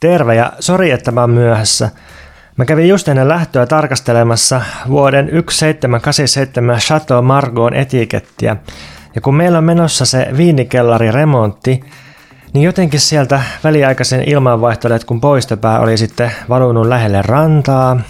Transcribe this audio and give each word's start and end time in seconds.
Terve 0.00 0.34
ja 0.34 0.52
sori, 0.60 0.90
että 0.90 1.12
mä 1.12 1.20
oon 1.20 1.30
myöhässä. 1.30 1.90
Mä 2.56 2.64
kävin 2.64 2.88
just 2.88 3.08
ennen 3.08 3.28
lähtöä 3.28 3.66
tarkastelemassa 3.66 4.62
vuoden 4.88 5.26
1787 5.26 6.78
Chateau 6.78 7.22
Margaux 7.22 7.76
etikettiä. 7.76 8.56
Ja 9.14 9.20
kun 9.20 9.34
meillä 9.34 9.58
on 9.58 9.64
menossa 9.64 10.04
se 10.04 10.28
viinikellari 10.36 11.10
remontti, 11.10 11.80
niin 12.52 12.62
jotenkin 12.62 13.00
sieltä 13.00 13.42
väliaikaisen 13.64 14.28
ilmanvaihtolet, 14.28 15.04
kun 15.04 15.20
poistopää 15.20 15.80
oli 15.80 15.98
sitten 15.98 16.32
valunut 16.48 16.86
lähelle 16.86 17.22
rantaa. 17.22 18.00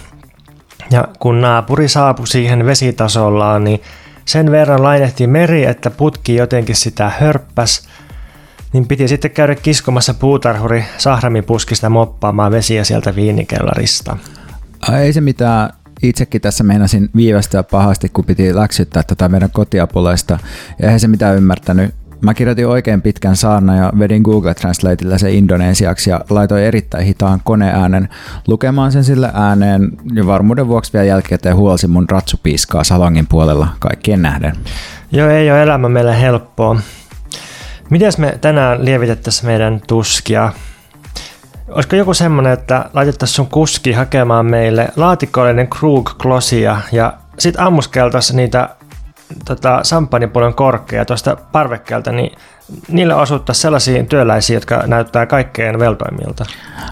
Ja 0.91 1.07
kun 1.19 1.41
naapuri 1.41 1.87
saapui 1.87 2.27
siihen 2.27 2.65
vesitasollaan, 2.65 3.63
niin 3.63 3.81
sen 4.25 4.51
verran 4.51 4.83
lainehti 4.83 5.27
meri, 5.27 5.65
että 5.65 5.89
putki 5.89 6.35
jotenkin 6.35 6.75
sitä 6.75 7.11
hörppäs– 7.19 7.81
niin 8.77 8.87
piti 8.87 9.07
sitten 9.07 9.31
käydä 9.31 9.55
kiskomassa 9.55 10.13
puutarhuri 10.13 10.83
sahramipuskista 10.97 11.89
moppaamaan 11.89 12.51
vesiä 12.51 12.83
sieltä 12.83 13.15
viinikellarista. 13.15 14.17
Ei 14.99 15.13
se 15.13 15.21
mitään. 15.21 15.69
Itsekin 16.03 16.41
tässä 16.41 16.63
meinasin 16.63 17.09
viivästyä 17.15 17.63
pahasti, 17.63 18.09
kun 18.09 18.25
piti 18.25 18.55
läksyttää 18.55 19.03
tätä 19.03 19.29
meidän 19.29 19.49
kotiapulaista. 19.51 20.39
Eihän 20.79 20.99
se 20.99 21.07
mitään 21.07 21.35
ymmärtänyt. 21.35 21.95
Mä 22.21 22.33
kirjoitin 22.33 22.67
oikein 22.67 23.01
pitkän 23.01 23.35
saarna 23.35 23.75
ja 23.75 23.91
vedin 23.99 24.21
Google 24.21 24.53
Translateilla 24.53 25.17
se 25.17 25.31
indonesiaksi 25.31 26.09
ja 26.09 26.21
laitoin 26.29 26.63
erittäin 26.63 27.05
hitaan 27.05 27.41
koneäänen 27.43 28.09
lukemaan 28.47 28.91
sen 28.91 29.03
sille 29.03 29.31
ääneen 29.33 29.91
ja 30.13 30.27
varmuuden 30.27 30.67
vuoksi 30.67 30.93
vielä 30.93 31.05
jälkikäteen 31.05 31.55
huolsin 31.55 31.89
mun 31.89 32.09
ratsupiiskaa 32.09 32.83
salongin 32.83 33.27
puolella 33.27 33.67
kaikkien 33.79 34.21
nähden. 34.21 34.53
Joo, 35.11 35.29
ei 35.29 35.51
ole 35.51 35.63
elämä 35.63 35.89
meille 35.89 36.21
helppoa. 36.21 36.79
Mitäs 37.89 38.17
me 38.17 38.37
tänään 38.41 38.85
lievitettäisiin 38.85 39.45
meidän 39.45 39.81
tuskia? 39.87 40.51
Olisiko 41.67 41.95
joku 41.95 42.13
semmonen, 42.13 42.53
että 42.53 42.89
laitettaisiin 42.93 43.35
sun 43.35 43.47
kuski 43.47 43.91
hakemaan 43.91 44.45
meille 44.45 44.87
laatikollinen 44.95 45.67
Krug 45.67 46.09
Klosia 46.21 46.77
ja 46.91 47.13
sit 47.39 47.59
ammuskeltaisiin 47.59 48.37
niitä 48.37 48.69
tota, 49.45 49.79
samppanipulon 49.83 50.53
korkkeja 50.53 51.05
tuosta 51.05 51.35
parvekkeelta, 51.51 52.11
niin 52.11 52.37
niillä 52.87 53.15
osuttaisiin 53.15 53.61
sellaisiin 53.61 54.07
työläisiin, 54.07 54.55
jotka 54.55 54.83
näyttää 54.87 55.25
kaikkein 55.25 55.79
veltoimilta. 55.79 56.45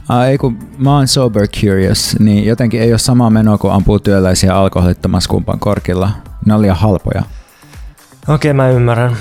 Ai 0.09 0.38
kun 0.38 0.57
mä 0.77 0.95
oon 0.95 1.07
sober 1.07 1.47
curious, 1.47 2.16
niin 2.19 2.45
jotenkin 2.45 2.81
ei 2.81 2.91
ole 2.91 2.97
samaa 2.97 3.29
menoa 3.29 3.57
kuin 3.57 3.73
ampuu 3.73 3.99
työläisiä 3.99 4.55
alkoholittomassa 4.55 5.29
kumpan 5.29 5.59
korkilla. 5.59 6.09
Ne 6.45 6.53
on 6.53 6.61
liian 6.61 6.77
halpoja. 6.77 7.23
Okei, 8.27 8.51
okay, 8.51 8.53
mä 8.53 8.69
ymmärrän. 8.69 9.17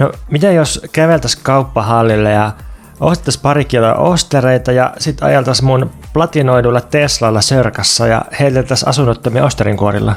No, 0.00 0.12
mitä 0.30 0.52
jos 0.52 0.86
käveltäis 0.92 1.36
kauppahallille 1.36 2.30
ja 2.30 2.52
ostettaisiin 3.00 3.42
pari 3.42 3.64
kiloa 3.64 3.94
ostereita 3.94 4.72
ja 4.72 4.92
sitten 4.98 5.28
ajeltaisiin 5.28 5.66
mun 5.66 5.90
platinoidulla 6.12 6.80
Teslalla 6.80 7.40
sörkassa 7.40 8.06
ja 8.06 8.24
heiteltäisiin 8.40 8.88
asunnottomia 8.88 9.44
osterinkuorilla? 9.44 10.14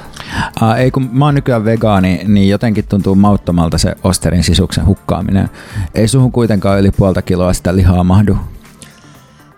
Aa, 0.62 0.78
ei 0.78 0.92
kun 0.92 1.10
mä 1.12 1.26
oon 1.26 1.36
nykyään 1.36 1.66
vegaani, 1.66 2.22
niin 2.28 2.50
jotenkin 2.50 2.88
tuntuu 2.88 3.16
mauttomalta 3.16 3.78
se 3.78 3.96
osterin 4.04 4.44
sisuksen 4.44 4.86
hukkaaminen. 4.86 5.50
Ei 5.96 6.08
suhun 6.08 6.32
kuitenkaan 6.32 6.80
yli 6.80 6.92
puolta 6.92 7.22
kiloa 7.22 7.54
sitä 7.54 7.76
lihaa 7.76 8.04
mahdu. 8.04 8.38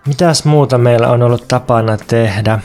Mitäs 0.08 0.46
muuta 0.46 0.78
meillä 0.78 1.08
on 1.10 1.24
ollut 1.24 1.48
tapana 1.48 1.98
tehdä? 1.98 2.60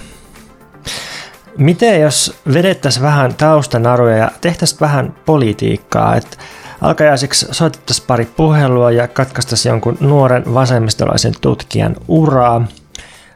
Miten 1.59 2.01
jos 2.01 2.41
vedettäisiin 2.53 3.03
vähän 3.03 3.35
taustanaruja 3.35 4.17
ja 4.17 4.31
tehtäisiin 4.41 4.81
vähän 4.81 5.15
politiikkaa, 5.27 6.17
että 6.17 6.37
Alkajaisiksi 6.81 7.47
soitettaisiin 7.51 8.07
pari 8.07 8.25
puhelua 8.25 8.91
ja 8.91 9.09
katkaistaisiin 9.09 9.71
jonkun 9.71 9.97
nuoren 10.01 10.55
vasemmistolaisen 10.55 11.35
tutkijan 11.41 11.97
uraa. 12.09 12.67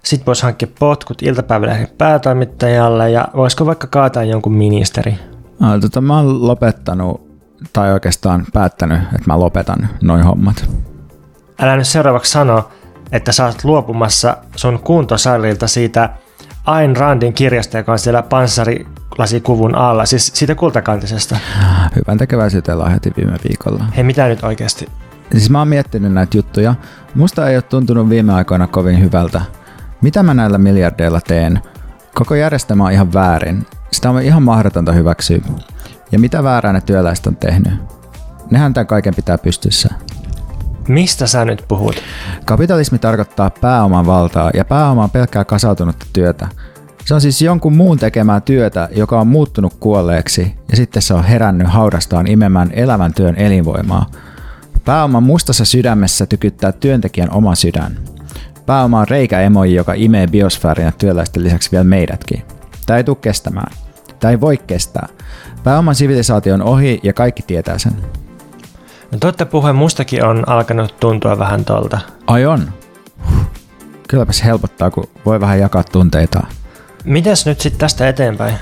Sitten 0.03 0.27
voisi 0.27 0.43
hankkia 0.43 0.69
potkut 0.79 1.23
iltapäivälehden 1.23 1.89
päätoimittajalle 1.99 3.11
ja 3.11 3.29
voisiko 3.37 3.67
vaikka 3.67 3.87
kaataa 3.87 4.25
jonkun 4.25 4.53
ministeri. 4.53 5.19
Ah, 5.61 5.81
tota, 5.81 6.01
mä 6.01 6.17
oon 6.17 6.47
lopettanut, 6.47 7.29
tai 7.73 7.93
oikeastaan 7.93 8.47
päättänyt, 8.53 8.99
että 9.03 9.25
mä 9.27 9.41
lopetan 9.41 9.89
noin 10.03 10.23
hommat. 10.23 10.71
Älä 11.61 11.77
nyt 11.77 11.89
seuraavaksi 11.89 12.33
sano, 12.33 12.69
että 13.13 13.33
sä 13.33 13.47
oot 13.47 13.65
luopumassa 13.65 14.37
sun 14.57 14.79
kuntosalilta 14.79 15.67
siitä 15.67 16.09
Ain 16.65 16.97
Randin 16.97 17.33
kirjasta, 17.33 17.79
joka 17.79 17.93
on 17.93 17.99
siellä 17.99 18.23
panssari 18.23 18.87
lasikuvun 19.19 19.75
alla, 19.75 20.07
siis 20.07 20.31
siitä 20.35 20.55
kultakantisesta. 20.55 21.37
Hyvän 21.97 22.19
tekeväisyyteen 22.19 22.79
lahjoitin 22.79 23.13
viime 23.17 23.37
viikolla. 23.49 23.85
Hei, 23.97 24.05
mitä 24.05 24.27
nyt 24.27 24.45
oikeasti? 24.45 24.89
Siis 25.33 25.51
mä 25.51 25.59
oon 25.59 25.69
miettinyt 25.69 26.13
näitä 26.13 26.37
juttuja. 26.37 26.75
Musta 27.15 27.49
ei 27.49 27.57
ole 27.57 27.63
tuntunut 27.63 28.09
viime 28.09 28.33
aikoina 28.33 28.67
kovin 28.67 29.01
hyvältä. 29.01 29.41
Mitä 30.03 30.23
mä 30.23 30.35
näillä 30.35 30.59
miljardeilla 30.59 31.21
teen? 31.21 31.61
Koko 32.15 32.35
järjestelmä 32.35 32.85
on 32.85 32.93
ihan 32.93 33.13
väärin. 33.13 33.67
Sitä 33.93 34.11
on 34.11 34.23
ihan 34.23 34.43
mahdotonta 34.43 34.93
hyväksyä. 34.93 35.39
Ja 36.13 36.19
mitä 36.19 36.43
väärää 36.43 36.73
ne 36.73 36.81
työläiset 36.81 37.27
on 37.27 37.37
tehnyt? 37.37 37.73
Nehän 38.51 38.75
tämän 38.75 38.87
kaiken 38.87 39.15
pitää 39.15 39.39
pystyssä. 39.39 39.95
Mistä 40.89 41.27
sä 41.27 41.45
nyt 41.45 41.65
puhut? 41.69 41.97
Kapitalismi 42.45 42.99
tarkoittaa 42.99 43.51
pääoman 43.51 44.07
valtaa 44.07 44.51
ja 44.55 44.65
pääoma 44.65 45.05
on 45.05 45.11
pelkkää 45.11 45.45
kasautunutta 45.45 46.07
työtä– 46.13 46.49
se 47.05 47.15
on 47.15 47.21
siis 47.21 47.43
jonkun 47.43 47.77
muun 47.77 47.99
tekemää 47.99 48.41
työtä, 48.41 48.89
joka 48.93 49.21
on 49.21 49.27
muuttunut 49.27 49.75
kuolleeksi 49.81 50.55
ja 50.71 50.77
sitten 50.77 51.03
se 51.03 51.15
on 51.15 51.25
herännyt 51.25 51.69
haudastaan 51.69 52.27
imemään 52.27 52.71
elävän 52.73 53.15
työn 53.15 53.37
elinvoimaa. 53.37 54.11
Pääoman 54.85 55.23
mustassa 55.23 55.65
sydämessä 55.65 56.27
tykyttää 56.27 56.73
työntekijän 56.73 57.31
oma 57.31 57.55
sydän. 57.55 57.99
Pääoma 58.67 59.01
on 59.01 59.09
reikäemoji, 59.09 59.75
joka 59.75 59.93
imee 59.97 60.27
biosfäärin 60.27 60.85
ja 60.85 60.93
työläisten 60.93 61.45
lisäksi 61.45 61.71
vielä 61.73 61.85
meidätkin. 61.85 62.43
Tämä 62.87 62.97
ei 62.97 63.05
tule 63.05 63.17
kestämään. 63.21 63.73
Tämä 64.21 64.31
ei 64.31 64.41
voi 64.41 64.57
kestää. 64.57 65.09
Pääoman 65.65 65.95
sivilisaatio 65.95 66.55
on 66.55 66.63
ohi 66.63 67.01
ja 67.03 67.13
kaikki 67.13 67.43
tietää 67.43 67.79
sen. 67.79 67.93
No 69.15 69.19
totta 69.21 69.47
puhe 69.47 69.73
mustakin 69.73 70.25
on 70.25 70.49
alkanut 70.49 71.01
tuntua 71.01 71.39
vähän 71.39 71.65
tolta. 71.65 71.99
Ai 72.27 72.47
on? 72.47 72.69
Kylläpäs 74.09 74.45
helpottaa, 74.45 74.91
kun 74.91 75.09
voi 75.27 75.41
vähän 75.41 75.59
jakaa 75.59 75.85
tunteitaan. 75.85 76.47
Mites 77.05 77.47
nyt 77.47 77.61
sitten 77.61 77.81
tästä 77.81 78.09
eteenpäin? 78.09 78.55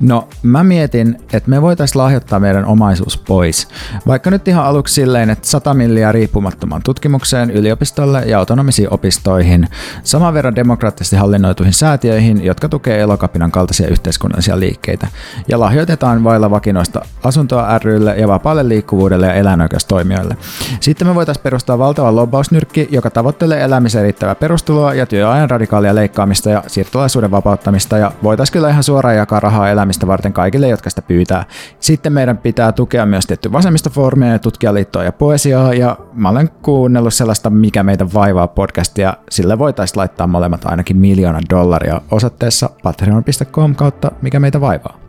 No 0.00 0.28
mä 0.42 0.64
mietin, 0.64 1.16
että 1.32 1.50
me 1.50 1.62
voitaisiin 1.62 2.02
lahjoittaa 2.02 2.40
meidän 2.40 2.64
omaisuus 2.64 3.18
pois. 3.18 3.68
Vaikka 4.06 4.30
nyt 4.30 4.48
ihan 4.48 4.64
aluksi 4.64 4.94
silleen, 4.94 5.30
että 5.30 5.48
100 5.48 5.74
milliä 5.74 6.12
riippumattomaan 6.12 6.82
tutkimukseen, 6.82 7.50
yliopistolle 7.50 8.22
ja 8.26 8.38
autonomisiin 8.38 8.92
opistoihin, 8.94 9.68
saman 10.02 10.34
verran 10.34 10.56
demokraattisesti 10.56 11.16
hallinnoituihin 11.16 11.74
säätiöihin, 11.74 12.44
jotka 12.44 12.68
tukee 12.68 13.00
elokapinan 13.00 13.50
kaltaisia 13.50 13.88
yhteiskunnallisia 13.88 14.60
liikkeitä, 14.60 15.06
ja 15.48 15.60
lahjoitetaan 15.60 16.24
vailla 16.24 16.50
vakinoista 16.50 17.00
asuntoa 17.24 17.78
rylle 17.78 18.16
ja 18.16 18.28
vapaalle 18.28 18.68
liikkuvuudelle 18.68 19.26
ja 19.26 19.34
eläinoikeustoimijoille. 19.34 20.36
Sitten 20.80 21.08
me 21.08 21.14
voitaisiin 21.14 21.42
perustaa 21.42 21.78
valtava 21.78 22.14
lobbausnyrkki, 22.14 22.88
joka 22.90 23.10
tavoittelee 23.10 23.62
elämiseen 23.62 24.02
riittävää 24.02 24.34
perustuloa 24.34 24.94
ja 24.94 25.06
työajan 25.06 25.50
radikaalia 25.50 25.94
leikkaamista 25.94 26.50
ja 26.50 26.62
siirtolaisuuden 26.66 27.30
vapauttamista, 27.30 27.98
ja 27.98 28.12
voitaisiin 28.22 28.52
kyllä 28.52 28.70
ihan 28.70 28.82
suoraan 28.82 29.16
jakaa 29.16 29.40
rahaa 29.40 29.59
elämistä 29.68 30.06
varten 30.06 30.32
kaikille, 30.32 30.68
jotka 30.68 30.90
sitä 30.90 31.02
pyytää. 31.02 31.44
Sitten 31.80 32.12
meidän 32.12 32.38
pitää 32.38 32.72
tukea 32.72 33.06
myös 33.06 33.26
tietty 33.26 33.52
vasemmistofoorumia 33.52 34.32
ja 34.32 34.38
tutkijaliittoa 34.38 35.04
ja 35.04 35.12
poesiaa, 35.12 35.74
ja 35.74 35.96
mä 36.12 36.28
olen 36.28 36.50
kuunnellut 36.62 37.14
sellaista 37.14 37.50
Mikä 37.50 37.82
meitä 37.82 38.12
vaivaa 38.12 38.48
podcastia, 38.48 39.14
sillä 39.30 39.58
voitaisiin 39.58 39.98
laittaa 39.98 40.26
molemmat 40.26 40.64
ainakin 40.64 40.96
miljoona 40.96 41.40
dollaria 41.50 42.00
osoitteessa 42.10 42.70
patreon.com 42.82 43.74
kautta 43.74 44.10
Mikä 44.22 44.40
meitä 44.40 44.60
vaivaa. 44.60 45.00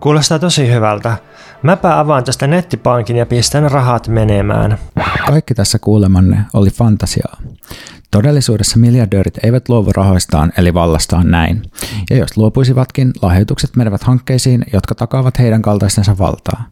Kuulostaa 0.00 0.38
tosi 0.38 0.72
hyvältä. 0.72 1.16
Mäpä 1.62 1.98
avaan 1.98 2.24
tästä 2.24 2.46
nettipankin 2.46 3.16
ja 3.16 3.26
pistän 3.26 3.70
rahat 3.70 4.08
menemään. 4.08 4.78
Kaikki 5.26 5.54
tässä 5.54 5.78
kuulemanne 5.78 6.44
oli 6.54 6.70
fantasiaa. 6.70 7.36
Todellisuudessa 8.10 8.78
miljardöörit 8.78 9.44
eivät 9.44 9.68
luovu 9.68 9.92
rahoistaan 9.92 10.52
eli 10.58 10.74
vallastaan 10.74 11.30
näin. 11.30 11.62
Ja 12.10 12.16
jos 12.16 12.36
luopuisivatkin, 12.36 13.12
lahjoitukset 13.22 13.76
menevät 13.76 14.02
hankkeisiin, 14.02 14.64
jotka 14.72 14.94
takaavat 14.94 15.38
heidän 15.38 15.62
kaltaistensa 15.62 16.18
valtaa. 16.18 16.64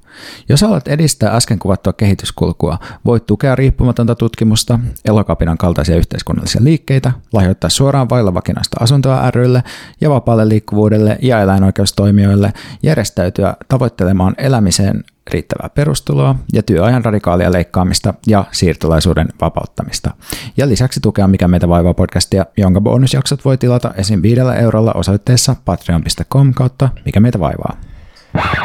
Jos 0.49 0.63
haluat 0.63 0.89
edistää 0.89 1.37
äsken 1.37 1.59
kuvattua 1.59 1.93
kehityskulkua, 1.93 2.79
voit 3.05 3.27
tukea 3.27 3.55
riippumatonta 3.55 4.15
tutkimusta, 4.15 4.79
elokapinan 5.05 5.59
kaltaisia 5.59 5.97
yhteiskunnallisia 5.97 6.65
liikkeitä, 6.65 7.13
lahjoittaa 7.33 7.71
suoraan 7.71 8.11
vailla 8.11 8.35
vakinaista 8.35 8.77
asuntoa 8.81 9.31
rylle 9.31 9.63
ja 10.01 10.11
vapaalle 10.11 10.49
liikkuvuudelle 10.49 11.19
ja 11.23 11.41
eläinoikeustoimijoille, 11.41 12.53
järjestäytyä 12.83 13.57
tavoittelemaan 13.69 14.35
elämiseen 14.39 15.05
riittävää 15.31 15.69
perustuloa 15.75 16.35
ja 16.53 16.63
työajan 16.63 17.05
radikaalia 17.05 17.53
leikkaamista 17.53 18.15
ja 18.27 18.45
siirtolaisuuden 18.53 19.29
vapauttamista. 19.41 20.11
Ja 20.57 20.69
lisäksi 20.69 21.01
tukea 21.01 21.29
Mikä 21.29 21.49
meitä 21.49 21.69
vaivaa 21.69 21.95
podcastia, 21.95 22.47
jonka 22.57 22.81
bonusjaksot 22.81 23.45
voi 23.45 23.59
tilata 23.59 23.95
esim. 23.97 24.23
viidellä 24.23 24.55
eurolla 24.55 24.93
osoitteessa 24.93 25.57
patreon.com 25.65 26.55
kautta 26.55 26.89
Mikä 27.05 27.21
meitä 27.21 27.41
vaivaa. 27.41 27.77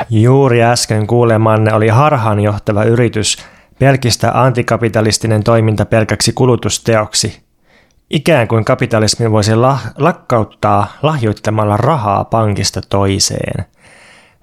Juuri 0.09 0.63
äsken 0.63 1.07
kuulemanne 1.07 1.73
oli 1.73 1.87
harhaanjohtava 1.87 2.83
yritys 2.83 3.37
pelkistä 3.79 4.31
antikapitalistinen 4.43 5.43
toiminta 5.43 5.85
pelkäksi 5.85 6.33
kulutusteoksi. 6.33 7.41
ikään 8.09 8.47
kuin 8.47 8.65
kapitalismi 8.65 9.31
voisi 9.31 9.51
lakkauttaa 9.97 10.87
lahjoittamalla 11.01 11.77
rahaa 11.77 12.25
pankista 12.25 12.81
toiseen. 12.89 13.65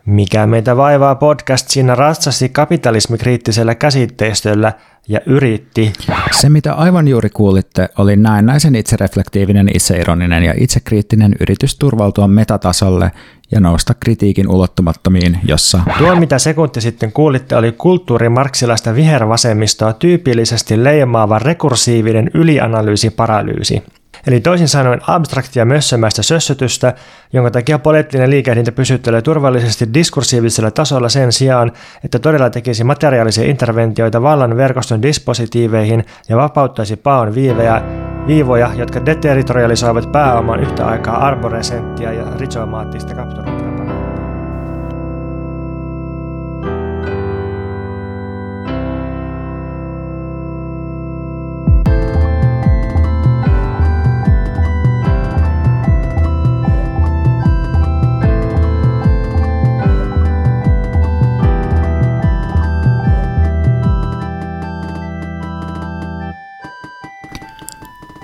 Mikä 0.07 0.47
meitä 0.47 0.77
vaivaa 0.77 1.15
podcast 1.15 1.69
siinä 1.69 1.95
ratsasti 1.95 2.49
kapitalismikriittisellä 2.49 3.75
käsitteistöllä 3.75 4.73
ja 5.09 5.21
yritti. 5.27 5.93
Se, 6.41 6.49
mitä 6.49 6.75
aivan 6.75 7.09
juuri 7.09 7.31
kuulitte, 7.31 7.89
oli 7.99 8.17
näennäisen 8.17 8.75
itsereflektiivinen, 8.75 9.69
itseironinen 9.75 10.43
ja 10.43 10.55
itsekriittinen 10.57 11.35
yritys 11.41 11.79
turvautua 11.79 12.29
metatasolle 12.29 13.13
ja 13.51 13.61
nousta 13.61 13.95
kritiikin 13.95 14.49
ulottumattomiin, 14.49 15.39
jossa... 15.49 15.81
Tuo, 15.99 16.17
mitä 16.17 16.39
sekunti 16.39 16.81
sitten 16.81 17.13
kuulitte, 17.13 17.57
oli 17.57 17.73
kulttuurimarksilaista 17.73 18.95
vihervasemmistoa 18.95 19.93
tyypillisesti 19.93 20.85
leimaava 20.85 21.39
rekursiivinen 21.39 22.31
ylianalyysi-paralyysi. 22.35 23.83
Eli 24.27 24.41
toisin 24.41 24.69
sanoen 24.69 25.01
abstraktia 25.07 25.65
mössömäistä 25.65 26.23
sössötystä, 26.23 26.95
jonka 27.33 27.51
takia 27.51 27.79
poliittinen 27.79 28.31
liikehdintä 28.31 28.73
pysyttelee 28.73 29.23
turvallisesti 29.23 29.95
diskursiivisella 29.95 30.71
tasolla 30.71 31.09
sen 31.09 31.33
sijaan, 31.33 31.73
että 32.05 32.19
todella 32.19 32.51
tekisi 32.51 32.85
materiaalisia 32.85 33.45
interventioita 33.45 34.23
vallan 34.23 34.57
verkoston 34.57 35.03
dispositiiveihin 35.03 36.05
ja 36.29 36.37
vapauttaisi 36.37 36.97
paon 36.97 37.35
viivejä, 37.35 37.83
viivoja, 38.27 38.71
jotka 38.75 39.07
deterritorialisoivat 39.07 40.13
pääoman 40.13 40.61
yhtä 40.61 40.87
aikaa 40.87 41.27
arboresenttia 41.27 42.13
ja 42.13 42.25
rizomaattista 42.39 43.15
kapturointia. 43.15 43.86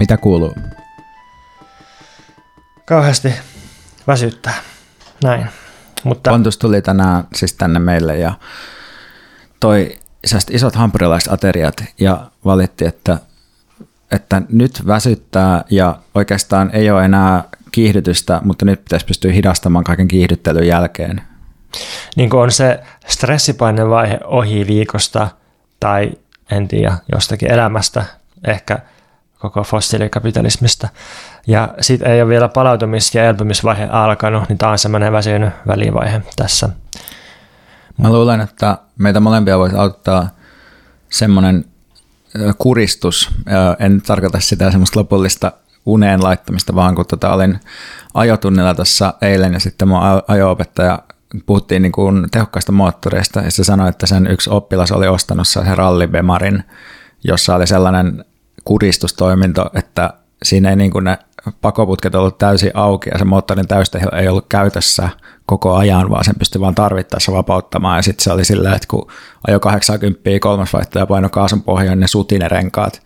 Mitä 0.02 0.16
kuuluu? 0.16 0.54
Kauheasti 2.84 3.34
väsyttää. 4.06 4.54
Näin. 5.24 5.46
Mutta... 6.04 6.30
Pontus 6.30 6.58
tuli 6.58 6.82
tänään 6.82 7.24
siis 7.34 7.54
tänne 7.54 7.78
meille 7.78 8.18
ja 8.18 8.32
toi 9.60 9.98
isot 10.50 10.74
hampurilaiset 10.74 11.32
ateriat 11.32 11.84
ja 11.98 12.26
valitti, 12.44 12.84
että, 12.86 13.18
että 14.10 14.42
nyt 14.48 14.86
väsyttää 14.86 15.64
ja 15.70 15.98
oikeastaan 16.14 16.70
ei 16.72 16.90
ole 16.90 17.04
enää 17.04 17.44
kiihdytystä, 17.72 18.40
mutta 18.44 18.64
nyt 18.64 18.84
pitäisi 18.84 19.06
pystyä 19.06 19.32
hidastamaan 19.32 19.84
kaiken 19.84 20.08
kiihdyttelyn 20.08 20.66
jälkeen. 20.66 21.22
Niin 22.16 22.30
kuin 22.30 22.40
on 22.40 22.52
se 22.52 22.80
stressipainevaihe 23.06 24.18
ohi 24.24 24.66
viikosta 24.66 25.28
tai 25.80 26.12
en 26.50 26.68
tiedä, 26.68 26.98
jostakin 27.12 27.50
elämästä 27.50 28.04
ehkä– 28.44 28.78
koko 29.42 29.64
fossiilikapitalismista. 29.64 30.88
Ja 31.46 31.74
sitten 31.80 32.10
ei 32.10 32.22
ole 32.22 32.28
vielä 32.28 32.48
palautumis- 32.48 33.14
ja 33.14 33.24
elpymisvaihe 33.24 33.88
alkanut, 33.90 34.48
niin 34.48 34.58
tämä 34.58 34.72
on 34.72 34.78
semmoinen 34.78 35.12
väsynyt 35.12 35.52
välivaihe 35.66 36.22
tässä. 36.36 36.68
Mä 37.98 38.12
luulen, 38.12 38.40
että 38.40 38.78
meitä 38.98 39.20
molempia 39.20 39.58
voisi 39.58 39.76
auttaa 39.76 40.28
semmoinen 41.10 41.64
kuristus. 42.58 43.30
En 43.78 44.02
tarkoita 44.02 44.40
sitä 44.40 44.70
semmoista 44.70 45.00
lopullista 45.00 45.52
uneen 45.86 46.22
laittamista, 46.22 46.74
vaan 46.74 46.94
kun 46.94 47.06
tota 47.06 47.34
olin 47.34 47.60
ajotunnilla 48.14 48.74
tuossa 48.74 49.14
eilen 49.22 49.52
ja 49.52 49.60
sitten 49.60 49.88
mun 49.88 50.00
ajo-opettaja 50.28 50.98
puhuttiin 51.46 51.82
niin 51.82 51.92
kuin 51.92 52.26
tehokkaista 52.30 52.72
moottoreista 52.72 53.40
ja 53.40 53.50
se 53.50 53.64
sanoi, 53.64 53.88
että 53.88 54.06
sen 54.06 54.26
yksi 54.26 54.50
oppilas 54.50 54.92
oli 54.92 55.08
ostanut 55.08 55.48
sen 55.48 55.78
rallibemarin, 55.78 56.64
jossa 57.24 57.54
oli 57.54 57.66
sellainen 57.66 58.24
kuristustoiminto, 58.64 59.70
että 59.74 60.14
siinä 60.42 60.70
ei 60.70 60.76
niin 60.76 60.90
kuin 60.90 61.04
ne 61.04 61.18
pakoputket 61.60 62.14
ollut 62.14 62.38
täysin 62.38 62.70
auki 62.74 63.10
ja 63.10 63.18
se 63.18 63.24
moottorin 63.24 63.68
täysteho 63.68 64.10
ei 64.16 64.28
ollut 64.28 64.46
käytössä 64.48 65.08
koko 65.46 65.74
ajan, 65.74 66.10
vaan 66.10 66.24
sen 66.24 66.34
pystyi 66.38 66.60
vaan 66.60 66.74
tarvittaessa 66.74 67.32
vapauttamaan. 67.32 67.98
Ja 67.98 68.02
sitten 68.02 68.24
se 68.24 68.32
oli 68.32 68.44
silleen, 68.44 68.74
että 68.74 68.88
kun 68.88 69.06
ajo 69.48 69.60
80 69.60 70.30
kolmas 70.40 70.72
vaihtaja 70.72 71.06
paino 71.06 71.28
kaasun 71.28 71.62
pohjaan, 71.62 72.00
ne 72.00 72.06
suti 72.06 72.38
ne 72.38 72.48
renkaat 72.48 73.02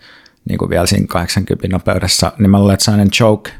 niin 0.48 0.58
kuin 0.58 0.70
vielä 0.70 0.86
siinä 0.86 1.06
80 1.06 1.68
nopeudessa, 1.68 2.32
niin 2.38 2.50
mä 2.50 2.58
luulen, 2.58 2.74
että 2.74 2.84
sellainen 2.84 3.10
choke, 3.10 3.52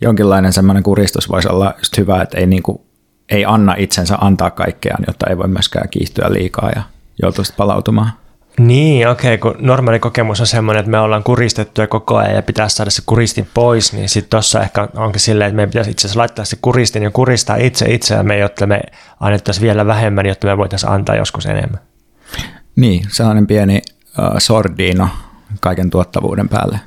jonkinlainen 0.00 0.52
semmoinen 0.52 0.82
kuristus 0.82 1.28
voisi 1.28 1.48
olla 1.48 1.74
just 1.78 1.96
hyvä, 1.98 2.22
että 2.22 2.38
ei, 2.38 2.46
niin 2.46 2.62
kuin, 2.62 2.80
ei 3.28 3.44
anna 3.44 3.74
itsensä 3.78 4.16
antaa 4.20 4.50
kaikkeaan, 4.50 5.04
jotta 5.06 5.26
ei 5.30 5.38
voi 5.38 5.48
myöskään 5.48 5.88
kiihtyä 5.88 6.32
liikaa 6.32 6.70
ja 6.74 6.82
joutuisi 7.22 7.54
palautumaan. 7.56 8.12
Niin, 8.58 9.08
okei, 9.08 9.34
okay, 9.34 9.52
kun 9.52 9.66
normaali 9.66 9.98
kokemus 9.98 10.40
on 10.40 10.46
semmoinen, 10.46 10.80
että 10.80 10.90
me 10.90 10.98
ollaan 10.98 11.22
kuristettuja 11.22 11.86
koko 11.86 12.16
ajan 12.16 12.34
ja 12.34 12.42
pitäisi 12.42 12.76
saada 12.76 12.90
se 12.90 13.02
kuristin 13.06 13.48
pois, 13.54 13.92
niin 13.92 14.08
sitten 14.08 14.30
tuossa 14.30 14.60
ehkä 14.60 14.88
onkin 14.96 15.20
silleen, 15.20 15.48
että 15.48 15.56
meidän 15.56 15.70
pitäisi 15.70 15.90
itse 15.90 16.06
asiassa 16.06 16.20
laittaa 16.20 16.44
se 16.44 16.56
kuristin 16.62 17.02
ja 17.02 17.10
kuristaa 17.10 17.56
itse 17.56 17.94
itseämme, 17.94 18.38
jotta 18.38 18.66
me 18.66 18.80
annettaisiin 19.20 19.62
vielä 19.62 19.86
vähemmän, 19.86 20.26
jotta 20.26 20.46
me 20.46 20.56
voitaisiin 20.58 20.92
antaa 20.92 21.16
joskus 21.16 21.46
enemmän. 21.46 21.80
Niin, 22.76 23.04
sellainen 23.08 23.46
pieni 23.46 23.82
uh, 24.18 24.38
sordino 24.38 25.08
kaiken 25.60 25.90
tuottavuuden 25.90 26.48
päälle. 26.48 26.80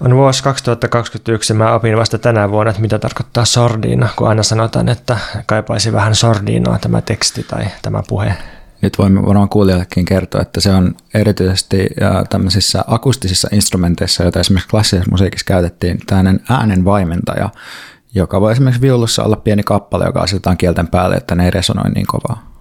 On 0.00 0.16
vuosi 0.16 0.42
2021 0.42 1.54
mä 1.54 1.74
opin 1.74 1.96
vasta 1.96 2.18
tänä 2.18 2.50
vuonna, 2.50 2.70
että 2.70 2.82
mitä 2.82 2.98
tarkoittaa 2.98 3.44
sordino, 3.44 4.06
kun 4.16 4.28
aina 4.28 4.42
sanotaan, 4.42 4.88
että 4.88 5.18
kaipaisi 5.46 5.92
vähän 5.92 6.14
sordinoa 6.14 6.78
tämä 6.78 7.00
teksti 7.00 7.42
tai 7.42 7.64
tämä 7.82 8.02
puhe 8.08 8.34
nyt 8.82 8.98
voimme 8.98 9.26
varmaan 9.26 9.48
kuulijoillekin 9.48 10.04
kertoa, 10.04 10.42
että 10.42 10.60
se 10.60 10.70
on 10.70 10.94
erityisesti 11.14 11.88
tämmöisissä 12.30 12.84
akustisissa 12.86 13.48
instrumenteissa, 13.52 14.22
joita 14.22 14.40
esimerkiksi 14.40 14.68
klassisessa 14.68 15.10
musiikissa 15.10 15.44
käytettiin, 15.44 16.00
tämmöinen 16.06 16.40
äänenvaimentaja, 16.48 17.50
joka 18.14 18.40
voi 18.40 18.52
esimerkiksi 18.52 18.82
viulussa 18.82 19.24
olla 19.24 19.36
pieni 19.36 19.62
kappale, 19.62 20.04
joka 20.04 20.20
asetetaan 20.20 20.56
kielten 20.56 20.88
päälle, 20.88 21.16
että 21.16 21.34
ne 21.34 21.44
ei 21.44 21.50
resonoi 21.50 21.90
niin 21.90 22.06
kovaa. 22.06 22.58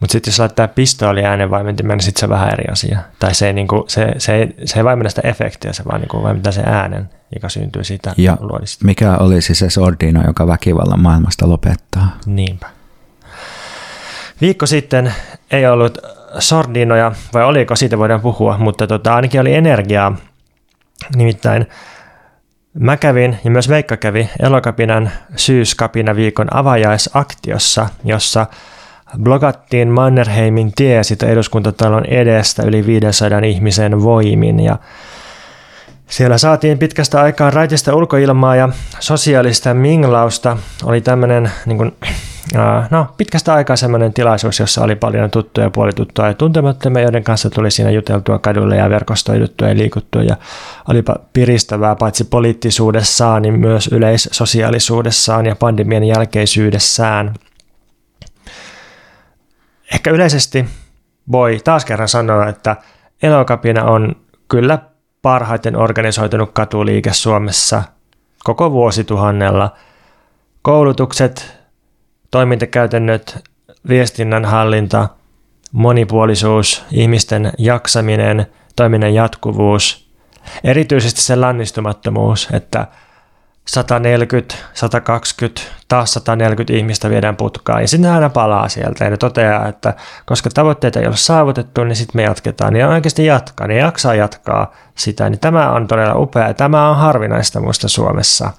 Mutta 0.00 0.12
sitten 0.12 0.30
jos 0.30 0.38
laittaa 0.38 0.68
pistooli 0.68 1.24
äänenvaimentimeen, 1.24 1.96
niin 1.96 2.04
sitten 2.04 2.20
se 2.20 2.26
on 2.26 2.30
vähän 2.30 2.52
eri 2.52 2.64
asia. 2.72 2.98
Tai 3.18 3.34
se 3.34 3.46
ei, 3.46 3.52
niinku, 3.52 3.84
se, 3.88 4.14
se, 4.18 4.34
ei, 4.34 4.54
se 4.64 4.78
ei 4.78 4.84
vaimenna 4.84 5.10
sitä 5.10 5.28
efektiä, 5.28 5.72
se 5.72 5.84
vaan 5.84 6.00
niinku 6.00 6.22
vaimentaa 6.22 6.52
sen 6.52 6.68
äänen, 6.68 7.10
joka 7.34 7.48
syntyy 7.48 7.84
siitä 7.84 8.14
ja 8.16 8.36
luodista. 8.40 8.84
mikä 8.84 9.16
olisi 9.16 9.54
se 9.54 9.70
sordino, 9.70 10.26
joka 10.26 10.46
väkivallan 10.46 11.00
maailmasta 11.00 11.48
lopettaa? 11.48 12.18
Niinpä. 12.26 12.66
Viikko 14.44 14.66
sitten 14.66 15.14
ei 15.50 15.66
ollut 15.66 15.98
sordinoja, 16.38 17.12
vai 17.34 17.44
oliko, 17.44 17.76
siitä 17.76 17.98
voidaan 17.98 18.20
puhua, 18.20 18.58
mutta 18.58 18.86
tota, 18.86 19.14
ainakin 19.14 19.40
oli 19.40 19.54
energiaa. 19.54 20.16
Nimittäin 21.16 21.66
mä 22.78 22.96
kävin 22.96 23.38
ja 23.44 23.50
myös 23.50 23.68
Veikka 23.68 23.96
kävi 23.96 24.28
Elokapinan 24.40 25.10
syyskapina 25.36 26.16
viikon 26.16 26.56
avajaisaktiossa, 26.56 27.88
jossa 28.04 28.46
blogattiin 29.22 29.88
Mannerheimin 29.88 30.72
tie 30.76 31.04
sitä 31.04 31.26
eduskuntatalon 31.26 32.06
edestä 32.06 32.62
yli 32.62 32.86
500 32.86 33.38
ihmisen 33.38 34.02
voimin 34.02 34.60
ja 34.60 34.78
siellä 36.06 36.38
saatiin 36.38 36.78
pitkästä 36.78 37.20
aikaa 37.20 37.50
raitista 37.50 37.94
ulkoilmaa 37.94 38.56
ja 38.56 38.68
sosiaalista 39.00 39.74
minglausta. 39.74 40.56
Oli 40.84 41.00
tämmöinen 41.00 41.50
niin 41.66 41.76
kuin, 41.76 41.96
no, 42.90 43.06
pitkästä 43.16 43.54
aikaa 43.54 43.76
semmoinen 43.76 44.12
tilaisuus, 44.12 44.60
jossa 44.60 44.84
oli 44.84 44.94
paljon 44.94 45.30
tuttuja, 45.30 45.70
puolituttuja 45.70 46.28
ja 46.28 46.34
tuntemattomia, 46.34 47.02
joiden 47.02 47.24
kanssa 47.24 47.50
tuli 47.50 47.70
siinä 47.70 47.90
juteltua 47.90 48.38
kadulle 48.38 48.76
ja 48.76 48.90
verkostoiduttua 48.90 49.68
ja 49.68 49.76
liikuttua. 49.76 50.22
Ja 50.22 50.36
olipa 50.88 51.16
piristävää 51.32 51.96
paitsi 51.96 52.24
poliittisuudessaan, 52.24 53.42
niin 53.42 53.60
myös 53.60 53.88
yleissosiaalisuudessaan 53.92 55.46
ja 55.46 55.56
pandemian 55.56 56.04
jälkeisyydessään. 56.04 57.34
Ehkä 59.94 60.10
yleisesti 60.10 60.64
voi 61.32 61.60
taas 61.64 61.84
kerran 61.84 62.08
sanoa, 62.08 62.48
että 62.48 62.76
Elokapina 63.22 63.84
on 63.84 64.16
kyllä 64.48 64.78
parhaiten 65.22 65.76
organisoitunut 65.76 66.50
katuliike 66.52 67.12
Suomessa 67.12 67.82
koko 68.44 68.72
vuosituhannella. 68.72 69.72
Koulutukset, 70.62 71.63
toimintakäytännöt, 72.34 73.44
viestinnän 73.88 74.44
hallinta, 74.44 75.08
monipuolisuus, 75.72 76.84
ihmisten 76.90 77.52
jaksaminen, 77.58 78.46
toiminnan 78.76 79.14
jatkuvuus, 79.14 80.10
erityisesti 80.64 81.22
se 81.22 81.36
lannistumattomuus, 81.36 82.48
että 82.52 82.86
140, 83.66 84.54
120, 84.72 85.60
taas 85.88 86.12
140 86.12 86.72
ihmistä 86.72 87.10
viedään 87.10 87.36
putkaan. 87.36 87.80
Ja 87.80 87.88
sitten 87.88 88.10
aina 88.10 88.30
palaa 88.30 88.68
sieltä 88.68 89.04
ja 89.04 89.10
ne 89.10 89.16
toteaa, 89.16 89.68
että 89.68 89.94
koska 90.26 90.50
tavoitteita 90.54 91.00
ei 91.00 91.06
ole 91.06 91.16
saavutettu, 91.16 91.84
niin 91.84 91.96
sitten 91.96 92.18
me 92.18 92.22
jatketaan. 92.22 92.72
Niin 92.72 92.86
oikeasti 92.86 93.26
jatkaa, 93.26 93.66
niin 93.66 93.80
jaksaa 93.80 94.14
jatkaa 94.14 94.72
sitä. 94.94 95.30
Niin 95.30 95.40
tämä 95.40 95.72
on 95.72 95.86
todella 95.86 96.14
upea 96.14 96.48
ja 96.48 96.54
tämä 96.54 96.90
on 96.90 96.96
harvinaista 96.96 97.60
muista 97.60 97.88
Suomessa. 97.88 98.50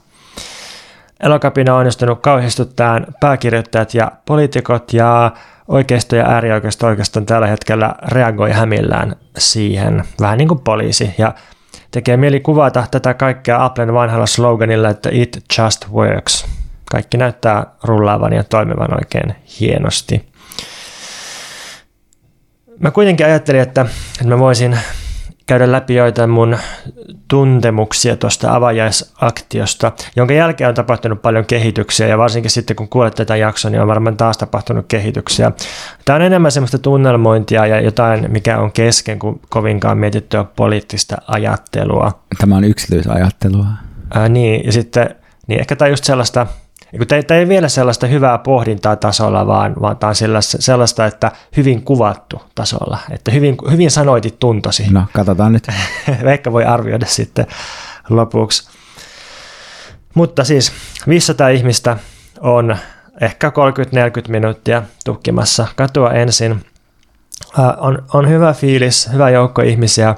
Elokapina 1.24 1.74
on 1.74 1.79
onnistunut 1.79 2.22
kauhistuttamaan 2.22 3.07
pääkirjoittajat 3.19 3.93
ja 3.93 4.12
poliitikot 4.25 4.93
ja 4.93 5.31
oikeisto 5.67 6.15
ja 6.15 6.25
äärioikeisto 6.25 6.88
oikeastaan 6.88 7.25
tällä 7.25 7.48
hetkellä 7.48 7.95
reagoi 8.07 8.51
hämillään 8.51 9.15
siihen, 9.38 10.03
vähän 10.22 10.38
niin 10.38 10.48
kuin 10.48 10.60
poliisi. 10.60 11.15
Ja 11.17 11.34
tekee 11.91 12.17
mieli 12.17 12.39
kuvata 12.39 12.88
tätä 12.91 13.13
kaikkea 13.13 13.65
Applen 13.65 13.93
vanhalla 13.93 14.25
sloganilla, 14.25 14.89
että 14.89 15.10
it 15.12 15.43
just 15.57 15.89
works. 15.91 16.45
Kaikki 16.91 17.17
näyttää 17.17 17.65
rullaavan 17.84 18.34
ja 18.34 18.43
toimivan 18.43 18.93
oikein 18.93 19.36
hienosti. 19.60 20.29
Mä 22.79 22.91
kuitenkin 22.91 23.25
ajattelin, 23.25 23.62
että, 23.62 23.81
että 24.12 24.27
mä 24.27 24.39
voisin 24.39 24.79
käydä 25.46 25.72
läpi 25.72 25.96
joitain 25.96 26.30
mun 26.30 26.58
tuntemuksia 27.28 28.16
tuosta 28.18 28.56
avajaisaktiosta, 28.56 29.92
jonka 30.16 30.34
jälkeen 30.34 30.68
on 30.68 30.75
tapahtunut 30.75 31.22
paljon 31.22 31.46
kehityksiä 31.46 32.08
ja 32.08 32.18
varsinkin 32.18 32.52
sitten 32.52 32.75
kun 32.75 32.90
kuulet 32.90 33.16
tätä 33.16 33.36
jaksoa, 33.36 33.72
niin 33.72 33.82
on 33.82 33.88
varmaan 33.88 34.18
taas 34.18 34.38
tapahtunut 34.38 34.86
kehityksiä. 34.88 35.52
Tämä 36.06 36.16
on 36.16 36.22
enemmän 36.22 36.52
semmoista 36.52 36.80
tunnelmointia 36.80 37.66
ja 37.66 37.82
jotain, 37.82 38.32
mikä 38.32 38.58
on 38.58 38.72
kesken 38.72 39.20
kuin 39.20 39.42
kovinkaan 39.50 39.98
mietittyä 39.98 40.46
poliittista 40.56 41.16
ajattelua. 41.28 42.12
Tämä 42.40 42.58
on 42.58 42.64
yksityisajattelua. 42.64 43.66
Ää, 44.14 44.30
niin, 44.30 44.66
ja 44.66 44.72
sitten 44.72 45.16
niin 45.48 45.60
ehkä 45.60 45.75
tämä 45.75 45.90
just 45.90 46.04
sellaista– 46.04 46.48
Tämä 47.28 47.40
ei 47.40 47.48
vielä 47.48 47.70
sellaista 47.70 48.08
hyvää 48.08 48.38
pohdintaa 48.38 48.96
tasolla, 48.96 49.48
vaan, 49.48 49.75
vaan 49.82 49.98
tämä 49.98 50.10
on 50.10 50.16
sellaista, 50.60 51.06
että 51.06 51.32
hyvin 51.58 51.82
kuvattu 51.84 52.42
tasolla, 52.56 52.98
että 53.12 53.32
hyvin, 53.32 53.58
hyvin 53.72 53.92
sanoitit 53.92 54.40
tuntosi. 54.40 54.88
No, 54.92 55.06
katsotaan 55.14 55.54
nyt. 55.54 55.68
Veikka 56.24 56.52
voi 56.52 56.66
arvioida 56.66 57.06
sitten 57.06 57.48
lopuksi. 58.10 58.70
Mutta 60.14 60.44
siis 60.44 60.72
500 61.08 61.50
ihmistä 61.50 61.98
on 62.40 62.78
ehkä 63.22 63.50
30-40 63.50 63.52
minuuttia 64.30 64.84
tukkimassa 65.06 65.68
katua 65.75 66.12
ensin. 66.12 66.66
On, 67.78 68.04
on 68.14 68.30
hyvä 68.30 68.54
fiilis, 68.54 69.10
hyvä 69.14 69.30
joukko 69.30 69.62
ihmisiä. 69.62 70.16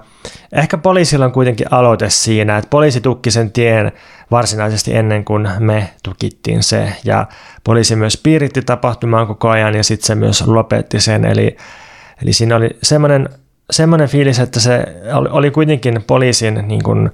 Ehkä 0.52 0.78
poliisilla 0.78 1.26
on 1.26 1.32
kuitenkin 1.32 1.68
aloite 1.72 2.10
siinä, 2.10 2.58
että 2.58 2.70
poliisi 2.70 3.02
tukki 3.02 3.32
sen 3.32 3.52
tien 3.52 3.92
varsinaisesti 4.32 4.96
ennen 4.96 5.26
kuin 5.26 5.50
me 5.60 5.90
tukittiin 6.04 6.64
se. 6.64 6.94
Ja 7.04 7.28
poliisi 7.64 7.96
myös 7.96 8.18
piiritti 8.24 8.62
tapahtumaan 8.62 9.28
koko 9.28 9.50
ajan 9.50 9.76
ja 9.76 9.84
sitten 9.84 10.08
se 10.08 10.16
myös 10.16 10.48
lopetti 10.48 11.00
sen. 11.00 11.26
Eli, 11.26 11.58
eli 12.22 12.34
siinä 12.34 12.56
oli 12.56 12.70
semmoinen, 12.84 13.30
semmoinen 13.72 14.10
fiilis, 14.10 14.40
että 14.40 14.60
se 14.60 14.86
oli, 15.32 15.52
kuitenkin 15.52 16.04
poliisin 16.08 16.64
niin 16.68 16.84
kuin, 16.84 17.12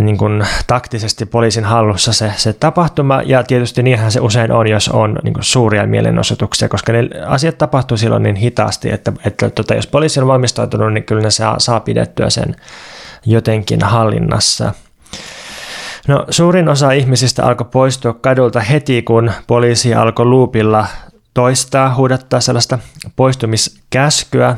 niin 0.00 0.18
kuin 0.18 0.46
taktisesti 0.66 1.26
poliisin 1.26 1.64
hallussa 1.64 2.12
se, 2.12 2.32
se 2.36 2.52
tapahtuma, 2.52 3.22
ja 3.22 3.42
tietysti 3.42 3.82
niinhän 3.82 4.12
se 4.12 4.20
usein 4.20 4.52
on, 4.52 4.68
jos 4.68 4.88
on 4.88 5.18
niin 5.22 5.34
kuin 5.34 5.44
suuria 5.44 5.86
mielenosoituksia, 5.86 6.68
koska 6.68 6.92
ne 6.92 7.08
asiat 7.26 7.58
tapahtuu 7.58 7.96
silloin 7.96 8.22
niin 8.22 8.36
hitaasti, 8.36 8.92
että, 8.92 9.12
että 9.24 9.50
tota, 9.50 9.74
jos 9.74 9.86
poliisi 9.86 10.20
on 10.20 10.26
valmistautunut, 10.26 10.92
niin 10.92 11.04
kyllä 11.04 11.22
ne 11.22 11.30
saa, 11.30 11.58
saa 11.58 11.80
pidettyä 11.80 12.30
sen 12.30 12.56
jotenkin 13.26 13.80
hallinnassa. 13.82 14.74
No, 16.08 16.24
suurin 16.30 16.68
osa 16.68 16.92
ihmisistä 16.92 17.44
alkoi 17.44 17.66
poistua 17.70 18.12
kadulta 18.12 18.60
heti, 18.60 19.02
kun 19.02 19.32
poliisi 19.46 19.94
alkoi 19.94 20.26
luupilla 20.26 20.86
toistaa, 21.34 21.94
huudattaa 21.94 22.40
sellaista 22.40 22.78
poistumiskäskyä. 23.16 24.56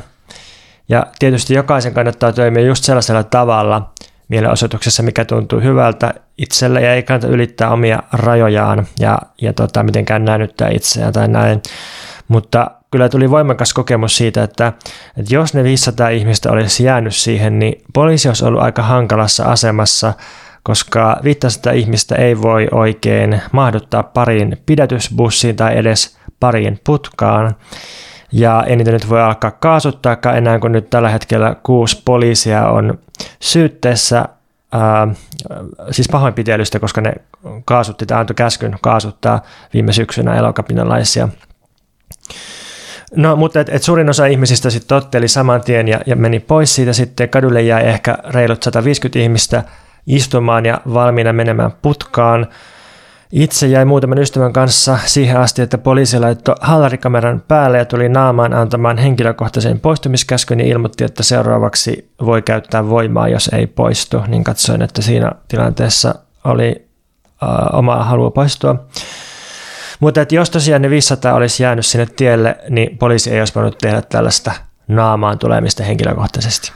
Ja 0.89 1.05
tietysti 1.19 1.53
jokaisen 1.53 1.93
kannattaa 1.93 2.33
toimia 2.33 2.63
just 2.63 2.83
sellaisella 2.83 3.23
tavalla 3.23 3.93
mielenosoituksessa, 4.27 5.03
mikä 5.03 5.25
tuntuu 5.25 5.61
hyvältä 5.61 6.13
itselle 6.37 6.81
ja 6.81 6.93
ei 6.93 7.03
kannata 7.03 7.27
ylittää 7.27 7.69
omia 7.71 8.03
rajojaan 8.13 8.87
ja, 8.99 9.19
ja 9.41 9.53
tota, 9.53 9.83
mitenkään 9.83 10.25
näyttää 10.25 10.69
itseään 10.69 11.13
tai 11.13 11.27
näin. 11.27 11.61
Mutta 12.27 12.71
kyllä 12.91 13.09
tuli 13.09 13.29
voimakas 13.29 13.73
kokemus 13.73 14.17
siitä, 14.17 14.43
että, 14.43 14.73
että 15.17 15.35
jos 15.35 15.53
ne 15.53 15.63
500 15.63 16.09
ihmistä 16.09 16.51
olisi 16.51 16.83
jäänyt 16.83 17.15
siihen, 17.15 17.59
niin 17.59 17.81
poliisi 17.93 18.27
olisi 18.27 18.45
ollut 18.45 18.61
aika 18.61 18.83
hankalassa 18.83 19.43
asemassa– 19.43 20.13
koska 20.63 21.19
500 21.23 21.73
ihmistä 21.73 22.15
ei 22.15 22.41
voi 22.41 22.67
oikein 22.71 23.41
mahduttaa 23.51 24.03
pariin 24.03 24.57
pidätysbussiin 24.65 25.55
tai 25.55 25.77
edes 25.77 26.17
pariin 26.39 26.79
putkaan. 26.83 27.55
Ja 28.31 28.63
ei 28.67 28.75
niitä 28.75 28.91
nyt 28.91 29.09
voi 29.09 29.21
alkaa 29.21 29.51
kaasuttaakaan 29.51 30.37
enää, 30.37 30.59
kun 30.59 30.71
nyt 30.71 30.89
tällä 30.89 31.09
hetkellä 31.09 31.55
kuusi 31.63 32.01
poliisia 32.05 32.67
on 32.67 32.99
syytteessä, 33.39 34.25
ää, 34.71 35.07
siis 35.91 36.09
pahoinpitelystä, 36.11 36.79
koska 36.79 37.01
ne 37.01 37.13
kaasutti 37.65 38.05
tai 38.05 38.19
antoi 38.19 38.35
käskyn 38.35 38.75
kaasuttaa 38.81 39.41
viime 39.73 39.93
syksynä 39.93 40.35
elokapinalaisia. 40.35 41.29
No, 43.15 43.35
mutta 43.35 43.59
et, 43.59 43.69
et 43.69 43.83
suurin 43.83 44.09
osa 44.09 44.25
ihmisistä 44.25 44.69
sitten 44.69 44.97
otteli 44.97 45.27
saman 45.27 45.61
tien 45.61 45.87
ja, 45.87 45.99
ja 46.05 46.15
meni 46.15 46.39
pois 46.39 46.75
siitä 46.75 46.93
sitten. 46.93 47.29
Kadulle 47.29 47.61
jäi 47.61 47.87
ehkä 47.87 48.17
reilut 48.29 48.63
150 48.63 49.19
ihmistä– 49.19 49.63
istumaan 50.07 50.65
ja 50.65 50.81
valmiina 50.93 51.33
menemään 51.33 51.71
putkaan. 51.81 52.47
Itse 53.31 53.67
jäi 53.67 53.85
muutaman 53.85 54.17
ystävän 54.17 54.53
kanssa 54.53 54.99
siihen 55.05 55.37
asti, 55.37 55.61
että 55.61 55.77
poliisi 55.77 56.19
laittoi 56.19 56.55
hallarikameran 56.61 57.43
päälle 57.47 57.77
ja 57.77 57.85
tuli 57.85 58.09
naamaan 58.09 58.53
antamaan 58.53 58.97
henkilökohtaisen 58.97 59.79
poistumiskäskyn 59.79 60.59
ja 60.59 60.65
ilmoitti, 60.65 61.03
että 61.03 61.23
seuraavaksi 61.23 62.11
voi 62.25 62.41
käyttää 62.41 62.89
voimaa, 62.89 63.27
jos 63.27 63.49
ei 63.53 63.67
poistu. 63.67 64.21
Niin 64.27 64.43
katsoin, 64.43 64.81
että 64.81 65.01
siinä 65.01 65.31
tilanteessa 65.47 66.15
oli 66.43 66.87
äh, 67.43 67.49
omaa 67.73 68.03
halua 68.03 68.31
poistua. 68.31 68.85
Mutta 69.99 70.21
että 70.21 70.35
jos 70.35 70.49
tosiaan 70.49 70.81
ne 70.81 70.89
500 70.89 71.33
olisi 71.33 71.63
jäänyt 71.63 71.85
sinne 71.85 72.05
tielle, 72.05 72.57
niin 72.69 72.97
poliisi 72.97 73.31
ei 73.31 73.39
olisi 73.39 73.55
voinut 73.55 73.77
tehdä 73.77 74.01
tällaista 74.01 74.51
naamaan 74.87 75.39
tulemista 75.39 75.83
henkilökohtaisesti. 75.83 76.71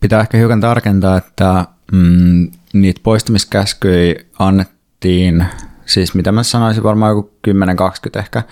Pitää 0.00 0.20
ehkä 0.20 0.38
hiukan 0.38 0.60
tarkentaa, 0.60 1.16
että 1.16 1.64
mm, 1.92 2.50
niitä 2.72 3.00
poistumiskäskyjä 3.04 4.14
annettiin, 4.38 5.46
siis 5.86 6.14
mitä 6.14 6.32
mä 6.32 6.42
sanoisin 6.42 6.82
varmaan 6.82 7.10
joku 7.10 7.30
10-20 8.16 8.18
ehkä, 8.18 8.42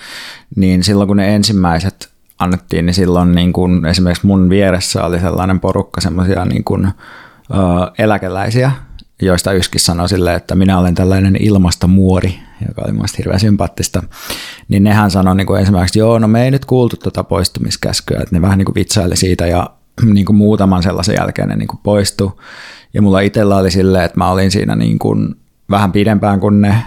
niin 0.56 0.84
silloin 0.84 1.06
kun 1.06 1.16
ne 1.16 1.34
ensimmäiset 1.34 2.08
annettiin, 2.38 2.86
niin 2.86 2.94
silloin 2.94 3.32
niin 3.32 3.52
kun 3.52 3.86
esimerkiksi 3.86 4.26
mun 4.26 4.50
vieressä 4.50 5.04
oli 5.04 5.20
sellainen 5.20 5.60
porukka 5.60 6.00
semmoisia 6.00 6.44
niin 6.44 6.64
kun, 6.64 6.86
ö, 6.86 6.92
eläkeläisiä, 7.98 8.72
joista 9.22 9.52
yksikin 9.52 9.80
sanoi 9.80 10.08
sille, 10.08 10.34
että 10.34 10.54
minä 10.54 10.78
olen 10.78 10.94
tällainen 10.94 11.36
ilmastomuori, 11.40 12.38
joka 12.68 12.82
oli 12.84 12.92
mielestäni 12.92 13.18
hirveän 13.18 13.40
sympaattista, 13.40 14.02
niin 14.68 14.84
nehän 14.84 15.10
sanoi 15.10 15.36
niin 15.36 15.46
kuin 15.46 15.62
esimerkiksi, 15.62 15.98
joo, 15.98 16.18
no 16.18 16.28
me 16.28 16.44
ei 16.44 16.50
nyt 16.50 16.64
kuultu 16.64 16.96
tuota 16.96 17.24
poistumiskäskyä, 17.24 18.20
että 18.22 18.36
ne 18.36 18.42
vähän 18.42 18.58
niin 18.58 18.66
kuin 18.66 18.74
vitsaili 18.74 19.16
siitä 19.16 19.46
ja 19.46 19.70
niin 20.04 20.26
kuin 20.26 20.36
muutaman 20.36 20.82
sellaisen 20.82 21.16
jälkeen 21.18 21.48
ne 21.48 21.56
niin 21.56 21.68
kuin 21.68 21.80
poistui. 21.82 22.32
Ja 22.94 23.02
mulla 23.02 23.20
itsellä 23.20 23.56
oli 23.56 23.70
silleen, 23.70 24.04
että 24.04 24.18
mä 24.18 24.30
olin 24.30 24.50
siinä 24.50 24.76
niin 24.76 24.98
kuin 24.98 25.34
vähän 25.70 25.92
pidempään 25.92 26.40
kuin 26.40 26.60
ne, 26.60 26.82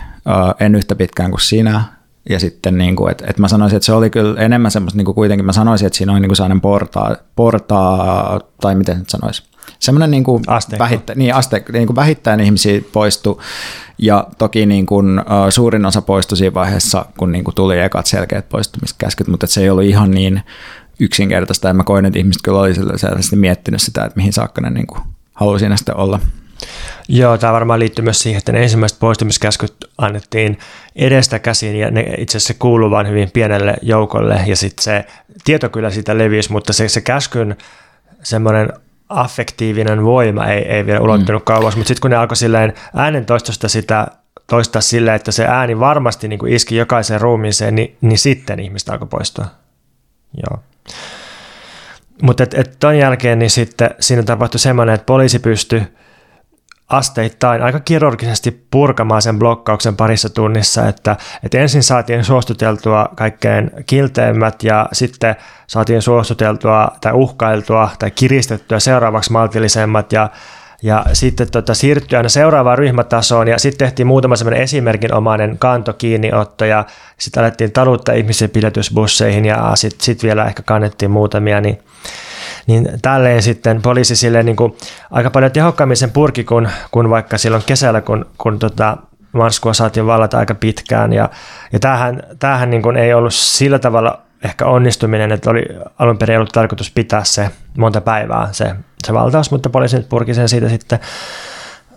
en 0.59 0.75
yhtä 0.75 0.95
pitkään 0.95 1.31
kuin 1.31 1.41
sinä. 1.41 1.83
Ja 2.29 2.39
sitten, 2.39 2.77
niin 2.77 2.95
kuin, 2.95 3.11
että, 3.11 3.25
että 3.27 3.41
mä 3.41 3.47
sanoisin, 3.47 3.77
että 3.77 3.85
se 3.85 3.93
oli 3.93 4.09
kyllä 4.09 4.41
enemmän 4.41 4.71
semmoista, 4.71 4.97
niin 4.97 5.05
kuin 5.05 5.15
kuitenkin 5.15 5.45
mä 5.45 5.53
sanoisin, 5.53 5.87
että 5.87 5.97
siinä 5.97 6.11
oli 6.11 6.19
niin 6.19 6.29
kuin 6.29 6.35
sellainen 6.35 6.61
portaa, 6.61 7.15
portaa, 7.35 8.39
tai 8.61 8.75
miten 8.75 8.97
nyt 8.99 9.09
sanoisi, 9.09 9.43
semmoinen 9.79 10.11
niin 10.11 10.23
kuin 10.23 10.43
vähittä, 10.79 11.15
niin, 11.15 11.35
aste, 11.35 11.63
niin 11.73 11.87
kuin 11.87 11.95
vähittäin 11.95 12.39
ihmisiä 12.39 12.81
poistui, 12.93 13.37
ja 13.97 14.27
toki 14.37 14.65
niin 14.65 14.85
kuin, 14.85 15.21
suurin 15.49 15.85
osa 15.85 16.01
poistui 16.01 16.37
siinä 16.37 16.53
vaiheessa, 16.53 17.05
kun 17.17 17.31
niin 17.31 17.43
kuin 17.43 17.55
tuli 17.55 17.79
ekat 17.79 18.05
selkeät 18.05 18.49
poistumiskäskyt, 18.49 19.27
mutta 19.27 19.47
se 19.47 19.61
ei 19.61 19.69
ollut 19.69 19.83
ihan 19.83 20.11
niin 20.11 20.41
yksinkertaista, 20.99 21.67
ja 21.67 21.73
mä 21.73 21.83
koin, 21.83 22.05
että 22.05 22.19
ihmiset 22.19 22.41
kyllä 22.41 22.59
oli 22.59 22.73
selvästi 22.73 23.35
miettinyt 23.35 23.81
sitä, 23.81 24.03
että 24.03 24.17
mihin 24.17 24.33
saakka 24.33 24.61
ne 24.61 24.69
niin 24.69 24.87
kuin 24.87 25.01
haluaa 25.33 25.59
siinä 25.59 25.77
sitten 25.77 25.97
olla. 25.97 26.19
Joo, 27.07 27.37
tämä 27.37 27.53
varmaan 27.53 27.79
liittyy 27.79 28.03
myös 28.03 28.19
siihen, 28.19 28.37
että 28.37 28.51
ne 28.51 28.63
ensimmäiset 28.63 28.99
poistumiskäskyt 28.99 29.73
annettiin 29.97 30.59
edestä 30.95 31.39
käsin 31.39 31.75
ja 31.75 31.91
ne 31.91 32.13
itse 32.17 32.37
asiassa 32.37 32.53
kuuluu 32.59 32.91
vain 32.91 33.07
hyvin 33.07 33.31
pienelle 33.31 33.75
joukolle 33.81 34.43
ja 34.45 34.55
sitten 34.55 34.83
se 34.83 35.05
tieto 35.43 35.69
kyllä 35.69 35.89
siitä 35.89 36.17
levisi, 36.17 36.51
mutta 36.51 36.73
se, 36.73 36.89
se 36.89 37.01
käskyn 37.01 37.57
semmoinen 38.23 38.73
affektiivinen 39.09 40.03
voima 40.03 40.45
ei, 40.45 40.61
ei 40.61 40.85
vielä 40.85 40.99
ulottunut 40.99 41.41
mm. 41.41 41.45
kauas, 41.45 41.75
mutta 41.75 41.87
sitten 41.87 42.01
kun 42.01 42.11
ne 42.11 42.17
alkoi 42.17 42.37
silleen 42.37 42.73
äänentoistosta 42.95 43.69
sitä 43.69 44.07
toistaa 44.47 44.81
silleen, 44.81 45.15
että 45.15 45.31
se 45.31 45.45
ääni 45.45 45.79
varmasti 45.79 46.27
niin 46.27 46.39
kuin 46.39 46.53
iski 46.53 46.75
jokaiseen 46.75 47.21
ruumiiseen, 47.21 47.75
niin, 47.75 47.97
niin 48.01 48.17
sitten 48.17 48.59
ihmistä 48.59 48.91
alkoi 48.91 49.07
poistua. 49.07 49.45
Joo. 50.43 50.63
Mutta 52.21 52.43
et, 52.43 52.53
et 52.53 52.75
ton 52.79 52.97
jälkeen 52.97 53.39
niin 53.39 53.49
sitten 53.49 53.89
siinä 53.99 54.23
tapahtui 54.23 54.59
semmoinen, 54.59 54.95
että 54.95 55.05
poliisi 55.05 55.39
pystyi 55.39 55.83
asteittain 56.89 57.61
aika 57.61 57.79
kirurgisesti 57.79 58.65
purkamaan 58.71 59.21
sen 59.21 59.39
blokkauksen 59.39 59.95
parissa 59.95 60.29
tunnissa, 60.29 60.87
että, 60.87 61.17
että 61.43 61.57
ensin 61.57 61.83
saatiin 61.83 62.23
suostuteltua 62.23 63.09
kaikkein 63.15 63.71
kilteimmät 63.85 64.63
ja 64.63 64.89
sitten 64.93 65.35
saatiin 65.67 66.01
suostuteltua 66.01 66.87
tai 67.01 67.13
uhkailtua 67.13 67.89
tai 67.99 68.11
kiristettyä 68.11 68.79
seuraavaksi 68.79 69.31
maltillisemmat 69.31 70.11
ja 70.11 70.29
ja 70.81 71.05
sitten 71.13 71.51
tota, 71.51 71.73
siirryttiin 71.73 72.17
aina 72.17 72.29
seuraavaan 72.29 72.77
ryhmätasoon 72.77 73.47
ja 73.47 73.59
sitten 73.59 73.87
tehtiin 73.87 74.07
muutama 74.07 74.35
semmoinen 74.35 74.63
esimerkinomainen 74.63 75.57
kanto 75.59 75.93
kiinniotto 75.93 76.65
ja 76.65 76.85
sitten 77.17 77.43
alettiin 77.43 77.71
taluttaa 77.71 78.15
ihmisiä 78.15 78.47
pidätysbusseihin 78.47 79.45
ja 79.45 79.71
sitten 79.75 80.05
sit 80.05 80.23
vielä 80.23 80.45
ehkä 80.45 80.63
kannettiin 80.63 81.11
muutamia, 81.11 81.61
niin 81.61 81.79
niin 82.67 82.89
tälleen 83.01 83.41
sitten 83.41 83.81
poliisi 83.81 84.15
sille 84.15 84.43
niin 84.43 84.55
kuin 84.55 84.77
aika 85.11 85.29
paljon 85.29 85.51
tehokkaammin 85.51 85.97
sen 85.97 86.11
purki 86.11 86.43
kuin, 86.43 86.69
kuin 86.91 87.09
vaikka 87.09 87.37
silloin 87.37 87.63
kesällä, 87.65 88.01
kun, 88.01 88.25
kun 88.37 88.59
tota, 88.59 88.97
marskua 89.31 89.73
saatiin 89.73 90.05
vallata 90.05 90.37
aika 90.37 90.55
pitkään. 90.55 91.13
Ja, 91.13 91.29
ja 91.73 91.79
tämähän, 91.79 92.23
tämähän 92.39 92.69
niin 92.69 92.81
kuin 92.81 92.97
ei 92.97 93.13
ollut 93.13 93.33
sillä 93.33 93.79
tavalla 93.79 94.21
ehkä 94.43 94.65
onnistuminen, 94.65 95.31
että 95.31 95.49
oli 95.49 95.65
alun 95.99 96.17
perin 96.17 96.37
ollut 96.37 96.51
tarkoitus 96.51 96.91
pitää 96.91 97.23
se 97.23 97.49
monta 97.77 98.01
päivää 98.01 98.49
se, 98.51 98.75
se 99.07 99.13
valtaus, 99.13 99.51
mutta 99.51 99.69
poliisi 99.69 100.05
purki 100.09 100.33
sen 100.33 100.49
siitä 100.49 100.69
sitten 100.69 100.99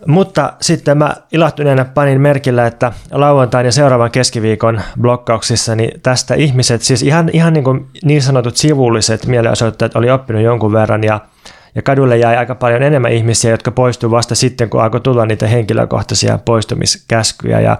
mutta 0.07 0.53
sitten 0.61 0.99
mä 0.99 1.15
ilahtuneena 1.33 1.85
panin 1.85 2.21
merkillä, 2.21 2.67
että 2.67 2.93
lauantain 3.11 3.67
ja 3.67 3.73
seuraavan 3.73 4.11
keskiviikon 4.11 4.81
blokkauksissa 5.01 5.75
niin 5.75 6.01
tästä 6.01 6.35
ihmiset, 6.35 6.83
siis 6.83 7.03
ihan, 7.03 7.31
ihan 7.33 7.53
niin, 7.53 7.65
kuin 7.65 7.87
niin 8.05 8.23
sanotut 8.23 8.57
sivulliset 8.57 9.27
mielenosoittajat 9.27 9.97
oli 9.97 10.11
oppinut 10.11 10.43
jonkun 10.43 10.73
verran 10.73 11.05
ja, 11.05 11.21
ja 11.75 11.83
kadulle 11.83 12.17
jäi 12.17 12.37
aika 12.37 12.55
paljon 12.55 12.83
enemmän 12.83 13.13
ihmisiä, 13.13 13.51
jotka 13.51 13.71
poistuivat 13.71 14.17
vasta 14.17 14.35
sitten, 14.35 14.71
kun 14.71 14.83
alkoi 14.83 15.01
tulla 15.01 15.27
niitä 15.27 15.47
henkilökohtaisia 15.47 16.39
poistumiskäskyjä 16.39 17.61
ja 17.61 17.79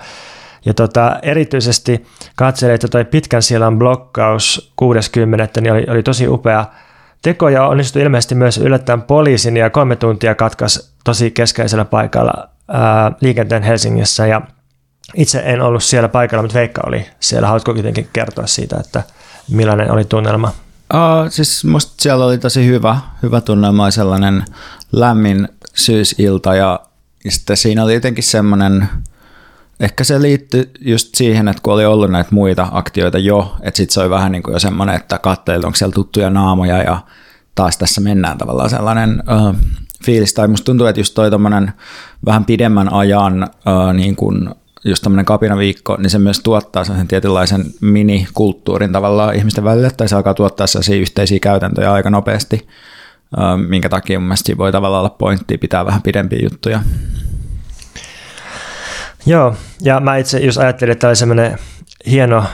ja 0.65 0.75
tota, 0.75 1.17
erityisesti 1.23 2.07
katselin, 2.37 2.75
että 2.75 2.89
toi 2.89 3.05
pitkän 3.05 3.43
silan 3.43 3.79
blokkaus 3.79 4.73
60. 4.77 5.61
Niin 5.61 5.73
oli, 5.73 5.87
oli 5.89 6.03
tosi 6.03 6.29
upea 6.29 6.67
Tekoja 7.23 7.67
onnistui 7.67 8.03
ilmeisesti 8.03 8.35
myös 8.35 8.59
yllättäen 8.59 9.03
poliisin 9.03 9.57
ja 9.57 9.71
kolme 9.71 9.97
tuntia 9.97 10.35
katkas 10.35 10.93
tosi 11.05 11.31
keskeisellä 11.31 11.85
paikalla 11.85 12.49
ää, 12.69 13.13
liikenteen 13.21 13.63
Helsingissä 13.63 14.27
ja 14.27 14.41
itse 15.15 15.43
en 15.45 15.61
ollut 15.61 15.83
siellä 15.83 16.09
paikalla, 16.09 16.43
mutta 16.43 16.59
Veikka 16.59 16.83
oli 16.87 17.07
siellä. 17.21 17.47
Haluatko 17.47 17.75
kuitenkin 17.75 18.09
kertoa 18.13 18.47
siitä, 18.47 18.77
että 18.81 19.03
millainen 19.51 19.91
oli 19.91 20.05
tunnelma? 20.05 20.49
Uh, 20.95 21.31
siis 21.31 21.65
musta 21.65 21.93
siellä 21.99 22.25
oli 22.25 22.39
tosi 22.39 22.67
hyvä, 22.67 22.99
hyvä 23.23 23.41
tunnelma, 23.41 23.91
sellainen 23.91 24.45
lämmin 24.93 25.49
syysilta 25.75 26.55
ja 26.55 26.81
sitten 27.29 27.57
siinä 27.57 27.85
oli 27.85 27.95
jotenkin 27.95 28.25
semmoinen, 28.25 28.89
ehkä 29.83 30.05
se 30.05 30.23
liittyi 30.23 30.71
just 30.81 31.15
siihen, 31.15 31.49
että 31.49 31.63
kun 31.63 31.75
oli 31.75 31.85
ollut 31.85 32.11
näitä 32.11 32.31
muita 32.33 32.69
aktioita 32.73 33.19
jo, 33.19 33.57
että 33.63 33.77
sitten 33.77 33.95
se 33.95 34.01
oli 34.01 34.11
vähän 34.11 34.33
niin 34.33 34.43
kuin 34.43 34.53
jo 34.53 34.59
semmoinen, 34.59 34.97
että 34.97 35.19
katselit, 35.19 35.65
onko 35.65 35.77
siellä 35.77 35.95
tuttuja 35.95 36.31
naamoja 36.31 36.83
ja 36.83 36.99
taas 37.55 37.79
tässä 37.79 38.01
mennään 38.01 38.39
tavallaan 38.39 38.71
sellainen 38.71 39.23
uh, 39.49 39.55
fiilis. 40.05 40.35
Tai 40.35 40.49
musta 40.49 40.65
tuntuu, 40.65 40.87
että 40.87 41.01
just 41.01 41.15
toi 41.15 41.31
vähän 42.27 42.45
pidemmän 42.45 42.93
ajan 42.93 43.43
uh, 43.43 43.93
niin 43.93 44.17
kuin 44.17 44.49
just 44.85 45.03
tämmöinen 45.03 45.25
kapinaviikko, 45.25 45.97
niin 45.97 46.11
se 46.11 46.19
myös 46.19 46.41
tuottaa 46.41 46.85
sen 46.85 47.09
tietynlaisen 47.09 47.65
minikulttuurin 47.81 48.93
tavallaan 48.93 49.35
ihmisten 49.35 49.65
välille, 49.65 49.91
tai 49.91 50.09
se 50.09 50.17
alkaa 50.17 50.35
tuottaa 50.35 50.67
sellaisia 50.67 50.97
yhteisiä 50.97 51.39
käytäntöjä 51.39 51.93
aika 51.93 52.11
nopeasti, 52.11 52.69
minkä 53.69 53.89
takia 53.89 54.19
mun 54.19 54.29
mielestä 54.29 54.59
voi 54.59 54.73
tavallaan 54.73 55.01
olla 55.01 55.17
pointti 55.19 55.59
pitää 55.59 55.87
vähän 55.87 56.03
pidempiä 56.03 56.39
juttuja. 56.43 56.81
Joo, 59.27 59.55
ja 59.81 60.01
mä 60.01 60.17
itse 60.17 60.39
just 60.39 60.59
ajattelin, 60.59 60.93
että 60.93 61.01
tämä 61.01 61.09
oli 61.09 61.17
semmoinen 61.17 61.59
hieno 62.07 62.39
äh, 62.39 62.47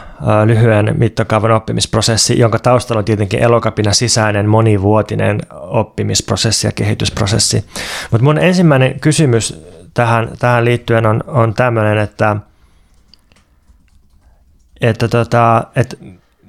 lyhyen 0.47 0.95
mittakaavan 0.99 1.51
oppimisprosessi, 1.51 2.39
jonka 2.39 2.59
taustalla 2.59 2.99
on 2.99 3.05
tietenkin 3.05 3.41
elokapina 3.41 3.93
sisäinen 3.93 4.49
monivuotinen 4.49 5.41
oppimisprosessi 5.53 6.67
ja 6.67 6.73
kehitysprosessi. 6.73 7.65
Mutta 8.11 8.25
mun 8.25 8.39
ensimmäinen 8.39 9.01
kysymys 9.01 9.65
tähän, 9.95 10.29
tähän 10.39 10.65
liittyen 10.65 11.07
on, 11.07 11.25
on 11.27 11.55
tämmöinen, 11.55 11.99
että, 11.99 12.37
että, 14.81 15.09
tota, 15.09 15.65
että 15.77 15.97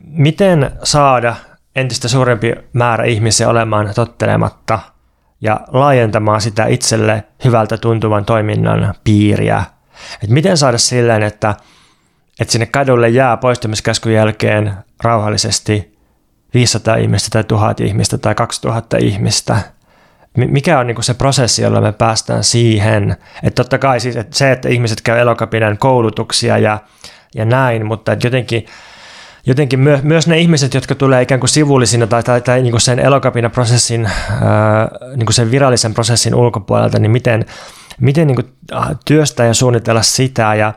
miten 0.04 0.72
saada 0.84 1.36
entistä 1.76 2.08
suurempi 2.08 2.56
määrä 2.74 3.06
ihmisiä 3.06 3.50
olemaan 3.50 3.94
tottelematta 3.96 4.80
ja 5.42 5.60
laajentamaan 5.68 6.42
sitä 6.42 6.66
itselle 6.66 7.24
hyvältä 7.46 7.78
tuntuvan 7.78 8.26
toiminnan 8.26 8.94
piiriä– 9.04 9.64
että 10.14 10.34
miten 10.34 10.58
saada 10.58 10.78
silleen, 10.78 11.24
että, 11.24 11.56
että 12.40 12.52
sinne 12.52 12.66
kadulle 12.66 13.10
jää 13.10 13.38
poistumiskäskyn 13.38 14.14
jälkeen 14.14 14.74
rauhallisesti 15.04 16.00
500 16.54 16.96
ihmistä 16.96 17.30
tai 17.32 17.44
1000 17.44 17.80
ihmistä 17.80 18.18
tai 18.18 18.36
2000 18.36 18.98
ihmistä. 18.98 19.60
Mikä 20.38 20.80
on 20.80 20.88
niin 20.88 21.04
se 21.04 21.14
prosessi, 21.14 21.62
jolla 21.62 21.82
me 21.82 21.92
päästään 21.92 22.44
siihen? 22.44 23.18
Että 23.44 23.64
totta 23.64 23.78
kai 23.78 24.00
siis, 24.00 24.16
että 24.16 24.38
se, 24.38 24.52
että 24.52 24.70
ihmiset 24.70 25.02
käy 25.02 25.20
elokapinan 25.20 25.78
koulutuksia 25.78 26.58
ja, 26.58 26.78
ja 27.36 27.46
näin, 27.46 27.86
mutta 27.86 28.12
että 28.12 28.28
jotenkin, 28.28 28.66
jotenkin 29.46 29.80
myö, 29.80 30.00
myös 30.04 30.28
ne 30.28 30.38
ihmiset, 30.40 30.74
jotka 30.74 30.96
tulee 30.96 31.22
ikään 31.22 31.40
kuin 31.40 31.50
sivullisina 31.50 32.08
tai, 32.08 32.24
tai, 32.24 32.42
tai 32.42 32.62
niin 32.62 32.72
kuin 32.72 32.82
sen 32.82 33.00
elokapina-prosessin, 33.00 34.06
ää, 34.06 34.90
niin 35.16 35.26
kuin 35.26 35.34
sen 35.34 35.52
virallisen 35.52 35.94
prosessin 35.94 36.36
ulkopuolelta, 36.36 37.00
niin 37.00 37.12
miten, 37.12 37.46
miten 38.00 38.28
niin 38.28 38.36
kuin, 38.36 38.54
ah, 38.72 38.90
työstää 39.06 39.46
ja 39.46 39.54
suunnitella 39.54 40.02
sitä. 40.02 40.56
Ja 40.56 40.74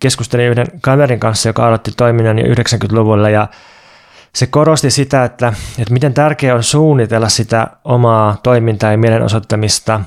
keskustelin 0.00 0.50
yhden 0.50 0.66
kaverin 0.80 1.20
kanssa, 1.20 1.48
joka 1.48 1.66
aloitti 1.66 1.90
toiminnan 1.96 2.38
jo 2.38 2.44
90-luvulla 2.44 3.30
ja 3.30 3.48
se 4.34 4.46
korosti 4.46 4.90
sitä, 4.90 5.24
että, 5.24 5.52
että 5.78 5.92
miten 5.92 6.14
tärkeää 6.14 6.54
on 6.54 6.62
suunnitella 6.62 7.28
sitä 7.28 7.66
omaa 7.84 8.36
toimintaa 8.42 8.90
ja 8.90 8.98
mielenosoittamista, 8.98 10.00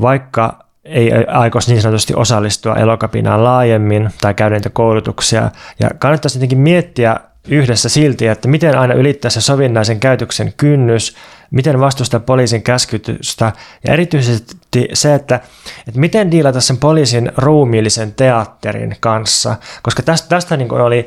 vaikka 0.00 0.64
ei 0.84 1.10
aikoisi 1.28 1.72
niin 1.72 1.82
sanotusti 1.82 2.14
osallistua 2.16 2.76
elokapinaan 2.76 3.44
laajemmin 3.44 4.10
tai 4.20 4.34
käydä 4.34 4.56
niitä 4.56 4.70
koulutuksia. 4.70 5.50
Ja 5.80 5.90
kannattaisi 5.98 6.38
jotenkin 6.38 6.58
miettiä 6.58 7.16
yhdessä 7.48 7.88
silti, 7.88 8.26
että 8.26 8.48
miten 8.48 8.78
aina 8.78 8.94
ylittää 8.94 9.30
se 9.30 9.40
sovinnaisen 9.40 10.00
käytöksen 10.00 10.52
kynnys, 10.56 11.16
miten 11.50 11.80
vastustaa 11.80 12.20
poliisin 12.20 12.62
käskytystä 12.62 13.52
ja 13.86 13.92
erityisesti 13.92 14.88
se, 14.92 15.14
että, 15.14 15.40
että 15.88 16.00
miten 16.00 16.30
diilata 16.30 16.60
sen 16.60 16.76
poliisin 16.76 17.32
ruumiillisen 17.36 18.14
teatterin 18.14 18.96
kanssa, 19.00 19.56
koska 19.82 20.02
tästä, 20.02 20.28
tästä 20.28 20.56
niin 20.56 20.72
oli 20.72 21.06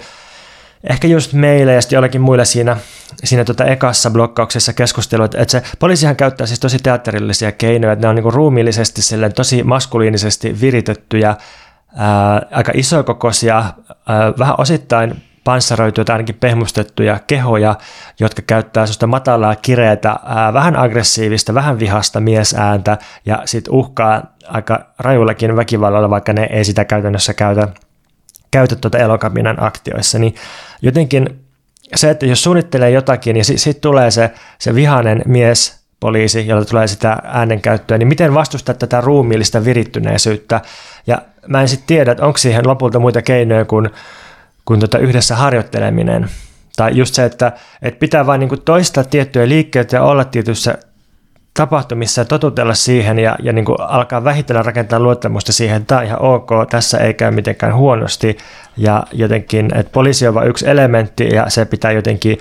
ehkä 0.89 1.08
just 1.08 1.34
meille 1.34 1.73
ja 1.73 1.82
sitten 1.82 1.97
jollakin 1.97 2.21
muille 2.21 2.45
siinä, 2.45 2.78
siinä 3.23 3.45
tota 3.45 3.65
ekassa 3.65 4.12
blokkauksessa 4.12 4.73
keskustelu, 4.73 5.23
että, 5.23 5.41
että 5.41 5.52
se 5.52 5.63
poliisihan 5.80 6.15
käyttää 6.15 6.47
siis 6.47 6.60
tosi 6.60 6.78
teatterillisia 6.80 7.52
keinoja, 7.52 7.93
että 7.93 8.06
ne 8.06 8.10
on 8.10 8.15
niin 8.15 8.34
ruumiillisesti 8.34 9.02
silleen 9.02 9.34
tosi 9.34 9.63
maskuliinisesti 9.63 10.62
viritettyjä, 10.62 11.36
ää, 11.95 12.41
aika 12.52 12.71
isokokoisia, 12.76 13.58
ää, 13.58 14.34
vähän 14.38 14.56
osittain 14.58 15.21
panssaroituja 15.47 16.05
tai 16.05 16.13
ainakin 16.13 16.36
pehmustettuja 16.36 17.19
kehoja, 17.27 17.75
jotka 18.19 18.41
käyttää 18.47 18.86
sellaista 18.86 19.07
matalaa, 19.07 19.55
kireätä, 19.55 20.19
vähän 20.53 20.75
aggressiivista, 20.75 21.53
vähän 21.53 21.79
vihasta 21.79 22.19
miesääntä 22.19 22.97
ja 23.25 23.41
sitten 23.45 23.73
uhkaa 23.73 24.23
aika 24.47 24.79
rajullakin 24.99 25.55
väkivallalla, 25.55 26.10
vaikka 26.10 26.33
ne 26.33 26.47
ei 26.51 26.65
sitä 26.65 26.86
käytännössä 26.86 27.33
käytä, 27.33 27.67
käytä 28.51 28.75
tuota 28.75 28.97
elokabinan 28.97 29.63
aktioissa, 29.63 30.19
niin 30.19 30.36
jotenkin 30.81 31.39
se, 31.95 32.10
että 32.10 32.25
jos 32.25 32.43
suunnittelee 32.43 32.89
jotakin 32.89 33.38
ja 33.38 33.43
sitten 33.43 33.63
sit 33.63 33.81
tulee 33.81 34.12
se, 34.12 34.31
se 34.60 34.75
vihainen 34.75 35.21
mies, 35.25 35.79
poliisi, 35.99 36.47
jolla 36.47 36.65
tulee 36.65 36.88
sitä 36.88 37.17
äänenkäyttöä, 37.23 37.97
niin 37.97 38.07
miten 38.07 38.33
vastustaa 38.33 38.75
tätä 38.75 39.01
ruumiillista 39.01 39.65
virittyneisyyttä? 39.65 40.62
Ja 41.07 41.21
mä 41.47 41.62
en 41.62 41.67
sitten 41.67 41.88
tiedä, 41.88 42.12
että 42.12 42.25
onko 42.25 42.38
siihen 42.38 42.67
lopulta 42.67 42.99
muita 42.99 43.21
keinoja 43.21 43.65
kuin 43.65 43.89
kuin 44.67 44.80
tota 44.80 44.97
yhdessä 44.97 45.36
harjoitteleminen. 45.36 46.30
Tai 46.75 46.91
just 46.97 47.15
se, 47.15 47.25
että, 47.25 47.51
että 47.82 47.99
pitää 47.99 48.25
vain 48.25 48.39
niin 48.39 48.62
toistaa 48.65 49.03
tiettyjä 49.03 49.49
liikkeitä 49.49 49.95
ja 49.95 50.03
olla 50.03 50.25
tietyissä 50.25 50.77
tapahtumissa 51.53 52.21
ja 52.21 52.25
totutella 52.25 52.73
siihen 52.73 53.19
ja, 53.19 53.36
ja 53.43 53.53
niin 53.53 53.65
alkaa 53.80 54.23
vähitellen 54.23 54.65
rakentaa 54.65 54.99
luottamusta 54.99 55.53
siihen, 55.53 55.77
että 55.77 55.88
tämä 55.88 55.99
on 55.99 56.06
ihan 56.06 56.21
ok, 56.21 56.49
tässä 56.69 56.97
ei 56.97 57.13
käy 57.13 57.32
mitenkään 57.32 57.75
huonosti 57.75 58.38
ja 58.77 59.03
jotenkin, 59.12 59.69
että 59.75 59.91
poliisi 59.91 60.27
on 60.27 60.34
vain 60.34 60.49
yksi 60.49 60.69
elementti 60.69 61.30
ja 61.34 61.49
se 61.49 61.65
pitää 61.65 61.91
jotenkin 61.91 62.38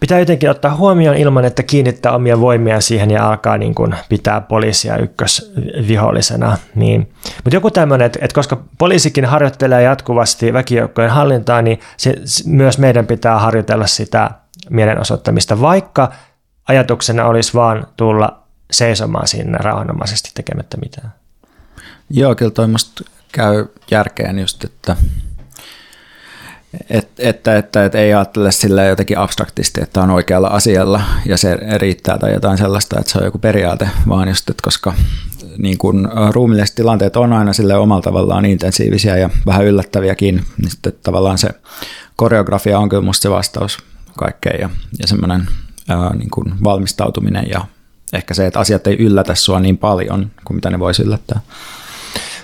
pitää 0.00 0.18
jotenkin 0.18 0.50
ottaa 0.50 0.76
huomioon 0.76 1.16
ilman, 1.16 1.44
että 1.44 1.62
kiinnittää 1.62 2.12
omia 2.12 2.40
voimia 2.40 2.80
siihen 2.80 3.10
ja 3.10 3.28
alkaa 3.28 3.58
niin 3.58 3.74
kuin 3.74 3.94
pitää 4.08 4.40
poliisia 4.40 4.96
ykkösvihollisena. 4.96 6.56
Niin. 6.74 7.12
Mutta 7.44 7.56
joku 7.56 7.70
tämmöinen, 7.70 8.06
että, 8.06 8.18
että 8.22 8.34
koska 8.34 8.62
poliisikin 8.78 9.24
harjoittelee 9.24 9.82
jatkuvasti 9.82 10.52
väkijoukkojen 10.52 11.10
hallintaa, 11.10 11.62
niin 11.62 11.80
se, 11.96 12.14
myös 12.46 12.78
meidän 12.78 13.06
pitää 13.06 13.38
harjoitella 13.38 13.86
sitä 13.86 14.30
mielenosoittamista, 14.70 15.60
vaikka 15.60 16.12
ajatuksena 16.68 17.24
olisi 17.24 17.54
vaan 17.54 17.86
tulla 17.96 18.42
seisomaan 18.70 19.28
sinne 19.28 19.58
rauhanomaisesti 19.58 20.30
tekemättä 20.34 20.76
mitään. 20.76 21.12
Joo, 22.10 22.34
kyllä 22.34 22.50
toi 22.50 22.68
käy 23.32 23.66
järkeen 23.90 24.38
just, 24.38 24.64
että 24.64 24.96
et, 26.90 27.08
että, 27.18 27.58
että, 27.58 27.84
että 27.84 27.98
ei 27.98 28.14
ajattele 28.14 28.52
sillä 28.52 28.84
jotenkin 28.84 29.18
abstraktisti, 29.18 29.82
että 29.82 30.02
on 30.02 30.10
oikealla 30.10 30.48
asialla 30.48 31.00
ja 31.26 31.36
se 31.36 31.58
riittää 31.76 32.18
tai 32.18 32.32
jotain 32.32 32.58
sellaista, 32.58 32.98
että 32.98 33.12
se 33.12 33.18
on 33.18 33.24
joku 33.24 33.38
periaate, 33.38 33.88
vaan 34.08 34.28
just, 34.28 34.50
että 34.50 34.62
koska 34.62 34.94
niin 35.58 35.78
kun, 35.78 36.08
ruumilliset 36.30 36.74
tilanteet 36.74 37.16
on 37.16 37.32
aina 37.32 37.52
sille 37.52 37.76
omalla 37.76 38.02
tavallaan 38.02 38.44
intensiivisiä 38.44 39.16
ja 39.16 39.30
vähän 39.46 39.64
yllättäviäkin, 39.64 40.44
niin 40.58 40.70
sitten 40.70 40.92
tavallaan 41.02 41.38
se 41.38 41.48
koreografia 42.16 42.78
on 42.78 42.88
kyllä 42.88 43.02
musta 43.02 43.22
se 43.22 43.30
vastaus 43.30 43.78
kaikkeen 44.18 44.60
ja, 44.60 44.70
ja 44.98 45.06
semmoinen 45.06 45.48
niin 46.18 46.30
kun 46.30 46.54
valmistautuminen 46.64 47.46
ja 47.50 47.64
ehkä 48.12 48.34
se, 48.34 48.46
että 48.46 48.60
asiat 48.60 48.86
ei 48.86 48.96
yllätä 48.96 49.34
sua 49.34 49.60
niin 49.60 49.78
paljon 49.78 50.30
kuin 50.44 50.54
mitä 50.54 50.70
ne 50.70 50.78
voisi 50.78 51.02
yllättää. 51.02 51.40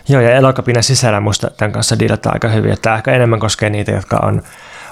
Joo, 0.08 0.20
ja 0.20 0.30
elokapinan 0.30 0.82
sisällä 0.82 1.20
musta 1.20 1.50
tämän 1.50 1.72
kanssa 1.72 1.98
diilataan 1.98 2.36
aika 2.36 2.48
hyvin, 2.48 2.76
tämä 2.82 2.96
ehkä 2.96 3.12
enemmän 3.12 3.40
koskee 3.40 3.70
niitä, 3.70 3.92
jotka 3.92 4.20
on, 4.22 4.42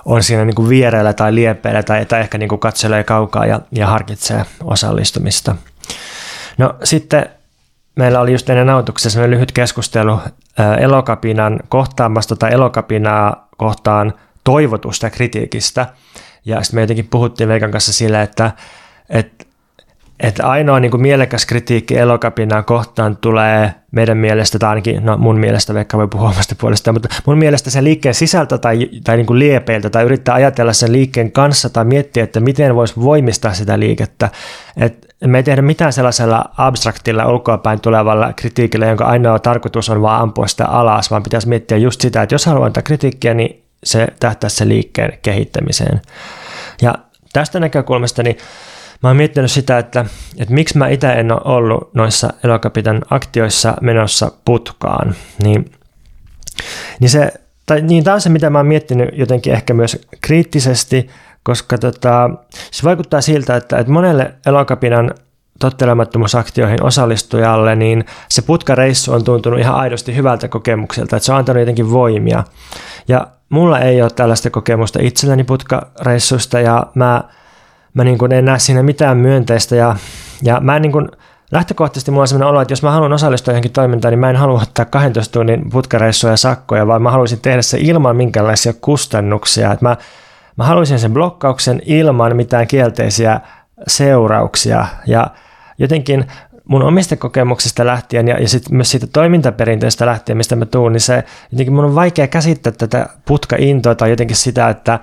on 0.05 0.23
siinä 0.23 0.45
niin 0.45 0.55
kuin 0.55 0.69
viereillä 0.69 1.13
tai 1.13 1.35
liepeillä 1.35 1.83
tai, 1.83 2.07
tai 2.07 2.21
ehkä 2.21 2.39
niin 2.39 2.49
kuin 2.49 2.59
katselee 2.59 3.05
kaukaa 3.05 3.47
ja, 3.47 3.61
ja 3.73 3.87
harkitsee 3.87 4.45
osallistumista. 4.65 5.57
No 6.59 6.75
sitten 6.85 7.27
meillä 7.97 8.21
oli 8.21 8.33
just 8.33 8.51
ennen 8.51 8.67
nautuksessa 8.67 9.31
lyhyt 9.31 9.53
keskustelu 9.53 10.21
elokapinan 10.81 11.61
kohtaamasta 11.69 12.37
tai 12.37 12.53
elokapinaa 12.53 13.49
kohtaan 13.57 14.13
toivotusta 14.45 15.11
kritiikistä. 15.11 15.87
Ja 16.45 16.63
sitten 16.63 16.77
me 16.77 16.81
jotenkin 16.81 17.09
puhuttiin 17.09 17.49
Veikan 17.49 17.71
kanssa 17.71 17.93
sillä, 17.93 18.23
että, 18.23 18.51
että 19.11 19.45
että 20.23 20.49
ainoa 20.49 20.81
niin 20.81 20.91
kuin 20.91 21.01
mielekäs 21.01 21.47
kritiikki 21.47 21.99
elokapinaa 21.99 22.63
kohtaan 22.63 23.17
tulee 23.17 23.75
meidän 23.91 24.17
mielestä, 24.17 24.59
tai 24.59 24.69
ainakin 24.69 25.05
no 25.05 25.17
mun 25.17 25.39
mielestä, 25.39 25.75
vaikka 25.75 25.99
voi 25.99 26.09
puhua 26.09 26.29
omasta 26.29 26.55
puolestaan, 26.61 26.95
mutta 26.95 27.09
mun 27.27 27.39
mielestä 27.39 27.71
sen 27.71 27.85
liikkeen 27.85 28.15
sisältä 28.15 28.59
tai, 28.59 28.89
tai 29.05 29.17
niin 29.17 29.27
kuin 29.27 29.39
liepeiltä 29.39 29.91
tai 29.91 30.05
yrittää 30.05 30.35
ajatella 30.35 30.73
sen 30.73 30.93
liikkeen 30.93 31.33
kanssa 31.33 31.71
tai 31.71 31.85
miettiä, 31.85 32.25
että 32.25 32.41
miten 32.41 32.75
voisi 32.75 32.95
voimistaa 32.97 33.55
sitä 33.55 33.79
liikettä. 33.79 34.31
Et 34.77 35.07
me 35.25 35.39
ei 35.39 35.43
tehdä 35.43 35.63
mitään 35.63 35.93
sellaisella 35.93 36.45
abstraktilla 36.59 37.29
ulkoapäin 37.29 37.81
tulevalla 37.81 38.33
kritiikillä, 38.33 38.87
jonka 38.87 39.05
ainoa 39.05 39.39
tarkoitus 39.39 39.91
on 39.91 40.03
vaan 40.03 40.23
ampua 40.23 40.47
sitä 40.47 40.67
alas, 40.67 41.11
vaan 41.11 41.23
pitäisi 41.23 41.49
miettiä 41.49 41.77
just 41.77 42.01
sitä, 42.01 42.23
että 42.23 42.35
jos 42.35 42.47
haluaa 42.47 42.67
antaa 42.67 42.83
kritiikkiä, 42.83 43.35
niin 43.35 43.63
se 43.85 44.07
tähtää 44.21 44.51
sen 44.51 44.69
liikkeen 44.69 45.19
kehittämiseen. 45.23 46.01
Ja 46.83 46.95
tästä 47.33 47.61
näkökulmasta 47.61 48.23
niin 48.23 48.37
mä 49.03 49.09
oon 49.09 49.17
miettinyt 49.17 49.51
sitä, 49.51 49.79
että, 49.79 50.05
että 50.39 50.55
miksi 50.55 50.79
mä 50.79 50.89
itse 50.89 51.13
en 51.13 51.33
ole 51.33 51.41
ollut 51.45 51.95
noissa 51.95 52.33
elokapitan 52.45 53.03
aktioissa 53.11 53.75
menossa 53.81 54.33
putkaan, 54.45 55.15
niin, 55.43 55.73
niin 57.01 57.11
se, 57.11 57.33
tai 57.67 57.81
niin 57.81 58.05
tämä 58.05 58.15
on 58.15 58.21
se, 58.21 58.29
mitä 58.29 58.51
mä 58.51 58.59
oon 58.59 58.67
miettinyt 58.67 59.09
jotenkin 59.13 59.53
ehkä 59.53 59.75
myös 59.75 60.07
kriittisesti, 60.21 61.11
koska 61.43 61.79
tota, 61.79 62.31
se 62.71 62.85
vaikuttaa 62.85 63.21
siltä, 63.21 63.57
että, 63.57 63.79
että 63.79 63.93
monelle 63.93 64.35
elokapinan 64.47 65.15
tottelemattomuusaktioihin 65.59 66.83
osallistujalle, 66.83 67.77
niin 67.77 68.05
se 68.29 68.43
putkareissu 68.43 69.13
on 69.13 69.25
tuntunut 69.25 69.61
ihan 69.61 69.75
aidosti 69.75 70.17
hyvältä 70.17 70.49
kokemukselta, 70.49 71.17
että 71.17 71.27
se 71.27 71.33
on 71.33 71.39
antanut 71.39 71.61
jotenkin 71.61 71.91
voimia. 71.91 72.45
Ja 73.09 73.27
mulla 73.49 73.81
ei 73.81 74.03
ole 74.03 74.11
tällaista 74.11 74.51
kokemusta 74.51 74.99
itselläni 75.03 75.45
putkareissusta 75.45 76.61
ja 76.61 76.87
mä 76.95 77.25
mä 77.95 78.05
niin 78.05 78.19
kuin 78.19 78.33
en 78.33 78.45
näe 78.45 78.59
siinä 78.59 78.83
mitään 78.83 79.17
myönteistä 79.17 79.77
ja, 79.77 79.97
ja 80.43 80.61
mä 80.61 80.77
en 80.77 80.83
niin 80.83 80.93
kuin, 80.93 81.09
lähtökohtaisesti 81.51 82.11
mulla 82.11 82.23
on 82.23 82.29
sellainen 82.29 82.49
olo, 82.49 82.61
että 82.61 82.73
jos 82.73 82.83
mä 82.83 82.91
haluan 82.91 83.13
osallistua 83.13 83.53
johonkin 83.53 83.73
toimintaan, 83.73 84.13
niin 84.13 84.19
mä 84.19 84.31
en 84.31 84.37
halua 84.37 84.63
ottaa 84.63 84.85
12 84.85 85.33
tunnin 85.33 85.71
putkareissuja 85.71 86.33
ja 86.33 86.37
sakkoja, 86.37 86.87
vaan 86.87 87.03
mä 87.03 87.11
haluaisin 87.11 87.41
tehdä 87.41 87.63
se 87.63 87.79
ilman 87.81 88.17
minkäänlaisia 88.17 88.73
kustannuksia. 88.81 89.73
Että 89.73 89.85
mä, 89.85 89.97
mä 90.57 90.65
haluaisin 90.65 90.99
sen 90.99 91.13
blokkauksen 91.13 91.83
ilman 91.85 92.37
mitään 92.37 92.67
kielteisiä 92.67 93.41
seurauksia 93.87 94.87
ja 95.07 95.27
jotenkin 95.79 96.27
mun 96.65 96.83
omista 96.83 97.17
kokemuksista 97.17 97.87
lähtien 97.87 98.29
ja, 98.29 98.39
ja 98.39 98.49
sitten 98.49 98.77
myös 98.77 98.91
siitä 98.91 99.07
toimintaperinteestä 99.07 100.07
lähtien, 100.07 100.37
mistä 100.37 100.57
mä 100.57 100.67
tuun, 100.67 100.93
niin 100.93 101.01
se 101.01 101.25
jotenkin 101.53 101.75
mun 101.75 101.85
on 101.85 101.95
vaikea 101.95 102.27
käsittää 102.27 102.73
tätä 102.73 103.07
putka-intoa 103.25 103.95
tai 103.95 104.11
jotenkin 104.11 104.37
sitä, 104.37 104.69
että, 104.69 104.99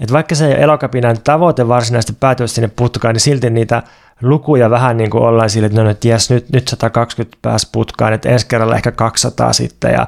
että 0.00 0.12
vaikka 0.12 0.34
se 0.34 0.46
ei 0.46 0.62
elokapinan 0.62 1.16
tavoite 1.24 1.68
varsinaisesti 1.68 2.16
päätyä 2.20 2.46
sinne 2.46 2.70
putkaan, 2.76 3.14
niin 3.14 3.20
silti 3.20 3.50
niitä 3.50 3.82
lukuja 4.22 4.70
vähän 4.70 4.96
niin 4.96 5.10
kuin 5.10 5.24
ollaan 5.24 5.50
sille, 5.50 5.66
että 5.66 5.82
no 5.82 5.88
nyt 5.88 6.04
jes, 6.04 6.30
nyt, 6.30 6.50
nyt 6.52 6.68
120 6.68 7.38
pääs 7.42 7.68
putkaan, 7.72 8.12
että 8.12 8.28
ensi 8.28 8.46
kerralla 8.46 8.76
ehkä 8.76 8.92
200 8.92 9.52
sitten. 9.52 9.92
Ja, 9.92 10.06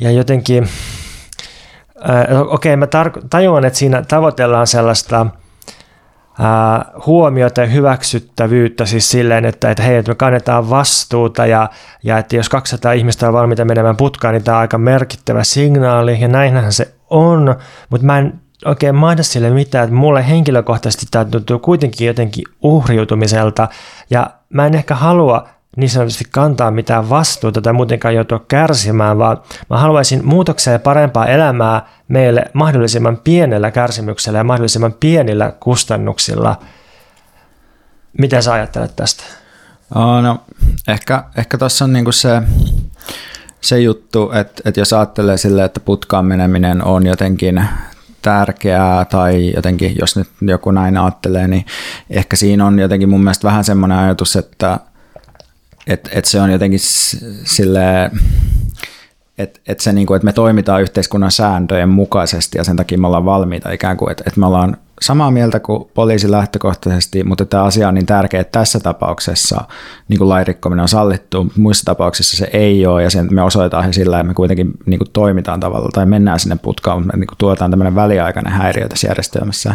ja 0.00 0.10
jotenkin, 0.10 0.68
äh, 2.10 2.40
okei 2.40 2.74
okay, 2.74 2.76
mä 2.76 2.86
tar- 2.86 3.26
tajuan, 3.30 3.64
että 3.64 3.78
siinä 3.78 4.02
tavoitellaan 4.02 4.66
sellaista 4.66 5.20
äh, 5.20 7.04
huomiota 7.06 7.60
ja 7.60 7.66
hyväksyttävyyttä 7.66 8.86
siis 8.86 9.10
silleen, 9.10 9.44
että, 9.44 9.70
että 9.70 9.82
hei, 9.82 9.96
että 9.96 10.10
me 10.10 10.14
kannetaan 10.14 10.70
vastuuta 10.70 11.46
ja, 11.46 11.70
ja 12.02 12.18
että 12.18 12.36
jos 12.36 12.48
200 12.48 12.92
ihmistä 12.92 13.28
on 13.28 13.34
valmiita 13.34 13.64
menemään 13.64 13.96
putkaan, 13.96 14.34
niin 14.34 14.44
tämä 14.44 14.56
on 14.56 14.60
aika 14.60 14.78
merkittävä 14.78 15.44
signaali 15.44 16.20
ja 16.20 16.28
näinhän 16.28 16.72
se 16.72 16.94
on, 17.10 17.56
mutta 17.90 18.06
mä 18.06 18.18
en 18.18 18.40
oikein 18.64 18.94
mahda 18.94 19.22
sille 19.22 19.50
mitään, 19.50 19.84
että 19.84 19.96
mulle 19.96 20.28
henkilökohtaisesti 20.28 21.06
tämä 21.10 21.24
tuntuu 21.24 21.58
kuitenkin 21.58 22.06
jotenkin 22.06 22.44
uhriutumiselta 22.62 23.68
ja 24.10 24.30
mä 24.50 24.66
en 24.66 24.74
ehkä 24.74 24.94
halua 24.94 25.48
niin 25.76 25.90
sanotusti 25.90 26.24
kantaa 26.30 26.70
mitään 26.70 27.10
vastuuta 27.10 27.62
tai 27.62 27.72
muutenkaan 27.72 28.14
joutua 28.14 28.44
kärsimään, 28.48 29.18
vaan 29.18 29.42
mä 29.70 29.78
haluaisin 29.78 30.26
muutoksia 30.26 30.72
ja 30.72 30.78
parempaa 30.78 31.26
elämää 31.26 31.88
meille 32.08 32.44
mahdollisimman 32.52 33.16
pienellä 33.16 33.70
kärsimyksellä 33.70 34.38
ja 34.38 34.44
mahdollisimman 34.44 34.94
pienillä 35.00 35.52
kustannuksilla. 35.60 36.56
Mitä 38.18 38.42
sä 38.42 38.52
ajattelet 38.52 38.96
tästä? 38.96 39.24
Oh, 39.94 40.22
no, 40.22 40.40
ehkä, 40.88 41.24
ehkä 41.36 41.58
tuossa 41.58 41.84
on 41.84 41.92
niinku 41.92 42.12
se, 42.12 42.42
se 43.60 43.80
juttu, 43.80 44.32
että, 44.32 44.62
että 44.64 44.80
jos 44.80 44.92
ajattelee 44.92 45.36
sille, 45.36 45.64
että 45.64 45.80
putkaan 45.80 46.24
meneminen 46.24 46.84
on 46.84 47.06
jotenkin 47.06 47.68
tärkeää 48.28 49.04
tai 49.04 49.52
jotenkin, 49.56 49.96
jos 50.00 50.16
nyt 50.16 50.28
joku 50.40 50.70
näin 50.70 50.96
ajattelee, 50.96 51.48
niin 51.48 51.66
ehkä 52.10 52.36
siinä 52.36 52.66
on 52.66 52.78
jotenkin 52.78 53.08
mun 53.08 53.24
mielestä 53.24 53.48
vähän 53.48 53.64
semmoinen 53.64 53.98
ajatus, 53.98 54.36
että, 54.36 54.80
että, 55.86 56.10
että 56.12 56.30
se 56.30 56.40
on 56.40 56.52
jotenkin 56.52 56.80
sille 57.44 58.10
että 59.38 59.60
et 59.68 59.80
se, 59.80 59.92
niinku, 59.92 60.14
että 60.14 60.24
me 60.24 60.32
toimitaan 60.32 60.82
yhteiskunnan 60.82 61.30
sääntöjen 61.30 61.88
mukaisesti 61.88 62.58
ja 62.58 62.64
sen 62.64 62.76
takia 62.76 62.98
me 62.98 63.06
ollaan 63.06 63.24
valmiita 63.24 63.72
ikään 63.72 63.96
kuin, 63.96 64.10
että, 64.10 64.24
että 64.26 64.40
me 64.40 64.46
ollaan 64.46 64.76
samaa 65.00 65.30
mieltä 65.30 65.60
kuin 65.60 65.90
poliisi 65.94 66.30
lähtökohtaisesti, 66.30 67.24
mutta 67.24 67.44
tämä 67.44 67.64
asia 67.64 67.88
on 67.88 67.94
niin 67.94 68.06
tärkeä, 68.06 68.40
että 68.40 68.58
tässä 68.58 68.80
tapauksessa 68.80 69.64
niin 70.08 70.18
kuin 70.18 70.28
lairikkominen 70.28 70.82
on 70.82 70.88
sallittu, 70.88 71.52
muissa 71.56 71.84
tapauksissa 71.84 72.36
se 72.36 72.50
ei 72.52 72.86
ole, 72.86 73.02
ja 73.02 73.10
sen 73.10 73.28
me 73.30 73.42
osoitetaan 73.42 73.84
he 73.84 73.92
sillä, 73.92 74.20
että 74.20 74.28
me 74.28 74.34
kuitenkin 74.34 74.70
niin 74.86 74.98
kuin 74.98 75.10
toimitaan 75.12 75.60
tavalla, 75.60 75.88
tai 75.92 76.06
mennään 76.06 76.40
sinne 76.40 76.56
putkaan, 76.62 76.98
mutta 76.98 77.16
me 77.16 77.20
niin 77.20 77.26
kuin 77.28 77.38
tuotaan 77.38 77.70
tämmöinen 77.70 77.94
väliaikainen 77.94 78.52
häiriö 78.52 78.88
tässä 78.88 79.08
järjestelmässä, 79.08 79.74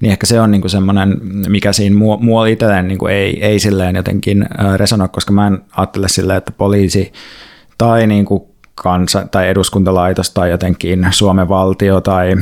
niin 0.00 0.12
ehkä 0.12 0.26
se 0.26 0.40
on 0.40 0.50
niin 0.50 0.60
kuin 0.60 0.70
semmoinen, 0.70 1.18
mikä 1.48 1.72
siinä 1.72 1.96
mua 2.20 2.46
itselleen 2.46 2.88
niin 2.88 2.98
kuin 2.98 3.12
ei, 3.12 3.44
ei 3.44 3.58
silleen 3.58 3.96
jotenkin 3.96 4.46
resonoi, 4.76 5.08
koska 5.08 5.32
mä 5.32 5.46
en 5.46 5.58
ajattele 5.76 6.08
silleen, 6.08 6.38
että 6.38 6.52
poliisi 6.52 7.12
tai 7.78 8.06
niin 8.06 8.24
kuin 8.24 8.49
kansa, 8.82 9.28
tai 9.30 9.48
eduskuntalaitos 9.48 10.30
tai 10.30 10.50
jotenkin 10.50 11.06
Suomen 11.10 11.48
valtio 11.48 12.00
tai 12.00 12.36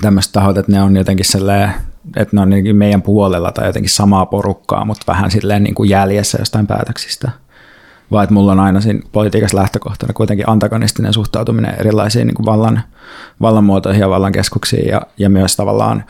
tämmöiset 0.00 0.32
tahot, 0.32 0.58
että 0.58 0.72
ne 0.72 0.82
on 0.82 0.96
jotenkin 0.96 1.26
sellainen, 1.26 1.74
että 2.16 2.36
ne 2.36 2.42
on 2.42 2.50
meidän 2.72 3.02
puolella 3.02 3.52
tai 3.52 3.66
jotenkin 3.66 3.90
samaa 3.90 4.26
porukkaa, 4.26 4.84
mutta 4.84 5.12
vähän 5.12 5.30
silleen 5.30 5.62
niin 5.62 5.74
kuin 5.74 5.90
jäljessä 5.90 6.38
jostain 6.38 6.66
päätöksistä. 6.66 7.30
Vaan 8.10 8.24
että 8.24 8.34
mulla 8.34 8.52
on 8.52 8.60
aina 8.60 8.80
siinä 8.80 9.00
politiikassa 9.12 9.56
lähtökohtana 9.56 10.12
kuitenkin 10.12 10.48
antagonistinen 10.48 11.12
suhtautuminen 11.12 11.74
erilaisiin 11.78 12.26
niin 12.26 12.34
kuin 12.34 12.46
vallan, 12.46 12.82
vallanmuotoihin 13.40 14.00
ja 14.00 14.10
vallankeskuksiin 14.10 14.88
ja, 14.88 15.02
ja 15.18 15.30
myös 15.30 15.56
tavallaan 15.56 16.04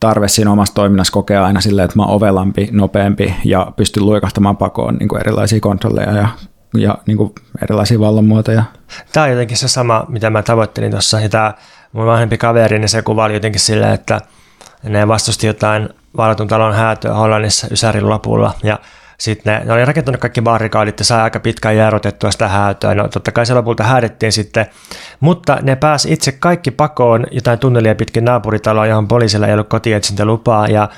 tarve 0.00 0.28
siinä 0.28 0.52
omassa 0.52 0.74
toiminnassa 0.74 1.12
kokea 1.12 1.44
aina 1.44 1.60
silleen, 1.60 1.84
että 1.84 1.96
mä 1.96 2.02
oon 2.02 2.14
ovelampi, 2.14 2.68
nopeampi 2.72 3.34
ja 3.44 3.72
pystyn 3.76 4.06
luikahtamaan 4.06 4.56
pakoon 4.56 4.94
niin 4.94 5.08
kuin 5.08 5.20
erilaisia 5.20 5.60
kontrolleja 5.60 6.12
ja, 6.12 6.28
ja 6.78 6.98
niin 7.06 7.16
kuin 7.16 7.32
erilaisia 7.62 8.00
vallanmuotoja. 8.00 8.62
Tämä 9.12 9.24
on 9.24 9.30
jotenkin 9.30 9.56
se 9.56 9.68
sama, 9.68 10.06
mitä 10.08 10.30
mä 10.30 10.42
tavoittelin 10.42 10.90
tuossa. 10.90 11.20
Ja 11.20 11.28
tämä 11.28 11.54
mun 11.92 12.06
vanhempi 12.06 12.38
kaveri, 12.38 12.78
niin 12.78 12.88
se 12.88 13.02
kuvaili 13.02 13.34
jotenkin 13.34 13.60
silleen, 13.60 13.92
että 13.92 14.20
ne 14.82 15.08
vastusti 15.08 15.46
jotain 15.46 15.88
varatun 16.16 16.48
talon 16.48 16.74
häätöä 16.74 17.14
Hollannissa 17.14 17.66
Ysärin 17.70 18.08
lopulla 18.08 18.54
ja 18.62 18.78
sitten 19.18 19.54
ne, 19.54 19.64
ne 19.64 19.72
oli 19.72 19.84
rakentanut 19.84 20.20
kaikki 20.20 20.42
barrikaadit 20.42 20.98
ja 20.98 21.04
sai 21.04 21.20
aika 21.20 21.40
pitkään 21.40 21.76
jäärotettua 21.76 22.30
sitä 22.30 22.48
häätöä. 22.48 22.94
No 22.94 23.08
totta 23.08 23.32
kai 23.32 23.46
se 23.46 23.54
lopulta 23.54 23.84
häädettiin 23.84 24.32
sitten, 24.32 24.66
mutta 25.20 25.58
ne 25.62 25.76
pääsi 25.76 26.12
itse 26.12 26.32
kaikki 26.32 26.70
pakoon 26.70 27.26
jotain 27.30 27.58
tunnelia 27.58 27.94
pitkin 27.94 28.24
naapuritaloa, 28.24 28.86
johon 28.86 29.08
poliisilla 29.08 29.46
ei 29.46 29.52
ollut 29.52 29.68
kotietsintälupaa 29.68 30.68
ja 30.68 30.88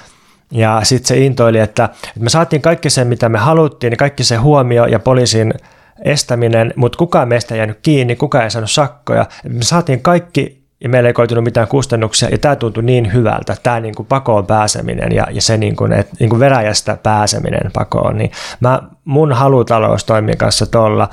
ja 0.52 0.80
sitten 0.82 1.08
se 1.08 1.18
intoili, 1.24 1.58
että, 1.58 1.84
että 1.84 2.20
me 2.20 2.30
saatiin 2.30 2.62
kaikki 2.62 2.90
se, 2.90 3.04
mitä 3.04 3.28
me 3.28 3.38
haluttiin, 3.38 3.90
niin 3.90 3.98
kaikki 3.98 4.24
se 4.24 4.36
huomio 4.36 4.86
ja 4.86 4.98
poliisin 4.98 5.54
estäminen, 6.04 6.72
mutta 6.76 6.98
kukaan 6.98 7.28
meistä 7.28 7.54
ei 7.54 7.58
jäänyt 7.58 7.78
kiinni, 7.82 8.16
kukaan 8.16 8.44
ei 8.44 8.50
saanut 8.50 8.70
sakkoja. 8.70 9.26
Me 9.48 9.62
saatiin 9.62 10.02
kaikki 10.02 10.58
ja 10.80 10.88
meillä 10.88 11.08
ei 11.08 11.12
koitunut 11.12 11.44
mitään 11.44 11.68
kustannuksia, 11.68 12.28
ja 12.28 12.38
tämä 12.38 12.56
tuntui 12.56 12.82
niin 12.82 13.12
hyvältä, 13.12 13.56
tämä 13.62 13.80
niin 13.80 13.94
kuin 13.94 14.06
pakoon 14.06 14.46
pääseminen 14.46 15.12
ja, 15.12 15.26
ja 15.30 15.42
se 15.42 15.56
niin 15.56 15.76
kuin, 15.76 15.92
että 15.92 16.16
niin 16.20 16.30
kuin 16.30 16.40
veräjästä 16.40 16.98
pääseminen 17.02 17.70
pakoon, 17.72 18.18
niin 18.18 18.30
mä, 18.60 18.82
mun 19.04 19.32
halutalous 19.32 20.04
toimii 20.04 20.36
kanssa 20.36 20.66
tuolla. 20.66 21.08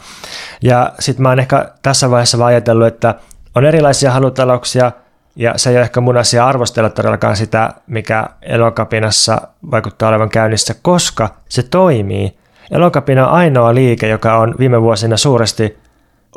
Ja 0.62 0.92
sitten 1.00 1.24
mä 1.24 1.30
oon 1.30 1.40
ehkä 1.40 1.72
tässä 1.82 2.12
vaiheessa 2.12 2.38
vaan 2.38 2.48
ajatellut, 2.48 2.88
että 2.88 3.16
on 3.56 3.66
erilaisia 3.66 4.12
halutalouksia, 4.12 4.92
ja 5.36 5.54
se 5.56 5.70
ei 5.70 5.76
ole 5.76 5.84
ehkä 5.84 6.02
mun 6.02 6.18
asia 6.18 6.48
arvostella 6.48 6.90
todellakaan 6.90 7.38
sitä, 7.38 7.74
mikä 7.88 8.26
elokapinassa 8.42 9.42
vaikuttaa 9.72 10.10
olevan 10.10 10.30
käynnissä, 10.30 10.76
koska 10.82 11.30
se 11.50 11.64
toimii. 11.64 12.38
Elokapina 12.72 13.28
on 13.28 13.34
ainoa 13.34 13.76
liike, 13.76 14.08
joka 14.08 14.38
on 14.38 14.56
viime 14.60 14.82
vuosina 14.82 15.18
suuresti 15.18 15.78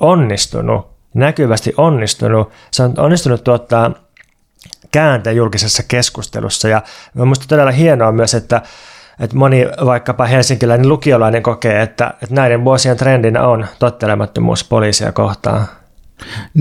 onnistunut 0.00 0.98
näkyvästi 1.14 1.74
onnistunut. 1.76 2.50
Se 2.70 2.82
on 2.82 2.94
onnistunut 2.98 3.44
tuottaa 3.44 3.90
käänteen 4.92 5.36
julkisessa 5.36 5.82
keskustelussa 5.88 6.68
ja 6.68 6.82
minusta 7.14 7.44
todella 7.48 7.70
hienoa 7.70 8.12
myös, 8.12 8.34
että, 8.34 8.62
että 9.20 9.36
moni 9.36 9.66
vaikkapa 9.84 10.26
helsinkiläinen 10.26 10.88
lukiolainen 10.88 11.42
kokee, 11.42 11.82
että, 11.82 12.14
että 12.22 12.34
näiden 12.34 12.64
vuosien 12.64 12.96
trendinä 12.96 13.46
on 13.46 13.66
tottelemattomuus 13.78 14.64
poliisia 14.64 15.12
kohtaan. 15.12 15.66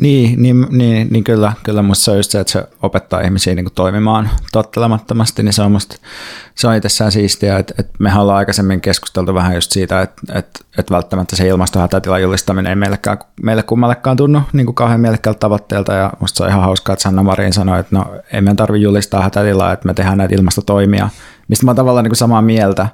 Niin, 0.02 0.42
niin, 0.42 0.68
niin, 0.70 1.08
niin 1.12 1.24
kyllä, 1.24 1.54
kyllä 1.64 1.82
musta 1.82 2.04
se 2.04 2.12
on 2.12 2.18
just 2.18 2.32
se, 2.32 2.40
että 2.40 2.54
se 2.54 2.64
opettaa 2.82 3.22
ihmisiä 3.22 3.56
niin 3.56 3.68
toimimaan 3.76 4.30
tottelemattomasti, 4.52 5.44
niin 5.44 5.54
se 5.54 5.62
on 5.62 5.72
musta, 5.72 5.96
se 6.56 6.68
on 6.68 6.76
itsessään 6.76 7.12
siistiä, 7.12 7.58
että, 7.58 7.74
että 7.80 7.94
mehän 8.00 8.22
ollaan 8.22 8.38
aikaisemmin 8.38 8.82
keskusteltu 8.82 9.34
vähän 9.34 9.56
just 9.56 9.72
siitä, 9.72 10.02
että, 10.02 10.22
että, 10.34 10.60
että 10.78 10.94
välttämättä 10.94 11.36
se 11.36 11.48
ilmastohätätilan 11.48 12.22
julistaminen 12.22 12.70
ei 12.70 12.76
meillekään, 12.76 13.18
meille 13.44 13.64
kummallekaan 13.64 14.18
tunnu 14.18 14.42
niin 14.54 14.66
kuin 14.66 14.76
kauhean 14.76 15.00
mielekkäältä 15.00 15.40
tavoitteelta, 15.40 15.94
ja 15.94 16.14
musta 16.20 16.38
se 16.38 16.44
on 16.44 16.50
ihan 16.50 16.62
hauskaa, 16.62 16.94
että 16.94 17.04
Sanna 17.04 17.24
Marin 17.24 17.54
sanoi, 17.54 17.80
että 17.80 17.96
no 17.96 18.06
ei 18.34 18.42
meidän 18.42 18.56
tarvitse 18.56 18.84
julistaa 18.84 19.24
hätätilaa, 19.24 19.74
että 19.74 19.88
me 19.88 19.94
tehdään 19.94 20.18
näitä 20.18 20.36
ilmastotoimia, 20.36 21.10
mistä 21.48 21.66
mä 21.66 21.70
oon 21.70 21.76
tavallaan 21.76 22.04
niin 22.04 22.12
kuin 22.12 22.18
samaa 22.18 22.42
mieltä, 22.42 22.88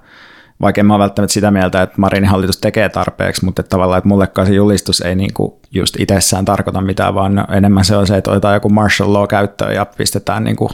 vaikka 0.61 0.81
en 0.81 0.85
mä 0.85 0.93
ole 0.93 1.01
välttämättä 1.01 1.33
sitä 1.33 1.51
mieltä, 1.51 1.81
että 1.81 1.95
Marinin 2.01 2.29
hallitus 2.29 2.57
tekee 2.57 2.89
tarpeeksi, 2.89 3.45
mutta 3.45 3.59
että 3.59 3.69
tavallaan, 3.69 3.97
että 3.97 4.07
mullekaan 4.07 4.47
se 4.47 4.53
julistus 4.53 5.01
ei 5.01 5.15
niinku 5.15 5.59
just 5.71 5.95
itsessään 5.99 6.45
tarkoita 6.45 6.81
mitään, 6.81 7.15
vaan 7.15 7.45
enemmän 7.51 7.85
se 7.85 7.97
on 7.97 8.07
se, 8.07 8.17
että 8.17 8.31
otetaan 8.31 8.53
joku 8.53 8.69
martial 8.69 9.13
law 9.13 9.27
käyttöön 9.27 9.75
ja 9.75 9.85
pistetään 9.85 10.43
niinku 10.43 10.71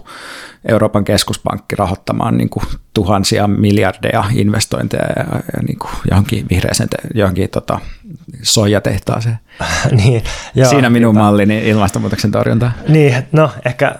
Euroopan 0.68 1.04
keskuspankki 1.04 1.76
rahoittamaan 1.76 2.38
niinku 2.38 2.62
tuhansia 2.94 3.48
miljardeja 3.48 4.24
investointeja 4.36 5.06
ja, 5.16 5.24
ja 5.36 5.64
niinku 5.68 5.90
johonkin 6.10 6.46
vihreäseen, 6.50 6.90
johonkin 7.14 7.50
tota, 7.50 7.80
soijatehtaaseen. 8.42 9.40
niin, 10.04 10.24
joo, 10.56 10.70
Siinä 10.70 10.90
minun 10.90 11.16
mallini 11.16 11.70
ilmastonmuutoksen 11.70 12.32
torjunta. 12.32 12.72
Niin, 12.88 13.16
no 13.32 13.52
ehkä 13.66 13.96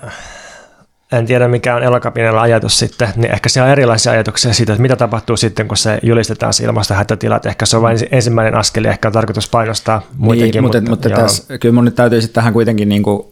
en 1.12 1.26
tiedä 1.26 1.48
mikä 1.48 1.76
on 1.76 1.84
elokapinella 1.84 2.42
ajatus 2.42 2.80
sitten, 2.80 3.10
niin 3.16 3.32
ehkä 3.32 3.50
siellä 3.50 3.66
on 3.66 3.72
erilaisia 3.72 4.12
ajatuksia 4.12 4.54
siitä, 4.54 4.74
että 4.74 4.82
mitä 4.82 4.96
tapahtuu 4.96 5.38
sitten, 5.38 5.68
kun 5.68 5.78
se 5.78 6.00
julistetaan 6.04 6.54
se 6.54 6.64
ilmastohätätilat. 6.64 7.46
Ehkä 7.46 7.66
se 7.66 7.78
on 7.78 7.84
vain 7.84 7.98
ensimmäinen 8.12 8.56
askel, 8.56 8.86
ehkä 8.86 9.08
on 9.08 9.14
tarkoitus 9.14 9.50
painostaa 9.50 10.02
muitakin. 10.18 10.52
Niin, 10.52 10.64
mutta, 10.64 10.82
mutta, 10.82 11.10
mutta 11.10 11.22
tässä, 11.22 11.58
kyllä 11.58 11.74
mun 11.76 11.86
nyt 11.86 11.96
täytyy 11.96 12.22
sitten 12.22 12.36
tähän 12.36 12.54
kuitenkin, 12.54 12.90
niin 12.90 13.04
kuin, 13.04 13.28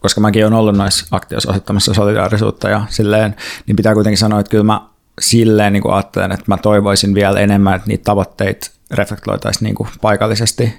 koska 0.00 0.20
mäkin 0.20 0.44
olen 0.44 0.58
ollut 0.58 0.76
noissa 0.76 1.06
aktioissa 1.10 1.50
osoittamassa 1.50 1.94
solidaarisuutta 1.94 2.68
ja 2.68 2.82
silleen, 2.88 3.36
niin 3.66 3.76
pitää 3.76 3.94
kuitenkin 3.94 4.18
sanoa, 4.18 4.40
että 4.40 4.50
kyllä 4.50 4.64
mä 4.64 4.80
silleen 5.20 5.72
niin 5.72 5.82
kuin 5.82 5.94
ajattelen, 5.94 6.32
että 6.32 6.44
mä 6.46 6.56
toivoisin 6.56 7.14
vielä 7.14 7.40
enemmän, 7.40 7.74
että 7.74 7.88
niitä 7.88 8.04
tavoitteita 8.04 8.70
reflektoitaisiin 8.90 9.64
niin 9.64 9.74
kuin 9.74 9.88
paikallisesti 10.00 10.74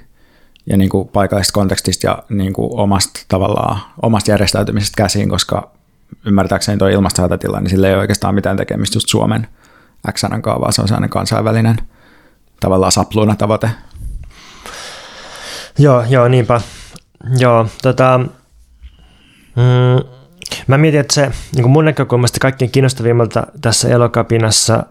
ja 0.69 0.77
niin 0.77 0.89
kuin 0.89 1.08
paikallisesta 1.08 1.53
kontekstista 1.53 2.08
ja 2.08 2.23
niin 2.29 2.53
kuin 2.53 2.69
omasta 2.79 3.19
tavallaan 3.27 3.79
omasta 4.01 4.31
järjestäytymisestä 4.31 4.95
käsiin, 4.97 5.29
koska 5.29 5.74
ymmärtääkseni 6.25 6.78
tuo 6.78 6.88
ilmastohätätila, 6.88 7.60
niin 7.60 7.69
sillä 7.69 7.88
ei 7.88 7.93
ole 7.93 8.01
oikeastaan 8.01 8.36
mitään 8.36 8.58
tekemistä 8.58 8.95
just 8.95 9.10
Suomen 9.10 9.47
XNn 10.12 10.41
vaan 10.45 10.73
se 10.73 10.82
on 10.82 10.88
sellainen 10.88 11.10
kansainvälinen 11.10 11.78
tavallaan 12.60 12.91
sapluuna 12.91 13.36
tavoite. 13.36 13.69
Joo, 15.78 16.04
joo, 16.10 16.28
niinpä. 16.28 16.62
Joo, 17.38 17.67
tota, 17.82 18.19
mm, 19.56 20.10
mä 20.67 20.78
mietin, 20.78 20.99
että 20.99 21.13
se 21.13 21.32
niin 21.56 21.69
mun 21.69 21.86
näkökulmasta 21.86 22.39
kaikkein 22.39 22.71
kiinnostavimmalta 22.71 23.47
tässä 23.62 23.89
elokapinassa 23.89 24.84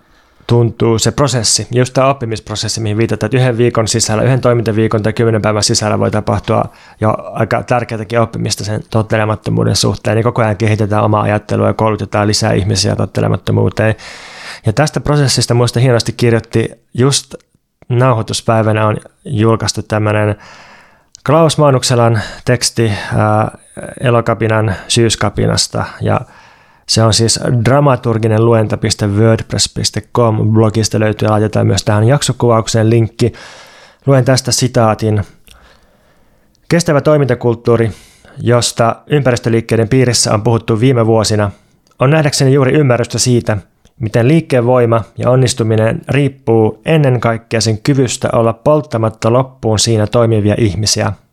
tuntuu 0.46 0.98
se 0.98 1.12
prosessi, 1.12 1.66
just 1.70 1.94
tämä 1.94 2.08
oppimisprosessi, 2.08 2.80
mihin 2.80 2.96
viitataan, 2.96 3.26
että 3.26 3.36
yhden 3.36 3.58
viikon 3.58 3.88
sisällä, 3.88 4.22
yhden 4.22 4.40
toimintaviikon 4.40 5.02
tai 5.02 5.12
kymmenen 5.12 5.42
päivän 5.42 5.62
sisällä 5.62 5.98
voi 5.98 6.10
tapahtua 6.10 6.64
jo 7.00 7.16
aika 7.32 7.62
tärkeätäkin 7.62 8.20
oppimista 8.20 8.64
sen 8.64 8.82
tottelemattomuuden 8.90 9.76
suhteen, 9.76 10.16
niin 10.16 10.24
koko 10.24 10.42
ajan 10.42 10.56
kehitetään 10.56 11.04
omaa 11.04 11.22
ajattelua 11.22 11.66
ja 11.66 11.74
koulutetaan 11.74 12.28
lisää 12.28 12.52
ihmisiä 12.52 12.96
tottelemattomuuteen. 12.96 13.94
Ja 14.66 14.72
tästä 14.72 15.00
prosessista 15.00 15.54
muista 15.54 15.80
hienosti 15.80 16.12
kirjoitti 16.12 16.70
just 16.94 17.34
nauhoituspäivänä 17.88 18.86
on 18.86 18.96
julkaistu 19.24 19.82
tämmöinen 19.82 20.36
Klaus 21.26 21.58
Maanukselan 21.58 22.20
teksti 22.44 22.92
ää, 23.16 23.58
Elokapinan 24.00 24.74
syyskapinasta 24.88 25.84
ja 26.00 26.20
se 26.86 27.02
on 27.02 27.14
siis 27.14 27.40
dramaturginen 27.64 28.44
luenta.wordpress.com 28.44 30.52
blogista 30.52 31.00
löytyy 31.00 31.26
ja 31.26 31.32
laitetaan 31.32 31.66
myös 31.66 31.84
tähän 31.84 32.04
jaksokuvaukseen 32.04 32.90
linkki. 32.90 33.32
Luen 34.06 34.24
tästä 34.24 34.52
sitaatin. 34.52 35.22
Kestävä 36.68 37.00
toimintakulttuuri, 37.00 37.90
josta 38.40 38.96
ympäristöliikkeiden 39.06 39.88
piirissä 39.88 40.34
on 40.34 40.42
puhuttu 40.42 40.80
viime 40.80 41.06
vuosina, 41.06 41.50
on 41.98 42.10
nähdäkseni 42.10 42.52
juuri 42.52 42.72
ymmärrystä 42.72 43.18
siitä, 43.18 43.56
miten 44.00 44.28
liikkeen 44.28 44.66
voima 44.66 45.02
ja 45.18 45.30
onnistuminen 45.30 46.00
riippuu 46.08 46.80
ennen 46.84 47.20
kaikkea 47.20 47.60
sen 47.60 47.78
kyvystä 47.78 48.28
olla 48.32 48.52
polttamatta 48.52 49.32
loppuun 49.32 49.78
siinä 49.78 50.06
toimivia 50.06 50.54
ihmisiä– 50.58 51.12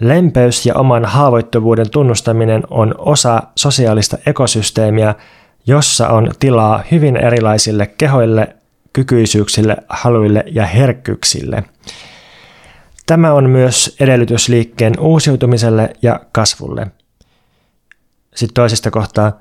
Lempeys 0.00 0.66
ja 0.66 0.74
oman 0.74 1.04
haavoittuvuuden 1.04 1.90
tunnustaminen 1.90 2.62
on 2.70 2.94
osa 2.98 3.42
sosiaalista 3.56 4.18
ekosysteemiä, 4.26 5.14
jossa 5.66 6.08
on 6.08 6.30
tilaa 6.40 6.82
hyvin 6.90 7.16
erilaisille 7.16 7.86
kehoille, 7.86 8.56
kykyisyyksille, 8.92 9.76
haluille 9.88 10.44
ja 10.46 10.66
herkkyyksille. 10.66 11.64
Tämä 13.06 13.32
on 13.32 13.50
myös 13.50 13.96
edellytys 14.00 14.48
liikkeen 14.48 15.00
uusiutumiselle 15.00 15.90
ja 16.02 16.20
kasvulle. 16.32 16.86
Sitten 18.34 18.54
toisesta 18.54 18.90
kohtaa. 18.90 19.32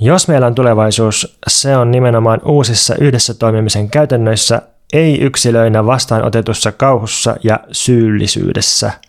Jos 0.00 0.28
meillä 0.28 0.46
on 0.46 0.54
tulevaisuus, 0.54 1.38
se 1.48 1.76
on 1.76 1.90
nimenomaan 1.90 2.40
uusissa 2.44 2.94
yhdessä 3.00 3.34
toimimisen 3.34 3.90
käytännöissä, 3.90 4.62
ei 4.92 5.20
yksilöinä 5.20 5.86
vastaanotetussa 5.86 6.72
kauhussa 6.72 7.36
ja 7.42 7.60
syyllisyydessä– 7.72 8.92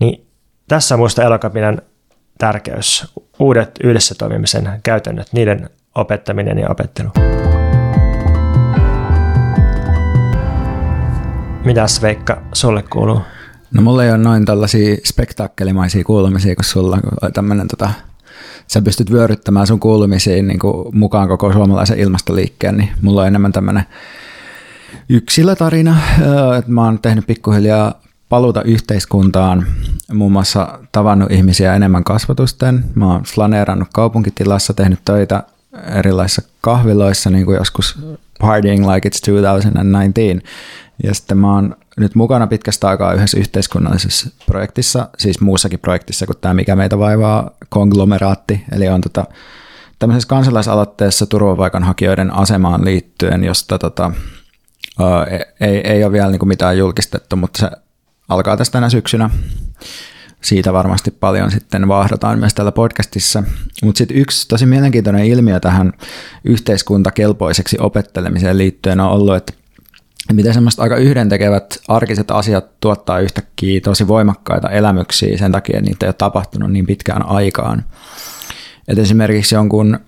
niin 0.00 0.26
tässä 0.68 0.96
minusta 0.96 1.22
elokapinan 1.22 1.82
tärkeys, 2.38 3.14
uudet 3.38 3.70
yhdessä 3.84 4.14
toimimisen 4.18 4.80
käytännöt, 4.82 5.32
niiden 5.32 5.70
opettaminen 5.94 6.58
ja 6.58 6.68
opettelu. 6.70 7.08
Mitäs 11.64 12.02
Veikka 12.02 12.42
sulle 12.52 12.82
kuuluu? 12.82 13.20
No 13.74 13.82
mulla 13.82 14.04
ei 14.04 14.10
ole 14.10 14.18
noin 14.18 14.44
tällaisia 14.44 14.96
spektaakkelimaisia 15.04 16.04
kuulumisia, 16.04 16.54
kun 16.54 16.64
sulla 16.64 16.98
on 17.22 17.32
tämmöinen 17.32 17.68
tota, 17.68 17.90
sä 18.66 18.82
pystyt 18.82 19.12
vyöryttämään 19.12 19.66
sun 19.66 19.80
kuulumisiin 19.80 20.46
niin 20.46 20.58
kuin 20.58 20.98
mukaan 20.98 21.28
koko 21.28 21.52
suomalaisen 21.52 21.98
ilmastoliikkeen, 21.98 22.76
niin 22.76 22.90
mulla 23.02 23.20
on 23.20 23.26
enemmän 23.26 23.52
tämmöinen 23.52 23.84
yksilötarina. 25.08 25.96
Mä 26.66 26.84
oon 26.84 26.98
tehnyt 26.98 27.26
pikkuhiljaa 27.26 28.00
paluuta 28.30 28.62
yhteiskuntaan, 28.62 29.66
muun 30.12 30.32
muassa 30.32 30.78
tavannut 30.92 31.32
ihmisiä 31.32 31.74
enemmän 31.74 32.04
kasvatusten. 32.04 32.84
Mä 32.94 33.12
oon 33.12 33.22
flaneerannut 33.22 33.88
kaupunkitilassa, 33.94 34.74
tehnyt 34.74 35.00
töitä 35.04 35.42
erilaisissa 35.96 36.42
kahviloissa, 36.60 37.30
niin 37.30 37.44
kuin 37.44 37.56
joskus 37.56 37.98
Partying 38.40 38.86
Like 38.92 39.08
It's 39.08 39.20
2019. 39.20 40.50
Ja 41.02 41.14
sitten 41.14 41.38
mä 41.38 41.54
oon 41.54 41.76
nyt 41.96 42.14
mukana 42.14 42.46
pitkästä 42.46 42.88
aikaa 42.88 43.12
yhdessä 43.12 43.38
yhteiskunnallisessa 43.38 44.30
projektissa, 44.46 45.08
siis 45.18 45.40
muussakin 45.40 45.78
projektissa 45.78 46.26
kuin 46.26 46.38
tämä 46.40 46.54
Mikä 46.54 46.76
meitä 46.76 46.98
vaivaa, 46.98 47.50
konglomeraatti, 47.68 48.64
eli 48.72 48.88
on 48.88 49.00
tota, 49.00 49.24
tämmöisessä 49.98 50.28
kansalaisaloitteessa 50.28 51.26
turvapaikanhakijoiden 51.26 52.34
asemaan 52.34 52.84
liittyen, 52.84 53.44
josta 53.44 53.78
tota, 53.78 54.12
ei, 55.60 55.76
ei 55.76 56.04
ole 56.04 56.12
vielä 56.12 56.30
niin 56.30 56.38
kuin 56.38 56.48
mitään 56.48 56.78
julkistettu, 56.78 57.36
mutta 57.36 57.58
se 57.58 57.70
alkaa 58.30 58.56
tästä 58.56 58.72
tänä 58.72 58.90
syksynä. 58.90 59.30
Siitä 60.40 60.72
varmasti 60.72 61.10
paljon 61.10 61.50
sitten 61.50 61.88
vaahdotaan 61.88 62.38
myös 62.38 62.54
tällä 62.54 62.72
podcastissa. 62.72 63.42
Mutta 63.82 63.98
sitten 63.98 64.16
yksi 64.16 64.48
tosi 64.48 64.66
mielenkiintoinen 64.66 65.24
ilmiö 65.24 65.60
tähän 65.60 65.92
yhteiskuntakelpoiseksi 66.44 67.76
opettelemiseen 67.80 68.58
liittyen 68.58 69.00
on 69.00 69.10
ollut, 69.10 69.36
että 69.36 69.52
miten 70.32 70.54
semmoista 70.54 70.82
aika 70.82 70.96
yhdentekevät 70.96 71.80
arkiset 71.88 72.30
asiat 72.30 72.80
tuottaa 72.80 73.20
yhtäkkiä 73.20 73.80
tosi 73.80 74.08
voimakkaita 74.08 74.70
elämyksiä 74.70 75.38
sen 75.38 75.52
takia, 75.52 75.78
että 75.78 75.90
niitä 75.90 76.06
ei 76.06 76.08
ole 76.08 76.14
tapahtunut 76.18 76.72
niin 76.72 76.86
pitkään 76.86 77.26
aikaan. 77.26 77.84
Et 78.88 78.98
esimerkiksi 78.98 79.54
jonkun 79.54 79.98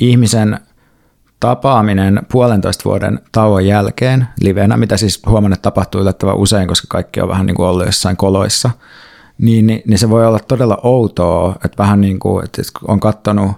ihmisen 0.00 0.60
tapaaminen 1.40 2.22
puolentoista 2.32 2.84
vuoden 2.84 3.20
tauon 3.32 3.66
jälkeen 3.66 4.28
livenä, 4.40 4.76
mitä 4.76 4.96
siis 4.96 5.22
huomannut, 5.26 5.56
että 5.56 5.62
tapahtuu 5.62 6.00
yllättävän 6.00 6.36
usein, 6.36 6.68
koska 6.68 6.86
kaikki 6.88 7.20
on 7.20 7.28
vähän 7.28 7.46
niin 7.46 7.54
kuin 7.54 7.66
ollut 7.66 7.86
jossain 7.86 8.16
koloissa, 8.16 8.70
niin, 9.38 9.66
niin, 9.66 9.82
niin 9.86 9.98
se 9.98 10.10
voi 10.10 10.26
olla 10.26 10.38
todella 10.38 10.78
outoa, 10.82 11.54
että 11.64 11.78
vähän 11.78 12.00
niin 12.00 12.18
kuin, 12.18 12.44
että 12.44 12.62
on 12.88 13.00
katsonut 13.00 13.52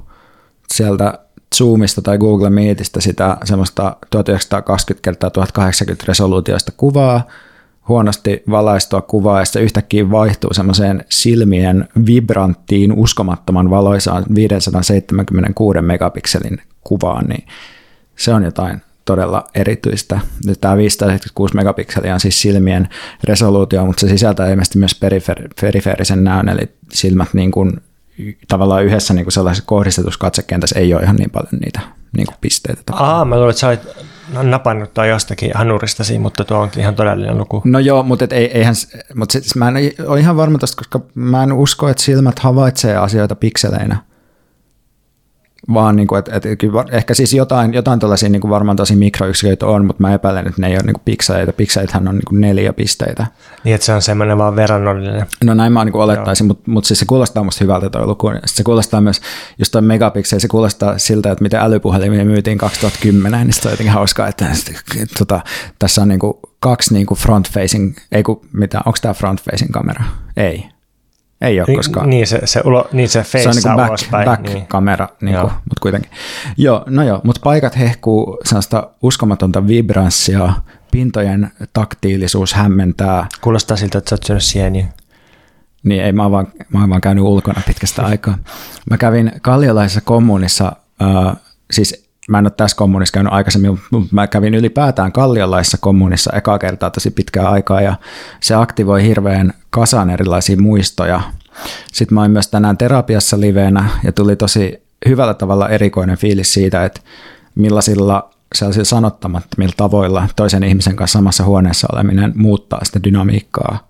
sieltä 0.72 1.18
Zoomista 1.56 2.02
tai 2.02 2.18
Google 2.18 2.50
Meetistä 2.50 3.00
sitä 3.00 3.36
semmoista 3.44 3.96
1920 4.10 5.02
kertaa 5.02 5.30
1080 5.30 6.04
resoluutioista 6.08 6.72
kuvaa, 6.76 7.26
huonosti 7.88 8.42
valaistua 8.50 9.02
kuvaa 9.02 9.38
ja 9.38 9.44
se 9.44 9.60
yhtäkkiä 9.60 10.10
vaihtuu 10.10 10.54
semmoiseen 10.54 11.04
silmien 11.08 11.88
vibranttiin 12.06 12.92
uskomattoman 12.92 13.70
valoisaan 13.70 14.24
576 14.34 15.80
megapikselin 15.80 16.62
kuvaan, 16.84 17.26
niin 17.26 17.46
se 18.16 18.34
on 18.34 18.42
jotain 18.42 18.82
todella 19.04 19.44
erityistä. 19.54 20.20
Nyt 20.46 20.60
tämä 20.60 20.76
576 20.76 21.54
megapikseliä 21.54 22.14
on 22.14 22.20
siis 22.20 22.42
silmien 22.42 22.88
resoluutio, 23.24 23.86
mutta 23.86 24.00
se 24.00 24.08
sisältää 24.08 24.50
ilmeisesti 24.50 24.78
myös 24.78 25.00
perifer- 25.04 25.48
perifeerisen 25.60 26.24
näön, 26.24 26.48
eli 26.48 26.68
silmät 26.92 27.34
niin 27.34 27.50
kuin 27.50 27.72
tavallaan 28.48 28.84
yhdessä 28.84 29.14
niin 29.14 29.24
kuin 29.24 29.32
sellaisessa 29.32 29.66
kohdistetussa 29.66 30.18
katsekentässä 30.18 30.78
ei 30.78 30.94
ole 30.94 31.02
ihan 31.02 31.16
niin 31.16 31.30
paljon 31.30 31.60
niitä 31.60 31.80
niin 32.16 32.26
kuin 32.26 32.36
pisteitä. 32.40 32.82
Aa, 32.92 33.24
mä 33.24 33.34
luulen, 33.34 33.50
että 33.50 33.60
sä 33.60 33.68
olit 33.68 33.80
napannut 34.42 34.94
tuo 34.94 35.04
jostakin 35.04 35.50
hanuristasi, 35.54 36.18
mutta 36.18 36.44
tuo 36.44 36.58
onkin 36.58 36.80
ihan 36.80 36.94
todellinen 36.94 37.38
luku. 37.38 37.62
No 37.64 37.78
joo, 37.78 38.02
mutta 38.02 38.24
et 38.24 38.32
ei, 38.32 38.58
eihän, 38.58 38.74
mutta 39.14 39.32
sit, 39.32 39.56
mä 39.56 39.68
en 39.68 39.74
ole 40.06 40.20
ihan 40.20 40.36
varma 40.36 40.58
tosta, 40.58 40.76
koska 40.76 41.00
mä 41.14 41.42
en 41.42 41.52
usko, 41.52 41.88
että 41.88 42.02
silmät 42.02 42.38
havaitsee 42.38 42.96
asioita 42.96 43.34
pikseleinä 43.34 43.96
vaan 45.74 45.96
niin 45.96 46.08
kuin, 46.08 46.18
että, 46.18 46.36
että 46.36 46.48
ehkä 46.90 47.14
siis 47.14 47.34
jotain, 47.34 47.74
jotain 47.74 48.00
tällaisia 48.00 48.28
niin 48.28 48.40
kuin 48.40 48.50
varmaan 48.50 48.76
tosi 48.76 48.96
mikroyksiköitä 48.96 49.66
on, 49.66 49.86
mutta 49.86 50.02
mä 50.02 50.14
epäilen, 50.14 50.46
että 50.48 50.60
ne 50.60 50.68
ei 50.68 50.74
ole 50.74 50.82
niin 50.82 50.96
pikseleitä. 51.04 51.52
Pikseleithän 51.52 52.08
on 52.08 52.14
niin 52.14 52.24
kuin 52.28 52.40
neljä 52.40 52.72
pisteitä. 52.72 53.26
Niin, 53.64 53.74
että 53.74 53.84
se 53.84 53.92
on 53.92 54.02
semmoinen 54.02 54.38
vaan 54.38 54.56
verrannollinen. 54.56 55.26
No 55.44 55.54
näin 55.54 55.72
mä 55.72 55.84
niin 55.84 55.92
kuin 55.92 56.02
olettaisin, 56.02 56.46
mutta, 56.46 56.70
mutta 56.70 56.88
siis 56.88 56.98
se 56.98 57.04
kuulostaa 57.06 57.44
musta 57.44 57.64
hyvältä 57.64 57.90
tuo 57.90 58.06
luku. 58.06 58.28
Sitten 58.28 58.48
se 58.48 58.62
kuulostaa 58.62 59.00
myös, 59.00 59.20
just 59.58 59.72
tuo 59.72 59.80
megapikseli, 59.80 60.40
se 60.40 60.48
kuulostaa 60.48 60.98
siltä, 60.98 61.32
että 61.32 61.42
miten 61.42 61.60
älypuhelimia 61.60 62.24
myytiin 62.24 62.58
2010, 62.58 63.46
niin 63.46 63.54
se 63.54 63.68
on 63.68 63.72
jotenkin 63.72 63.92
hauskaa, 63.92 64.28
että, 64.28 64.46
että 65.02 65.14
tota, 65.18 65.40
tässä 65.78 66.02
on 66.02 66.08
niin 66.08 66.20
kuin 66.20 66.34
kaksi 66.60 66.94
niin 66.94 67.06
kuin 67.06 67.18
front-facing, 67.18 68.00
ei 68.12 68.22
kun 68.22 68.40
mitä, 68.52 68.80
onko 68.86 68.98
tämä 69.02 69.14
front-facing 69.14 69.70
kamera? 69.70 70.04
Ei. 70.36 70.64
Ei 71.42 71.60
ole 71.60 71.76
koskaan. 71.76 72.10
Niin 72.10 72.26
se, 72.26 72.40
se, 72.44 72.60
ulo, 72.64 72.88
niin 72.92 73.08
se 73.08 73.22
face 73.22 73.42
se 73.42 73.48
on 73.48 73.54
niin 73.54 73.76
back, 73.76 73.88
ulospäin. 73.88 74.24
back-kamera, 74.24 75.08
niin 75.20 75.36
kuin, 75.36 75.52
mutta 75.52 75.80
kuitenkin. 75.80 76.10
Joo, 76.56 76.84
no 76.86 77.02
joo, 77.02 77.20
mutta 77.24 77.40
paikat 77.44 77.78
hehkuu 77.78 78.38
sellaista 78.44 78.90
uskomatonta 79.02 79.66
vibranssia, 79.66 80.52
pintojen 80.90 81.50
taktiilisuus 81.72 82.54
hämmentää. 82.54 83.26
Kuulostaa 83.40 83.76
siltä, 83.76 83.98
että 83.98 84.08
sä 84.08 84.14
oot 84.14 84.22
syönyt 84.22 84.42
sieniä. 84.42 84.86
Niin, 85.82 86.02
ei, 86.02 86.12
mä 86.12 86.22
oon 86.22 86.32
vaan, 86.32 86.46
mä 86.68 86.80
oon 86.80 86.90
vaan 86.90 87.00
käynyt 87.00 87.24
ulkona 87.24 87.62
pitkästä 87.66 88.06
aikaa. 88.06 88.38
Mä 88.90 88.98
kävin 88.98 89.32
Kalliolaisessa 89.42 90.00
kommunissa, 90.00 90.72
äh, 91.02 91.36
siis 91.70 92.01
mä 92.28 92.38
en 92.38 92.46
ole 92.46 92.52
tässä 92.56 92.76
kommunissa 92.76 93.12
käynyt 93.12 93.32
aikaisemmin, 93.32 93.78
mutta 93.90 94.14
mä 94.14 94.26
kävin 94.26 94.54
ylipäätään 94.54 95.12
Kalliolaisessa 95.12 95.78
kommunissa 95.80 96.32
ekaa 96.36 96.58
kertaa 96.58 96.90
tosi 96.90 97.10
pitkää 97.10 97.48
aikaa 97.48 97.80
ja 97.80 97.94
se 98.40 98.54
aktivoi 98.54 99.02
hirveän 99.02 99.52
kasan 99.70 100.10
erilaisia 100.10 100.56
muistoja. 100.56 101.20
Sitten 101.92 102.14
mä 102.14 102.20
olin 102.20 102.30
myös 102.30 102.48
tänään 102.48 102.76
terapiassa 102.76 103.40
liveenä 103.40 103.88
ja 104.04 104.12
tuli 104.12 104.36
tosi 104.36 104.82
hyvällä 105.08 105.34
tavalla 105.34 105.68
erikoinen 105.68 106.16
fiilis 106.16 106.54
siitä, 106.54 106.84
että 106.84 107.00
millaisilla 107.54 108.30
sellaisilla 108.54 108.84
sanottamattomilla 108.84 109.74
tavoilla 109.76 110.28
toisen 110.36 110.62
ihmisen 110.62 110.96
kanssa 110.96 111.18
samassa 111.18 111.44
huoneessa 111.44 111.88
oleminen 111.92 112.32
muuttaa 112.36 112.84
sitä 112.84 113.00
dynamiikkaa, 113.04 113.88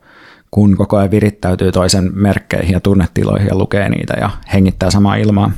kun 0.50 0.76
koko 0.76 0.96
ajan 0.96 1.10
virittäytyy 1.10 1.72
toisen 1.72 2.10
merkkeihin 2.14 2.72
ja 2.72 2.80
tunnetiloihin 2.80 3.48
ja 3.48 3.58
lukee 3.58 3.88
niitä 3.88 4.14
ja 4.20 4.30
hengittää 4.52 4.90
samaa 4.90 5.16
ilmaa. 5.16 5.50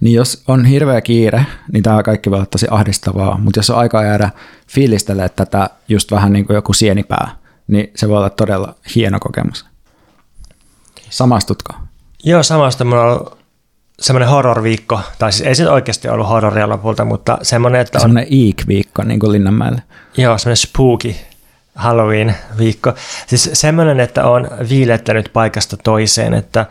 Niin 0.00 0.14
jos 0.14 0.42
on 0.48 0.64
hirveä 0.64 1.00
kiire, 1.00 1.46
niin 1.72 1.82
tämä 1.82 2.02
kaikki 2.02 2.30
voi 2.30 2.36
olla 2.36 2.46
tosi 2.46 2.66
ahdistavaa, 2.70 3.38
mutta 3.38 3.58
jos 3.58 3.70
on 3.70 3.78
aikaa 3.78 4.04
jäädä 4.04 4.30
fiilistelee 4.68 5.28
tätä 5.28 5.70
just 5.88 6.10
vähän 6.10 6.32
niin 6.32 6.46
kuin 6.46 6.54
joku 6.54 6.72
sienipää, 6.72 7.30
niin 7.66 7.90
se 7.96 8.08
voi 8.08 8.16
olla 8.16 8.30
todella 8.30 8.74
hieno 8.94 9.20
kokemus. 9.20 9.66
Samastutko? 11.10 11.72
Joo, 12.24 12.42
samasta. 12.42 12.84
Mulla 12.84 13.04
on 13.04 13.38
semmoinen 14.00 14.28
horror-viikko, 14.28 15.00
tai 15.18 15.32
siis 15.32 15.48
ei 15.48 15.54
se 15.54 15.70
oikeasti 15.70 16.08
ollut 16.08 16.28
horroria 16.28 16.68
lopulta, 16.68 17.04
mutta 17.04 17.38
semmoinen, 17.42 17.80
että 17.80 17.98
on... 17.98 18.02
Semmoinen 18.02 18.26
eek-viikko, 18.30 19.02
niin 19.04 19.20
kuin 19.20 19.32
Linnanmäelle. 19.32 19.82
Joo, 20.16 20.38
semmoinen 20.38 20.56
spooky 20.56 21.14
Halloween-viikko. 21.74 22.92
Siis 23.26 23.50
semmoinen, 23.52 24.00
että 24.00 24.24
on 24.24 24.48
viilettänyt 24.68 25.30
paikasta 25.32 25.76
toiseen, 25.76 26.34
että 26.34 26.66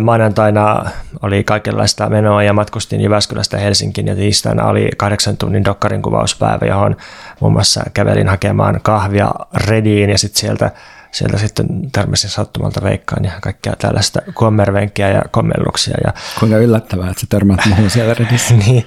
maanantaina 0.00 0.90
oli 1.22 1.44
kaikenlaista 1.44 2.08
menoa 2.08 2.42
ja 2.42 2.52
matkustin 2.52 3.00
Jyväskylästä 3.00 3.58
Helsinkiin 3.58 4.06
ja 4.06 4.16
tiistaina 4.16 4.64
oli 4.64 4.90
kahdeksan 4.96 5.36
tunnin 5.36 5.64
dokkarin 5.64 6.02
kuvauspäivä, 6.02 6.66
johon 6.66 6.96
muun 7.40 7.52
muassa 7.52 7.82
kävelin 7.94 8.28
hakemaan 8.28 8.80
kahvia 8.82 9.30
Rediin 9.54 10.10
ja 10.10 10.18
sitten 10.18 10.40
sieltä 10.40 10.70
sieltä 11.12 11.38
sitten 11.38 11.66
törmäsin 11.92 12.30
sattumalta 12.30 12.82
veikkaan 12.82 13.24
ja 13.24 13.32
kaikkea 13.40 13.72
tällaista 13.78 14.22
kommervenkkiä 14.34 15.10
ja 15.10 15.22
kommelluksia. 15.30 15.96
Ja... 16.04 16.12
Kuinka 16.40 16.56
yllättävää, 16.56 17.10
että 17.10 17.20
sä 17.20 17.26
törmät 17.28 17.60
muuhun 17.66 17.90
siellä 17.90 18.14
Redissä. 18.14 18.54
niin. 18.66 18.84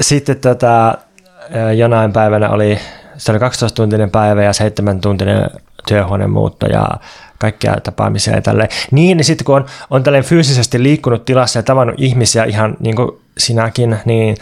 Sitten 0.00 0.36
tota, 0.36 0.98
jonain 1.76 2.12
päivänä 2.12 2.50
oli 2.50 2.78
se 3.22 3.32
oli 3.32 3.38
12-tuntinen 3.38 4.10
päivä 4.10 4.42
ja 4.42 4.50
7-tuntinen 4.50 5.60
työhuoneen 5.88 6.30
muutto 6.30 6.66
ja 6.66 6.88
kaikkia 7.38 7.76
tapaamisia 7.82 8.34
ja 8.34 8.42
tälleen. 8.42 8.68
Niin, 8.90 9.16
niin 9.16 9.24
sitten 9.24 9.44
kun 9.44 9.56
on, 9.56 9.66
on 9.90 10.02
tälleen 10.02 10.24
fyysisesti 10.24 10.82
liikkunut 10.82 11.24
tilassa 11.24 11.58
ja 11.58 11.62
tavannut 11.62 11.96
ihmisiä 11.98 12.44
ihan 12.44 12.76
niin 12.80 12.96
kuin 12.96 13.10
sinäkin, 13.38 13.96
niin, 14.04 14.36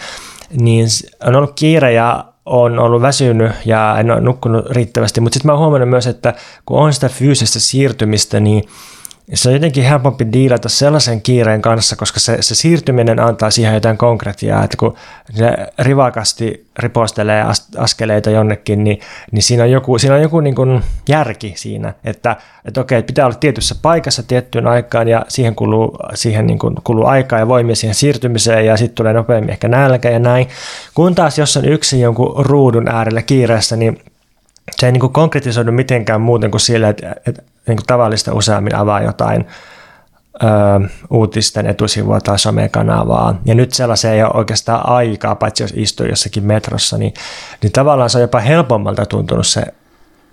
niin 0.60 0.86
on 1.26 1.36
ollut 1.36 1.52
kiire 1.54 1.92
ja 1.92 2.24
on 2.46 2.78
ollut 2.78 3.02
väsynyt 3.02 3.52
ja 3.64 3.96
en 3.98 4.10
ole 4.10 4.20
nukkunut 4.20 4.70
riittävästi, 4.70 5.20
mutta 5.20 5.34
sitten 5.34 5.48
mä 5.48 5.52
oon 5.52 5.60
huomannut 5.60 5.88
myös, 5.88 6.06
että 6.06 6.34
kun 6.66 6.78
on 6.78 6.92
sitä 6.92 7.08
fyysistä 7.08 7.58
siirtymistä, 7.58 8.40
niin 8.40 8.64
se 9.34 9.48
on 9.48 9.54
jotenkin 9.54 9.84
helpompi 9.84 10.26
diilata 10.32 10.68
sellaisen 10.68 11.22
kiireen 11.22 11.62
kanssa, 11.62 11.96
koska 11.96 12.20
se, 12.20 12.36
se 12.40 12.54
siirtyminen 12.54 13.20
antaa 13.20 13.50
siihen 13.50 13.74
jotain 13.74 13.98
konkretiaa, 13.98 14.64
että 14.64 14.76
kun 14.76 14.94
se 15.34 15.56
rivakasti 15.78 16.66
ripostelee 16.78 17.42
as, 17.42 17.68
askeleita 17.76 18.30
jonnekin, 18.30 18.84
niin, 18.84 19.00
niin 19.32 19.42
siinä 19.42 19.62
on 19.62 19.70
joku, 19.70 19.98
siinä 19.98 20.14
on 20.14 20.22
joku 20.22 20.40
niin 20.40 20.54
kuin 20.54 20.82
järki 21.08 21.52
siinä, 21.56 21.94
että, 22.04 22.36
että 22.64 22.80
okei, 22.80 23.02
pitää 23.02 23.26
olla 23.26 23.36
tietyssä 23.36 23.74
paikassa 23.82 24.22
tiettyyn 24.22 24.66
aikaan 24.66 25.08
ja 25.08 25.24
siihen 25.28 25.54
kuluu, 25.54 25.96
siihen 26.14 26.46
niin 26.46 26.58
kuin 26.58 26.74
kuluu 26.84 27.06
aikaa 27.06 27.38
ja 27.38 27.48
voimia 27.48 27.76
siihen 27.76 27.94
siirtymiseen 27.94 28.66
ja 28.66 28.76
sitten 28.76 28.94
tulee 28.94 29.12
nopeammin 29.12 29.50
ehkä 29.50 29.68
nälkä 29.68 30.10
ja 30.10 30.18
näin. 30.18 30.48
Kun 30.94 31.14
taas 31.14 31.38
jos 31.38 31.56
on 31.56 31.64
yksi 31.64 32.00
jonkun 32.00 32.46
ruudun 32.46 32.88
äärellä 32.88 33.22
kiireessä, 33.22 33.76
niin 33.76 34.00
se 34.76 34.86
ei 34.86 34.92
niin 34.92 35.00
kuin 35.00 35.12
konkretisoidu 35.12 35.72
mitenkään 35.72 36.20
muuten 36.20 36.50
kuin 36.50 36.60
sillä, 36.60 36.88
että, 36.88 37.16
että 37.26 37.42
niin 37.66 37.76
kuin 37.76 37.86
tavallista 37.86 38.34
useammin 38.34 38.74
avaa 38.74 39.02
jotain 39.02 39.46
ö, 40.42 40.46
uutisten 41.10 41.66
etusivua 41.66 42.20
tai 42.20 42.38
somekanavaa. 42.38 43.40
Ja 43.44 43.54
nyt 43.54 43.72
sellaiseen 43.72 44.14
ei 44.14 44.22
ole 44.22 44.30
oikeastaan 44.34 44.88
aikaa, 44.88 45.34
paitsi 45.34 45.62
jos 45.62 45.72
istuu 45.76 46.06
jossakin 46.06 46.44
metrossa, 46.44 46.98
niin, 46.98 47.14
niin 47.62 47.72
tavallaan 47.72 48.10
se 48.10 48.18
on 48.18 48.22
jopa 48.22 48.40
helpommalta 48.40 49.06
tuntunut 49.06 49.46
se 49.46 49.62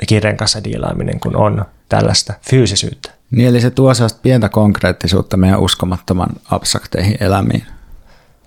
kirjan 0.07 0.37
kanssa 0.37 0.63
diilaaminen, 0.63 1.19
kun 1.19 1.35
on 1.35 1.65
tällaista 1.89 2.33
fyysisyyttä. 2.49 3.11
Niin, 3.31 3.47
eli 3.47 3.61
se 3.61 3.69
tuo 3.69 3.93
sellaista 3.93 4.19
pientä 4.23 4.49
konkreettisuutta 4.49 5.37
meidän 5.37 5.59
uskomattoman 5.59 6.29
abstrakteihin 6.51 7.17
elämiin. 7.19 7.63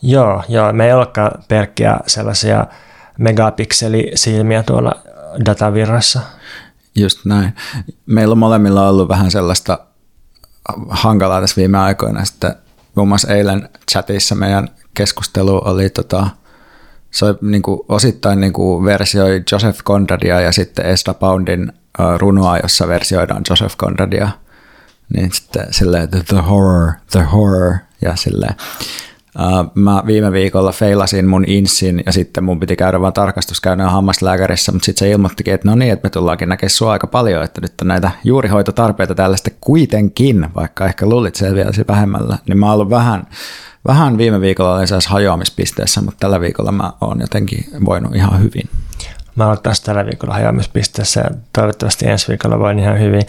Joo, 0.02 0.42
joo, 0.48 0.72
me 0.72 0.86
ei 0.86 0.92
olekaan 0.92 1.30
pelkkiä 1.48 1.96
sellaisia 2.06 2.66
megapixelisilmiä 3.18 4.62
tuolla 4.62 4.92
datavirrassa. 5.46 6.20
Just 6.96 7.24
näin. 7.24 7.54
Meillä 8.06 8.32
on 8.32 8.38
molemmilla 8.38 8.88
ollut 8.88 9.08
vähän 9.08 9.30
sellaista 9.30 9.78
hankalaa 10.88 11.40
tässä 11.40 11.56
viime 11.56 11.78
aikoina. 11.78 12.24
Sitten 12.24 12.54
muun 12.94 13.08
muassa 13.08 13.34
eilen 13.34 13.68
chatissa 13.90 14.34
meidän 14.34 14.68
keskustelu 14.94 15.62
oli 15.64 15.90
tota, 15.90 16.28
se 17.10 17.24
oli 17.24 17.38
niin 17.40 17.62
kuin 17.62 17.80
osittain 17.88 18.40
niin 18.40 18.52
kuin 18.52 18.84
versioi 18.84 19.42
Joseph 19.52 19.82
Conradia 19.82 20.40
ja 20.40 20.52
sitten 20.52 20.86
Esra 20.86 21.14
Poundin 21.14 21.72
runoa, 22.16 22.58
jossa 22.58 22.88
versioidaan 22.88 23.42
Joseph 23.50 23.76
Conradia. 23.76 24.28
Niin 25.14 25.32
sitten 25.32 25.66
silleen, 25.70 26.08
the 26.08 26.36
horror, 26.36 26.92
the 27.10 27.22
horror 27.22 27.74
ja 28.02 28.16
silleen. 28.16 28.54
Uh, 29.38 29.72
mä 29.74 30.02
viime 30.06 30.32
viikolla 30.32 30.72
feilasin 30.72 31.28
mun 31.28 31.44
insin 31.46 32.02
ja 32.06 32.12
sitten 32.12 32.44
mun 32.44 32.60
piti 32.60 32.76
käydä 32.76 33.00
vaan 33.00 33.12
tarkastuskäynnillä 33.12 33.90
hammaslääkärissä, 33.90 34.72
mutta 34.72 34.86
sitten 34.86 34.98
se 34.98 35.10
ilmoittikin, 35.10 35.54
että 35.54 35.68
no 35.68 35.74
niin, 35.74 35.92
että 35.92 36.06
me 36.06 36.10
tullaankin 36.10 36.48
näkemään 36.48 36.70
sua 36.70 36.92
aika 36.92 37.06
paljon, 37.06 37.44
että 37.44 37.60
nyt 37.60 37.80
on 37.80 37.88
näitä 37.88 38.10
juurihoitotarpeita 38.24 39.14
täällä 39.14 39.36
sitten 39.36 39.56
kuitenkin, 39.60 40.46
vaikka 40.54 40.86
ehkä 40.86 41.06
luulit 41.06 41.34
selviäisi 41.34 41.84
vähemmällä, 41.88 42.38
niin 42.48 42.58
mä 42.58 42.72
oon 42.72 42.90
vähän, 42.90 43.26
vähän 43.88 44.18
viime 44.18 44.40
viikolla 44.40 44.74
olin 44.74 44.88
hajoamispisteessä, 45.08 46.00
mutta 46.00 46.20
tällä 46.20 46.40
viikolla 46.40 46.72
mä 46.72 46.92
oon 47.00 47.20
jotenkin 47.20 47.64
voinut 47.84 48.14
ihan 48.14 48.42
hyvin. 48.42 48.68
Mä 49.36 49.46
oon 49.46 49.58
taas 49.62 49.80
tällä 49.80 50.06
viikolla 50.06 50.34
hajoamispisteessä 50.34 51.20
ja 51.20 51.30
toivottavasti 51.52 52.08
ensi 52.08 52.28
viikolla 52.28 52.58
voin 52.58 52.78
ihan 52.78 53.00
hyvin. 53.00 53.22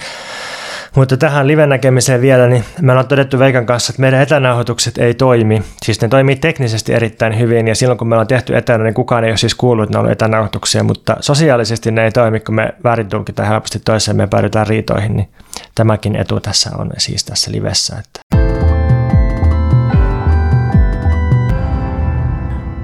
Mutta 0.95 1.17
tähän 1.17 1.47
live-näkemiseen 1.47 2.21
vielä, 2.21 2.47
niin 2.47 2.63
me 2.81 2.91
ollaan 2.91 3.07
todettu 3.07 3.39
Veikan 3.39 3.65
kanssa, 3.65 3.91
että 3.91 4.01
meidän 4.01 4.21
etänauhoitukset 4.21 4.97
ei 4.97 5.13
toimi. 5.13 5.63
Siis 5.83 6.01
ne 6.01 6.07
toimii 6.07 6.35
teknisesti 6.35 6.93
erittäin 6.93 7.39
hyvin 7.39 7.67
ja 7.67 7.75
silloin 7.75 7.97
kun 7.97 8.07
me 8.07 8.15
ollaan 8.15 8.27
tehty 8.27 8.57
etänä, 8.57 8.83
niin 8.83 8.93
kukaan 8.93 9.23
ei 9.23 9.31
ole 9.31 9.37
siis 9.37 9.55
kuullut, 9.55 9.83
että 9.83 9.97
ne 9.97 10.03
on 10.03 10.11
etänauhoituksia, 10.11 10.83
mutta 10.83 11.17
sosiaalisesti 11.19 11.91
ne 11.91 12.03
ei 12.03 12.11
toimi, 12.11 12.39
kun 12.39 12.55
me 12.55 12.73
väärin 12.83 13.09
tulkitaan 13.09 13.47
helposti 13.47 13.79
toiseen, 13.79 14.17
me 14.17 14.27
päädytään 14.27 14.67
riitoihin, 14.67 15.15
niin 15.15 15.29
tämäkin 15.75 16.15
etu 16.15 16.39
tässä 16.39 16.69
on 16.77 16.91
siis 16.97 17.23
tässä 17.23 17.51
livessä. 17.51 17.95
Että. 17.99 18.19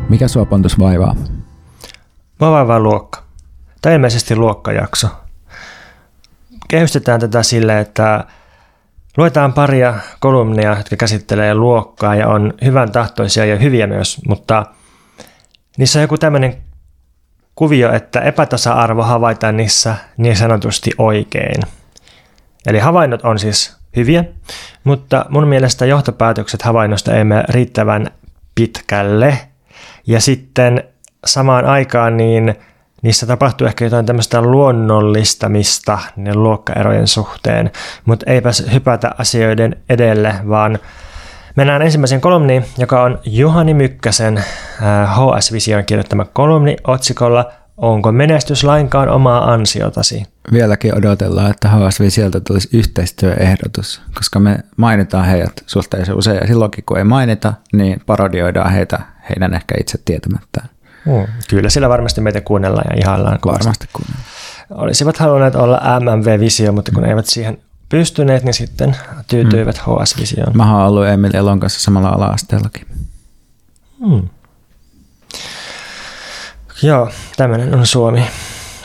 Mikä 0.09 0.27
sua 0.27 0.45
Pontus 0.45 0.79
vaivaa? 0.79 1.15
Vaivaa 2.39 2.79
luokka. 2.79 3.23
Tai 3.81 3.93
ilmeisesti 3.93 4.35
luokkajakso 4.35 5.07
kehystetään 6.67 7.19
tätä 7.19 7.43
sille, 7.43 7.79
että 7.79 8.23
luetaan 9.17 9.53
paria 9.53 9.93
kolumnia, 10.19 10.77
jotka 10.77 10.95
käsittelee 10.95 11.53
luokkaa 11.53 12.15
ja 12.15 12.27
on 12.27 12.53
hyvän 12.63 12.91
tahtoisia 12.91 13.45
ja 13.45 13.55
hyviä 13.55 13.87
myös, 13.87 14.21
mutta 14.27 14.65
niissä 15.77 15.99
on 15.99 16.01
joku 16.01 16.17
tämmöinen 16.17 16.57
kuvio, 17.55 17.93
että 17.93 18.21
epätasa-arvo 18.21 19.03
havaitaan 19.03 19.57
niissä 19.57 19.95
niin 20.17 20.35
sanotusti 20.35 20.91
oikein. 20.97 21.61
Eli 22.67 22.79
havainnot 22.79 23.21
on 23.21 23.39
siis 23.39 23.77
hyviä, 23.95 24.23
mutta 24.83 25.25
mun 25.29 25.47
mielestä 25.47 25.85
johtopäätökset 25.85 26.61
havainnosta 26.61 27.15
ei 27.15 27.23
mene 27.23 27.43
riittävän 27.49 28.07
pitkälle. 28.55 29.37
Ja 30.07 30.21
sitten 30.21 30.83
samaan 31.25 31.65
aikaan 31.65 32.17
niin 32.17 32.55
niissä 33.01 33.25
tapahtuu 33.25 33.67
ehkä 33.67 33.85
jotain 33.85 34.05
tämmöistä 34.05 34.41
luonnollistamista 34.41 35.99
ne 36.15 36.35
luokkaerojen 36.35 37.07
suhteen, 37.07 37.71
mutta 38.05 38.31
eipäs 38.31 38.65
hypätä 38.73 39.11
asioiden 39.17 39.75
edelle, 39.89 40.35
vaan 40.49 40.79
mennään 41.55 41.81
ensimmäisen 41.81 42.21
kolumniin, 42.21 42.65
joka 42.77 43.03
on 43.03 43.19
Juhani 43.25 43.73
Mykkäsen 43.73 44.43
HS 45.05 45.51
Vision 45.51 45.85
kirjoittama 45.85 46.25
kolumni 46.25 46.77
otsikolla 46.87 47.51
Onko 47.77 48.11
menestys 48.11 48.63
lainkaan 48.63 49.09
omaa 49.09 49.53
ansiotasi? 49.53 50.23
Vieläkin 50.51 50.97
odotellaan, 50.97 51.51
että 51.51 51.69
HS 51.69 51.99
Visiolta 51.99 52.41
tulisi 52.41 52.77
yhteistyöehdotus, 52.77 54.01
koska 54.15 54.39
me 54.39 54.59
mainitaan 54.77 55.25
heidät 55.25 55.63
suhteellisen 55.65 56.15
usein 56.15 56.37
ja 56.37 56.47
silloinkin 56.47 56.83
kun 56.85 56.97
ei 56.97 57.03
mainita, 57.03 57.53
niin 57.73 58.01
parodioidaan 58.05 58.71
heitä 58.71 58.99
heidän 59.29 59.53
ehkä 59.53 59.75
itse 59.79 59.97
tietämättään. 60.05 60.69
Mm. 61.07 61.27
Kyllä 61.49 61.69
sillä 61.69 61.89
varmasti 61.89 62.21
meitä 62.21 62.41
kuunnellaan 62.41 62.85
ja 62.89 63.01
ihaillaan. 63.01 63.39
Varmasti 63.45 63.89
kuunnellaan. 63.93 64.27
Olisivat 64.69 65.17
halunneet 65.17 65.55
olla 65.55 65.81
MMV-visio, 65.99 66.71
mutta 66.71 66.91
kun 66.91 67.03
mm. 67.03 67.09
eivät 67.09 67.25
siihen 67.25 67.57
pystyneet, 67.89 68.43
niin 68.43 68.53
sitten 68.53 68.95
tyytyivät 69.27 69.81
mm. 69.87 69.93
HS-visioon. 69.93 70.57
Mä 70.57 70.77
oon 70.77 70.87
ollut 70.87 71.07
Emil 71.07 71.35
Elon 71.35 71.59
kanssa 71.59 71.79
samalla 71.79 72.09
ala-asteellakin. 72.09 72.87
Mm. 73.99 74.29
Joo, 76.81 77.09
tämmöinen 77.37 77.75
on 77.75 77.85
Suomi. 77.85 78.23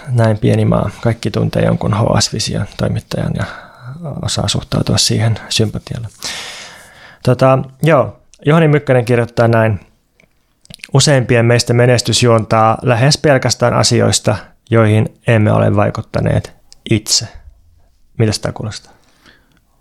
Näin 0.09 0.39
pieni 0.39 0.65
maa. 0.65 0.91
Kaikki 1.01 1.31
tuntee 1.31 1.65
jonkun 1.65 1.95
HS-vision 1.95 2.67
toimittajan 2.77 3.33
ja 3.37 3.45
osaa 4.23 4.49
suhtautua 4.49 4.99
siihen 4.99 5.39
sympatialla. 5.49 6.09
Tota, 7.23 7.59
joo, 7.83 8.21
Johani 8.47 8.69
Mykkänen 8.69 9.05
kirjoittaa 9.05 9.49
näin– 9.49 9.81
Useimpien 10.95 11.47
meistä 11.47 11.73
menestys 11.73 12.23
juontaa 12.23 12.79
lähes 12.83 13.19
pelkästään 13.19 13.75
asioista, 13.75 14.37
joihin 14.71 15.15
emme 15.27 15.53
ole 15.53 15.77
vaikuttaneet 15.77 16.53
itse. 16.91 17.29
Mitä 18.19 18.33
tämä 18.43 18.53
kuulostaa? 18.53 18.93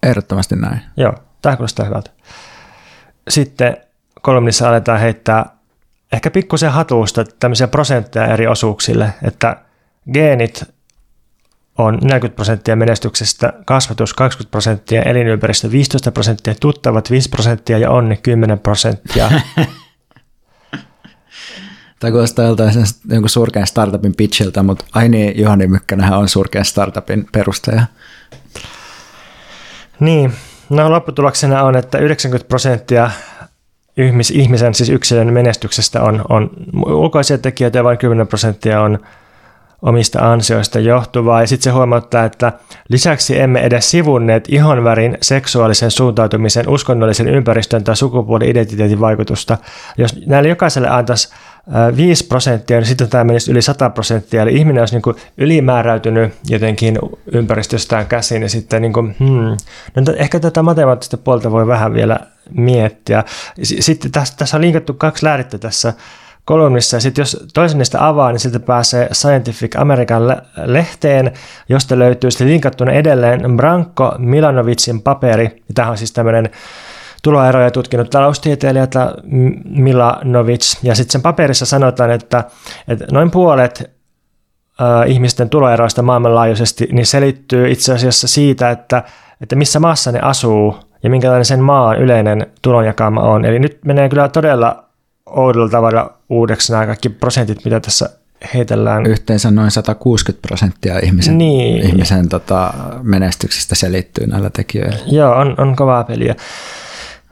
Ehdottomasti 0.03 0.55
näin. 0.55 0.81
Joo, 0.97 1.13
tämä 1.41 1.55
kuulostaa 1.55 1.85
hyvältä. 1.85 2.11
Sitten 3.29 3.77
kolumnissa 4.21 4.69
aletaan 4.69 4.99
heittää 4.99 5.45
ehkä 6.13 6.31
pikkusen 6.31 6.71
hatuusta 6.71 7.23
tämmöisiä 7.39 7.67
prosentteja 7.67 8.27
eri 8.27 8.47
osuuksille, 8.47 9.13
että 9.23 9.57
geenit 10.13 10.63
on 11.77 11.97
40 12.03 12.35
prosenttia 12.35 12.75
menestyksestä, 12.75 13.53
kasvatus 13.65 14.13
20 14.13 14.51
prosenttia, 14.51 15.01
elinympäristö 15.01 15.71
15 15.71 16.11
prosenttia, 16.11 16.55
tuttavat 16.59 17.11
5 17.11 17.29
prosenttia 17.29 17.77
ja 17.77 17.91
onni 17.91 18.17
10 18.17 18.59
prosenttia. 18.59 19.31
Tai 22.01 22.11
kuulostaa 22.11 22.45
joltain 22.45 22.73
jonkun 23.09 23.29
surkean 23.29 23.67
startupin 23.67 24.15
pitchiltä, 24.15 24.63
mutta 24.63 24.85
ai 24.93 25.09
niin, 25.09 25.41
Juhani 25.41 25.67
Mykkänähän 25.67 26.19
on 26.19 26.29
surkean 26.29 26.65
startupin 26.65 27.27
perustaja. 27.31 27.83
Niin, 29.99 30.33
no 30.69 30.91
lopputuloksena 30.91 31.63
on, 31.63 31.75
että 31.75 31.97
90 31.97 32.47
prosenttia 32.47 33.11
ihmisen, 34.33 34.73
siis 34.73 34.89
yksilön 34.89 35.33
menestyksestä 35.33 36.03
on, 36.03 36.25
on 36.29 36.49
ulkoisia 36.85 37.37
tekijöitä 37.37 37.79
ja 37.79 37.83
vain 37.83 37.97
10 37.97 38.27
prosenttia 38.27 38.81
on 38.81 38.99
omista 39.81 40.31
ansioista 40.31 40.79
johtuvaa. 40.79 41.41
Ja 41.41 41.47
sitten 41.47 41.63
se 41.63 41.69
huomauttaa, 41.69 42.25
että 42.25 42.53
lisäksi 42.89 43.39
emme 43.39 43.59
edes 43.59 43.91
sivunneet 43.91 44.45
ihonvärin, 44.49 45.17
seksuaalisen 45.21 45.91
suuntautumisen, 45.91 46.69
uskonnollisen 46.69 47.27
ympäristön 47.27 47.83
tai 47.83 47.95
sukupuoli-identiteetin 47.95 48.99
vaikutusta. 48.99 49.57
Jos 49.97 50.25
näille 50.25 50.49
jokaiselle 50.49 50.89
antaisi 50.89 51.29
5 51.97 52.27
prosenttia, 52.27 52.77
niin 52.77 52.85
sitten 52.87 53.09
tämä 53.09 53.23
menisi 53.23 53.51
yli 53.51 53.61
100 53.61 53.89
prosenttia. 53.89 54.41
Eli 54.41 54.55
ihminen 54.55 54.81
olisi 54.81 54.95
niin 54.95 55.01
kuin 55.01 55.15
ylimääräytynyt 55.37 56.33
jotenkin 56.49 56.99
ympäristöstään 57.31 58.05
käsin. 58.05 58.41
Ja 58.41 58.49
sitten 58.49 58.81
niin 58.81 58.93
kuin, 58.93 59.15
hmm, 59.19 59.57
no, 59.95 60.13
ehkä 60.15 60.39
tätä 60.39 60.63
matemaattista 60.63 61.17
puolta 61.17 61.51
voi 61.51 61.67
vähän 61.67 61.93
vielä 61.93 62.19
miettiä. 62.49 63.23
Sitten 63.63 64.11
tässä, 64.11 64.33
tässä 64.37 64.57
on 64.57 64.61
linkattu 64.61 64.93
kaksi 64.93 65.25
lähdettä 65.25 65.57
tässä 65.57 65.93
kolumnissa. 66.45 66.97
Ja 66.97 67.01
sitten 67.01 67.21
jos 67.21 67.45
toisen 67.53 67.77
niistä 67.77 68.07
avaa, 68.07 68.31
niin 68.31 68.39
siltä 68.39 68.59
pääsee 68.59 69.09
Scientific 69.13 69.75
American 69.75 70.37
lehteen, 70.65 71.31
josta 71.69 71.99
löytyy 71.99 72.31
sitten 72.31 72.47
linkattuna 72.47 72.91
edelleen 72.91 73.57
Branko 73.57 74.15
Milanovicin 74.17 75.01
paperi. 75.01 75.63
Tämä 75.75 75.89
on 75.89 75.97
siis 75.97 76.11
tämmöinen 76.11 76.49
tuloeroja 77.23 77.71
tutkinut 77.71 78.09
taloustieteilijä 78.09 78.87
Milanovic. 79.65 80.83
Ja 80.83 80.95
sitten 80.95 81.11
sen 81.11 81.21
paperissa 81.21 81.65
sanotaan, 81.65 82.11
että, 82.11 82.43
että 82.87 83.05
noin 83.11 83.31
puolet 83.31 83.91
ihmisten 85.07 85.49
tuloeroista 85.49 86.01
maailmanlaajuisesti 86.01 86.89
niin 86.91 87.05
selittyy 87.05 87.71
itse 87.71 87.93
asiassa 87.93 88.27
siitä, 88.27 88.69
että, 88.69 89.03
että 89.41 89.55
missä 89.55 89.79
maassa 89.79 90.11
ne 90.11 90.19
asuu 90.21 90.75
ja 91.03 91.09
minkälainen 91.09 91.45
sen 91.45 91.59
maan 91.59 91.97
yleinen 91.97 92.47
tulonjakauma 92.61 93.21
on. 93.21 93.45
Eli 93.45 93.59
nyt 93.59 93.79
menee 93.85 94.09
kyllä 94.09 94.29
todella 94.29 94.83
oudolla 95.31 95.69
tavalla 95.69 96.13
uudeksi 96.29 96.71
nämä 96.71 96.85
kaikki 96.85 97.09
prosentit, 97.09 97.65
mitä 97.65 97.79
tässä 97.79 98.09
heitellään. 98.53 99.05
Yhteensä 99.05 99.51
noin 99.51 99.71
160 99.71 100.47
prosenttia 100.47 100.99
ihmisen, 100.99 101.37
niin. 101.37 101.83
ihmisen 101.83 102.29
tota, 102.29 102.73
menestyksestä 103.03 103.75
selittyy 103.75 104.27
näillä 104.27 104.49
tekijöillä. 104.49 104.99
Joo, 105.05 105.35
on, 105.35 105.55
on 105.57 105.75
kovaa 105.75 106.03
peliä. 106.03 106.35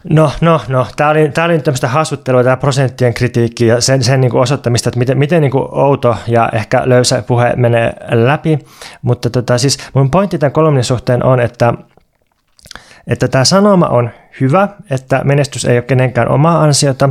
No, 0.04 0.32
no, 0.42 0.62
no. 0.68 0.88
Tämä 0.96 1.10
oli, 1.10 1.30
tämä 1.30 1.46
oli 1.46 1.60
tämmöistä 1.60 1.88
hassuttelua, 1.88 2.44
tämä 2.44 2.58
prosenttien 2.58 3.14
kritiikki 3.14 3.68
ja 3.68 3.82
sen, 3.82 4.04
sen 4.04 4.22
niin 4.22 4.32
kuin 4.32 4.42
osoittamista, 4.42 4.90
että 4.90 5.00
miten, 5.00 5.18
miten 5.18 5.42
niin 5.42 5.52
kuin 5.52 5.68
outo 5.72 6.16
ja 6.28 6.50
ehkä 6.54 6.82
löysä 6.86 7.24
puhe 7.28 7.54
menee 7.56 7.94
läpi. 8.12 8.60
Mutta 9.02 9.30
tota, 9.30 9.58
siis 9.58 9.78
mun 9.94 10.12
pointti 10.12 10.38
tämän 10.38 10.52
kolumnin 10.52 10.84
suhteen 10.84 11.26
on, 11.26 11.40
että, 11.40 11.74
että 13.08 13.28
tämä 13.28 13.46
sanoma 13.46 13.88
on 13.88 14.10
hyvä, 14.42 14.68
että 14.90 15.22
menestys 15.24 15.66
ei 15.66 15.78
ole 15.78 15.82
kenenkään 15.82 16.32
omaa 16.32 16.62
ansiota, 16.62 17.10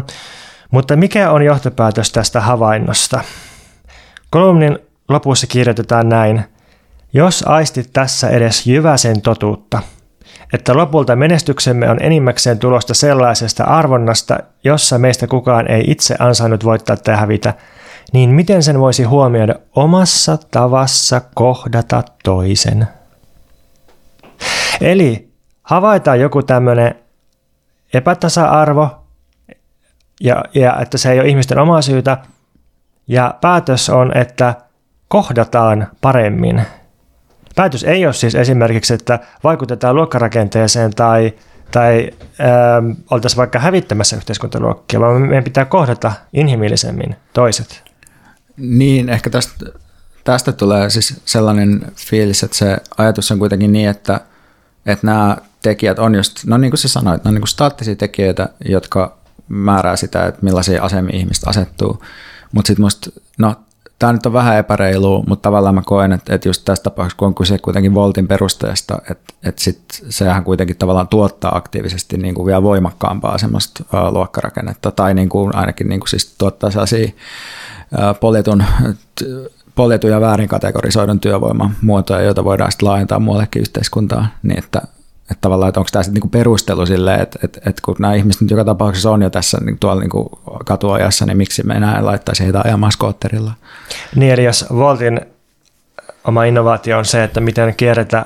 mutta 0.71 0.97
mikä 0.97 1.31
on 1.31 1.43
johtopäätös 1.43 2.13
tästä 2.13 2.41
havainnosta? 2.41 3.21
Kolumnin 4.31 4.79
lopussa 5.09 5.47
kirjoitetaan 5.47 6.09
näin. 6.09 6.45
Jos 7.13 7.45
aistit 7.47 7.93
tässä 7.93 8.29
edes 8.29 8.67
jyväsen 8.67 9.21
totuutta, 9.21 9.83
että 10.53 10.77
lopulta 10.77 11.17
menestyksemme 11.17 11.91
on 11.91 12.03
enimmäkseen 12.03 12.59
tulosta 12.59 12.95
sellaisesta 12.95 13.65
arvonnasta, 13.65 14.39
jossa 14.65 14.99
meistä 14.99 15.27
kukaan 15.27 15.71
ei 15.71 15.85
itse 15.87 16.17
ansainnut 16.19 16.65
voittaa 16.65 16.97
tai 16.97 17.17
hävitä, 17.17 17.55
niin 18.13 18.31
miten 18.31 18.63
sen 18.63 18.81
voisi 18.81 19.03
huomioida 19.03 19.55
omassa 19.77 20.39
tavassa 20.51 21.21
kohdata 21.35 22.03
toisen? 22.25 22.87
Eli 24.81 25.29
havaitaan 25.63 26.21
joku 26.21 26.43
tämmöinen 26.43 26.95
epätasa-arvo, 27.95 29.08
ja, 30.21 30.45
ja 30.55 30.81
että 30.81 30.99
se 30.99 31.13
ei 31.13 31.21
ole 31.21 31.29
ihmisten 31.29 31.59
omaa 31.59 31.83
syytä. 31.83 32.19
Ja 33.09 33.35
päätös 33.41 33.91
on, 33.91 34.17
että 34.17 34.55
kohdataan 35.09 35.87
paremmin. 36.01 36.63
Päätös 37.57 37.85
ei 37.85 38.07
ole 38.07 38.15
siis 38.15 38.35
esimerkiksi, 38.35 38.95
että 38.95 39.19
vaikutetaan 39.45 39.97
luokkarakenteeseen 39.97 40.91
tai, 40.95 41.33
tai 41.71 42.11
ähm, 42.41 42.91
oltaisiin 43.11 43.37
vaikka 43.37 43.59
hävittämässä 43.59 44.17
yhteiskuntaluokkia, 44.17 45.01
vaan 45.01 45.23
meidän 45.23 45.45
pitää 45.45 45.65
kohdata 45.65 46.13
inhimillisemmin 46.33 47.17
toiset. 47.33 47.83
Niin, 48.57 49.09
ehkä 49.09 49.31
tästä, 49.31 49.67
tästä 50.25 50.53
tulee 50.53 50.91
siis 50.91 51.21
sellainen 51.25 51.93
fiilis, 51.97 52.43
että 52.43 52.57
se 52.57 52.79
ajatus 52.99 53.31
on 53.31 53.39
kuitenkin 53.39 53.73
niin, 53.73 53.89
että, 53.89 54.21
että 54.87 55.07
nämä 55.07 55.37
tekijät 55.63 55.99
on 55.99 56.15
just, 56.15 56.45
no 56.47 56.59
niin 56.59 56.71
kuin 56.71 56.79
sä 56.79 56.89
sanoit, 56.89 57.25
ne 57.25 57.29
on 57.29 57.35
niin 57.35 57.43
kuin 57.43 57.49
staattisia 57.49 57.97
tekijöitä, 57.97 58.49
jotka 58.65 59.18
määrää 59.49 59.97
sitä, 59.97 60.27
että 60.27 60.45
millaisia 60.45 60.83
asemia 60.83 61.17
ihmiset 61.17 61.49
asettuu. 61.49 62.03
Mutta 62.53 62.67
sitten 62.67 62.85
musta, 62.85 63.11
no 63.39 63.55
tämä 63.99 64.13
nyt 64.13 64.27
on 64.27 64.33
vähän 64.33 64.57
epäreilu, 64.57 65.25
mutta 65.27 65.43
tavallaan 65.43 65.75
mä 65.75 65.83
koen, 65.87 66.13
että, 66.13 66.35
että 66.35 66.49
just 66.49 66.65
tässä 66.65 66.83
tapauksessa, 66.83 67.17
kun 67.19 67.29
on 67.29 67.35
kyse 67.35 67.59
kuitenkin 67.59 67.95
Voltin 67.95 68.29
perusteesta, 68.29 68.99
että, 69.11 69.35
että 69.45 69.63
sit 69.63 69.83
sehän 70.09 70.45
kuitenkin 70.45 70.77
tavallaan 70.77 71.09
tuottaa 71.09 71.57
aktiivisesti 71.57 72.17
niin 72.17 72.35
kuin 72.35 72.47
vielä 72.47 72.63
voimakkaampaa 72.63 73.39
semmoista 73.39 73.85
uh, 73.85 74.13
luokkarakennetta, 74.13 74.91
tai 74.91 75.15
niin 75.15 75.29
kuin 75.29 75.57
ainakin 75.57 75.89
niin 75.89 76.01
kuin 76.01 76.09
siis 76.09 76.35
tuottaa 76.39 76.71
sellaisia 76.71 77.07
uh, 77.07 78.21
poljetun, 78.21 78.65
poljetun 79.75 80.11
ja 80.11 80.21
väärin 80.21 80.49
kategorisoidun 80.49 81.21
työvoiman 81.21 81.77
muotoja, 81.83 82.23
joita 82.23 82.45
voidaan 82.45 82.73
sitten 82.73 82.89
laajentaa 82.89 83.19
muuallekin 83.19 83.61
yhteiskuntaan, 83.61 84.29
niin 84.43 84.59
että 84.59 84.83
että 85.31 85.41
tavallaan, 85.41 85.69
että 85.69 85.81
onko 85.81 85.89
tämä 85.93 86.03
niinku 86.11 86.29
perustelu 86.29 86.87
sille, 86.87 87.15
että, 87.15 87.39
että, 87.45 87.61
että 87.67 87.83
kun 87.85 87.97
nämä 87.99 88.15
ihmiset 88.15 88.43
nyt 88.43 88.51
joka 88.51 88.65
tapauksessa 88.65 89.11
on 89.11 89.23
jo 89.23 89.31
tässä 89.31 89.59
niin 89.65 89.79
tuolla 89.79 90.01
niinku 90.01 90.31
katuajassa, 90.65 91.27
niin 91.27 91.37
miksi 91.37 91.67
me 91.67 91.75
enää 91.75 92.05
laittaisi 92.05 92.45
heitä 92.45 92.61
ajamaan 92.65 92.93
skootterilla? 92.93 93.53
Niin, 94.17 94.33
eli 94.33 94.45
jos 94.45 94.65
Voltin 94.75 95.21
oma 96.25 96.45
innovaatio 96.45 96.99
on 96.99 97.05
se, 97.05 97.25
että 97.25 97.41
miten 97.41 97.75
kierrätä, 97.77 98.25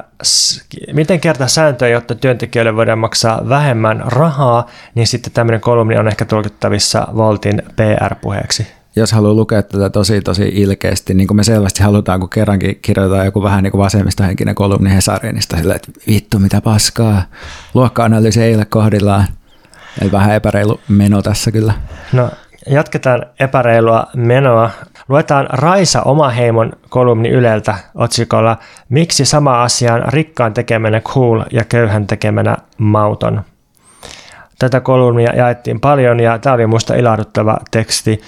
miten 0.93 1.21
kierrätä 1.21 1.47
sääntöjä, 1.47 1.93
jotta 1.93 2.15
työntekijöille 2.15 2.77
voidaan 2.77 2.99
maksaa 2.99 3.49
vähemmän 3.49 4.03
rahaa, 4.07 4.67
niin 4.95 5.07
sitten 5.07 5.33
tämmöinen 5.33 5.61
kolumni 5.61 5.99
on 5.99 6.09
ehkä 6.09 6.25
tulkittavissa 6.25 7.09
Voltin 7.17 7.63
PR-puheeksi 7.77 8.67
jos 8.97 9.13
haluaa 9.13 9.35
lukea 9.35 9.63
tätä 9.63 9.91
tosi 9.91 10.21
tosi 10.21 10.49
ilkeästi, 10.55 11.15
niin 11.15 11.27
kuin 11.27 11.37
me 11.37 11.45
selvästi 11.45 11.83
halutaan, 11.83 12.21
kun 12.21 12.29
kerrankin 12.29 12.79
kirjoitetaan 12.83 13.27
joku 13.27 13.43
vähän 13.43 13.63
niin 13.63 13.71
kuin 13.71 13.83
vasemmistohenkinen 13.83 14.55
kolumni 14.55 14.95
Hesarinista, 14.95 15.57
sillä 15.57 15.75
että 15.75 15.93
vittu 16.07 16.39
mitä 16.39 16.61
paskaa, 16.61 17.23
luokka-analyysi 17.75 18.43
ei 18.43 18.55
ole 18.55 18.65
kohdillaan. 18.65 19.27
Eli 20.01 20.13
vähän 20.13 20.35
epäreilu 20.35 20.81
meno 20.89 21.23
tässä 21.23 21.51
kyllä. 21.51 21.73
No 22.13 22.31
jatketaan 22.71 23.27
epäreilua 23.41 24.07
menoa. 24.17 24.71
Luetaan 25.09 25.47
Raisa 25.51 26.03
oma 26.03 26.29
heimon 26.29 26.73
kolumni 26.89 27.29
Yleltä 27.29 27.75
otsikolla 27.95 28.59
Miksi 28.89 29.25
sama 29.25 29.63
asia 29.63 29.95
on 29.95 30.03
rikkaan 30.09 30.55
tekemänä 30.55 31.01
cool 31.01 31.43
ja 31.53 31.65
köyhän 31.65 32.07
tekemänä 32.07 32.57
mauton. 32.79 33.43
Tätä 34.59 34.81
kolumnia 34.81 35.37
jaettiin 35.37 35.81
paljon 35.81 36.21
ja 36.21 36.39
tämä 36.39 36.55
oli 36.55 36.67
minusta 36.67 36.95
ilahduttava 36.95 37.57
teksti. 37.71 38.21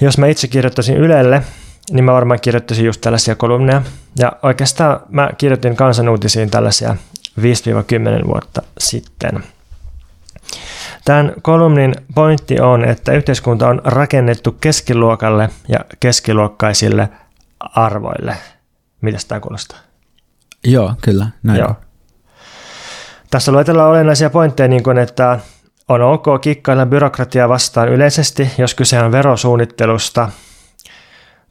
Jos 0.00 0.18
mä 0.18 0.26
itse 0.26 0.48
kirjoittaisin 0.48 0.96
Ylelle, 0.96 1.42
niin 1.90 2.04
mä 2.04 2.12
varmaan 2.12 2.40
kirjoittaisin 2.40 2.86
just 2.86 3.00
tällaisia 3.00 3.34
kolumneja. 3.34 3.82
Ja 4.18 4.32
oikeastaan 4.42 5.00
mä 5.08 5.30
kirjoitin 5.38 5.76
kansanuutisiin 5.76 6.50
tällaisia 6.50 6.96
5-10 7.40 8.26
vuotta 8.26 8.62
sitten. 8.78 9.44
Tämän 11.04 11.32
kolumnin 11.42 11.94
pointti 12.14 12.60
on, 12.60 12.84
että 12.84 13.12
yhteiskunta 13.12 13.68
on 13.68 13.80
rakennettu 13.84 14.52
keskiluokalle 14.52 15.50
ja 15.68 15.78
keskiluokkaisille 16.00 17.08
arvoille. 17.60 18.36
Mitä 19.00 19.18
tämä 19.28 19.40
kuulostaa? 19.40 19.78
Joo, 20.64 20.94
kyllä. 21.00 21.26
Näin. 21.42 21.58
Joo. 21.58 21.74
Tässä 23.30 23.52
luetellaan 23.52 23.90
olennaisia 23.90 24.30
pointteja, 24.30 24.68
niin 24.68 24.82
kuin, 24.82 24.98
että 24.98 25.38
on 25.88 26.02
ok 26.02 26.26
kikkailla 26.40 26.86
byrokratiaa 26.86 27.48
vastaan 27.48 27.88
yleisesti, 27.88 28.50
jos 28.58 28.74
kyse 28.74 29.00
on 29.00 29.12
verosuunnittelusta 29.12 30.28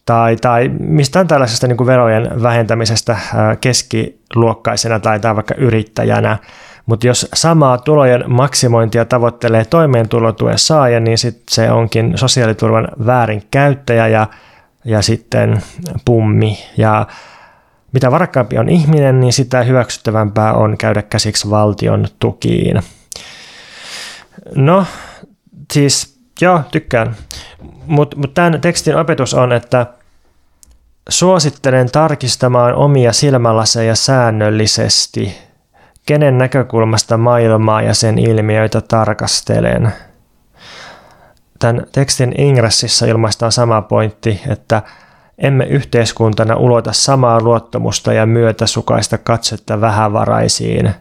tai, 0.05 0.35
tai 0.35 0.71
mistään 0.79 1.27
tällaisesta 1.27 1.67
niin 1.67 1.77
kuin 1.77 1.87
verojen 1.87 2.43
vähentämisestä 2.43 3.17
keskiluokkaisena 3.61 4.99
tai, 4.99 5.19
tai 5.19 5.35
vaikka 5.35 5.55
yrittäjänä. 5.57 6.37
Mutta 6.85 7.07
jos 7.07 7.29
samaa 7.33 7.77
tulojen 7.77 8.23
maksimointia 8.27 9.05
tavoittelee 9.05 9.65
toimeentulotuen 9.65 10.57
saaja, 10.57 10.99
niin 10.99 11.17
sit 11.17 11.41
se 11.49 11.71
onkin 11.71 12.17
sosiaaliturvan 12.17 12.87
väärinkäyttäjä 13.05 14.07
ja, 14.07 14.27
ja 14.85 15.01
sitten 15.01 15.61
pummi. 16.05 16.57
Ja 16.77 17.07
mitä 17.93 18.11
varakkaampi 18.11 18.57
on 18.57 18.69
ihminen, 18.69 19.19
niin 19.19 19.33
sitä 19.33 19.63
hyväksyttävämpää 19.63 20.53
on 20.53 20.77
käydä 20.77 21.01
käsiksi 21.01 21.49
valtion 21.49 22.07
tukiin. 22.19 22.81
No, 24.55 24.85
siis 25.73 26.19
joo, 26.41 26.61
tykkään. 26.71 27.15
Mutta 27.85 28.17
mut 28.17 28.33
tämän 28.33 28.61
tekstin 28.61 28.97
opetus 28.97 29.33
on, 29.33 29.53
että 29.53 29.85
suosittelen 31.09 31.91
tarkistamaan 31.91 32.75
omia 32.75 33.13
silmälaseja 33.13 33.95
säännöllisesti, 33.95 35.37
kenen 36.05 36.37
näkökulmasta 36.37 37.17
maailmaa 37.17 37.81
ja 37.81 37.93
sen 37.93 38.19
ilmiöitä 38.19 38.81
tarkastelen. 38.81 39.93
Tämän 41.59 41.85
tekstin 41.91 42.41
ingressissa 42.41 43.05
ilmaistaan 43.05 43.51
sama 43.51 43.81
pointti, 43.81 44.41
että 44.49 44.81
emme 45.37 45.65
yhteiskuntana 45.65 46.55
ulota 46.55 46.93
samaa 46.93 47.41
luottamusta 47.41 48.13
ja 48.13 48.25
myötäsukaista 48.25 49.17
katsetta 49.17 49.81
vähävaraisiin 49.81 50.93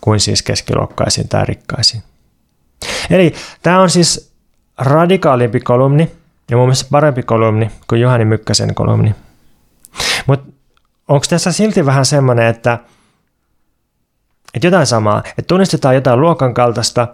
kuin 0.00 0.20
siis 0.20 0.42
keskiluokkaisiin 0.42 1.28
tai 1.28 1.44
rikkaisiin. 1.44 2.02
Eli 3.10 3.34
tämä 3.62 3.80
on 3.80 3.90
siis 3.90 4.32
radikaalimpi 4.78 5.60
kolumni 5.60 6.10
ja 6.50 6.56
mun 6.56 6.66
mielestä 6.66 6.90
parempi 6.90 7.22
kolumni 7.22 7.70
kuin 7.88 8.00
Juhani 8.00 8.24
Mykkäsen 8.24 8.74
kolumni. 8.74 9.14
Mutta 10.26 10.52
onko 11.08 11.26
tässä 11.30 11.52
silti 11.52 11.86
vähän 11.86 12.06
semmoinen, 12.06 12.46
että, 12.46 12.78
että 14.54 14.66
jotain 14.66 14.86
samaa, 14.86 15.18
että 15.18 15.42
tunnistetaan 15.46 15.94
jotain 15.94 16.20
luokan 16.20 16.54
kaltaista, 16.54 17.08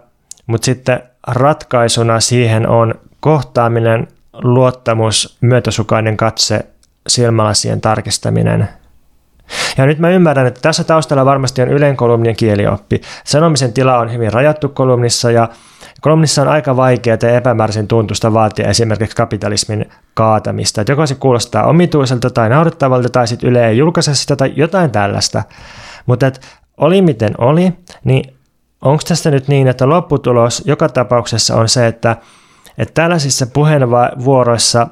mutta 0.47 0.65
sitten 0.65 1.03
ratkaisuna 1.27 2.19
siihen 2.19 2.67
on 2.67 2.95
kohtaaminen, 3.19 4.07
luottamus, 4.33 5.37
myötäsukainen 5.41 6.17
katse, 6.17 6.65
silmälasien 7.07 7.81
tarkistaminen– 7.81 8.69
ja 9.77 9.85
nyt 9.85 9.99
mä 9.99 10.09
ymmärrän, 10.09 10.47
että 10.47 10.61
tässä 10.61 10.83
taustalla 10.83 11.25
varmasti 11.25 11.61
on 11.61 11.69
Ylen 11.69 11.97
kolumnien 11.97 12.35
kielioppi. 12.35 13.01
Sanomisen 13.23 13.73
tila 13.73 13.97
on 13.97 14.13
hyvin 14.13 14.33
rajattu 14.33 14.69
kolumnissa 14.69 15.31
ja 15.31 15.49
kolumnissa 16.01 16.41
on 16.41 16.47
aika 16.47 16.75
vaikeaa 16.75 17.17
ja 17.21 17.35
epämääräisen 17.35 17.87
tuntusta 17.87 18.33
vaatia 18.33 18.69
esimerkiksi 18.69 19.15
kapitalismin 19.15 19.85
kaatamista. 20.13 20.81
Että 20.81 20.91
joko 20.91 21.05
se 21.05 21.15
kuulostaa 21.15 21.67
omituiselta 21.67 22.29
tai 22.29 22.49
naurettavalta 22.49 23.09
tai 23.09 23.27
sitten 23.27 23.49
Yle 23.49 23.67
ei 23.67 23.77
julkaise 23.77 24.15
sitä 24.15 24.35
tai 24.35 24.53
jotain 24.55 24.91
tällaista. 24.91 25.43
Mutta 26.05 26.31
oli 26.77 27.01
miten 27.01 27.33
oli, 27.37 27.73
niin 28.03 28.33
onko 28.81 29.03
tästä 29.07 29.31
nyt 29.31 29.47
niin, 29.47 29.67
että 29.67 29.89
lopputulos 29.89 30.63
joka 30.65 30.89
tapauksessa 30.89 31.55
on 31.55 31.69
se, 31.69 31.87
että, 31.87 32.15
että 32.77 32.93
tällaisissa 32.93 33.47
puheenvuoroissa 33.47 34.87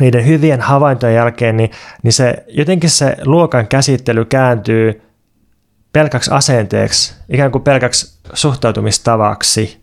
niiden 0.00 0.26
hyvien 0.26 0.60
havaintojen 0.60 1.16
jälkeen, 1.16 1.56
niin, 1.56 1.70
niin 2.02 2.12
se, 2.12 2.44
jotenkin 2.48 2.90
se 2.90 3.16
luokan 3.24 3.66
käsittely 3.66 4.24
kääntyy 4.24 5.02
pelkäksi 5.92 6.30
asenteeksi, 6.30 7.14
ikään 7.28 7.52
kuin 7.52 7.64
pelkäksi 7.64 8.18
suhtautumistavaksi. 8.32 9.82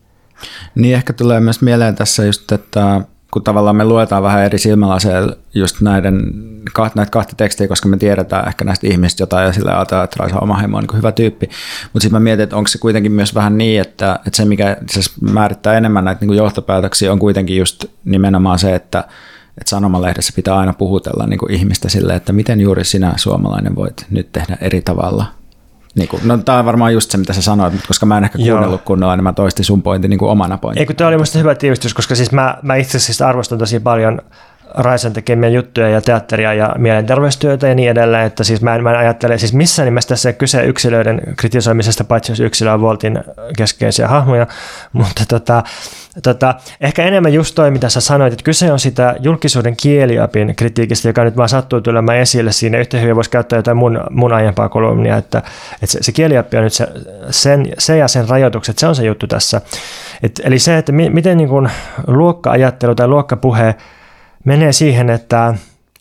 Niin 0.75 0.95
ehkä 0.95 1.13
tulee 1.13 1.39
myös 1.39 1.61
mieleen 1.61 1.95
tässä 1.95 2.25
just, 2.25 2.51
että 2.51 3.01
kun 3.31 3.43
tavallaan 3.43 3.75
me 3.75 3.85
luetaan 3.85 4.23
vähän 4.23 4.43
eri 4.43 4.59
silmälaseilla 4.59 5.35
just 5.53 5.81
näiden, 5.81 6.21
näitä 6.95 7.11
kahta 7.11 7.35
tekstiä, 7.37 7.67
koska 7.67 7.87
me 7.87 7.97
tiedetään 7.97 8.47
ehkä 8.47 8.65
näistä 8.65 8.87
ihmistä 8.87 9.23
jotain 9.23 9.45
ja 9.45 9.53
sillä 9.53 9.77
ajatellaan, 9.77 10.03
että 10.03 10.15
Raisa 10.19 10.39
Omaheimo 10.39 10.77
on 10.77 10.83
niin 10.83 10.97
hyvä 10.97 11.11
tyyppi. 11.11 11.49
Mutta 11.93 12.03
sitten 12.03 12.21
mä 12.21 12.23
mietin, 12.23 12.43
että 12.43 12.55
onko 12.55 12.67
se 12.67 12.77
kuitenkin 12.77 13.11
myös 13.11 13.35
vähän 13.35 13.57
niin, 13.57 13.81
että, 13.81 14.19
että 14.27 14.37
se 14.37 14.45
mikä 14.45 14.77
siis 14.91 15.21
määrittää 15.21 15.73
enemmän 15.77 16.05
näitä 16.05 16.25
niin 16.25 16.37
johtopäätöksiä 16.37 17.11
on 17.11 17.19
kuitenkin 17.19 17.57
just 17.57 17.85
nimenomaan 18.05 18.59
se, 18.59 18.75
että 18.75 19.03
että 19.59 19.69
sanomalehdessä 19.69 20.33
pitää 20.35 20.57
aina 20.57 20.73
puhutella 20.73 21.27
niin 21.27 21.39
kuin 21.39 21.51
ihmistä 21.51 21.89
sille, 21.89 22.15
että 22.15 22.33
miten 22.33 22.61
juuri 22.61 22.83
sinä 22.85 23.13
suomalainen 23.15 23.75
voit 23.75 24.05
nyt 24.09 24.31
tehdä 24.31 24.57
eri 24.61 24.81
tavalla. 24.81 25.25
Niin 25.95 26.09
kuin, 26.09 26.21
no 26.25 26.37
tämä 26.37 26.59
on 26.59 26.65
varmaan 26.65 26.93
just 26.93 27.11
se, 27.11 27.17
mitä 27.17 27.33
sä 27.33 27.41
sanoit, 27.41 27.73
mutta 27.73 27.87
koska 27.87 28.05
mä 28.05 28.17
en 28.17 28.23
ehkä 28.23 28.37
kuunnellut 28.37 28.81
kunnolla, 28.81 29.15
niin 29.15 29.23
mä 29.23 29.33
toistin 29.33 29.65
sun 29.65 29.81
pointin 29.81 30.09
niin 30.09 30.19
kuin 30.19 30.31
omana 30.31 30.57
pointtina. 30.57 30.81
Eikö 30.81 30.93
tämä 30.93 31.07
oli 31.07 31.15
minusta 31.15 31.37
hyvä 31.37 31.55
tiivistys, 31.55 31.93
koska 31.93 32.15
siis 32.15 32.31
mä, 32.31 32.57
mä 32.61 32.75
itse 32.75 32.97
asiassa 32.97 33.27
arvostan 33.27 33.57
tosi 33.57 33.79
paljon 33.79 34.21
Raisen 34.75 35.13
tekemiä 35.13 35.49
juttuja 35.49 35.89
ja 35.89 36.01
teatteria 36.01 36.53
ja 36.53 36.75
mielenterveystyötä 36.77 37.67
ja 37.67 37.75
niin 37.75 37.89
edelleen, 37.89 38.25
että 38.25 38.43
siis 38.43 38.61
mä 38.61 38.75
en, 38.75 38.83
mä 38.83 38.91
en 38.91 38.97
ajattele, 38.97 39.37
siis 39.37 39.53
missään 39.53 39.85
nimessä 39.85 40.09
tässä 40.09 40.33
kyse 40.33 40.65
yksilöiden 40.65 41.21
kritisoimisesta, 41.37 42.03
paitsi 42.03 42.31
jos 42.31 42.39
yksilö 42.39 42.73
on 42.73 42.81
Voltin 42.81 43.23
keskeisiä 43.57 44.07
hahmoja, 44.07 44.47
mutta 44.93 45.23
tota, 45.27 45.63
tota, 46.23 46.55
ehkä 46.81 47.03
enemmän 47.03 47.33
just 47.33 47.55
toi, 47.55 47.71
mitä 47.71 47.89
sä 47.89 48.01
sanoit, 48.01 48.33
että 48.33 48.43
kyse 48.43 48.71
on 48.71 48.79
sitä 48.79 49.15
julkisuuden 49.19 49.75
kieliopin 49.75 50.55
kritiikistä, 50.55 51.09
joka 51.09 51.23
nyt 51.23 51.37
vaan 51.37 51.49
sattuu 51.49 51.81
tulemaan 51.81 52.17
esille 52.17 52.51
siinä. 52.51 52.77
Yhtä 52.77 52.97
hyvin 52.97 53.15
voisi 53.15 53.29
käyttää 53.29 53.59
jotain 53.59 53.77
mun, 53.77 54.01
mun 54.09 54.33
aiempaa 54.33 54.69
kolumnia, 54.69 55.17
että, 55.17 55.37
että 55.73 55.87
se, 55.87 55.99
se 56.01 56.11
kielioppi 56.11 56.57
on 56.57 56.63
nyt 56.63 56.73
se, 56.73 56.87
sen, 57.29 57.67
se 57.77 57.97
ja 57.97 58.07
sen 58.07 58.29
rajoitukset, 58.29 58.77
se 58.77 58.87
on 58.87 58.95
se 58.95 59.05
juttu 59.05 59.27
tässä. 59.27 59.61
Et, 60.23 60.41
eli 60.43 60.59
se, 60.59 60.77
että 60.77 60.91
mi, 60.91 61.09
miten 61.09 61.37
niin 61.37 61.49
kuin 61.49 61.69
luokka-ajattelu 62.07 62.95
tai 62.95 63.07
luokkapuhe 63.07 63.75
menee 64.45 64.71
siihen, 64.71 65.09
että, 65.09 65.53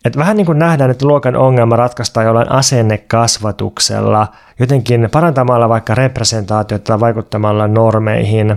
että 0.05 0.19
vähän 0.19 0.37
niin 0.37 0.47
kuin 0.47 0.59
nähdään, 0.59 0.91
että 0.91 1.07
luokan 1.07 1.37
ongelma 1.37 1.77
ratkaistaan 1.77 2.27
jollain 2.27 2.53
asennekasvatuksella, 2.53 4.29
jotenkin 4.59 5.09
parantamalla 5.13 5.69
vaikka 5.69 5.95
representaatiota 5.95 6.85
tai 6.85 7.01
vaikuttamalla 7.01 7.69
normeihin. 7.69 8.57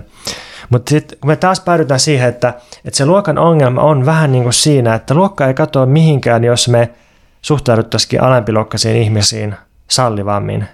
Mutta 0.70 0.90
sitten 0.90 1.18
kun 1.18 1.28
me 1.28 1.36
taas 1.36 1.60
päädytään 1.60 2.00
siihen, 2.00 2.28
että, 2.28 2.48
että 2.84 2.96
se 2.96 3.06
luokan 3.06 3.38
ongelma 3.38 3.82
on 3.82 4.06
vähän 4.06 4.32
niin 4.32 4.42
kuin 4.42 4.52
siinä, 4.52 4.94
että 4.94 5.14
luokka 5.14 5.46
ei 5.46 5.54
katoa 5.54 5.86
mihinkään, 5.86 6.44
jos 6.44 6.68
me 6.68 6.90
suhtauduttaisiin 7.42 8.22
alempiluokkaisiin 8.22 8.96
ihmisiin 8.96 9.54
sallivammin. 9.88 10.66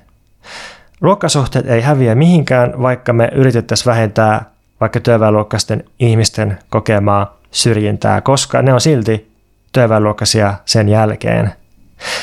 Luokkasuhteet 1.01 1.67
ei 1.67 1.81
häviä 1.81 2.15
mihinkään, 2.15 2.83
vaikka 2.83 3.13
me 3.13 3.31
yritettäisiin 3.35 3.87
vähentää 3.87 4.45
vaikka 4.81 5.01
työväenluokkaisten 5.01 5.85
ihmisten 5.99 6.59
kokemaa 6.71 7.38
syrjintää, 7.51 8.21
koska 8.21 8.63
ne 8.63 8.73
on 8.73 8.81
silti 8.81 9.33
työväenluokkaisia 9.73 10.55
sen 10.65 10.89
jälkeen. 10.89 11.53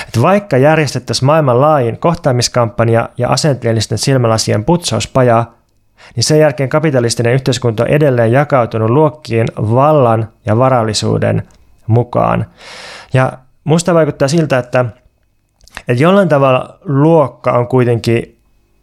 Et 0.08 0.22
vaikka 0.22 0.58
järjestettäisiin 0.58 1.26
maailman 1.26 1.62
laajin 1.62 1.98
kohtaamiskampanja 1.98 3.10
ja 3.18 3.30
asenteellisten 3.30 3.98
silmälasien 3.98 4.66
putsauspaja, 4.66 5.46
niin 6.16 6.24
sen 6.24 6.40
jälkeen 6.40 6.70
kapitalistinen 6.70 7.34
yhteiskunta 7.34 7.84
on 7.84 7.90
edelleen 7.90 8.32
jakautunut 8.32 8.90
luokkien 8.90 9.48
vallan 9.58 10.30
ja 10.46 10.58
varallisuuden 10.58 11.48
mukaan. 11.88 12.46
Ja 13.14 13.34
musta 13.64 13.94
vaikuttaa 13.94 14.28
siltä, 14.28 14.58
että, 14.58 14.86
että 15.88 16.04
jollain 16.04 16.30
tavalla 16.30 16.80
luokka 16.86 17.52
on 17.52 17.68
kuitenkin 17.68 18.42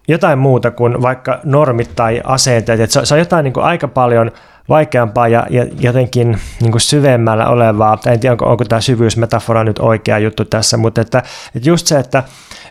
jotain 0.09 0.39
muuta 0.39 0.71
kuin 0.71 1.03
vaikka 1.03 1.41
normit 1.45 1.91
tai 1.97 2.21
asenteet. 2.25 2.81
Että 2.81 2.95
se, 2.95 3.07
se 3.07 3.15
on 3.15 3.19
jotain 3.19 3.45
niin 3.45 3.53
kuin 3.53 3.65
aika 3.65 3.89
paljon 3.89 4.31
vaikeampaa 4.69 5.29
ja, 5.29 5.47
ja 5.51 5.67
jotenkin 5.81 6.39
niin 6.61 6.73
kuin 6.73 6.81
syvemmällä 6.81 7.49
olevaa. 7.49 7.99
En 8.07 8.21
tiedä, 8.21 8.33
onko, 8.33 8.45
onko 8.45 8.65
tämä 8.65 8.81
syvyysmetafora 8.81 9.65
nyt 9.65 9.79
oikea 9.79 10.19
juttu 10.19 10.45
tässä, 10.45 10.77
mutta 10.77 11.01
että, 11.01 11.23
että 11.55 11.69
just 11.69 11.87
se, 11.87 11.99
että, 11.99 12.23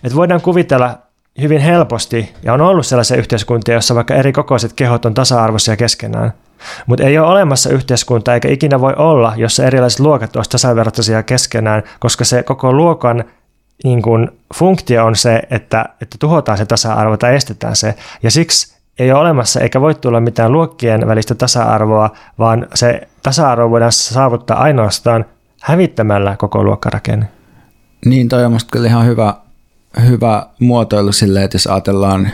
että 0.03 0.15
voidaan 0.15 0.41
kuvitella 0.41 0.97
hyvin 1.41 1.61
helposti, 1.61 2.33
ja 2.43 2.53
on 2.53 2.61
ollut 2.61 2.85
sellaisia 2.85 3.17
yhteiskuntia, 3.17 3.75
joissa 3.75 3.95
vaikka 3.95 4.15
eri 4.15 4.33
kokoiset 4.33 4.73
kehot 4.73 5.05
on 5.05 5.13
tasa-arvoisia 5.13 5.77
keskenään, 5.77 6.33
mutta 6.85 7.03
ei 7.03 7.17
ole 7.17 7.27
olemassa 7.27 7.69
yhteiskuntaa 7.69 8.33
eikä 8.33 8.47
ikinä 8.49 8.81
voi 8.81 8.93
olla, 8.97 9.33
jossa 9.37 9.65
erilaiset 9.65 9.99
luokat 9.99 10.35
olisivat 10.35 10.51
tasavertaisia 10.51 11.23
keskenään, 11.23 11.83
koska 11.99 12.25
se 12.25 12.43
koko 12.43 12.73
luokan 12.73 13.23
niin 13.83 14.01
kun, 14.01 14.31
funktio 14.55 15.05
on 15.05 15.15
se, 15.15 15.41
että, 15.49 15.85
että 16.01 16.17
tuhotaan 16.19 16.57
se 16.57 16.65
tasa-arvo 16.65 17.17
tai 17.17 17.35
estetään 17.35 17.75
se. 17.75 17.95
Ja 18.23 18.31
siksi 18.31 18.80
ei 18.99 19.11
ole 19.11 19.19
olemassa 19.19 19.59
eikä 19.59 19.81
voi 19.81 19.95
tulla 19.95 20.19
mitään 20.19 20.51
luokkien 20.51 21.07
välistä 21.07 21.35
tasa-arvoa, 21.35 22.09
vaan 22.39 22.67
se 22.75 23.07
tasa-arvo 23.23 23.69
voidaan 23.69 23.91
saavuttaa 23.91 24.61
ainoastaan 24.61 25.25
hävittämällä 25.61 26.35
koko 26.37 26.63
luokkarakenne. 26.63 27.27
Niin, 28.05 28.29
toi 28.29 28.45
on 28.45 28.59
kyllä 28.71 28.87
ihan 28.87 29.05
hyvä, 29.05 29.33
hyvä 30.07 30.45
muotoilu 30.59 31.11
silleen, 31.11 31.45
että 31.45 31.55
jos 31.55 31.67
ajatellaan 31.67 32.31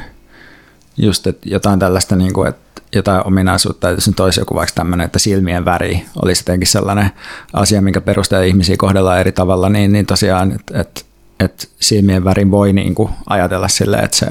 just 0.98 1.28
että 1.28 1.50
jotain 1.50 1.80
tällaista, 1.80 2.16
niin 2.16 2.34
kuin, 2.34 2.50
että 2.50 2.82
jotain 2.96 3.28
ominaisuutta, 3.28 3.90
että 3.90 3.98
jos 3.98 4.08
nyt 4.08 4.20
olisi 4.20 4.42
joku 4.42 4.56
vaikka 4.56 4.76
tämmöinen, 4.76 5.06
että 5.06 5.20
silmien 5.20 5.66
väri 5.66 6.06
olisi 6.26 6.42
jotenkin 6.42 6.68
sellainen 6.68 7.10
asia, 7.54 7.82
minkä 7.82 8.02
perusteella 8.02 8.46
ihmisiä 8.46 8.76
kohdellaan 8.78 9.20
eri 9.20 9.32
tavalla, 9.32 9.70
niin, 9.70 9.92
niin 9.92 10.06
tosiaan, 10.06 10.52
että, 10.52 10.82
että, 10.82 11.02
että 11.40 11.68
silmien 11.80 12.24
värin 12.24 12.52
voi 12.52 12.74
niin 12.74 12.96
kuin 12.96 13.10
ajatella 13.30 13.68
silleen, 13.68 14.04
että 14.04 14.18
se, 14.18 14.26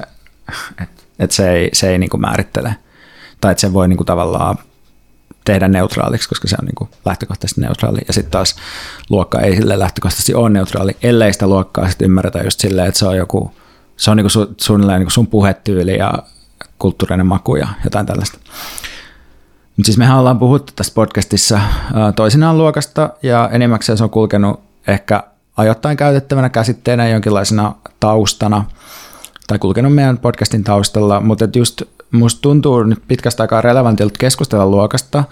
että, 0.83 1.03
että 1.19 1.37
se 1.37 1.51
ei, 1.51 1.71
se 1.73 1.91
ei 1.91 1.99
niin 1.99 2.11
kuin 2.11 2.21
määrittele, 2.21 2.77
tai 3.41 3.53
että 3.53 3.61
se 3.61 3.73
voi 3.73 3.89
niin 3.89 3.97
kuin 3.97 4.07
tavallaan 4.07 4.59
tehdä 5.45 5.69
neutraaliksi, 5.69 6.29
koska 6.29 6.49
se 6.49 6.57
on 6.61 6.67
niin 6.67 6.75
kuin 6.75 6.91
lähtökohtaisesti 7.05 7.61
neutraali. 7.61 7.99
Ja 8.07 8.13
sitten 8.13 8.31
taas 8.31 8.57
luokka 9.11 9.41
ei 9.41 9.57
sille 9.57 9.79
lähtökohtaisesti 9.79 10.35
ole 10.35 10.51
neutraali, 10.51 10.97
ellei 11.03 11.33
sitä 11.33 11.47
luokkaa 11.47 11.89
sitten 11.89 12.05
ymmärretä 12.05 12.43
just 12.43 12.61
silleen, 12.61 12.89
että 12.89 12.99
se 12.99 13.07
on 13.07 13.17
joku, 13.17 13.55
se 13.97 14.11
on 14.11 14.17
niin 14.17 14.25
kuin 14.25 14.31
su, 14.31 14.55
suunnilleen 14.61 14.99
niin 14.99 15.07
kuin 15.07 15.13
sun 15.13 15.27
puhetyyli 15.27 15.99
ja 15.99 16.13
kulttuurinen 16.79 17.27
maku 17.27 17.57
ja 17.57 17.69
jotain 17.85 18.07
tällaista. 18.07 18.39
Mutta 19.77 19.87
siis 19.87 19.99
mehän 19.99 20.19
ollaan 20.19 20.39
puhuttu 20.39 20.73
tässä 20.77 20.93
podcastissa 20.95 21.61
toisinaan 22.17 22.59
luokasta 22.59 23.11
ja 23.23 23.51
enimmäkseen 23.53 23.99
se 23.99 24.05
on 24.05 24.11
kulkenut 24.11 24.61
ehkä 24.87 25.23
ajoittain 25.57 25.97
käytettävänä 25.97 26.49
käsitteenä 26.49 27.09
jonkinlaisena 27.09 27.75
taustana 28.01 28.65
tai 29.47 29.59
kulkenut 29.59 29.95
meidän 29.95 30.19
podcastin 30.19 30.65
taustalla, 30.65 31.21
mutta 31.21 31.49
just 31.57 31.83
musta 32.11 32.41
tuntuu 32.41 32.83
nyt 32.83 33.03
pitkästä 33.09 33.43
aikaa 33.43 33.61
relevantilta 33.61 34.15
keskustella 34.19 34.67
luokasta, 34.67 35.25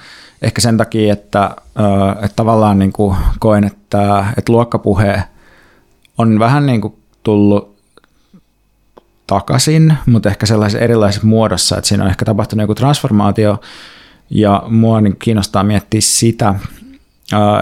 ehkä 0.42 0.60
sen 0.60 0.76
takia, 0.76 1.12
että, 1.12 1.50
että 2.22 2.36
tavallaan 2.36 2.78
niin 2.78 2.92
kuin 2.92 3.16
koen, 3.38 3.64
että, 3.64 4.26
että 4.38 4.52
luokkapuhe 4.52 5.22
on 6.18 6.38
vähän 6.38 6.66
niin 6.66 6.80
kuin 6.80 6.94
tullut 7.22 7.76
takaisin, 9.26 9.94
mutta 10.06 10.28
ehkä 10.28 10.46
sellaisessa 10.46 10.84
erilaisessa 10.84 11.26
muodossa, 11.26 11.76
että 11.76 11.88
siinä 11.88 12.04
on 12.04 12.10
ehkä 12.10 12.24
tapahtunut 12.24 12.62
joku 12.62 12.74
transformaatio, 12.74 13.60
ja 14.30 14.62
mua 14.68 15.00
niin 15.00 15.16
kiinnostaa 15.18 15.64
miettiä 15.64 16.00
sitä, 16.00 16.54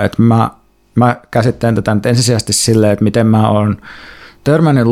että 0.04 0.22
mä, 0.22 0.50
mä 0.94 1.16
käsittelen 1.30 1.74
tätä 1.74 1.94
nyt 1.94 2.06
ensisijaisesti 2.06 2.52
silleen, 2.52 2.92
että 2.92 3.04
miten 3.04 3.26
mä 3.26 3.48
oon 3.48 3.76
törmännyt 4.44 4.86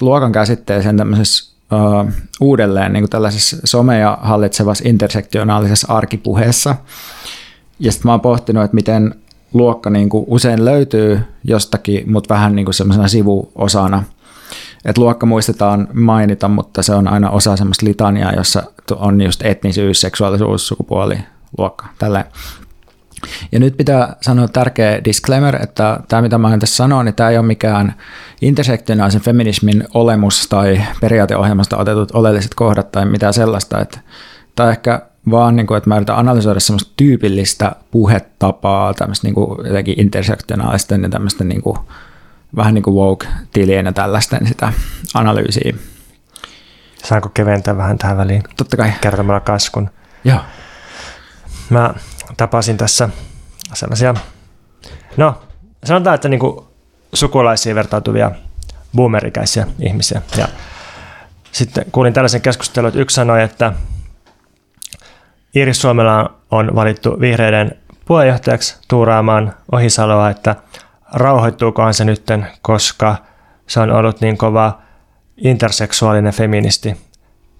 luokan 0.00 0.32
käsitteeseen 0.32 0.96
tämmöisessä 0.96 1.54
uh, 1.72 2.12
uudelleen 2.40 2.92
niin 2.92 3.02
kuin 3.02 3.10
tällaisessa 3.10 3.56
somea 3.64 4.18
hallitsevassa 4.22 4.88
intersektionaalisessa 4.88 5.94
arkipuheessa. 5.94 6.76
Ja 7.80 7.92
sitten 7.92 8.08
mä 8.08 8.12
oon 8.12 8.20
pohtinut, 8.20 8.64
että 8.64 8.74
miten 8.74 9.14
luokka 9.52 9.90
niin 9.90 10.08
kuin 10.08 10.24
usein 10.28 10.64
löytyy 10.64 11.20
jostakin, 11.44 12.12
mutta 12.12 12.34
vähän 12.34 12.56
niin 12.56 12.64
kuin 12.66 12.74
semmoisena 12.74 13.08
sivuosana. 13.08 14.02
Että 14.84 15.00
luokka 15.00 15.26
muistetaan 15.26 15.88
mainita, 15.92 16.48
mutta 16.48 16.82
se 16.82 16.94
on 16.94 17.08
aina 17.08 17.30
osa 17.30 17.56
semmoista 17.56 17.86
litaniaa, 17.86 18.32
jossa 18.32 18.62
on 18.96 19.20
just 19.20 19.42
etnisyys, 19.42 20.00
seksuaalisuus, 20.00 20.68
sukupuoli, 20.68 21.18
luokka, 21.58 21.86
tälleen. 21.98 22.24
Ja 23.52 23.60
nyt 23.60 23.76
pitää 23.76 24.16
sanoa 24.20 24.48
tärkeä 24.48 25.04
disclaimer, 25.04 25.62
että 25.62 26.00
tämä 26.08 26.22
mitä 26.22 26.38
mä 26.38 26.58
tässä 26.58 26.76
sanoa, 26.76 27.04
niin 27.04 27.14
tämä 27.14 27.30
ei 27.30 27.38
ole 27.38 27.46
mikään 27.46 27.94
intersektionaalisen 28.42 29.20
feminismin 29.20 29.84
olemus 29.94 30.48
tai 30.48 30.80
periaateohjelmasta 31.00 31.76
otetut 31.76 32.10
oleelliset 32.10 32.54
kohdat 32.54 32.92
tai 32.92 33.06
mitään 33.06 33.34
sellaista. 33.34 33.80
Että 33.80 33.98
tämä 34.56 34.70
ehkä 34.70 35.02
vaan, 35.30 35.56
niin 35.56 35.66
kuin, 35.66 35.78
että 35.78 35.90
mä 35.90 35.96
yritän 35.96 36.16
analysoida 36.16 36.60
semmoista 36.60 36.92
tyypillistä 36.96 37.72
puhetapaa, 37.90 38.94
tämmöistä 38.94 39.26
niin 39.26 39.34
kuin 39.34 39.66
jotenkin 39.66 40.00
intersektionaalisten 40.00 41.02
ja 41.02 41.08
tämmöistä 41.08 41.44
niin 41.44 41.62
kuin, 41.62 41.78
vähän 42.56 42.74
niin 42.74 42.82
kuin 42.82 42.94
woke-tilien 42.94 43.86
ja 43.86 43.92
tällaisten 43.92 44.46
sitä 44.46 44.72
analyysiä. 45.14 45.74
Saanko 47.04 47.28
keventää 47.28 47.76
vähän 47.76 47.98
tähän 47.98 48.16
väliin? 48.16 48.42
Totta 48.56 48.76
kai. 48.76 48.92
Kertomalla 49.00 49.40
kaskun. 49.40 49.90
Joo. 50.24 50.38
Mä 51.70 51.94
tapasin 52.36 52.76
tässä 52.76 53.08
sellaisia, 53.74 54.14
no 55.16 55.42
sanotaan, 55.84 56.14
että 56.14 56.28
niinku 56.28 56.68
sukulaisiin 57.14 57.76
vertautuvia 57.76 58.30
boomerikäisiä 58.96 59.66
ihmisiä. 59.80 60.22
Ja 60.36 60.48
sitten 61.52 61.84
kuulin 61.92 62.12
tällaisen 62.12 62.40
keskustelun, 62.40 62.88
että 62.88 63.00
yksi 63.00 63.14
sanoi, 63.14 63.42
että 63.42 63.72
Iiris 65.56 65.80
Suomella 65.80 66.34
on 66.50 66.74
valittu 66.74 67.20
vihreiden 67.20 67.78
puheenjohtajaksi 68.04 68.76
tuuraamaan 68.88 69.54
Ohisaloa, 69.72 70.30
että 70.30 70.56
rauhoittuukohan 71.12 71.94
se 71.94 72.04
nytten, 72.04 72.46
koska 72.62 73.16
se 73.66 73.80
on 73.80 73.90
ollut 73.90 74.20
niin 74.20 74.38
kova 74.38 74.78
interseksuaalinen 75.36 76.32
feministi 76.32 76.96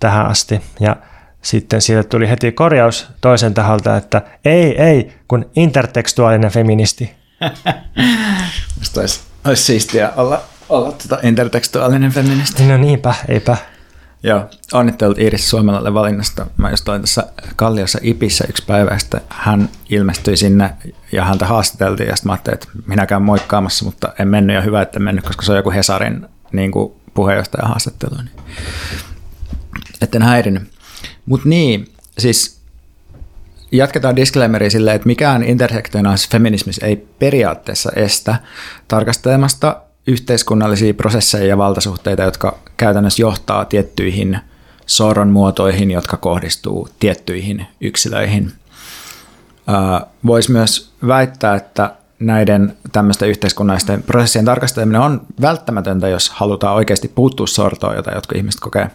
tähän 0.00 0.26
asti. 0.26 0.60
Ja 0.80 0.96
sitten 1.44 1.80
siitä 1.80 2.02
tuli 2.02 2.28
heti 2.28 2.52
korjaus 2.52 3.06
toisen 3.20 3.54
taholta, 3.54 3.96
että 3.96 4.22
ei, 4.44 4.82
ei, 4.82 5.12
kun 5.28 5.50
intertekstuaalinen 5.56 6.50
feministi. 6.50 7.10
Musta 8.78 9.00
olisi, 9.00 9.20
olisi 9.44 9.62
siistiä 9.62 10.12
olla, 10.16 10.40
olla 10.68 10.92
tuota 10.92 11.18
intertekstuaalinen 11.22 12.12
feministi. 12.12 12.66
No 12.66 12.76
niinpä, 12.76 13.14
eipä. 13.28 13.56
Joo, 14.22 14.44
onnittelut 14.72 15.18
Iiris 15.18 15.50
Suomelalle 15.50 15.94
valinnasta. 15.94 16.46
Mä 16.56 16.70
just 16.70 16.88
olin 16.88 17.00
tässä 17.00 17.26
Kalliossa 17.56 17.98
Ipissä 18.02 18.44
yksi 18.48 18.64
päivä, 18.66 18.98
sitten 18.98 19.20
hän 19.28 19.68
ilmestyi 19.90 20.36
sinne 20.36 20.70
ja 21.12 21.24
häntä 21.24 21.46
haastateltiin 21.46 22.08
ja 22.08 22.16
sitten 22.16 22.28
mä 22.28 22.32
ajattelin, 22.32 22.54
että 22.54 22.68
minä 22.86 23.06
käyn 23.06 23.22
moikkaamassa, 23.22 23.84
mutta 23.84 24.12
en 24.18 24.28
mennyt 24.28 24.56
ja 24.56 24.62
hyvä, 24.62 24.82
että 24.82 24.98
en 24.98 25.02
mennyt, 25.02 25.24
koska 25.24 25.42
se 25.42 25.52
on 25.52 25.56
joku 25.56 25.70
Hesarin 25.70 26.26
niin 26.52 26.70
kuin 26.70 26.92
puheenjohtajan 27.14 27.68
haastattelu. 27.68 28.14
Niin. 28.16 28.30
Etten 30.00 30.22
häirinyt. 30.22 30.73
Mutta 31.26 31.48
niin, 31.48 31.88
siis 32.18 32.60
jatketaan 33.72 34.16
disclaimeria 34.16 34.70
silleen, 34.70 34.96
että 34.96 35.06
mikään 35.06 35.42
intersektionaalisessa 35.42 36.30
feminismis 36.32 36.78
ei 36.78 36.96
periaatteessa 37.18 37.92
estä 37.96 38.36
tarkastelemasta 38.88 39.80
yhteiskunnallisia 40.06 40.94
prosesseja 40.94 41.46
ja 41.46 41.58
valtasuhteita, 41.58 42.22
jotka 42.22 42.58
käytännössä 42.76 43.22
johtaa 43.22 43.64
tiettyihin 43.64 44.38
sorron 44.86 45.28
muotoihin, 45.28 45.90
jotka 45.90 46.16
kohdistuu 46.16 46.88
tiettyihin 47.00 47.66
yksilöihin. 47.80 48.52
Voisi 50.26 50.52
myös 50.52 50.92
väittää, 51.06 51.54
että 51.54 51.94
näiden 52.18 52.76
tämmöisten 52.92 53.28
yhteiskunnallisten 53.28 54.02
prosessien 54.02 54.44
tarkasteleminen 54.44 55.00
on 55.00 55.20
välttämätöntä, 55.40 56.08
jos 56.08 56.30
halutaan 56.30 56.74
oikeasti 56.74 57.08
puuttua 57.08 57.46
sortoon, 57.46 57.96
jota 57.96 58.14
jotkut 58.14 58.36
ihmiset 58.36 58.60
kokee. 58.60 58.90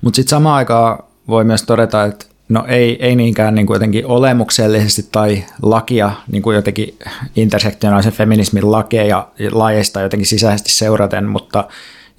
Mutta 0.00 0.16
sitten 0.16 0.30
samaan 0.30 0.56
aikaan 0.56 0.98
voi 1.28 1.44
myös 1.44 1.62
todeta, 1.62 2.04
että 2.04 2.26
No 2.52 2.64
ei, 2.68 3.06
ei 3.06 3.16
niinkään 3.16 3.54
niin 3.54 3.66
jotenkin 3.70 4.06
olemuksellisesti 4.06 5.08
tai 5.12 5.44
lakia, 5.62 6.10
niin 6.32 6.42
kuin 6.42 6.54
jotenkin 6.54 6.98
intersektionaalisen 7.36 8.12
feminismin 8.12 8.72
lakeja 8.72 9.28
lajeista 9.52 10.00
jotenkin 10.00 10.26
sisäisesti 10.26 10.70
seuraten, 10.70 11.28
mutta 11.28 11.64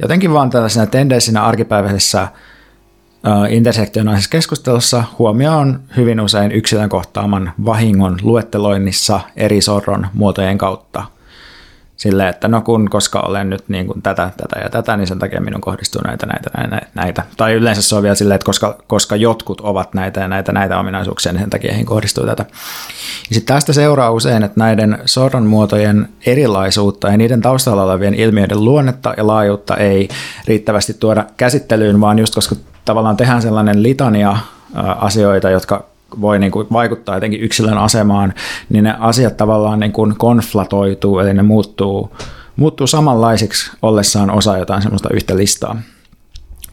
jotenkin 0.02 0.34
vaan 0.34 0.50
tällaisena 0.50 0.86
tendenssinä 0.86 1.44
arkipäiväisessä 1.44 2.28
intersektionaalisessa 3.50 4.30
keskustelussa 4.30 5.04
huomio 5.20 5.58
on 5.58 5.80
hyvin 5.98 6.22
usein 6.22 6.52
yksilön 6.52 6.90
kohtaaman 6.90 7.54
vahingon 7.66 8.20
luetteloinnissa 8.22 9.20
eri 9.36 9.62
sorron 9.62 10.08
muotojen 10.14 10.58
kautta– 10.58 11.04
silleen, 11.98 12.30
että 12.30 12.48
no 12.48 12.62
kun 12.62 12.90
koska 12.90 13.20
olen 13.20 13.50
nyt 13.50 13.64
niin 13.68 13.88
kuin 13.88 14.02
tätä, 14.02 14.32
tätä 14.38 14.60
ja 14.64 14.70
tätä, 14.70 14.98
niin 14.98 15.08
sen 15.08 15.20
takia 15.20 15.42
minun 15.42 15.62
kohdistuu 15.62 16.02
näitä, 16.02 16.26
näitä, 16.26 16.50
näitä, 16.58 16.88
näitä. 16.96 17.24
Tai 17.38 17.54
yleensä 17.54 17.82
se 17.82 17.96
on 17.96 18.04
vielä 18.04 18.16
silleen, 18.16 18.36
että 18.36 18.46
koska, 18.46 18.78
koska 18.88 19.16
jotkut 19.16 19.62
ovat 19.62 19.94
näitä 19.94 20.20
ja 20.20 20.28
näitä, 20.28 20.52
näitä 20.52 20.80
ominaisuuksia, 20.80 21.32
niin 21.32 21.40
sen 21.42 21.50
takia 21.50 21.72
heihin 21.72 21.86
kohdistuu 21.86 22.26
tätä. 22.26 22.46
Ja 23.30 23.34
sitten 23.34 23.56
tästä 23.56 23.74
seuraa 23.74 24.12
usein, 24.12 24.44
että 24.44 24.60
näiden 24.60 25.00
sorron 25.06 25.46
muotojen 25.46 26.10
erilaisuutta 26.26 27.08
ja 27.08 27.18
niiden 27.18 27.42
taustalla 27.42 27.84
olevien 27.84 28.14
ilmiöiden 28.14 28.66
luonnetta 28.66 29.14
ja 29.18 29.28
laajuutta 29.28 29.78
ei 29.78 30.10
riittävästi 30.48 30.94
tuoda 30.94 31.26
käsittelyyn, 31.38 32.02
vaan 32.02 32.20
just 32.20 32.36
koska 32.36 32.56
tavallaan 32.86 33.18
tehdään 33.18 33.42
sellainen 33.42 33.84
litania 33.84 34.38
asioita, 35.00 35.50
jotka 35.50 35.93
voi 36.22 36.40
niin 36.40 36.52
kuin 36.52 36.68
vaikuttaa 36.72 37.16
jotenkin 37.16 37.42
yksilön 37.42 37.78
asemaan, 37.78 38.34
niin 38.70 38.84
ne 38.84 38.96
asiat 39.00 39.38
tavallaan 39.38 39.80
niin 39.80 39.92
kuin 39.92 40.18
konflatoituu, 40.18 41.20
eli 41.20 41.34
ne 41.34 41.44
muuttuu, 41.44 42.16
muuttuu 42.56 42.88
samanlaisiksi 42.88 43.72
ollessaan 43.82 44.32
osa 44.32 44.58
jotain 44.58 44.82
semmoista 44.82 45.10
yhtä 45.14 45.38
listaa. 45.38 45.82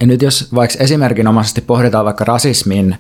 Ja 0.01 0.07
nyt 0.07 0.23
jos 0.23 0.55
vaikka 0.55 0.85
esimerkinomaisesti 0.85 1.61
pohditaan 1.61 2.05
vaikka 2.05 2.25
rasismin 2.25 2.97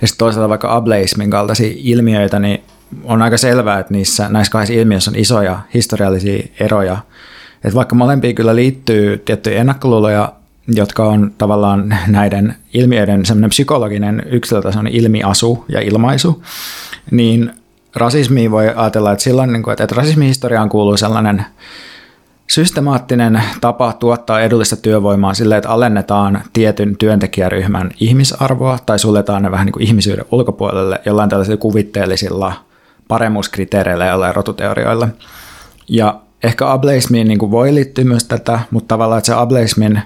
ja 0.00 0.08
sitten 0.08 0.18
toisaalta 0.18 0.48
vaikka 0.48 0.76
ableismin 0.76 1.30
kaltaisia 1.30 1.72
ilmiöitä, 1.76 2.38
niin 2.38 2.62
on 3.04 3.22
aika 3.22 3.36
selvää, 3.36 3.78
että 3.78 3.92
niissä, 3.92 4.28
näissä 4.28 4.50
kahdessa 4.50 4.74
ilmiöissä 4.74 5.10
on 5.10 5.16
isoja 5.16 5.60
historiallisia 5.74 6.48
eroja. 6.60 6.98
Että 7.54 7.74
vaikka 7.74 7.94
molempiin 7.94 8.34
kyllä 8.34 8.56
liittyy 8.56 9.18
tiettyjä 9.18 9.60
ennakkoluuloja 9.60 10.32
jotka 10.68 11.04
on 11.04 11.32
tavallaan 11.38 11.96
näiden 12.06 12.54
ilmiöiden 12.74 13.26
semmoinen 13.26 13.50
psykologinen 13.50 14.22
yksilötason 14.30 14.86
ilmiasu 14.86 15.64
ja 15.68 15.80
ilmaisu, 15.80 16.42
niin 17.10 17.50
rasismiin 17.96 18.50
voi 18.50 18.68
ajatella, 18.68 19.12
että 19.12 19.24
silloin, 19.24 19.52
niin 19.52 19.70
että 19.70 19.94
rasismihistoriaan 19.94 20.68
kuuluu 20.68 20.96
sellainen 20.96 21.44
systemaattinen 22.50 23.42
tapa 23.60 23.92
tuottaa 23.92 24.40
edullista 24.40 24.76
työvoimaa 24.76 25.34
sille, 25.34 25.56
että 25.56 25.70
alennetaan 25.70 26.42
tietyn 26.52 26.96
työntekijäryhmän 26.96 27.90
ihmisarvoa 28.00 28.78
tai 28.86 28.98
suljetaan 28.98 29.42
ne 29.42 29.50
vähän 29.50 29.66
niin 29.66 29.72
kuin 29.72 29.82
ihmisyyden 29.82 30.24
ulkopuolelle 30.30 31.00
jollain 31.06 31.30
tällaisilla 31.30 31.56
kuvitteellisilla 31.56 32.52
paremmuuskriteereillä 33.08 34.04
ja 34.04 34.32
rotuteorioilla. 34.32 35.08
Ja 35.88 36.20
ehkä 36.42 36.72
ableismiin 36.72 37.28
niin 37.28 37.50
voi 37.50 37.74
liittyä 37.74 38.04
myös 38.04 38.24
tätä, 38.24 38.60
mutta 38.70 38.88
tavallaan 38.88 39.18
että 39.18 39.26
se 39.26 39.34
ableismin 39.34 40.02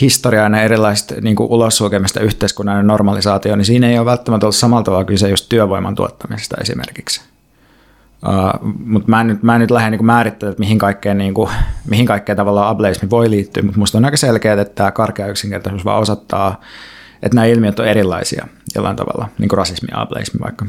historia 0.00 0.48
ja 0.48 0.62
erilaiset 0.62 1.20
niin 1.20 1.36
ulossulkemista 1.38 2.20
yhteiskunnan 2.20 2.86
normalisaatio, 2.86 3.56
niin 3.56 3.64
siinä 3.64 3.88
ei 3.88 3.98
ole 3.98 4.06
välttämättä 4.06 4.46
ollut 4.46 4.56
samalla 4.56 4.84
tavalla 4.84 5.04
kyse 5.04 5.28
just 5.28 5.48
työvoiman 5.48 5.94
tuottamisesta 5.94 6.56
esimerkiksi. 6.60 7.20
Uh, 8.28 8.74
mutta 8.84 9.08
mä 9.08 9.20
en 9.20 9.26
nyt, 9.26 9.42
mä 9.42 9.54
en 9.54 9.60
nyt 9.60 9.70
lähde 9.70 9.90
niin 9.90 10.04
määrittämään, 10.04 10.52
että 10.52 10.60
mihin 10.60 10.78
kaikkeen, 10.78 11.18
niin 11.18 11.34
kuin, 11.34 11.50
mihin 11.90 12.06
kaikkeen 12.06 12.36
tavallaan 12.36 12.68
ableismi 12.68 13.10
voi 13.10 13.30
liittyä, 13.30 13.62
mutta 13.62 13.78
musta 13.78 13.98
on 13.98 14.04
aika 14.04 14.16
selkeää, 14.16 14.60
että 14.60 14.74
tämä 14.74 14.90
karkea 14.90 15.26
yksinkertaisuus 15.26 15.84
vaan 15.84 16.00
osoittaa, 16.00 16.60
että 17.22 17.34
nämä 17.34 17.44
ilmiöt 17.44 17.78
on 17.78 17.88
erilaisia 17.88 18.46
jollain 18.74 18.96
tavalla, 18.96 19.28
niin 19.38 19.48
kuin 19.48 19.58
rasismi 19.58 19.88
ja 19.90 20.00
ableismi 20.00 20.40
vaikka. 20.40 20.66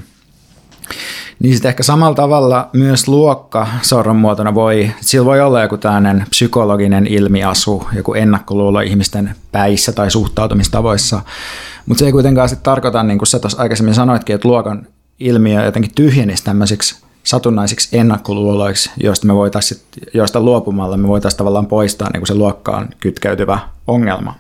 Niin 1.41 1.53
sitten 1.53 1.69
ehkä 1.69 1.83
samalla 1.83 2.15
tavalla 2.15 2.69
myös 2.73 3.07
luokka 3.07 3.67
sorron 3.81 4.15
muotona 4.15 4.55
voi, 4.55 4.91
sillä 5.01 5.25
voi 5.25 5.41
olla 5.41 5.61
joku 5.61 5.77
tämmöinen 5.77 6.25
psykologinen 6.29 7.07
ilmiasu, 7.07 7.87
joku 7.95 8.13
ennakkoluulo 8.13 8.79
ihmisten 8.79 9.35
päissä 9.51 9.91
tai 9.91 10.11
suhtautumistavoissa, 10.11 11.21
mutta 11.85 11.99
se 11.99 12.05
ei 12.05 12.11
kuitenkaan 12.11 12.49
sitten 12.49 12.63
tarkoita, 12.63 13.03
niin 13.03 13.17
kuin 13.17 13.27
sä 13.27 13.39
tuossa 13.39 13.61
aikaisemmin 13.61 13.93
sanoitkin, 13.93 14.35
että 14.35 14.47
luokan 14.47 14.87
ilmiö 15.19 15.65
jotenkin 15.65 15.91
tyhjenisi 15.95 16.43
tämmöisiksi 16.43 16.95
satunnaisiksi 17.23 17.97
ennakkoluuloiksi, 17.97 18.91
joista, 19.03 19.27
me 19.27 19.33
joista 20.13 20.39
luopumalla 20.39 20.97
me 20.97 21.07
voitaisiin 21.07 21.37
tavallaan 21.37 21.67
poistaa 21.67 22.09
niin 22.13 22.21
kuin 22.21 22.27
se 22.27 22.35
luokkaan 22.35 22.89
kytkeytyvä 22.99 23.59
ongelma. 23.87 24.35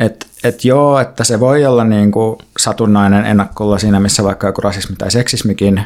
Et, 0.00 0.26
et 0.44 0.64
joo, 0.64 0.98
että 0.98 1.24
se 1.24 1.40
voi 1.40 1.66
olla 1.66 1.84
niin 1.84 2.10
kuin 2.10 2.38
satunnainen 2.58 3.26
ennakkolla 3.26 3.78
siinä, 3.78 4.00
missä 4.00 4.24
vaikka 4.24 4.46
joku 4.46 4.60
rasismi 4.60 4.96
tai 4.96 5.10
seksismikin, 5.10 5.82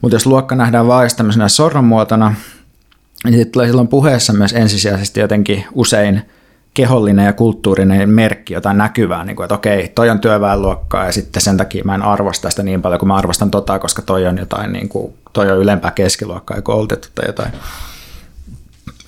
mutta 0.00 0.14
jos 0.14 0.26
luokka 0.26 0.54
nähdään 0.54 0.86
vain 0.86 1.10
tämmöisenä 1.16 1.48
sorronmuotona, 1.48 2.34
niin 3.24 3.34
sitten 3.34 3.52
tulee 3.52 3.66
silloin 3.66 3.88
puheessa 3.88 4.32
myös 4.32 4.52
ensisijaisesti 4.52 5.20
jotenkin 5.20 5.64
usein 5.72 6.22
kehollinen 6.74 7.26
ja 7.26 7.32
kulttuurinen 7.32 8.10
merkki, 8.10 8.54
jotain 8.54 8.78
näkyvää, 8.78 9.24
niin 9.24 9.36
kuin, 9.36 9.44
että 9.44 9.54
okei, 9.54 9.88
toi 9.88 10.10
on 10.10 10.20
työväenluokkaa 10.20 11.06
ja 11.06 11.12
sitten 11.12 11.42
sen 11.42 11.56
takia 11.56 11.84
mä 11.84 11.94
en 11.94 12.02
arvosta 12.02 12.50
sitä 12.50 12.62
niin 12.62 12.82
paljon 12.82 12.98
kuin 12.98 13.08
mä 13.08 13.16
arvostan 13.16 13.50
tota, 13.50 13.78
koska 13.78 14.02
toi 14.02 14.26
on 14.26 14.38
jotain, 14.38 14.72
niin 14.72 14.88
kuin, 14.88 15.14
toi 15.32 15.50
on 15.50 15.58
ylempää 15.58 15.90
keskiluokkaa 15.90 16.56
ja 16.56 16.62
koulutettu 16.62 17.08
tai 17.14 17.26
jotain 17.26 17.52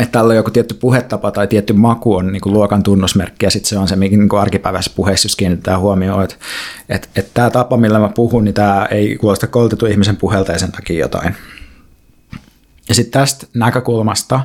että 0.04 0.18
tällä 0.18 0.30
on 0.30 0.36
joku 0.36 0.50
tietty 0.50 0.74
puhetapa 0.74 1.30
tai 1.30 1.46
tietty 1.46 1.72
maku 1.72 2.14
on 2.14 2.32
niin 2.32 2.40
kuin 2.40 2.52
luokan 2.52 2.82
tunnusmerkki 2.82 3.46
ja 3.46 3.50
sitten 3.50 3.68
se 3.68 3.78
on 3.78 3.88
se, 3.88 3.96
mikä 3.96 4.16
niin 4.16 4.28
arkipäiväisessä 4.40 4.96
puheessa 4.96 5.26
jos 5.26 5.36
kiinnittää 5.36 5.78
huomioon, 5.78 6.24
että, 6.24 6.36
että, 6.88 7.08
että 7.16 7.30
tämä 7.34 7.50
tapa, 7.50 7.76
millä 7.76 7.98
mä 7.98 8.08
puhun, 8.08 8.44
niin 8.44 8.54
tämä 8.54 8.86
ei 8.90 9.16
kuulosta 9.16 9.46
koulutetun 9.46 9.90
ihmisen 9.90 10.16
puhelta 10.16 10.52
ja 10.52 10.58
sen 10.58 10.72
takia 10.72 11.00
jotain. 11.00 11.36
Ja 12.88 12.94
sitten 12.94 13.20
tästä 13.20 13.46
näkökulmasta 13.54 14.40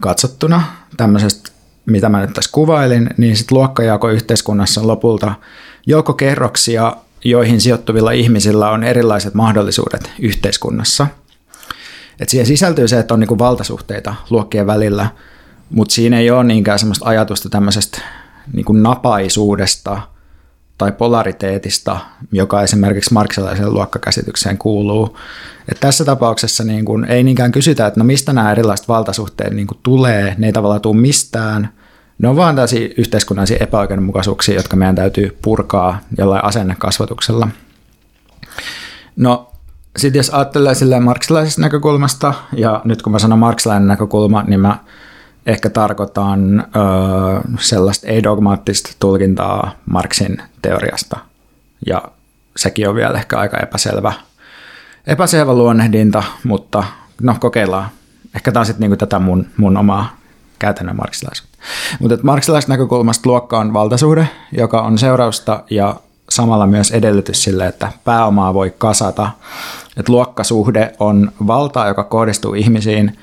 katsottuna, 0.00 0.62
tämmöisestä, 0.96 1.50
mitä 1.86 2.08
mä 2.08 2.20
nyt 2.20 2.32
tässä 2.32 2.50
kuvailin, 2.52 3.10
niin 3.16 3.36
sitten 3.36 3.58
luokkajako 3.58 4.08
yhteiskunnassa 4.08 4.80
on 4.80 4.86
lopulta 4.86 5.34
joko 5.86 6.12
kerroksia, 6.12 6.96
joihin 7.24 7.60
sijoittuvilla 7.60 8.10
ihmisillä 8.10 8.70
on 8.70 8.84
erilaiset 8.84 9.34
mahdollisuudet 9.34 10.10
yhteiskunnassa– 10.18 11.06
et 12.20 12.28
siihen 12.28 12.46
sisältyy 12.46 12.88
se, 12.88 12.98
että 12.98 13.14
on 13.14 13.20
niinku 13.20 13.38
valtasuhteita 13.38 14.14
luokkien 14.30 14.66
välillä, 14.66 15.10
mutta 15.70 15.94
siinä 15.94 16.18
ei 16.18 16.30
ole 16.30 16.44
niinkään 16.44 16.78
sellaista 16.78 17.08
ajatusta 17.08 17.48
tämmöisestä 17.48 18.00
niinku 18.52 18.72
napaisuudesta 18.72 20.02
tai 20.78 20.92
polariteetista, 20.92 21.98
joka 22.32 22.62
esimerkiksi 22.62 23.12
marksilaisen 23.12 23.74
luokkakäsitykseen 23.74 24.58
kuuluu. 24.58 25.18
Et 25.68 25.80
tässä 25.80 26.04
tapauksessa 26.04 26.64
niin 26.64 26.84
kun 26.84 27.04
ei 27.04 27.22
niinkään 27.22 27.52
kysytä, 27.52 27.86
että 27.86 28.00
no 28.00 28.04
mistä 28.04 28.32
nämä 28.32 28.52
erilaiset 28.52 28.88
valtasuhteet 28.88 29.52
niin 29.52 29.66
tulee, 29.82 30.34
ne 30.38 30.46
ei 30.46 30.52
tavallaan 30.52 30.80
tule 30.80 30.96
mistään. 30.96 31.68
Ne 32.18 32.28
on 32.28 32.36
vaan 32.36 32.54
tällaisia 32.54 32.88
yhteiskunnallisia 32.98 33.56
epäoikeudenmukaisuuksia, 33.60 34.54
jotka 34.54 34.76
meidän 34.76 34.94
täytyy 34.94 35.38
purkaa 35.42 35.98
jollain 36.18 36.44
asennekasvatuksella. 36.44 37.48
No 39.16 39.52
sitten 39.96 40.18
jos 40.18 40.30
ajattelee 40.30 40.74
sille 40.74 41.00
marksilaisesta 41.00 41.60
näkökulmasta, 41.60 42.34
ja 42.52 42.80
nyt 42.84 43.02
kun 43.02 43.12
mä 43.12 43.18
sanon 43.18 43.38
marksilainen 43.38 43.88
näkökulma, 43.88 44.42
niin 44.42 44.60
mä 44.60 44.78
ehkä 45.46 45.70
tarkoitan 45.70 46.60
ö, 46.60 46.64
sellaista 47.60 48.06
ei-dogmaattista 48.06 48.90
tulkintaa 49.00 49.70
Marksin 49.90 50.42
teoriasta. 50.62 51.18
Ja 51.86 52.02
sekin 52.56 52.88
on 52.88 52.94
vielä 52.94 53.18
ehkä 53.18 53.38
aika 53.38 53.58
epäselvä, 53.58 54.12
epäselvä 55.06 55.54
luonnehdinta, 55.54 56.22
mutta 56.44 56.84
no 57.22 57.36
kokeillaan. 57.40 57.88
Ehkä 58.34 58.52
tämä 58.52 58.60
on 58.60 58.66
sitten 58.66 58.80
niinku 58.80 58.96
tätä 58.96 59.18
mun, 59.18 59.46
mun 59.56 59.76
omaa 59.76 60.16
käytännön 60.58 60.96
marksilaisuutta. 60.96 61.58
Mutta 62.00 62.18
marksilaisesta 62.22 62.72
näkökulmasta 62.72 63.28
luokka 63.30 63.58
on 63.58 63.72
valtasuhde, 63.72 64.28
joka 64.52 64.82
on 64.82 64.98
seurausta 64.98 65.64
ja 65.70 65.96
samalla 66.28 66.66
myös 66.66 66.90
edellytys 66.90 67.44
sille, 67.44 67.66
että 67.66 67.92
pääomaa 68.04 68.54
voi 68.54 68.74
kasata. 68.78 69.30
Et 69.96 70.08
luokkasuhde 70.08 70.92
on 70.98 71.32
valtaa, 71.46 71.88
joka 71.88 72.04
kohdistuu 72.04 72.54
ihmisiin, 72.54 73.18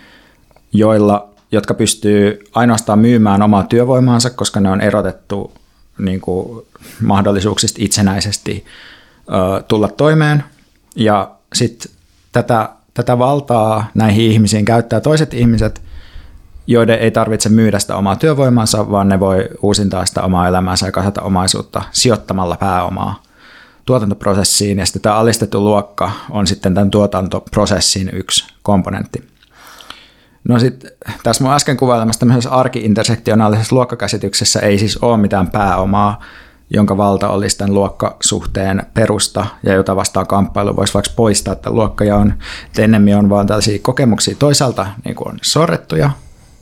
joilla, 0.73 1.29
jotka 1.51 1.73
pystyy 1.73 2.43
ainoastaan 2.53 2.99
myymään 2.99 3.41
omaa 3.41 3.63
työvoimaansa, 3.63 4.29
koska 4.29 4.59
ne 4.59 4.69
on 4.69 4.81
erotettu 4.81 5.53
niin 5.99 6.21
kuin, 6.21 6.65
mahdollisuuksista 7.01 7.77
itsenäisesti 7.81 8.65
ö, 9.29 9.63
tulla 9.63 9.87
toimeen. 9.87 10.43
Ja 10.95 11.31
sitten 11.53 11.91
tätä, 12.31 12.69
tätä 12.93 13.17
valtaa 13.17 13.87
näihin 13.93 14.31
ihmisiin 14.31 14.65
käyttää 14.65 15.01
toiset 15.01 15.33
ihmiset, 15.33 15.81
joiden 16.68 16.99
ei 16.99 17.11
tarvitse 17.11 17.49
myydä 17.49 17.80
sitä 17.80 17.95
omaa 17.95 18.16
työvoimansa, 18.16 18.91
vaan 18.91 19.09
ne 19.09 19.20
voi 19.20 19.49
uusintaa 19.61 20.05
sitä 20.05 20.22
omaa 20.22 20.47
elämäänsä 20.47 20.86
ja 20.86 20.91
kasata 20.91 21.22
omaisuutta 21.22 21.82
sijoittamalla 21.91 22.57
pääomaa 22.57 23.24
tuotantoprosessiin. 23.86 24.80
Ja 24.80 24.86
sitten 24.86 25.01
tämä 25.01 25.16
alistettu 25.16 25.63
luokka 25.63 26.11
on 26.30 26.47
sitten 26.47 26.74
tämän 26.74 26.91
tuotantoprosessin 26.91 28.09
yksi 28.13 28.47
komponentti. 28.63 29.28
No 30.43 30.59
sitten 30.59 30.91
tässä 31.24 31.43
mun 31.43 31.53
äsken 31.53 31.78
kuvailemassa 31.78 32.20
tämmöisessä 32.20 32.49
arki-intersektionaalisessa 32.49 33.76
luokkakäsityksessä 33.76 34.59
ei 34.59 34.78
siis 34.80 34.97
ole 34.97 35.18
mitään 35.18 35.51
pääomaa, 35.51 36.22
jonka 36.70 36.97
valta 36.97 37.30
olisi 37.30 37.57
tämän 37.57 37.74
luokkasuhteen 37.74 38.84
perusta 38.93 39.45
ja 39.63 39.74
jota 39.74 39.95
vastaan 39.95 40.28
kamppailu 40.28 40.76
voisi 40.76 40.93
vaikka 40.93 41.11
poistaa 41.16 41.55
tämän 41.55 41.76
luokkajaon. 41.76 42.34
Ennemmin 42.78 43.16
on 43.16 43.30
vaan 43.30 43.47
tällaisia 43.47 43.80
kokemuksia 43.82 44.36
toisaalta 44.39 44.88
niin 45.05 45.16
kuin 45.16 45.28
on 45.28 45.38
sorrettuja 45.41 46.09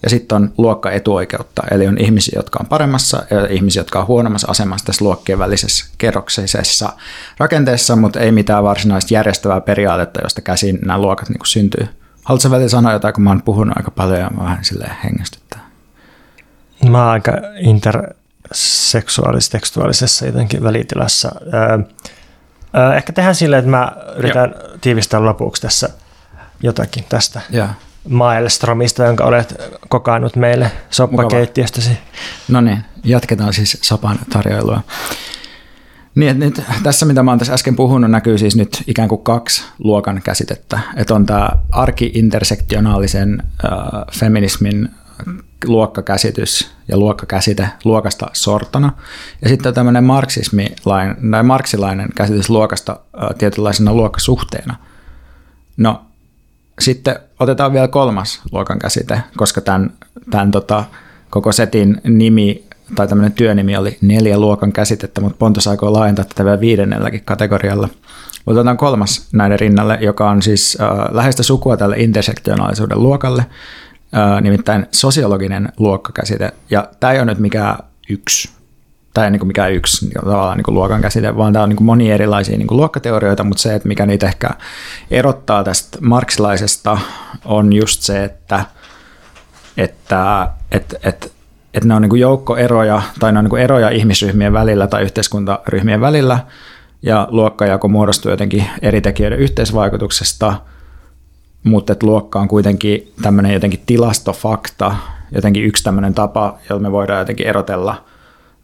ja 0.04 0.10
sitten 0.10 0.36
on 0.36 0.54
luokka 0.58 0.92
etuoikeutta, 0.92 1.62
eli 1.72 1.88
on 1.88 1.98
ihmisiä, 1.98 2.34
jotka 2.36 2.60
on 2.62 2.66
paremmassa 2.66 3.24
ja 3.30 3.48
ihmisiä, 3.50 3.80
jotka 3.80 4.00
on 4.00 4.08
huonommassa 4.08 4.52
asemassa 4.52 4.86
tässä 4.86 5.06
luokkien 5.06 5.40
välisessä 5.40 5.86
kerroksisessa 5.98 6.94
rakenteessa, 7.38 7.96
mutta 7.96 8.20
ei 8.20 8.32
mitään 8.32 8.64
varsinaista 8.64 9.14
järjestävää 9.14 9.62
periaatetta, 9.62 10.20
josta 10.24 10.42
käsin 10.42 10.80
nämä 10.86 11.00
luokat 11.00 11.30
niin 11.30 11.40
syntyy. 11.46 11.88
Haluatko 12.24 12.50
välillä 12.50 12.70
sanoa 12.70 12.94
jotain, 12.94 13.14
kun 13.14 13.24
mä 13.24 13.30
oon 13.30 13.42
puhunut 13.42 13.78
aika 13.78 13.92
paljon 13.92 14.20
ja 14.20 14.30
mä 14.30 14.44
vähän 14.44 14.66
silleen 14.66 14.96
hengästyttää? 15.04 15.70
Mä 16.90 17.04
oon 17.04 17.12
aika 17.12 17.32
interseksuaalis-tekstuaalisessa 17.60 20.26
jotenkin 20.26 20.64
välitilassa. 20.64 21.32
Öö, 21.54 21.80
öö, 22.78 22.96
ehkä 22.96 23.14
tehdään 23.14 23.36
silleen, 23.36 23.60
että 23.60 23.72
mä 23.72 23.92
yritän 24.16 24.56
Joo. 24.60 24.70
tiivistää 24.82 25.26
lopuksi 25.26 25.62
tässä 25.62 25.90
jotakin 26.64 27.04
tästä. 27.10 27.42
Yeah. 27.54 27.70
Maelstromista, 28.10 29.04
jonka 29.04 29.24
olet 29.24 29.56
kokannut 29.90 30.36
meille 30.36 30.72
soppakeittiöstäsi. 30.90 31.98
No 32.48 32.62
niin, 32.62 32.78
jatketaan 33.04 33.54
siis 33.54 33.78
sopan 33.82 34.20
tarjoilua. 34.34 34.82
Niin, 36.16 36.32
että 36.32 36.46
nyt, 36.46 36.62
tässä 36.84 37.06
mitä 37.06 37.24
mä 37.24 37.32
oon 37.32 37.40
tässä 37.40 37.54
äsken 37.54 37.76
puhunut, 37.76 38.12
näkyy 38.12 38.38
siis 38.38 38.56
nyt 38.56 38.84
ikään 38.88 39.10
kuin 39.10 39.24
kaksi 39.24 39.64
luokan 39.80 40.22
käsitettä. 40.24 40.80
Että 40.96 41.16
on 41.16 41.26
tämä 41.26 41.50
arki-intersektionaalisen 41.72 43.44
äh, 43.44 43.72
feminismin 44.20 44.90
luokkakäsitys 45.66 46.72
ja 46.88 46.98
luokkakäsite 46.98 47.70
luokasta 47.84 48.28
sortona. 48.34 48.92
Ja 49.42 49.50
sitten 49.50 49.74
tämmöinen 49.74 50.04
marksismilainen, 50.04 51.32
tai 51.32 51.44
marksilainen 51.44 52.10
käsitys 52.16 52.50
luokasta 52.50 52.92
äh, 52.92 53.30
tietynlaisena 53.38 53.94
luokkasuhteena. 53.94 54.76
No 55.78 56.06
sitten 56.80 57.16
otetaan 57.44 57.74
vielä 57.74 57.88
kolmas 57.88 58.42
luokan 58.52 58.80
käsite, 58.80 59.22
koska 59.38 59.62
tämän, 59.62 59.94
tämän 60.32 60.52
tota, 60.52 60.84
koko 61.30 61.52
setin 61.52 62.02
nimi 62.04 62.64
tai 62.96 63.08
tämmöinen 63.08 63.32
työnimi 63.32 63.78
oli 63.78 63.98
neljä 64.02 64.38
luokan 64.38 64.72
käsitettä, 64.72 65.22
mutta 65.22 65.38
Pontus 65.38 65.68
aikoo 65.68 65.94
laajentaa 65.94 66.26
tätä 66.26 66.46
vielä 66.46 66.60
viidennelläkin 66.60 67.22
kategorialla. 67.26 67.90
Otetaan 68.48 68.78
kolmas 68.78 69.28
näiden 69.32 69.60
rinnalle, 69.60 69.98
joka 70.02 70.30
on 70.30 70.42
siis 70.42 70.78
äh, 70.82 70.90
läheistä 71.12 71.44
sukua 71.44 71.78
tälle 71.78 71.96
intersektionaalisuuden 71.98 73.04
luokalle, 73.04 73.46
äh, 74.16 74.42
nimittäin 74.42 74.86
sosiologinen 74.92 75.70
luokkakäsite. 75.78 76.52
Ja 76.70 76.88
tämä 77.00 77.14
ei 77.14 77.20
ole 77.20 77.26
nyt 77.26 77.40
mikään 77.40 77.78
yksi 78.10 78.50
ei 79.22 79.32
niin 79.32 79.48
mikään 79.48 79.74
yksi 79.74 80.06
niin 80.06 80.14
tavallaan 80.14 80.58
niin 80.58 80.76
luokan 80.76 81.02
käsite, 81.02 81.38
vaan 81.38 81.54
tämä 81.54 81.64
on 81.64 81.70
niin 81.70 81.84
monia 81.84 82.14
erilaisia 82.14 82.58
niin 82.58 82.68
luokkateorioita, 82.72 83.44
mutta 83.44 83.62
se, 83.62 83.76
että 83.76 83.88
mikä 83.88 84.06
niitä 84.06 84.28
ehkä 84.28 84.50
erottaa 85.12 85.64
tästä 85.64 85.98
marksilaisesta, 86.02 86.98
on 87.46 87.74
just 87.74 88.02
se, 88.02 88.24
että, 88.24 88.66
että, 89.78 90.48
että, 90.72 90.98
että, 91.04 91.28
että 91.74 91.88
ne 91.88 91.96
on 91.96 92.02
niin 92.02 92.20
joukko 92.20 92.58
eroja, 92.58 93.02
tai 93.20 93.34
ne 93.34 93.40
on 93.40 93.46
niin 93.46 93.62
eroja 93.62 93.90
ihmisryhmien 93.90 94.54
välillä 94.54 94.88
tai 94.88 95.04
yhteiskuntaryhmien 95.04 96.02
välillä, 96.02 96.40
ja 97.02 97.28
luokkajako 97.32 97.88
muodostuu 97.88 98.32
jotenkin 98.32 98.66
eri 98.82 99.02
tekijöiden 99.02 99.40
yhteisvaikutuksesta, 99.40 100.54
mutta 101.64 101.94
että 101.94 102.06
luokka 102.06 102.40
on 102.40 102.48
kuitenkin 102.48 103.14
tämmöinen 103.22 103.54
jotenkin 103.54 103.84
tilastofakta, 103.86 104.96
jotenkin 105.32 105.64
yksi 105.64 105.84
tämmöinen 105.84 106.14
tapa, 106.14 106.58
jolla 106.70 106.82
me 106.82 106.92
voidaan 106.92 107.20
jotenkin 107.20 107.48
erotella– 107.48 107.96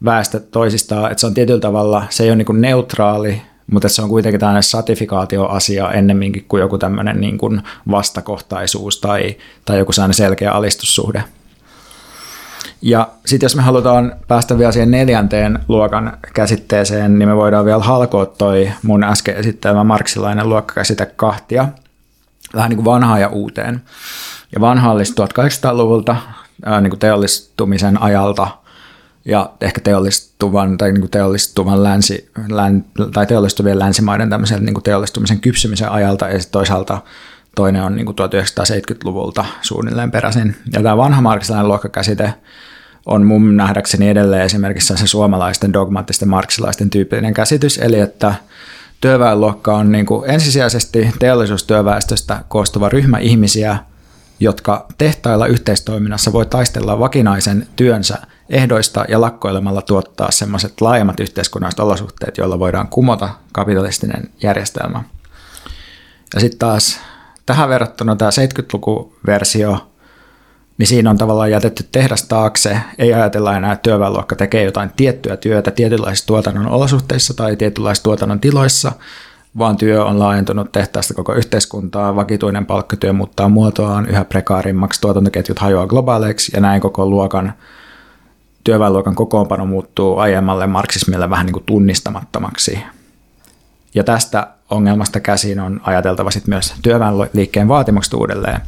väestö 0.05 0.39
toisistaan, 0.39 1.11
että 1.11 1.21
se 1.21 1.27
on 1.27 1.33
tietyllä 1.33 1.59
tavalla, 1.59 2.03
se 2.09 2.23
ei 2.23 2.29
ole 2.29 2.35
niin 2.35 2.61
neutraali, 2.61 3.41
mutta 3.71 3.89
se 3.89 4.01
on 4.01 4.09
kuitenkin 4.09 4.39
tämmöinen 4.39 4.63
satifikaatioasia 4.63 5.91
ennemminkin 5.91 6.45
kuin 6.47 6.61
joku 6.61 6.77
tämmöinen 6.77 7.21
niin 7.21 7.37
kuin 7.37 7.61
vastakohtaisuus 7.91 8.99
tai, 8.99 9.37
tai 9.65 9.77
joku 9.77 9.91
sellainen 9.91 10.13
selkeä 10.13 10.51
alistussuhde. 10.51 11.23
Ja 12.81 13.07
sitten 13.25 13.45
jos 13.45 13.55
me 13.55 13.61
halutaan 13.61 14.15
päästä 14.27 14.57
vielä 14.57 14.71
siihen 14.71 14.91
neljänteen 14.91 15.59
luokan 15.67 16.17
käsitteeseen, 16.33 17.19
niin 17.19 17.29
me 17.29 17.35
voidaan 17.35 17.65
vielä 17.65 17.83
halkoa 17.83 18.25
toi 18.25 18.71
mun 18.83 19.03
äsken 19.03 19.35
esittämä 19.35 19.83
marksilainen 19.83 20.49
luokkakäsite 20.49 21.05
kahtia, 21.05 21.67
vähän 22.55 22.69
niin 22.69 22.77
kuin 22.77 22.85
vanhaa 22.85 23.19
ja 23.19 23.27
uuteen. 23.27 23.81
Ja 24.55 24.61
vanha 24.61 24.91
olisi 24.91 25.13
1800-luvulta 25.13 26.15
niin 26.81 26.89
kuin 26.89 26.99
teollistumisen 26.99 28.01
ajalta– 28.01 28.47
ja 29.25 29.51
ehkä 29.61 29.81
teollistuvan 29.81 30.77
tai 30.77 30.91
niin 30.91 31.01
kuin 31.01 31.11
teollistuvan 31.11 31.83
länsi, 31.83 32.31
län, 32.49 32.85
tai 33.13 33.25
teollistuvien 33.25 33.79
länsimaiden 33.79 34.29
tämmöisen 34.29 34.65
niin 34.65 34.73
kuin 34.73 34.83
teollistumisen 34.83 35.39
kypsymisen 35.39 35.91
ajalta 35.91 36.27
ja 36.27 36.39
sitten 36.39 36.51
toisaalta 36.51 37.01
toinen 37.55 37.83
on 37.83 37.95
niin 37.95 38.05
kuin 38.05 38.15
1970-luvulta 38.15 39.45
suunnilleen 39.61 40.11
peräisin. 40.11 40.55
Ja 40.73 40.83
tämä 40.83 40.97
vanha 40.97 41.21
marksilainen 41.21 41.67
luokkakäsite 41.67 42.33
on 43.05 43.25
mun 43.25 43.57
nähdäkseni 43.57 44.09
edelleen 44.09 44.45
esimerkiksi 44.45 44.97
se 44.97 45.07
suomalaisten 45.07 45.73
dogmaattisten 45.73 46.29
marksilaisten 46.29 46.89
tyyppinen 46.89 47.33
käsitys, 47.33 47.77
eli 47.77 47.99
että 47.99 48.33
työväenluokka 49.01 49.75
on 49.75 49.91
niin 49.91 50.05
kuin 50.05 50.29
ensisijaisesti 50.29 51.09
teollisuustyöväestöstä 51.19 52.43
koostuva 52.47 52.89
ryhmä 52.89 53.17
ihmisiä, 53.17 53.77
jotka 54.39 54.85
tehtailla 54.97 55.47
yhteistoiminnassa 55.47 56.33
voi 56.33 56.45
taistella 56.45 56.99
vakinaisen 56.99 57.67
työnsä 57.75 58.17
ehdoista 58.49 59.05
ja 59.09 59.21
lakkoilemalla 59.21 59.81
tuottaa 59.81 60.31
semmoiset 60.31 60.81
laajemmat 60.81 61.19
yhteiskunnalliset 61.19 61.79
olosuhteet, 61.79 62.37
joilla 62.37 62.59
voidaan 62.59 62.87
kumota 62.87 63.29
kapitalistinen 63.51 64.29
järjestelmä. 64.43 65.03
Ja 66.33 66.39
sitten 66.39 66.59
taas 66.59 66.99
tähän 67.45 67.69
verrattuna 67.69 68.15
tämä 68.15 68.31
70-lukuversio, 68.31 69.87
niin 70.77 70.87
siinä 70.87 71.09
on 71.09 71.17
tavallaan 71.17 71.51
jätetty 71.51 71.85
tehdas 71.91 72.23
taakse. 72.23 72.79
Ei 72.97 73.13
ajatella 73.13 73.57
enää, 73.57 73.71
että 73.71 73.83
työväenluokka 73.83 74.35
tekee 74.35 74.63
jotain 74.63 74.91
tiettyä 74.95 75.37
työtä 75.37 75.71
tietynlaisissa 75.71 76.27
tuotannon 76.27 76.67
olosuhteissa 76.67 77.33
tai 77.33 77.55
tietynlaisissa 77.55 78.03
tuotannon 78.03 78.39
tiloissa, 78.39 78.91
vaan 79.57 79.77
työ 79.77 80.05
on 80.05 80.19
laajentunut 80.19 80.71
tehtaasta 80.71 81.13
koko 81.13 81.33
yhteiskuntaa, 81.33 82.15
vakituinen 82.15 82.65
palkkatyö 82.65 83.13
muuttaa 83.13 83.49
muotoaan 83.49 84.05
yhä 84.09 84.25
prekaarimmaksi, 84.25 85.01
tuotantoketjut 85.01 85.59
hajoaa 85.59 85.87
globaaleiksi 85.87 86.51
ja 86.55 86.61
näin 86.61 86.81
koko 86.81 87.05
luokan 87.05 87.53
työväenluokan 88.63 89.15
kokoonpano 89.15 89.65
muuttuu 89.65 90.17
aiemmalle 90.17 90.67
marksismille 90.67 91.29
vähän 91.29 91.45
niin 91.45 91.53
kuin 91.53 91.65
tunnistamattomaksi. 91.65 92.79
Ja 93.95 94.03
tästä 94.03 94.47
ongelmasta 94.69 95.19
käsin 95.19 95.59
on 95.59 95.81
ajateltava 95.83 96.31
sitten 96.31 96.49
myös 96.49 96.73
työväenliikkeen 96.81 97.67
vaatimukset 97.67 98.13
uudelleen. 98.13 98.61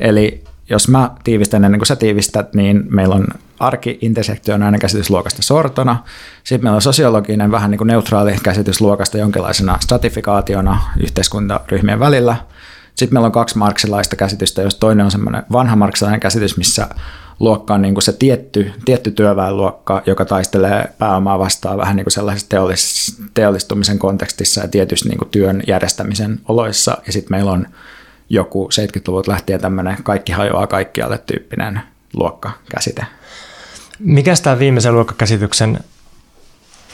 Eli 0.00 0.44
jos 0.70 0.88
mä 0.88 1.10
tiivistän 1.24 1.64
ennen 1.64 1.78
kuin 1.78 1.86
sä 1.86 1.96
tiivistät, 1.96 2.54
niin 2.54 2.84
meillä 2.88 3.14
on 3.14 3.26
arki 3.58 3.98
intersektionaalinen 4.00 4.80
käsitys 4.80 5.10
luokasta 5.10 5.42
sortona. 5.42 6.04
Sitten 6.44 6.64
meillä 6.64 6.76
on 6.76 6.82
sosiologinen 6.82 7.50
vähän 7.50 7.70
niin 7.70 7.78
kuin 7.78 7.88
neutraali 7.88 8.36
käsitys 8.42 8.80
luokasta 8.80 9.18
jonkinlaisena 9.18 9.78
stratifikaationa 9.80 10.82
yhteiskuntaryhmien 11.00 12.00
välillä. 12.00 12.36
Sitten 12.94 13.14
meillä 13.14 13.26
on 13.26 13.32
kaksi 13.32 13.58
marksilaista 13.58 14.16
käsitystä, 14.16 14.62
jos 14.62 14.74
toinen 14.74 15.04
on 15.04 15.10
semmoinen 15.10 15.42
vanha 15.52 15.76
marksilainen 15.76 16.20
käsitys, 16.20 16.56
missä 16.56 16.88
luokka 17.40 17.74
on 17.74 17.82
niin 17.82 17.94
kuin 17.94 18.02
se 18.02 18.12
tietty, 18.12 18.72
tietty 18.84 19.10
työväenluokka, 19.10 20.02
joka 20.06 20.24
taistelee 20.24 20.84
pääomaa 20.98 21.38
vastaan 21.38 21.78
vähän 21.78 21.96
niin 21.96 22.04
kuin 22.04 22.12
sellaisessa 22.12 22.48
teollis, 22.48 23.16
teollistumisen 23.34 23.98
kontekstissa 23.98 24.60
ja 24.60 24.68
tietysti 24.68 25.08
niin 25.08 25.18
kuin 25.18 25.28
työn 25.30 25.62
järjestämisen 25.66 26.40
oloissa. 26.48 26.98
Ja 27.06 27.12
sitten 27.12 27.32
meillä 27.36 27.50
on 27.50 27.66
joku 28.28 28.68
70-luvulta 28.72 29.30
lähtien 29.30 29.60
tämmöinen 29.60 29.96
kaikki 30.02 30.32
hajoaa 30.32 30.66
kaikkialle 30.66 31.18
tyyppinen 31.18 31.80
luokkakäsite. 32.14 33.06
Mikä 33.98 34.34
tämä 34.42 34.58
viimeisen 34.58 34.94
luokkakäsityksen 34.94 35.78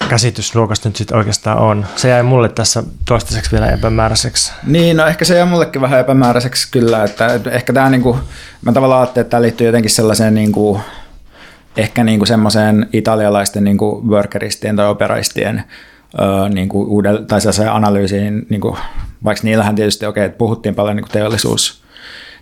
käsitys 0.08 0.54
luokasta 0.54 0.88
nyt 0.88 0.96
sitten 0.96 1.16
oikeastaan 1.16 1.58
on? 1.58 1.86
Se 1.96 2.08
jäi 2.08 2.22
mulle 2.22 2.48
tässä 2.48 2.82
toistaiseksi 3.08 3.52
vielä 3.52 3.70
epämääräiseksi. 3.70 4.52
Niin, 4.66 4.96
no 4.96 5.06
ehkä 5.06 5.24
se 5.24 5.36
jäi 5.36 5.46
mullekin 5.46 5.82
vähän 5.82 6.00
epämääräiseksi 6.00 6.68
kyllä, 6.70 7.04
että 7.04 7.40
ehkä 7.50 7.72
tämä 7.72 7.90
niinku, 7.90 8.18
mä 8.62 8.72
tavallaan 8.72 9.00
ajattelin, 9.00 9.24
että 9.24 9.30
tämä 9.30 9.42
liittyy 9.42 9.66
jotenkin 9.66 9.90
sellaiseen 9.90 10.34
niinku, 10.34 10.80
ehkä 11.76 12.04
niinku 12.04 12.26
semmoiseen 12.26 12.88
italialaisten 12.92 13.64
niinku 13.64 14.02
workeristien 14.08 14.76
tai 14.76 14.88
operaistien 14.88 15.64
öö, 16.20 16.48
niinku 16.48 16.82
uudel, 16.82 17.16
tai 17.16 17.40
sellaiseen 17.40 17.72
analyysiin, 17.72 18.46
niinku, 18.48 18.78
vaikka 19.24 19.44
niillähän 19.44 19.74
tietysti 19.74 20.06
okei, 20.06 20.26
okay, 20.26 20.38
puhuttiin 20.38 20.74
paljon 20.74 20.96
niinku 20.96 21.10
teollisuus, 21.12 21.82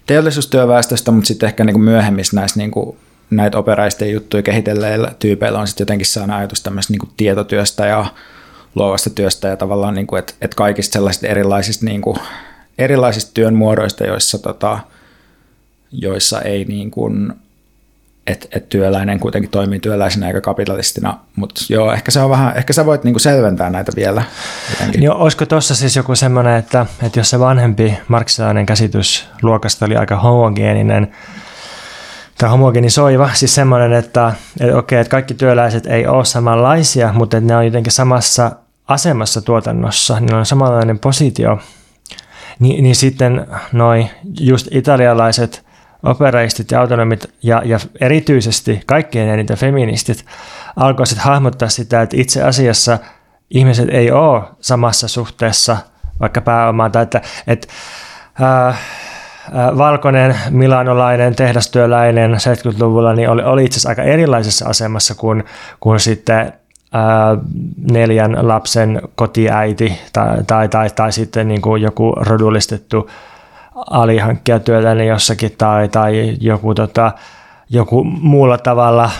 teollisuustyöväestöstä, 0.07 1.11
mutta 1.11 1.28
sitten 1.28 1.46
ehkä 1.46 1.64
niinku 1.64 1.78
myöhemmissä 1.78 2.36
näissä 2.36 2.59
niinku 2.61 2.96
näitä 3.30 3.58
operaisten 3.58 4.12
juttuja 4.12 4.42
kehitelleillä 4.42 5.12
tyypeillä 5.18 5.58
on 5.58 5.66
sitten 5.66 5.82
jotenkin 5.82 6.06
saanut 6.06 6.36
ajatus 6.36 6.60
tämmöistä 6.60 6.92
niin 6.92 7.12
tietotyöstä 7.16 7.86
ja 7.86 8.06
luovasta 8.74 9.10
työstä 9.10 9.48
ja 9.48 9.56
tavallaan, 9.56 9.94
niin 9.94 10.06
kuin, 10.06 10.18
että, 10.18 10.34
että 10.40 10.56
kaikista 10.56 10.92
sellaisista 10.92 11.26
erilaisista, 11.26 11.84
niin 11.84 12.02
kuin, 12.02 12.18
erilaisista 12.78 13.30
työn 13.34 13.54
muodoista, 13.54 14.04
joissa, 14.04 14.38
tota, 14.38 14.78
joissa 15.92 16.40
ei 16.40 16.64
niin 16.64 16.90
kuin, 16.90 17.32
että 18.26 18.48
et 18.52 18.68
työläinen 18.68 19.20
kuitenkin 19.20 19.50
toimii 19.50 19.80
työläisenä 19.80 20.26
eikä 20.26 20.40
kapitalistina, 20.40 21.18
mutta 21.36 21.60
joo, 21.68 21.92
ehkä, 21.92 22.10
se 22.10 22.20
on 22.20 22.30
vähän, 22.30 22.56
ehkä 22.56 22.72
sä 22.72 22.86
voit 22.86 23.04
niinku 23.04 23.18
selventää 23.18 23.70
näitä 23.70 23.92
vielä. 23.96 24.22
Jotenkin. 24.70 25.02
Joo, 25.02 25.16
olisiko 25.16 25.46
tuossa 25.46 25.74
siis 25.74 25.96
joku 25.96 26.14
semmoinen, 26.14 26.56
että, 26.56 26.86
että 27.02 27.20
jos 27.20 27.30
se 27.30 27.40
vanhempi 27.40 27.98
marksilainen 28.08 28.66
käsitys 28.66 29.28
luokasta 29.42 29.86
oli 29.86 29.96
aika 29.96 30.16
homogeeninen, 30.16 31.12
tai 32.39 32.51
homogenisoiva, 32.51 33.30
siis 33.35 33.55
semmoinen, 33.55 33.93
että, 33.93 34.32
että 34.61 34.76
okei, 34.78 35.01
että 35.01 35.11
kaikki 35.11 35.35
työläiset 35.35 35.87
ei 35.87 36.07
ole 36.07 36.24
samanlaisia, 36.24 37.12
mutta 37.12 37.37
että 37.37 37.49
ne 37.49 37.57
on 37.57 37.64
jotenkin 37.64 37.93
samassa 37.93 38.53
asemassa 38.89 39.43
tuotannossa, 39.43 40.20
niillä 40.20 40.39
on 40.39 40.47
samanlainen 40.47 40.99
positio, 40.99 41.59
Ni, 42.59 42.82
niin 42.82 42.97
sitten 42.97 43.47
noin 43.72 44.11
just 44.41 44.68
italialaiset 44.70 45.64
operaistit 46.03 46.70
ja 46.70 46.80
autonomit 46.80 47.35
ja, 47.43 47.62
ja 47.64 47.78
erityisesti 48.01 48.82
kaikkien 48.87 49.28
eniten 49.28 49.57
feministit 49.57 50.24
alkoivat 50.76 51.18
hahmottaa 51.18 51.68
sitä, 51.68 52.03
että 52.03 52.16
itse 52.16 52.43
asiassa 52.43 52.99
ihmiset 53.51 53.89
ei 53.89 54.11
ole 54.11 54.43
samassa 54.61 55.09
suhteessa 55.09 55.76
vaikka 56.20 56.41
pääomaan, 56.41 56.93
tai 56.93 57.03
että, 57.03 57.20
että 57.47 57.68
äh, 58.43 58.80
valkoinen 59.78 60.36
milanolainen 60.51 61.36
tehdastyöläinen 61.36 62.32
70-luvulla 62.32 63.12
niin 63.12 63.30
oli, 63.30 63.42
oli 63.42 63.64
itse 63.64 63.76
asiassa 63.76 63.88
aika 63.88 64.03
erilaisessa 64.03 64.68
asemassa 64.68 65.14
kuin, 65.14 65.45
kuin 65.80 66.01
sitten 66.01 66.53
ää, 66.92 67.36
neljän 67.92 68.49
lapsen 68.49 69.03
kotiäiti 69.14 69.99
tai, 70.12 70.45
tai, 70.47 70.68
tai, 70.68 70.90
tai 70.90 71.12
sitten 71.12 71.49
niin 71.49 71.62
kuin 71.62 71.82
joku 71.82 72.12
rodullistettu 72.16 73.11
alihankkijatyöläinen 73.74 75.07
jossakin 75.07 75.55
tai, 75.59 75.88
tai 75.88 76.36
joku, 76.40 76.74
tota, 76.74 77.12
joku 77.70 78.05
muulla 78.05 78.59
tavalla 78.59 79.11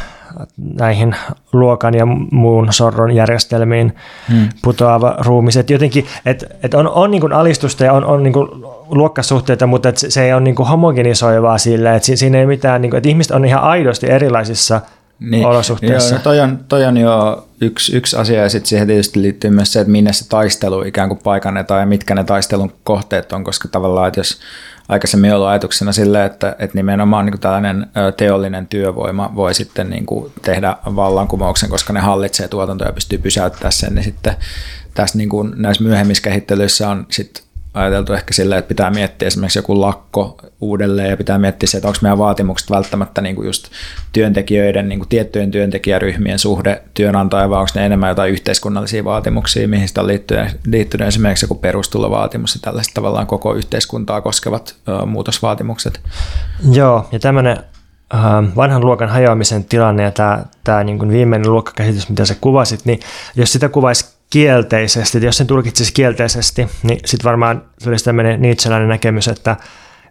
näihin 0.57 1.17
luokan 1.53 1.95
ja 1.95 2.07
muun 2.31 2.69
sorron 2.71 3.15
järjestelmiin 3.15 3.97
hmm. 4.29 4.49
putoava 4.63 5.17
ruumis. 5.19 5.57
Et 5.57 5.71
jotenkin, 5.71 6.07
et, 6.27 6.45
et 6.63 6.75
on, 6.75 6.89
on 6.89 7.11
niin 7.11 7.33
alistusta 7.33 7.85
ja 7.85 7.93
on, 7.93 8.05
on 8.05 8.23
niin 8.23 8.35
luokkasuhteita, 8.89 9.67
mutta 9.67 9.89
et 9.89 9.97
se 9.97 10.25
ei 10.25 10.33
ole 10.33 10.41
niin 10.41 10.57
homogenisoivaa 10.57 11.59
sille, 11.59 11.97
että 11.97 12.17
siinä 12.17 12.39
ei 12.39 12.47
mitään, 12.47 12.83
niin 12.83 12.91
kuin, 12.91 12.99
että 12.99 13.09
ihmiset 13.09 13.33
on 13.33 13.45
ihan 13.45 13.63
aidosti 13.63 14.11
erilaisissa 14.11 14.81
niin, 15.21 15.47
olosuhteissa. 15.47 16.15
Joo, 16.15 16.19
no 16.19 16.23
toi, 16.23 16.41
on, 16.41 16.59
toi 16.69 16.85
on 16.85 16.97
jo 16.97 17.47
yksi, 17.61 17.97
yksi 17.97 18.17
asia 18.17 18.43
ja 18.43 18.49
sitten 18.49 18.69
siihen 18.69 18.87
tietysti 18.87 19.23
liittyy 19.23 19.51
myös 19.51 19.73
se, 19.73 19.81
että 19.81 19.91
minne 19.91 20.13
se 20.13 20.29
taistelu 20.29 20.83
ikään 20.83 21.09
kuin 21.09 21.21
paikannetaan 21.25 21.81
ja 21.81 21.87
mitkä 21.87 22.15
ne 22.15 22.25
taistelun 22.25 22.73
kohteet 22.85 23.33
on, 23.33 23.45
koska 23.45 23.69
tavallaan, 23.69 24.09
että 24.09 24.21
jos 24.21 24.41
aikaisemmin 24.95 25.35
ollut 25.35 25.49
ajatuksena 25.49 25.93
sille, 25.93 26.25
että, 26.25 26.57
että 26.59 26.79
nimenomaan 26.79 27.27
niin 27.27 27.41
tällainen 27.41 27.87
teollinen 28.17 28.67
työvoima 28.67 29.33
voi 29.35 29.55
sitten 29.55 29.91
niin 29.91 30.07
kuin 30.07 30.33
tehdä 30.43 30.77
vallankumouksen, 30.87 31.71
koska 31.71 31.93
ne 31.93 32.01
hallitsee 32.01 32.49
tuotantoa 32.49 32.87
ja 32.87 32.93
pystyy 32.93 33.19
pysäyttämään 33.19 33.73
sen, 33.73 33.95
niin 33.95 34.05
sitten 34.05 34.37
tässä 34.95 35.19
niin 35.19 35.29
kuin 35.29 35.53
näissä 35.57 35.85
myöhemmissä 35.85 36.23
kehittelyissä 36.23 36.89
on 36.89 37.07
sitten 37.11 37.45
ajateltu 37.75 38.13
ehkä 38.13 38.35
silleen, 38.35 38.59
että 38.59 38.69
pitää 38.69 38.91
miettiä 38.91 39.29
esimerkiksi 39.29 39.59
joku 39.59 39.81
lakko 39.81 40.37
uudelleen 40.61 41.11
ja 41.11 41.17
pitää 41.17 41.39
miettiä 41.39 41.67
se, 41.67 41.79
että 41.79 41.89
onko 41.89 41.99
meidän 42.03 42.19
vaatimukset 42.19 42.71
välttämättä 42.71 43.21
niin 43.21 43.37
kuin 43.37 43.47
just 43.47 43.69
työntekijöiden, 44.13 44.89
niin 44.89 44.99
kuin 44.99 45.09
tiettyjen 45.09 45.51
työntekijäryhmien 45.51 46.39
suhde 46.39 46.83
työnantaja 46.95 47.51
vai 47.51 47.59
onko 47.59 47.71
ne 47.75 47.87
enemmän 47.87 48.09
jotain 48.09 48.33
yhteiskunnallisia 48.33 49.05
vaatimuksia, 49.05 49.69
mihin 49.69 49.89
sitä 49.89 50.01
on 50.01 50.07
liittynyt, 50.07 50.49
liittynyt 50.67 51.09
esimerkiksi 51.09 51.45
joku 51.45 51.55
perustulovaatimus 51.55 52.55
ja 52.55 52.61
tällaiset 52.63 52.95
tavallaan 52.95 53.27
koko 53.27 53.55
yhteiskuntaa 53.55 54.21
koskevat 54.21 54.75
ö, 54.89 55.07
muutosvaatimukset. 55.07 56.01
Joo, 56.71 57.09
ja 57.13 57.19
tämmöinen 57.19 57.57
vanhan 58.57 58.85
luokan 58.85 59.09
hajoamisen 59.09 59.65
tilanne 59.65 60.03
ja 60.03 60.11
tämä, 60.11 60.45
tämä 60.65 60.85
niin 60.85 60.99
kuin 60.99 61.11
viimeinen 61.11 61.53
luokkakäsitys, 61.53 62.09
mitä 62.09 62.25
sä 62.25 62.35
kuvasit, 62.41 62.85
niin 62.85 63.01
jos 63.37 63.53
sitä 63.53 63.69
kuvaisi 63.69 64.14
kielteisesti, 64.31 65.25
jos 65.25 65.37
sen 65.37 65.47
tulkitsisi 65.47 65.93
kielteisesti, 65.93 66.69
niin 66.83 67.01
sitten 67.05 67.29
varmaan 67.29 67.63
tulisi 67.85 68.05
tämmöinen 68.05 68.43
niitseläinen 68.43 68.89
näkemys, 68.89 69.29
että, 69.29 69.57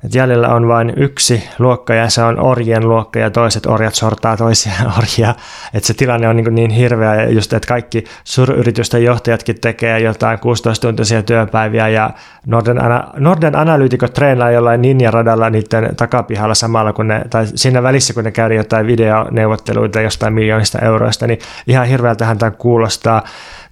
että 0.03 0.17
jäljellä 0.17 0.49
on 0.49 0.67
vain 0.67 0.93
yksi 0.97 1.43
luokka 1.59 1.93
ja 1.93 2.09
se 2.09 2.23
on 2.23 2.39
orjien 2.39 2.89
luokka 2.89 3.19
ja 3.19 3.29
toiset 3.29 3.65
orjat 3.65 3.95
sortaa 3.95 4.37
toisia 4.37 4.73
orjia. 4.97 5.35
Että 5.73 5.87
se 5.87 5.93
tilanne 5.93 6.27
on 6.27 6.35
niin, 6.35 6.55
niin 6.55 6.71
hirveä 6.71 7.15
ja 7.15 7.29
just, 7.29 7.53
että 7.53 7.67
kaikki 7.67 8.03
suuryritysten 8.23 9.03
johtajatkin 9.03 9.61
tekee 9.61 9.99
jotain 9.99 10.39
16-tuntisia 10.39 11.23
työpäiviä 11.23 11.87
ja 11.89 12.09
Norden, 12.47 12.77
Norden 13.17 13.55
analyytikot 13.55 14.13
treenaa 14.13 14.51
jollain 14.51 14.81
ninja-radalla 14.81 15.49
niiden 15.49 15.95
takapihalla 15.95 16.55
samalla, 16.55 16.93
kun 16.93 17.07
ne, 17.07 17.21
tai 17.29 17.47
siinä 17.55 17.83
välissä 17.83 18.13
kun 18.13 18.23
ne 18.23 18.31
käydään 18.31 18.57
jotain 18.57 18.87
videoneuvotteluita 18.87 20.01
jostain 20.01 20.33
miljoonista 20.33 20.79
euroista, 20.79 21.27
niin 21.27 21.39
ihan 21.67 21.87
hirveältähän 21.87 22.37
tämä 22.37 22.51
kuulostaa. 22.51 23.23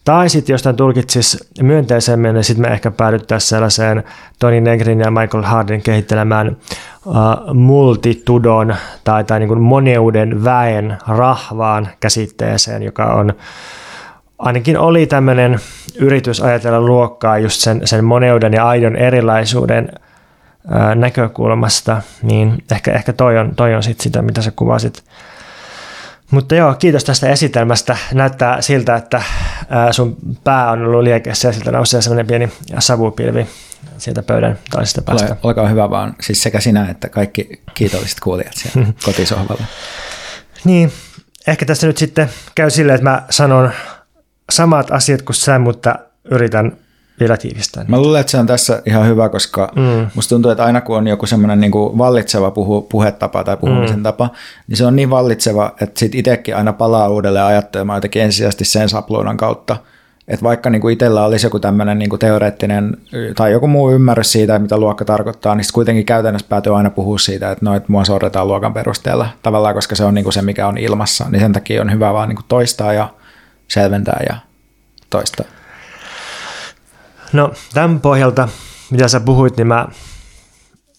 Tai 0.05 0.29
sitten 0.29 0.53
jos 0.53 0.63
tämän 0.63 0.75
tulkitsisi 0.75 1.37
myönteisemmin, 1.61 2.33
niin 2.33 2.43
sitten 2.43 2.61
me 2.61 2.73
ehkä 2.73 2.91
päädyttäisiin 2.91 3.49
sellaiseen 3.49 4.03
Tony 4.39 4.61
Negrin 4.61 4.99
ja 4.99 5.11
Michael 5.11 5.43
Hardin 5.43 5.81
kehittelemään 5.81 6.57
uh, 7.05 7.15
multitudon 7.53 8.75
tai, 9.03 9.23
tai 9.23 9.39
niin 9.39 9.47
kuin 9.47 9.61
moneuden 9.61 10.43
väen 10.43 10.97
rahvaan 11.07 11.87
käsitteeseen, 11.99 12.83
joka 12.83 13.13
on 13.13 13.33
ainakin 14.39 14.77
oli 14.77 15.05
tämmöinen 15.07 15.59
yritys 15.95 16.41
ajatella 16.41 16.81
luokkaa 16.81 17.37
just 17.37 17.59
sen, 17.61 17.87
sen 17.87 18.05
moneuden 18.05 18.53
ja 18.53 18.67
aidon 18.67 18.95
erilaisuuden 18.95 19.89
uh, 20.65 20.95
näkökulmasta, 20.95 22.01
niin 22.21 22.63
ehkä, 22.71 22.93
ehkä 22.93 23.13
toi 23.13 23.37
on, 23.37 23.55
toi 23.55 23.75
on 23.75 23.83
sit 23.83 24.01
sitä, 24.01 24.21
mitä 24.21 24.41
sä 24.41 24.51
kuvasit 24.55 25.03
mutta 26.31 26.55
joo, 26.55 26.73
kiitos 26.73 27.03
tästä 27.03 27.29
esitelmästä. 27.29 27.97
Näyttää 28.13 28.61
siltä, 28.61 28.95
että 28.95 29.21
sun 29.91 30.17
pää 30.43 30.71
on 30.71 30.85
ollut 30.85 31.03
liekeissä 31.03 31.47
ja 31.47 31.53
siltä 31.53 31.71
nousee 31.71 32.01
sellainen 32.01 32.27
pieni 32.27 32.51
savupilvi 32.79 33.47
sieltä 33.97 34.23
pöydän 34.23 34.59
toisesta 34.71 35.01
päästä. 35.01 35.27
Ole, 35.27 35.37
olkaa 35.43 35.67
hyvä 35.67 35.89
vaan, 35.89 36.15
siis 36.21 36.43
sekä 36.43 36.59
sinä 36.59 36.89
että 36.89 37.09
kaikki 37.09 37.61
kiitolliset 37.73 38.19
kuulijat 38.19 38.53
siellä 38.55 38.93
kotisohvalla. 39.05 39.63
Niin, 40.63 40.91
ehkä 41.47 41.65
tässä 41.65 41.87
nyt 41.87 41.97
sitten 41.97 42.29
käy 42.55 42.69
silleen, 42.69 42.95
että 42.95 43.09
mä 43.09 43.23
sanon 43.29 43.71
samat 44.51 44.91
asiat 44.91 45.21
kuin 45.21 45.35
sä, 45.35 45.59
mutta 45.59 45.95
yritän 46.25 46.77
vielä 47.19 47.37
tiivistää. 47.37 47.85
Mä 47.87 48.01
luulen, 48.01 48.21
että 48.21 48.31
se 48.31 48.37
on 48.37 48.47
tässä 48.47 48.81
ihan 48.85 49.07
hyvä, 49.07 49.29
koska 49.29 49.71
mm. 49.75 50.07
musta 50.15 50.29
tuntuu, 50.29 50.51
että 50.51 50.63
aina 50.63 50.81
kun 50.81 50.97
on 50.97 51.07
joku 51.07 51.25
semmoinen 51.25 51.59
niin 51.59 51.71
vallitseva 51.73 52.51
puhu, 52.51 52.81
puhetapa 52.81 53.43
tai 53.43 53.57
puhumisen 53.57 53.97
mm. 53.97 54.03
tapa, 54.03 54.29
niin 54.67 54.77
se 54.77 54.85
on 54.85 54.95
niin 54.95 55.09
vallitseva, 55.09 55.75
että 55.81 55.99
sit 55.99 56.15
itsekin 56.15 56.55
aina 56.55 56.73
palaa 56.73 57.09
uudelleen 57.09 57.45
ajattelemaan 57.45 57.97
jotenkin 57.97 58.21
ensisijaisesti 58.21 58.65
sen 58.65 58.89
sapluunan 58.89 59.37
kautta. 59.37 59.77
Että 60.27 60.43
vaikka 60.43 60.69
niin 60.69 60.81
kuin 60.81 60.93
itsellä 60.93 61.25
olisi 61.25 61.45
joku 61.45 61.59
tämmöinen 61.59 61.99
niin 61.99 62.09
kuin 62.09 62.19
teoreettinen 62.19 62.97
tai 63.35 63.51
joku 63.51 63.67
muu 63.67 63.91
ymmärrys 63.91 64.31
siitä, 64.31 64.59
mitä 64.59 64.77
luokka 64.77 65.05
tarkoittaa, 65.05 65.55
niin 65.55 65.65
kuitenkin 65.73 66.05
käytännössä 66.05 66.47
päätyy 66.49 66.77
aina 66.77 66.89
puhua 66.89 67.19
siitä, 67.19 67.51
että, 67.51 67.65
no, 67.65 67.75
että 67.75 67.91
mua 67.91 68.05
sorretaan 68.05 68.47
luokan 68.47 68.73
perusteella 68.73 69.29
tavallaan, 69.43 69.75
koska 69.75 69.95
se 69.95 70.03
on 70.03 70.13
niin 70.13 70.23
kuin 70.23 70.33
se, 70.33 70.41
mikä 70.41 70.67
on 70.67 70.77
ilmassa. 70.77 71.25
Niin 71.29 71.39
sen 71.39 71.53
takia 71.53 71.81
on 71.81 71.91
hyvä 71.91 72.13
vaan 72.13 72.29
niin 72.29 72.35
kuin 72.35 72.45
toistaa 72.47 72.93
ja 72.93 73.09
selventää 73.67 74.23
ja 74.29 74.35
toistaa. 75.09 75.45
No 77.33 77.51
tämän 77.73 77.99
pohjalta, 77.99 78.49
mitä 78.91 79.07
sä 79.07 79.19
puhuit, 79.19 79.57
niin 79.57 79.67
mä 79.67 79.87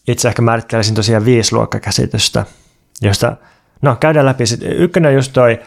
itse 0.08 0.28
ehkä 0.28 0.42
määrittelisin 0.42 0.94
tosiaan 0.94 1.24
viisi 1.24 1.54
luokkakäsitystä, 1.54 2.46
josta, 3.00 3.36
no 3.82 3.96
käydään 4.00 4.26
läpi. 4.26 4.46
Sitten 4.46 4.72
ykkönen 4.72 5.08
on 5.08 5.14
just 5.14 5.32
toi 5.32 5.60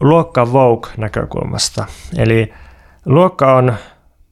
luokka 0.00 0.52
Vogue 0.52 0.90
näkökulmasta. 0.96 1.86
Eli 2.16 2.54
luokka 3.06 3.56
on 3.56 3.74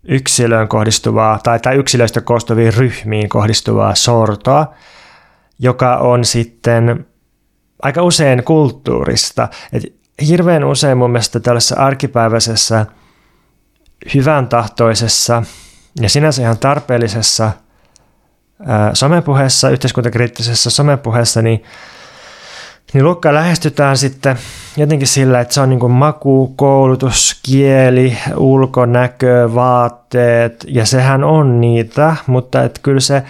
yksilöön 0.04 0.68
kohdistuvaa 0.68 1.38
tai, 1.42 1.60
tai 1.60 1.76
yksilöistä 1.76 2.20
koostuviin 2.20 2.74
ryhmiin 2.74 3.28
kohdistuvaa 3.28 3.94
sortoa, 3.94 4.74
joka 5.58 5.96
on 5.96 6.24
sitten 6.24 7.06
aika 7.82 8.02
usein 8.02 8.44
kulttuurista. 8.44 9.48
Et 9.72 9.82
hirveän 10.28 10.64
usein 10.64 10.98
mun 10.98 11.10
mielestä 11.10 11.40
tällaisessa 11.40 11.76
arkipäiväisessä, 11.76 12.86
hyvän 14.14 14.48
tahtoisessa 14.48 15.42
ja 16.00 16.08
sinänsä 16.08 16.42
ihan 16.42 16.58
tarpeellisessa 16.58 17.52
somepuheessa, 18.92 19.70
yhteiskuntakriittisessä 19.70 20.70
somepuheessa, 20.70 21.42
niin 21.42 21.64
niin 22.92 23.04
luokkaa 23.04 23.34
lähestytään 23.34 23.96
sitten 23.96 24.36
jotenkin 24.76 25.08
sillä, 25.08 25.40
että 25.40 25.54
se 25.54 25.60
on 25.60 25.68
niin 25.68 25.80
kuin 25.80 25.92
maku, 25.92 26.52
koulutus, 26.56 27.40
kieli, 27.42 28.18
ulkonäkö, 28.36 29.54
vaatteet, 29.54 30.64
ja 30.68 30.86
sehän 30.86 31.24
on 31.24 31.60
niitä, 31.60 32.16
mutta 32.26 32.64
että 32.64 32.80
kyllä 32.82 33.00
se 33.00 33.22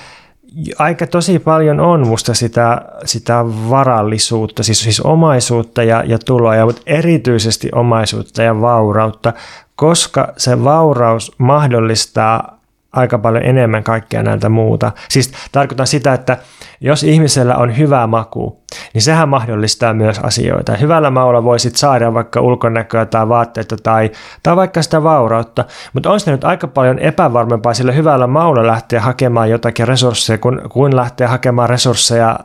aika 0.78 1.06
tosi 1.06 1.38
paljon 1.38 1.80
on 1.80 2.06
musta 2.06 2.34
sitä, 2.34 2.82
sitä 3.04 3.44
varallisuutta, 3.70 4.62
siis, 4.62 4.82
siis 4.82 5.00
omaisuutta 5.00 5.82
ja, 5.82 6.04
ja 6.06 6.18
tuloja, 6.18 6.66
mutta 6.66 6.82
erityisesti 6.86 7.68
omaisuutta 7.74 8.42
ja 8.42 8.60
vaurautta, 8.60 9.32
koska 9.76 10.32
se 10.36 10.64
vauraus 10.64 11.32
mahdollistaa 11.38 12.57
aika 12.92 13.18
paljon 13.18 13.44
enemmän 13.44 13.84
kaikkea 13.84 14.22
näitä 14.22 14.48
muuta. 14.48 14.92
Siis 15.08 15.32
tarkoitan 15.52 15.86
sitä, 15.86 16.12
että 16.12 16.36
jos 16.80 17.02
ihmisellä 17.02 17.56
on 17.56 17.78
hyvä 17.78 18.06
maku, 18.06 18.62
niin 18.94 19.02
sehän 19.02 19.28
mahdollistaa 19.28 19.94
myös 19.94 20.18
asioita. 20.18 20.76
Hyvällä 20.76 21.10
maulla 21.10 21.44
voisit 21.44 21.76
saada 21.76 22.14
vaikka 22.14 22.40
ulkonäköä 22.40 23.06
tai 23.06 23.28
vaatteita 23.28 23.76
tai, 23.82 24.10
tai 24.42 24.56
vaikka 24.56 24.82
sitä 24.82 25.02
vaurautta, 25.02 25.64
mutta 25.92 26.10
on 26.10 26.20
se 26.20 26.30
nyt 26.30 26.44
aika 26.44 26.68
paljon 26.68 26.98
epävarmempaa 26.98 27.74
sillä 27.74 27.92
hyvällä 27.92 28.26
maulla 28.26 28.66
lähteä 28.66 29.00
hakemaan 29.00 29.50
jotakin 29.50 29.88
resursseja, 29.88 30.38
kun, 30.38 30.62
kuin 30.72 30.96
lähteä 30.96 31.28
hakemaan 31.28 31.68
resursseja 31.68 32.38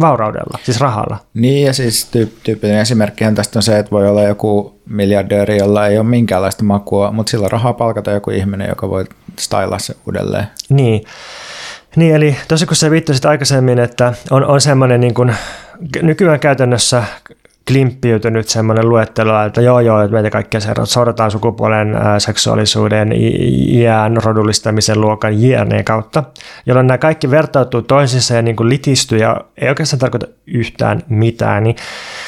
vauraudella, 0.00 0.58
siis 0.62 0.80
rahalla. 0.80 1.16
Niin 1.34 1.66
ja 1.66 1.72
siis 1.72 2.10
tyyp- 2.16 2.40
tyyppinen 2.42 2.78
esimerkkihän 2.78 3.34
tästä 3.34 3.58
on 3.58 3.62
se, 3.62 3.78
että 3.78 3.90
voi 3.90 4.08
olla 4.08 4.22
joku 4.22 4.80
miljardööri, 4.88 5.58
jolla 5.58 5.86
ei 5.86 5.98
ole 5.98 6.06
minkäänlaista 6.06 6.64
makua, 6.64 7.12
mutta 7.12 7.30
sillä 7.30 7.48
rahaa 7.48 7.72
palkata 7.72 8.10
joku 8.10 8.30
ihminen, 8.30 8.68
joka 8.68 8.90
voi 8.90 9.04
stylaa 9.38 9.78
se 9.78 9.94
uudelleen. 10.06 10.46
Niin. 10.68 11.04
Niin, 11.96 12.14
eli 12.14 12.36
tosi 12.48 12.66
kun 12.66 12.76
sä 12.76 12.90
viittasit 12.90 13.24
aikaisemmin, 13.24 13.78
että 13.78 14.14
on, 14.30 14.44
on 14.44 14.60
semmoinen 14.60 15.00
niin 15.00 15.14
kuin, 15.14 15.34
nykyään 16.02 16.40
käytännössä 16.40 17.04
klimppiytynyt 17.70 18.48
semmoinen 18.48 18.88
luettelo, 18.88 19.42
että 19.42 19.60
joo 19.60 19.80
joo, 19.80 20.00
että 20.00 20.12
meitä 20.12 20.30
kaikkia 20.30 20.60
sorrataan 20.84 21.30
sukupuolen, 21.30 21.96
seksuaalisuuden, 22.18 23.12
iän, 23.68 24.16
rodullistamisen, 24.24 25.00
luokan, 25.00 25.42
jne. 25.42 25.82
kautta, 25.82 26.24
jolloin 26.66 26.86
nämä 26.86 26.98
kaikki 26.98 27.30
vertautuu 27.30 27.82
toisiinsa 27.82 28.34
ja 28.34 28.42
niin 28.42 28.56
kuin 28.56 28.68
litistyy 28.68 29.18
ja 29.18 29.40
ei 29.56 29.68
oikeastaan 29.68 30.00
tarkoita 30.00 30.26
yhtään 30.46 31.02
mitään. 31.08 31.64
Niin, 31.64 31.76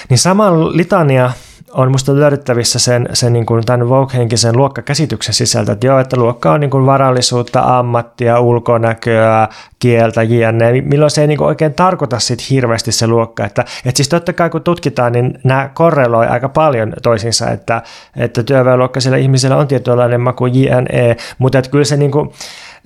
niin 0.08 0.18
sama 0.18 0.52
litania 0.76 1.30
on 1.72 1.90
musta 1.90 2.16
löydettävissä 2.16 2.78
sen, 2.78 3.08
sen 3.12 3.32
niin 3.32 3.46
kuin 3.46 3.64
tämän 3.64 3.88
Vogue-henkisen 3.88 4.56
luokkakäsityksen 4.56 5.34
sisältä, 5.34 5.72
että 5.72 5.86
joo, 5.86 5.98
että 5.98 6.16
luokka 6.16 6.52
on 6.52 6.60
niin 6.60 6.70
kuin 6.70 6.86
varallisuutta, 6.86 7.78
ammattia, 7.78 8.40
ulkonäköä, 8.40 9.48
kieltä, 9.78 10.22
jne, 10.22 10.72
milloin 10.80 11.10
se 11.10 11.20
ei 11.20 11.26
niin 11.26 11.38
kuin 11.38 11.48
oikein 11.48 11.74
tarkoita 11.74 12.18
sit 12.18 12.50
hirveästi 12.50 12.92
se 12.92 13.06
luokka, 13.06 13.44
että, 13.44 13.64
että 13.84 13.96
siis 13.96 14.08
totta 14.08 14.32
kai 14.32 14.50
kun 14.50 14.62
tutkitaan, 14.62 15.12
niin 15.12 15.38
nämä 15.44 15.70
korreloi 15.74 16.26
aika 16.26 16.48
paljon 16.48 16.92
toisiinsa, 17.02 17.50
että, 17.50 17.82
että 18.16 18.42
työväenluokkaisilla 18.42 19.16
ihmisillä 19.16 19.56
on 19.56 19.68
tietynlainen 19.68 20.20
maku 20.20 20.46
jne, 20.46 21.16
mutta 21.38 21.58
että 21.58 21.70
kyllä 21.70 21.84
se 21.84 21.96
niin 21.96 22.10
kuin, 22.10 22.30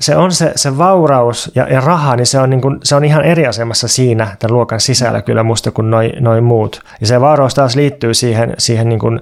se 0.01 0.16
on 0.16 0.32
se, 0.32 0.53
se 0.57 0.78
vauraus 0.78 1.51
ja, 1.55 1.72
ja 1.72 1.80
raha, 1.80 2.16
niin 2.16 2.26
se 2.26 2.38
on, 2.38 2.51
niin 2.51 2.61
kuin, 2.61 2.78
se 2.82 2.94
on 2.94 3.05
ihan 3.05 3.24
eri 3.24 3.47
asemassa 3.47 3.88
siinä 3.88 4.36
tämän 4.38 4.57
luokan 4.57 4.80
sisällä 4.80 5.22
kyllä 5.22 5.42
musta 5.42 5.70
kuin 5.70 5.90
noin 5.90 6.12
noi 6.20 6.40
muut. 6.40 6.80
Ja 7.01 7.07
se 7.07 7.20
vauraus 7.20 7.55
taas 7.55 7.76
liittyy 7.76 8.14
siihen, 8.14 8.55
siihen 8.59 8.88
niin 8.88 8.99
kuin 8.99 9.20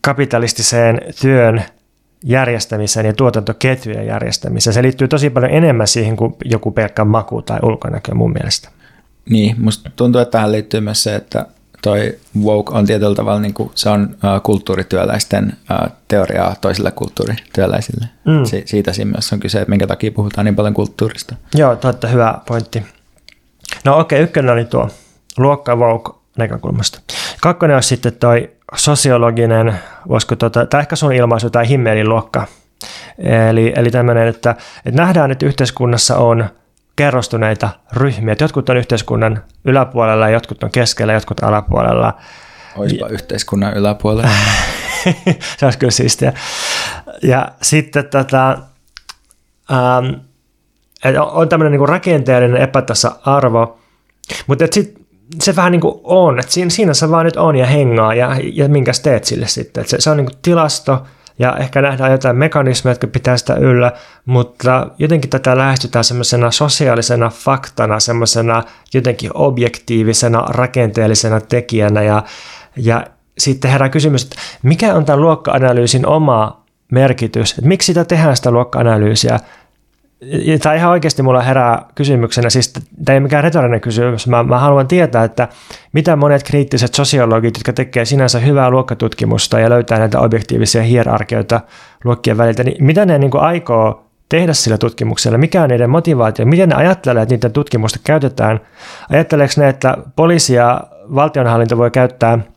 kapitalistiseen 0.00 1.00
työn 1.20 1.64
järjestämiseen 2.24 3.06
ja 3.06 3.12
tuotantoketjujen 3.12 4.06
järjestämiseen. 4.06 4.74
Se 4.74 4.82
liittyy 4.82 5.08
tosi 5.08 5.30
paljon 5.30 5.52
enemmän 5.52 5.86
siihen 5.86 6.16
kuin 6.16 6.36
joku 6.44 6.70
pelkkä 6.70 7.04
maku 7.04 7.42
tai 7.42 7.58
ulkonäkö 7.62 8.14
mun 8.14 8.32
mielestä. 8.32 8.68
Niin, 9.30 9.56
musta 9.58 9.90
tuntuu, 9.96 10.20
että 10.20 10.32
tähän 10.32 10.52
liittyy 10.52 10.80
myös 10.80 11.02
se, 11.02 11.14
että 11.14 11.46
toi 11.82 12.18
woke 12.42 12.72
on 12.74 12.86
tietyllä 12.86 13.14
tavalla, 13.14 13.40
niin 13.40 13.54
kuin, 13.54 13.70
se 13.74 13.88
on 13.88 14.02
uh, 14.02 14.42
kulttuurityöläisten 14.42 15.56
uh, 15.70 15.92
teoriaa 16.08 16.54
toisille 16.60 16.90
kulttuurityöläisille. 16.90 18.06
Mm. 18.24 18.44
Si- 18.44 18.62
siitä 18.66 18.92
siinä 18.92 19.10
myös 19.10 19.32
on 19.32 19.40
kyse, 19.40 19.60
että 19.60 19.70
minkä 19.70 19.86
takia 19.86 20.12
puhutaan 20.12 20.44
niin 20.44 20.56
paljon 20.56 20.74
kulttuurista. 20.74 21.34
Joo, 21.54 21.76
totta, 21.76 22.08
hyvä 22.08 22.34
pointti. 22.46 22.82
No 23.84 23.98
okei, 23.98 24.16
okay, 24.16 24.24
ykkönen 24.24 24.52
oli 24.52 24.64
tuo 24.64 24.88
luokka 25.38 25.76
woke 25.76 26.12
näkökulmasta. 26.38 27.00
Kakkonen 27.40 27.76
olisi 27.76 27.88
sitten 27.88 28.12
toi 28.12 28.50
sosiologinen, 28.74 29.74
voisiko 30.08 30.36
tota, 30.36 30.66
tai 30.66 30.80
ehkä 30.80 30.96
sun 30.96 31.12
ilmaisu 31.12 31.50
tai 31.50 31.68
himmeliluokka. 31.68 32.46
Eli, 33.50 33.72
eli 33.76 33.90
tämmöinen, 33.90 34.28
että, 34.28 34.54
että 34.84 35.02
nähdään, 35.02 35.30
että 35.30 35.46
yhteiskunnassa 35.46 36.16
on– 36.16 36.44
kerrostuneita 37.00 37.70
ryhmiä. 37.92 38.36
Jotkut 38.40 38.68
on 38.68 38.76
yhteiskunnan 38.76 39.44
yläpuolella, 39.64 40.28
jotkut 40.28 40.62
on 40.62 40.70
keskellä, 40.70 41.12
jotkut 41.12 41.42
alapuolella. 41.42 42.16
Olisipa 42.76 43.06
ja, 43.06 43.12
yhteiskunnan 43.12 43.76
yläpuolella. 43.76 44.28
se 45.58 45.66
olisi 45.66 45.78
kyllä 45.78 45.90
siistiä. 45.90 46.32
Ja 47.22 47.48
sitten 47.62 48.08
tätä, 48.08 48.58
ähm, 49.72 50.06
on 51.20 51.48
tämmöinen 51.48 51.72
niin 51.72 51.88
rakenteellinen 51.88 52.62
epätasa-arvo, 52.62 53.78
mutta 54.46 54.64
sit, 54.70 54.94
se 55.40 55.56
vähän 55.56 55.72
niin 55.72 55.80
kuin 55.80 56.00
on, 56.04 56.38
että 56.38 56.52
siinä, 56.52 56.70
siinä 56.70 56.94
se 56.94 57.10
vaan 57.10 57.24
nyt 57.24 57.36
on 57.36 57.56
ja 57.56 57.66
hengaa 57.66 58.14
ja, 58.14 58.36
ja 58.52 58.68
minkä 58.68 58.92
teet 59.02 59.24
sille 59.24 59.48
sitten. 59.48 59.80
Et 59.80 59.88
se, 59.88 60.00
se 60.00 60.10
on 60.10 60.16
niin 60.16 60.26
kuin 60.26 60.38
tilasto, 60.42 61.04
ja 61.40 61.56
ehkä 61.56 61.82
nähdään 61.82 62.12
jotain 62.12 62.36
mekanismeja, 62.36 62.92
jotka 62.92 63.06
pitää 63.06 63.36
sitä 63.36 63.54
yllä, 63.54 63.92
mutta 64.24 64.86
jotenkin 64.98 65.30
tätä 65.30 65.56
lähestytään 65.56 66.04
semmoisena 66.04 66.50
sosiaalisena 66.50 67.28
faktana, 67.28 68.00
semmoisena 68.00 68.62
jotenkin 68.94 69.30
objektiivisena, 69.34 70.40
rakenteellisena 70.48 71.40
tekijänä. 71.40 72.02
Ja, 72.02 72.22
ja 72.76 73.06
sitten 73.38 73.70
herää 73.70 73.88
kysymys, 73.88 74.22
että 74.22 74.36
mikä 74.62 74.94
on 74.94 75.04
tämän 75.04 75.20
luokka-analyysin 75.20 76.06
oma 76.06 76.64
merkitys, 76.92 77.50
että 77.50 77.68
miksi 77.68 77.86
sitä 77.86 78.04
tehdään 78.04 78.36
sitä 78.36 78.50
luokka-analyysiä, 78.50 79.38
Tämä 80.62 80.74
ihan 80.74 80.90
oikeasti 80.90 81.22
mulla 81.22 81.42
herää 81.42 81.86
kysymyksenä, 81.94 82.50
siis 82.50 82.72
tämä 83.04 83.14
ei 83.14 83.20
mikään 83.20 83.44
retorinen 83.44 83.80
kysymys, 83.80 84.26
mä, 84.26 84.42
mä 84.42 84.58
haluan 84.58 84.88
tietää, 84.88 85.24
että 85.24 85.48
mitä 85.92 86.16
monet 86.16 86.42
kriittiset 86.42 86.94
sosiologit, 86.94 87.56
jotka 87.56 87.72
tekee 87.72 88.04
sinänsä 88.04 88.38
hyvää 88.38 88.70
luokkatutkimusta 88.70 89.60
ja 89.60 89.70
löytää 89.70 89.98
näitä 89.98 90.20
objektiivisia 90.20 90.82
hierarkioita 90.82 91.60
luokkien 92.04 92.38
väliltä, 92.38 92.64
niin 92.64 92.84
mitä 92.84 93.06
ne 93.06 93.18
niin 93.18 93.30
aikoo 93.34 94.04
tehdä 94.28 94.52
sillä 94.52 94.78
tutkimuksella, 94.78 95.38
mikä 95.38 95.62
on 95.62 95.68
niiden 95.68 95.90
motivaatio, 95.90 96.46
miten 96.46 96.68
ne 96.68 96.74
ajattelee, 96.74 97.22
että 97.22 97.34
niiden 97.34 97.52
tutkimusta 97.52 97.98
käytetään. 98.04 98.60
Ajatteleeko 99.10 99.54
ne, 99.56 99.68
että 99.68 99.96
poliisi 100.16 100.54
ja 100.54 100.80
valtionhallinto 101.14 101.78
voi 101.78 101.90
käyttää– 101.90 102.38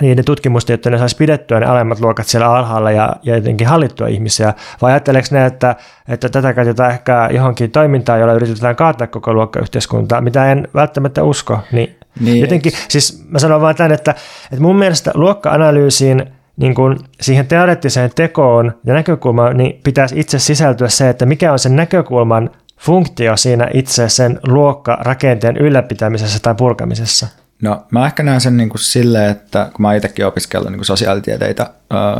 niiden 0.00 0.24
tutkimusta, 0.24 0.72
jotta 0.72 0.90
ne 0.90 0.98
saisi 0.98 1.16
pidettyä 1.16 1.60
ne 1.60 1.66
alemmat 1.66 2.00
luokat 2.00 2.26
siellä 2.26 2.54
alhaalla 2.54 2.90
ja, 2.90 3.16
ja 3.22 3.36
jotenkin 3.36 3.66
hallittua 3.66 4.06
ihmisiä, 4.06 4.54
vai 4.82 4.92
ajatteleeko 4.92 5.28
ne, 5.30 5.46
että, 5.46 5.76
että 6.08 6.28
tätä 6.28 6.54
käytetään 6.54 6.90
ehkä 6.90 7.28
johonkin 7.32 7.70
toimintaan, 7.70 8.20
jolla 8.20 8.34
yritetään 8.34 8.76
kaataa 8.76 9.06
koko 9.06 9.34
luokkayhteiskuntaa, 9.34 10.20
mitä 10.20 10.52
en 10.52 10.68
välttämättä 10.74 11.22
usko, 11.22 11.58
niin, 11.72 11.96
niin. 12.20 12.40
jotenkin, 12.40 12.72
siis 12.88 13.24
mä 13.28 13.38
sanon 13.38 13.60
vaan 13.60 13.74
tämän, 13.74 13.92
että, 13.92 14.14
että 14.52 14.62
mun 14.62 14.76
mielestä 14.76 15.10
luokka-analyysiin 15.14 16.26
niin 16.56 16.74
kuin 16.74 16.98
siihen 17.20 17.46
teoreettiseen 17.46 18.10
tekoon 18.14 18.72
ja 18.84 18.94
näkökulmaan 18.94 19.56
niin 19.56 19.80
pitäisi 19.84 20.20
itse 20.20 20.38
sisältyä 20.38 20.88
se, 20.88 21.08
että 21.08 21.26
mikä 21.26 21.52
on 21.52 21.58
sen 21.58 21.76
näkökulman 21.76 22.50
funktio 22.78 23.36
siinä 23.36 23.68
itse 23.74 24.08
sen 24.08 24.40
luokkarakenteen 24.46 25.56
ylläpitämisessä 25.56 26.38
tai 26.42 26.54
purkamisessa. 26.54 27.26
No 27.62 27.86
mä 27.90 28.06
ehkä 28.06 28.22
näen 28.22 28.40
sen 28.40 28.56
niin 28.56 28.68
kuin 28.68 28.80
silleen, 28.80 29.30
että 29.30 29.70
kun 29.72 29.82
mä 29.82 29.94
itsekin 29.94 30.26
opiskellut 30.26 30.70
niin 30.70 30.78
kuin 30.78 30.86
sosiaalitieteitä 30.86 31.70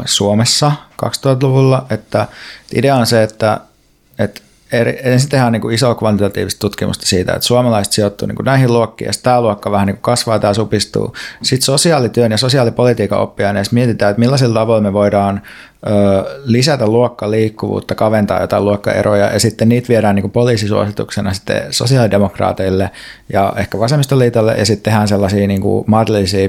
Suomessa 0.05 0.73
2000-luvulla, 1.07 1.87
että 1.91 2.27
idea 2.75 2.97
on 2.97 3.07
se, 3.07 3.23
että, 3.23 3.61
että 4.19 4.41
eri, 4.73 4.99
ensin 5.03 5.31
tehdään 5.31 5.53
niin 5.53 5.61
kuin 5.61 5.75
isoa 5.75 5.95
kvantitatiivista 5.95 6.61
tutkimusta 6.61 7.07
siitä, 7.07 7.33
että 7.33 7.47
suomalaiset 7.47 7.93
sijoittuu 7.93 8.29
niin 8.29 8.37
kuin 8.37 8.45
näihin 8.45 8.73
luokkiin, 8.73 9.09
ja 9.09 9.13
tämä 9.23 9.41
luokka 9.41 9.71
vähän 9.71 9.87
niin 9.87 9.97
kuin 9.97 10.03
kasvaa 10.03 10.41
ja 10.43 10.55
supistuu. 10.55 11.15
Sitten 11.43 11.67
sosiaalityön 11.67 12.31
ja 12.31 12.39
sosiaalipolitiikan 12.39 13.21
oppiaineissa 13.21 13.75
mietitään, 13.75 14.11
että 14.11 14.21
millaisilla 14.21 14.61
tavoin 14.61 14.83
me 14.83 14.93
voidaan 14.93 15.43
lisätä 16.45 16.87
luokkaliikkuvuutta, 16.87 17.95
kaventaa 17.95 18.41
jotain 18.41 18.65
luokkaeroja 18.65 19.33
ja 19.33 19.41
sitten 19.41 19.69
niitä 19.69 19.89
viedään 19.89 20.15
niin 20.15 20.23
kuin 20.23 20.33
poliisisuosituksena 20.33 21.33
sitten 21.33 21.63
sosiaalidemokraateille 21.71 22.91
ja 23.33 23.53
ehkä 23.57 23.79
vasemmistoliitolle 23.79 24.55
ja 24.55 24.67
sitten 24.67 24.83
tehdään 24.83 25.09
sellaisia 25.09 25.47
niin 25.47 25.61
kuin 25.61 25.85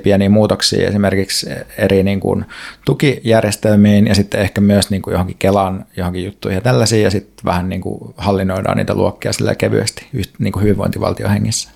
pieniä 0.04 0.30
muutoksia 0.30 0.88
esimerkiksi 0.88 1.50
eri 1.78 2.04
niin 2.04 2.20
kuin 2.20 2.46
tukijärjestelmiin 2.86 4.08
ja 4.08 4.16
sitten 4.16 4.42
ehkä 4.42 4.62
myös 4.62 4.90
niin 4.90 5.02
kuin 5.02 5.12
johonkin 5.12 5.38
Kelan 5.40 5.86
johonkin 5.98 6.26
juttuihin 6.26 6.58
ja 6.58 6.62
tällaisia 6.62 7.04
ja 7.04 7.12
sitten 7.12 7.46
vähän 7.46 7.70
niin 7.70 7.82
kuin 7.82 8.14
hallinnoidaan 8.18 8.78
niitä 8.78 8.94
luokkia 8.94 9.34
sillä 9.34 9.56
kevyesti 9.56 10.08
niin 10.40 10.52
kuin 10.52 10.64
hyvinvointivaltiohengissä. 10.64 11.70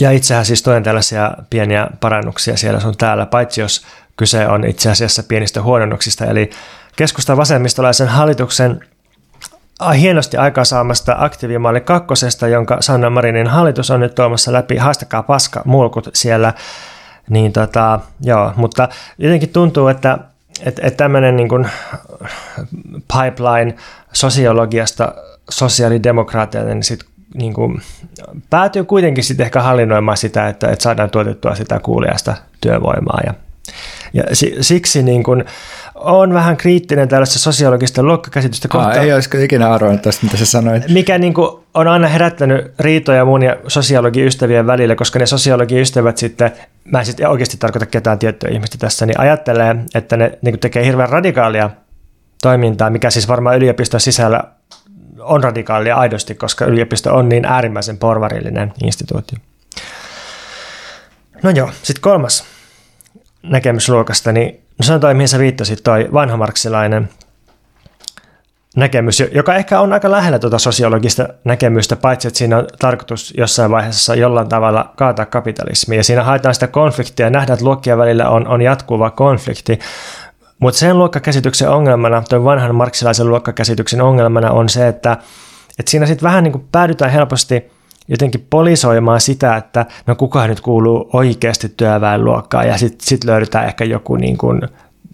Ja 0.00 0.10
itsehän 0.10 0.44
siis 0.44 0.62
toin 0.62 0.82
tällaisia 0.82 1.32
pieniä 1.50 1.86
parannuksia 2.00 2.56
siellä 2.56 2.80
sun 2.80 2.96
täällä, 2.96 3.26
paitsi 3.26 3.60
jos 3.60 3.86
kyse 4.16 4.48
on 4.48 4.64
itse 4.64 4.90
asiassa 4.90 5.22
pienistä 5.22 5.62
huononnuksista, 5.62 6.24
eli 6.24 6.50
keskustan 6.96 7.36
vasemmistolaisen 7.36 8.08
hallituksen 8.08 8.80
hienosti 10.00 10.36
aikaansaamasta 10.36 11.16
aktiivimalli 11.18 11.80
kakkosesta, 11.80 12.48
jonka 12.48 12.76
Sanna 12.80 13.10
Marinin 13.10 13.46
hallitus 13.46 13.90
on 13.90 14.00
nyt 14.00 14.14
tuomassa 14.14 14.52
läpi. 14.52 14.76
Haastakaa 14.76 15.22
paska 15.22 15.62
mulkut 15.64 16.10
siellä. 16.12 16.54
Niin 17.30 17.52
tota, 17.52 18.00
joo, 18.20 18.52
mutta 18.56 18.88
jotenkin 19.18 19.48
tuntuu, 19.48 19.88
että 19.88 20.18
että 20.60 20.82
et 20.84 20.96
tämmöinen 20.96 21.36
niin 21.36 21.68
pipeline 23.12 23.74
sosiologiasta 24.12 25.14
sosiaalidemokraateille, 25.50 26.74
niin 26.74 26.82
sit 26.82 27.04
niin 27.34 27.54
kuin, 27.54 27.82
päätyy 28.50 28.84
kuitenkin 28.84 29.24
sitten 29.24 29.44
ehkä 29.44 29.62
hallinnoimaan 29.62 30.16
sitä, 30.16 30.48
että, 30.48 30.70
että 30.70 30.82
saadaan 30.82 31.10
tuotettua 31.10 31.54
sitä 31.54 31.80
kuulijasta 31.80 32.34
työvoimaa. 32.60 33.20
Ja, 33.26 33.34
ja 34.14 34.24
siksi 34.60 35.02
niin 35.02 35.22
kuin, 35.22 35.44
on 35.94 36.34
vähän 36.34 36.56
kriittinen 36.56 37.08
tällaista 37.08 37.38
sosiologista 37.38 38.02
luokkakäsitystä 38.02 38.68
kohtaan. 38.68 38.98
Ei 38.98 39.12
olisiko 39.12 39.38
ikinä 39.38 39.72
arvoin 39.72 39.98
tästä, 39.98 40.26
mitä 40.26 40.36
sä 40.36 40.46
sanoit. 40.46 40.88
Mikä 40.88 41.18
niin 41.18 41.34
kuin, 41.34 41.50
on 41.74 41.88
aina 41.88 42.08
herättänyt 42.08 42.72
riitoja 42.78 43.24
mun 43.24 43.42
ja 43.42 43.56
sosiologiystävien 43.68 44.66
välillä, 44.66 44.94
koska 44.94 45.18
ne 45.18 45.26
sosiologiystävät 45.26 46.16
sitten, 46.16 46.52
mä 46.84 46.98
en 46.98 47.06
sitten 47.06 47.28
oikeasti 47.28 47.56
tarkoita 47.56 47.86
ketään 47.86 48.18
tiettyä 48.18 48.50
ihmistä 48.50 48.78
tässä, 48.78 49.06
niin 49.06 49.20
ajattelee, 49.20 49.76
että 49.94 50.16
ne 50.16 50.38
niin 50.42 50.58
tekee 50.58 50.84
hirveän 50.84 51.08
radikaalia 51.08 51.70
toimintaa, 52.42 52.90
mikä 52.90 53.10
siis 53.10 53.28
varmaan 53.28 53.56
yliopiston 53.56 54.00
sisällä 54.00 54.44
on 55.18 55.44
radikaalia 55.44 55.96
aidosti, 55.96 56.34
koska 56.34 56.64
yliopisto 56.64 57.14
on 57.14 57.28
niin 57.28 57.44
äärimmäisen 57.44 57.98
porvarillinen 57.98 58.72
instituutio. 58.84 59.38
No 61.42 61.50
joo, 61.50 61.70
sitten 61.82 62.02
kolmas 62.02 62.44
näkemys 63.44 63.88
luokasta, 63.88 64.32
niin 64.32 64.60
no 64.90 64.98
toi, 64.98 65.14
mihin 65.14 65.28
sä 65.28 65.38
viittasit, 65.38 65.80
toi 65.84 66.08
vanhamarksilainen 66.12 67.08
näkemys, 68.76 69.22
joka 69.32 69.54
ehkä 69.54 69.80
on 69.80 69.92
aika 69.92 70.10
lähellä 70.10 70.38
tuota 70.38 70.58
sosiologista 70.58 71.28
näkemystä, 71.44 71.96
paitsi 71.96 72.28
että 72.28 72.38
siinä 72.38 72.58
on 72.58 72.66
tarkoitus 72.78 73.34
jossain 73.36 73.70
vaiheessa 73.70 74.14
jollain 74.14 74.48
tavalla 74.48 74.92
kaataa 74.96 75.26
kapitalismia. 75.26 75.98
Ja 75.98 76.04
siinä 76.04 76.24
haetaan 76.24 76.54
sitä 76.54 76.66
konfliktia 76.66 77.30
nähdään, 77.30 77.54
että 77.54 77.64
luokkien 77.64 77.98
välillä 77.98 78.28
on, 78.28 78.48
on 78.48 78.62
jatkuva 78.62 79.10
konflikti. 79.10 79.78
Mutta 80.58 80.78
sen 80.78 80.98
luokkakäsityksen 80.98 81.70
ongelmana, 81.70 82.22
tuon 82.28 82.44
vanhan 82.44 82.74
marksilaisen 82.74 83.28
luokkakäsityksen 83.28 84.00
ongelmana 84.00 84.50
on 84.50 84.68
se, 84.68 84.88
että, 84.88 85.12
että 85.78 85.90
siinä 85.90 86.06
sitten 86.06 86.26
vähän 86.26 86.44
niin 86.44 86.52
kuin 86.52 86.68
päädytään 86.72 87.10
helposti 87.10 87.70
jotenkin 88.08 88.46
polisoimaan 88.50 89.20
sitä, 89.20 89.56
että 89.56 89.86
no 90.06 90.14
kuka 90.14 90.46
nyt 90.46 90.60
kuuluu 90.60 91.10
oikeasti 91.12 91.68
työväenluokkaan 91.76 92.68
ja 92.68 92.78
sitten 92.78 93.06
sit 93.06 93.24
löydetään 93.24 93.66
ehkä 93.66 93.84
joku 93.84 94.16
niin 94.16 94.38
kuin, 94.38 94.62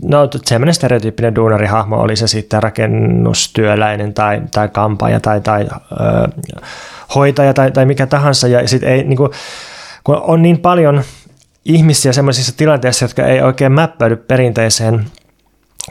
no 0.02 0.28
semmoinen 0.44 0.74
stereotyyppinen 0.74 1.34
duunarihahmo, 1.34 1.96
oli 1.96 2.16
se 2.16 2.26
sitten 2.26 2.62
rakennustyöläinen 2.62 4.14
tai, 4.14 4.42
tai 4.52 4.68
kampaaja 4.68 5.20
tai, 5.20 5.40
tai 5.40 5.68
ö, 5.92 6.46
hoitaja 7.14 7.54
tai, 7.54 7.70
tai 7.70 7.86
mikä 7.86 8.06
tahansa. 8.06 8.48
Ja 8.48 8.68
sitten 8.68 8.88
ei 8.88 9.04
niin 9.04 9.16
kuin, 9.16 9.30
kun 10.04 10.16
on 10.16 10.42
niin 10.42 10.58
paljon 10.58 11.02
ihmisiä 11.64 12.12
semmoisissa 12.12 12.56
tilanteissa, 12.56 13.04
jotka 13.04 13.22
ei 13.26 13.42
oikein 13.42 13.72
mäppäydy 13.72 14.16
perinteiseen 14.16 15.06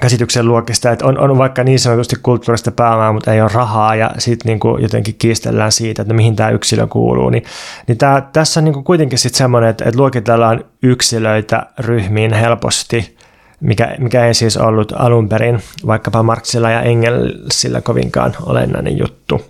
käsityksen 0.01 0.47
luokista, 0.47 0.91
että 0.91 1.05
on, 1.05 1.17
on 1.17 1.37
vaikka 1.37 1.63
niin 1.63 1.79
sanotusti 1.79 2.15
kulttuurista 2.23 2.71
pääomaa, 2.71 3.13
mutta 3.13 3.33
ei 3.33 3.41
ole 3.41 3.51
rahaa 3.53 3.95
ja 3.95 4.11
sitten 4.17 4.49
niin 4.49 4.81
jotenkin 4.81 5.15
kiistellään 5.17 5.71
siitä, 5.71 6.01
että 6.01 6.13
mihin 6.13 6.35
tämä 6.35 6.49
yksilö 6.49 6.87
kuuluu. 6.87 7.29
Niin, 7.29 7.43
niin 7.87 7.97
tää, 7.97 8.29
tässä 8.33 8.59
on 8.59 8.63
niin 8.63 8.83
kuitenkin 8.83 9.19
sitten 9.19 9.37
semmoinen, 9.37 9.69
että, 9.69 9.85
että 9.85 9.99
luokitellaan 9.99 10.63
yksilöitä 10.83 11.65
ryhmiin 11.79 12.33
helposti, 12.33 13.17
mikä, 13.59 13.95
mikä 13.99 14.25
ei 14.25 14.33
siis 14.33 14.57
ollut 14.57 14.93
alun 14.95 15.29
perin 15.29 15.59
vaikkapa 15.87 16.23
Marksilla 16.23 16.69
ja 16.69 16.81
Engelsillä 16.81 17.81
kovinkaan 17.81 18.33
olennainen 18.45 18.97
juttu. 18.97 19.41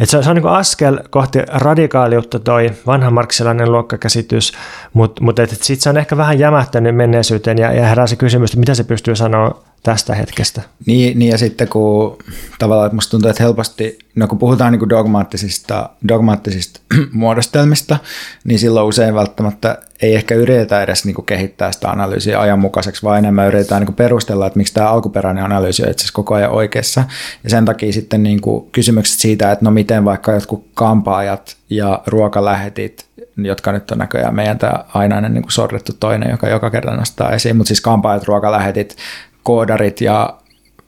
Et 0.00 0.08
se 0.08 0.16
on, 0.16 0.24
se 0.24 0.30
on 0.30 0.36
niin 0.36 0.46
askel 0.46 0.98
kohti 1.10 1.38
radikaaliutta 1.48 2.38
toi 2.38 2.70
vanha 2.86 3.10
marksilainen 3.10 3.72
luokkakäsitys, 3.72 4.52
mutta 4.92 5.24
mut, 5.24 5.36
sitten 5.46 5.80
se 5.80 5.90
on 5.90 5.98
ehkä 5.98 6.16
vähän 6.16 6.38
jämähtänyt 6.38 6.96
menneisyyteen 6.96 7.58
ja, 7.58 7.72
ja 7.72 7.86
herää 7.86 8.06
se 8.06 8.16
kysymys, 8.16 8.50
että 8.50 8.60
mitä 8.60 8.74
se 8.74 8.84
pystyy 8.84 9.16
sanoa 9.16 9.62
tästä 9.82 10.14
hetkestä. 10.14 10.62
Niin, 10.86 11.18
niin 11.18 11.30
ja 11.30 11.38
sitten 11.38 11.68
kun 11.68 12.18
tavallaan 12.58 12.86
että 12.86 12.94
musta 12.94 13.10
tuntuu, 13.10 13.30
että 13.30 13.42
helposti, 13.42 13.98
no 14.14 14.28
kun 14.28 14.38
puhutaan 14.38 14.72
niin 14.72 14.88
dogmaattisista, 14.88 15.90
dogmaattisista 16.08 16.80
muodostelmista, 17.12 17.96
niin 18.44 18.58
silloin 18.58 18.86
usein 18.86 19.14
välttämättä 19.14 19.78
ei 20.02 20.14
ehkä 20.14 20.34
yritetä 20.34 20.82
edes 20.82 21.04
niin 21.04 21.26
kehittää 21.26 21.72
sitä 21.72 21.90
analyysiä 21.90 22.40
ajanmukaiseksi, 22.40 23.02
vaan 23.02 23.18
enemmän 23.18 23.48
yritetään 23.48 23.82
niin 23.82 23.94
perustella, 23.94 24.46
että 24.46 24.56
miksi 24.56 24.74
tämä 24.74 24.88
alkuperäinen 24.88 25.44
analyysi 25.44 25.82
on 25.82 25.90
itse 25.90 26.02
asiassa 26.02 26.14
koko 26.14 26.34
ajan 26.34 26.50
oikeassa. 26.50 27.04
Ja 27.44 27.50
sen 27.50 27.64
takia 27.64 27.92
sitten 27.92 28.22
niin 28.22 28.40
kysymykset 28.72 29.18
siitä, 29.18 29.52
että 29.52 29.64
no 29.64 29.70
miten 29.70 30.04
vaikka 30.04 30.32
jotkut 30.32 30.66
kampaajat 30.74 31.56
ja 31.70 32.02
ruokalähetit 32.06 33.06
jotka 33.36 33.72
nyt 33.72 33.90
on 33.90 33.98
näköjään 33.98 34.34
meidän 34.34 34.58
tämä 34.58 34.84
ainainen 34.94 35.34
niin 35.34 35.44
sorrettu 35.48 35.92
toinen, 36.00 36.30
joka 36.30 36.48
joka 36.48 36.70
kerta 36.70 36.96
nostaa 36.96 37.30
esiin, 37.30 37.56
mutta 37.56 37.68
siis 37.68 37.80
kampaajat, 37.80 38.24
ruokalähetit, 38.24 38.96
koodarit 39.42 40.00
ja 40.00 40.34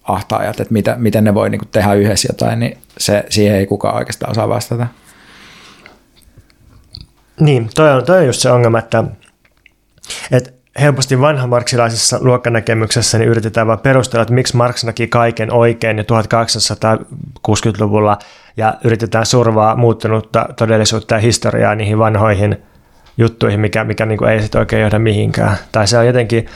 ahtaajat, 0.03 0.61
että 0.61 0.73
mitä, 0.73 0.95
miten 0.99 1.25
ne 1.25 1.35
voi 1.35 1.51
niin 1.51 1.61
tehdä 1.71 1.95
yhdessä 1.95 2.29
jotain, 2.33 2.61
niin 2.61 2.79
se, 2.99 3.25
siihen 3.31 3.57
ei 3.57 3.67
kukaan 3.67 3.97
oikeastaan 3.97 4.31
osaa 4.31 4.49
vastata. 4.49 4.87
Niin, 7.41 7.71
toi 7.75 7.93
on, 7.93 8.05
toi 8.05 8.19
on 8.19 8.27
just 8.27 8.41
se 8.41 8.51
ongelma, 8.51 8.79
että, 8.79 9.05
että 10.31 10.51
helposti 10.81 11.21
vanhamarksilaisessa 11.21 12.19
luokkanäkemyksessä 12.21 13.19
niin 13.19 13.31
yritetään 13.31 13.67
vain 13.67 13.79
perustella, 13.79 14.23
että 14.23 14.35
miksi 14.35 14.57
Marx 14.57 14.85
näki 14.85 15.07
kaiken 15.07 15.53
oikein 15.53 15.99
jo 15.99 16.05
1860-luvulla 16.05 18.19
ja 18.57 18.75
yritetään 18.85 19.27
survaa 19.27 19.77
muuttunutta 19.77 20.49
todellisuutta 20.57 21.15
ja 21.15 21.21
historiaa 21.21 21.75
niihin 21.75 21.99
vanhoihin 21.99 22.57
juttuihin, 23.17 23.61
mikä, 23.61 23.85
mikä 23.85 24.07
niin 24.07 24.19
kuin 24.19 24.31
ei 24.31 24.43
sitten 24.43 24.59
oikein 24.59 24.83
johda 24.83 24.99
mihinkään. 24.99 25.57
Tai 25.73 25.87
se 25.87 25.99
on 25.99 26.07
jotenkin 26.07 26.47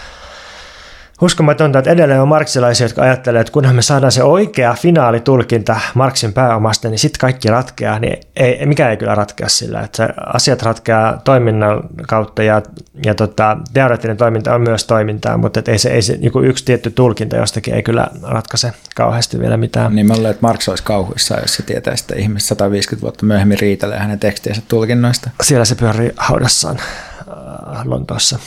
uskomatonta, 1.23 1.78
että 1.78 1.90
edelleen 1.90 2.20
on 2.20 2.28
marksilaisia, 2.28 2.85
jotka 2.85 3.03
ajattelee, 3.03 3.40
että 3.40 3.53
kunhan 3.53 3.74
me 3.74 3.82
saadaan 3.82 4.12
se 4.12 4.23
oikea 4.23 4.74
finaalitulkinta 4.74 5.81
Marksin 5.95 6.32
pääomasta, 6.32 6.89
niin 6.89 6.99
sitten 6.99 7.20
kaikki 7.20 7.49
ratkeaa, 7.49 7.99
niin 7.99 8.20
ei, 8.36 8.66
mikä 8.66 8.90
ei 8.90 8.97
kyllä 8.97 9.15
ratkea 9.15 9.49
sillä. 9.49 9.81
Että 9.81 10.09
asiat 10.35 10.62
ratkeaa 10.62 11.20
toiminnan 11.24 11.82
kautta 12.09 12.43
ja, 12.43 12.62
ja 13.05 13.15
tota, 13.15 13.57
teoreettinen 13.73 14.16
toiminta 14.16 14.55
on 14.55 14.61
myös 14.61 14.85
toimintaa, 14.85 15.36
mutta 15.36 15.62
ei 15.66 15.78
se, 15.78 15.90
ei 15.90 16.03
se 16.03 16.19
joku 16.20 16.40
yksi 16.40 16.65
tietty 16.65 16.90
tulkinta 16.90 17.36
jostakin 17.36 17.74
ei 17.74 17.82
kyllä 17.82 18.07
ratkaise 18.23 18.73
kauheasti 18.95 19.39
vielä 19.39 19.57
mitään. 19.57 19.95
Niin 19.95 20.07
mä 20.07 20.15
luulen, 20.15 20.31
että 20.31 20.47
Marx 20.47 20.69
olisi 20.69 20.85
kauhuissa, 20.85 21.40
jos 21.40 21.55
se 21.55 21.62
tietää, 21.62 21.95
että 21.95 22.15
ihmiset 22.16 22.49
150 22.49 23.03
vuotta 23.03 23.27
myöhemmin 23.27 23.59
riitelee 23.59 23.99
hänen 23.99 24.19
tekstiensä 24.19 24.62
tulkinnoista. 24.69 25.31
Siellä 25.43 25.65
se 25.65 25.74
pyörii 25.74 26.12
haudassaan 26.16 26.78
äh, 26.78 27.85
Lontoossa. 27.85 28.39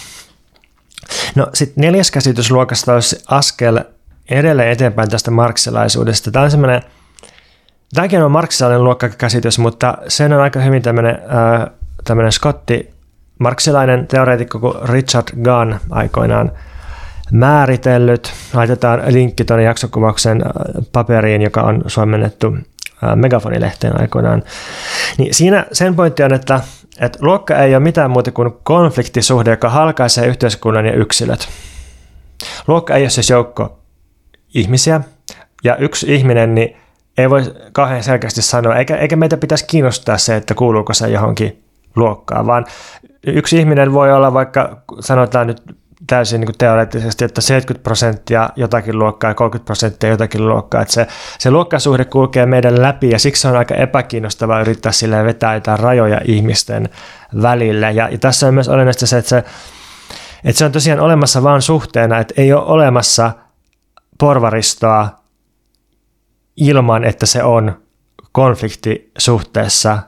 No 1.35 1.47
sitten 1.53 1.81
neljäs 1.81 2.11
käsitysluokasta 2.11 2.93
olisi 2.93 3.23
askel 3.27 3.79
edelleen 4.29 4.71
eteenpäin 4.71 5.09
tästä 5.09 5.31
marksilaisuudesta. 5.31 6.31
Tämä 6.31 6.45
on 6.45 6.51
semmoinen, 6.51 6.81
tämäkin 7.93 8.23
on 8.23 8.31
marksilainen 8.31 8.83
luokkakäsitys, 8.83 9.59
mutta 9.59 9.97
sen 10.07 10.33
on 10.33 10.41
aika 10.41 10.59
hyvin 10.59 10.81
tämmöinen, 10.81 11.15
äh, 11.15 11.67
tämmöinen 12.03 12.31
skotti, 12.31 12.89
marksilainen 13.39 14.07
teoreetikko 14.07 14.59
kuin 14.59 14.89
Richard 14.89 15.27
Gunn 15.43 15.79
aikoinaan 15.89 16.51
määritellyt. 17.31 18.33
Laitetaan 18.53 19.01
linkki 19.07 19.45
tuonne 19.45 19.63
jaksokuvauksen 19.63 20.41
paperiin, 20.91 21.41
joka 21.41 21.61
on 21.61 21.83
suomennettu 21.87 22.57
megafonilehteen 23.15 24.01
aikoinaan. 24.01 24.43
Niin 25.17 25.33
siinä 25.33 25.65
sen 25.71 25.95
pointti 25.95 26.23
on, 26.23 26.33
että 26.33 26.59
että 26.99 27.19
luokka 27.21 27.57
ei 27.57 27.75
ole 27.75 27.83
mitään 27.83 28.11
muuta 28.11 28.31
kuin 28.31 28.51
konfliktisuhde, 28.63 29.49
joka 29.49 29.69
halkaisee 29.69 30.27
yhteiskunnan 30.27 30.85
ja 30.85 30.93
yksilöt. 30.93 31.49
Luokka 32.67 32.95
ei 32.95 33.03
ole 33.03 33.09
siis 33.09 33.29
joukko 33.29 33.79
ihmisiä, 34.53 35.01
ja 35.63 35.75
yksi 35.75 36.15
ihminen 36.15 36.55
niin 36.55 36.77
ei 37.17 37.29
voi 37.29 37.41
kauhean 37.71 38.03
selkeästi 38.03 38.41
sanoa, 38.41 38.75
eikä, 38.75 38.95
eikä 38.97 39.15
meitä 39.15 39.37
pitäisi 39.37 39.65
kiinnostaa 39.67 40.17
se, 40.17 40.35
että 40.35 40.53
kuuluuko 40.53 40.93
se 40.93 41.09
johonkin 41.09 41.63
luokkaan, 41.95 42.47
vaan 42.47 42.65
yksi 43.27 43.57
ihminen 43.57 43.93
voi 43.93 44.13
olla 44.13 44.33
vaikka, 44.33 44.81
sanotaan 44.99 45.47
nyt 45.47 45.61
täysin 46.07 46.39
niin 46.39 46.45
kuin 46.45 46.57
teoreettisesti, 46.57 47.25
että 47.25 47.41
70 47.41 47.83
prosenttia 47.83 48.49
jotakin 48.55 48.99
luokkaa 48.99 49.29
ja 49.29 49.35
30 49.35 49.65
prosenttia 49.65 50.09
jotakin 50.09 50.47
luokkaa. 50.47 50.81
Että 50.81 50.93
se, 50.93 51.07
se 51.39 51.51
luokkasuhde 51.51 52.05
kulkee 52.05 52.45
meidän 52.45 52.81
läpi 52.81 53.09
ja 53.09 53.19
siksi 53.19 53.47
on 53.47 53.57
aika 53.57 53.75
epäkiinnostavaa 53.75 54.61
yrittää 54.61 54.91
sille 54.91 55.23
vetää 55.23 55.53
jotain 55.53 55.79
rajoja 55.79 56.21
ihmisten 56.25 56.89
välille. 57.41 57.91
Ja, 57.91 58.09
ja 58.09 58.17
tässä 58.17 58.47
on 58.47 58.53
myös 58.53 58.69
olennaista 58.69 59.07
se, 59.07 59.17
että 59.17 59.29
se, 59.29 59.43
että 60.43 60.59
se 60.59 60.65
on 60.65 60.71
tosiaan 60.71 60.99
olemassa 60.99 61.43
vain 61.43 61.61
suhteena, 61.61 62.19
että 62.19 62.33
ei 62.37 62.53
ole 62.53 62.65
olemassa 62.65 63.31
porvaristoa 64.19 65.09
ilman, 66.57 67.03
että 67.03 67.25
se 67.25 67.43
on 67.43 67.81
konfliktisuhteessa 68.31 69.99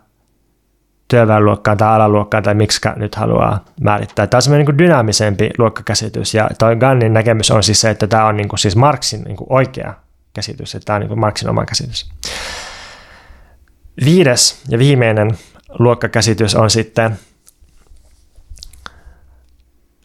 työväenluokkaan 1.08 1.78
tai 1.78 1.96
alaluokkaan 1.96 2.44
tai 2.44 2.54
miksi 2.54 2.82
nyt 2.96 3.16
haluaa 3.16 3.66
määrittää. 3.82 4.28
Tämä 4.28 4.38
on 4.38 4.42
semmoinen 4.42 4.66
niin 4.66 4.78
dynaamisempi 4.78 5.50
luokkakäsitys 5.58 6.34
ja 6.34 6.50
toi 6.60 6.76
Gannin 6.76 7.14
näkemys 7.14 7.52
on 7.52 7.64
siis 7.64 7.82
se, 7.82 7.90
että 7.90 8.08
tämä 8.08 8.26
on 8.26 8.38
niin 8.38 8.48
kuin 8.48 8.60
siis 8.60 8.76
Marxin 8.76 9.22
niin 9.22 9.38
kuin 9.38 9.48
oikea 9.50 9.94
käsitys, 10.34 10.76
että 10.76 10.86
tämä 10.86 10.96
on 10.96 11.00
niin 11.00 11.08
kuin 11.08 11.20
Marxin 11.20 11.50
oma 11.50 11.66
käsitys. 11.66 12.10
Viides 14.06 14.64
ja 14.70 14.80
viimeinen 14.80 15.38
luokkakäsitys 15.80 16.56
on 16.56 16.70
sitten 16.70 17.20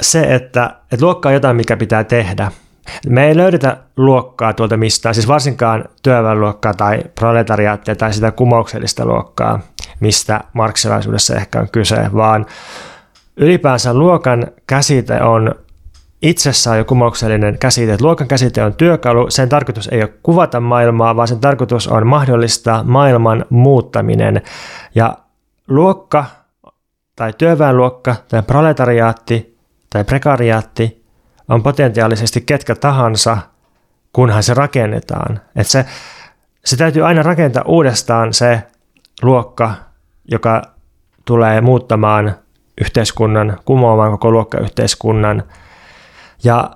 se, 0.02 0.34
että, 0.34 0.76
että 0.92 1.06
luokka 1.06 1.28
on 1.28 1.34
jotain, 1.34 1.56
mikä 1.56 1.76
pitää 1.76 2.04
tehdä. 2.04 2.52
Me 3.08 3.28
ei 3.28 3.36
löydetä 3.36 3.76
luokkaa 3.96 4.52
tuolta 4.52 4.76
mistään, 4.76 5.14
siis 5.14 5.28
varsinkaan 5.28 5.84
työväenluokkaa 6.02 6.74
tai 6.74 7.00
proletariaattia 7.14 7.96
tai 7.96 8.12
sitä 8.12 8.30
kumouksellista 8.30 9.06
luokkaa, 9.06 9.60
mistä 10.00 10.40
marksilaisuudessa 10.52 11.36
ehkä 11.36 11.60
on 11.60 11.68
kyse, 11.72 11.96
vaan 12.14 12.46
ylipäänsä 13.36 13.94
luokan 13.94 14.46
käsite 14.66 15.22
on 15.22 15.54
itsessään 16.22 16.78
jo 16.78 16.84
kumouksellinen 16.84 17.58
käsite. 17.58 17.92
Että 17.92 18.04
luokan 18.04 18.28
käsite 18.28 18.62
on 18.62 18.74
työkalu, 18.74 19.30
sen 19.30 19.48
tarkoitus 19.48 19.88
ei 19.88 20.02
ole 20.02 20.12
kuvata 20.22 20.60
maailmaa, 20.60 21.16
vaan 21.16 21.28
sen 21.28 21.40
tarkoitus 21.40 21.88
on 21.88 22.06
mahdollistaa 22.06 22.82
maailman 22.82 23.44
muuttaminen. 23.50 24.42
Ja 24.94 25.16
luokka 25.68 26.24
tai 27.16 27.32
työväenluokka 27.38 28.16
tai 28.28 28.42
proletariaatti 28.42 29.58
tai 29.90 30.04
prekariaatti 30.04 31.04
on 31.48 31.62
potentiaalisesti 31.62 32.40
ketkä 32.40 32.74
tahansa, 32.74 33.38
kunhan 34.12 34.42
se 34.42 34.54
rakennetaan. 34.54 35.40
Että 35.56 35.72
se, 35.72 35.84
se 36.64 36.76
täytyy 36.76 37.06
aina 37.06 37.22
rakentaa 37.22 37.62
uudestaan 37.66 38.34
se 38.34 38.62
luokka, 39.22 39.74
joka 40.30 40.62
tulee 41.24 41.60
muuttamaan 41.60 42.36
yhteiskunnan, 42.80 43.58
kumoamaan 43.64 44.10
koko 44.10 44.30
luokkayhteiskunnan. 44.30 45.42
Ja 46.44 46.70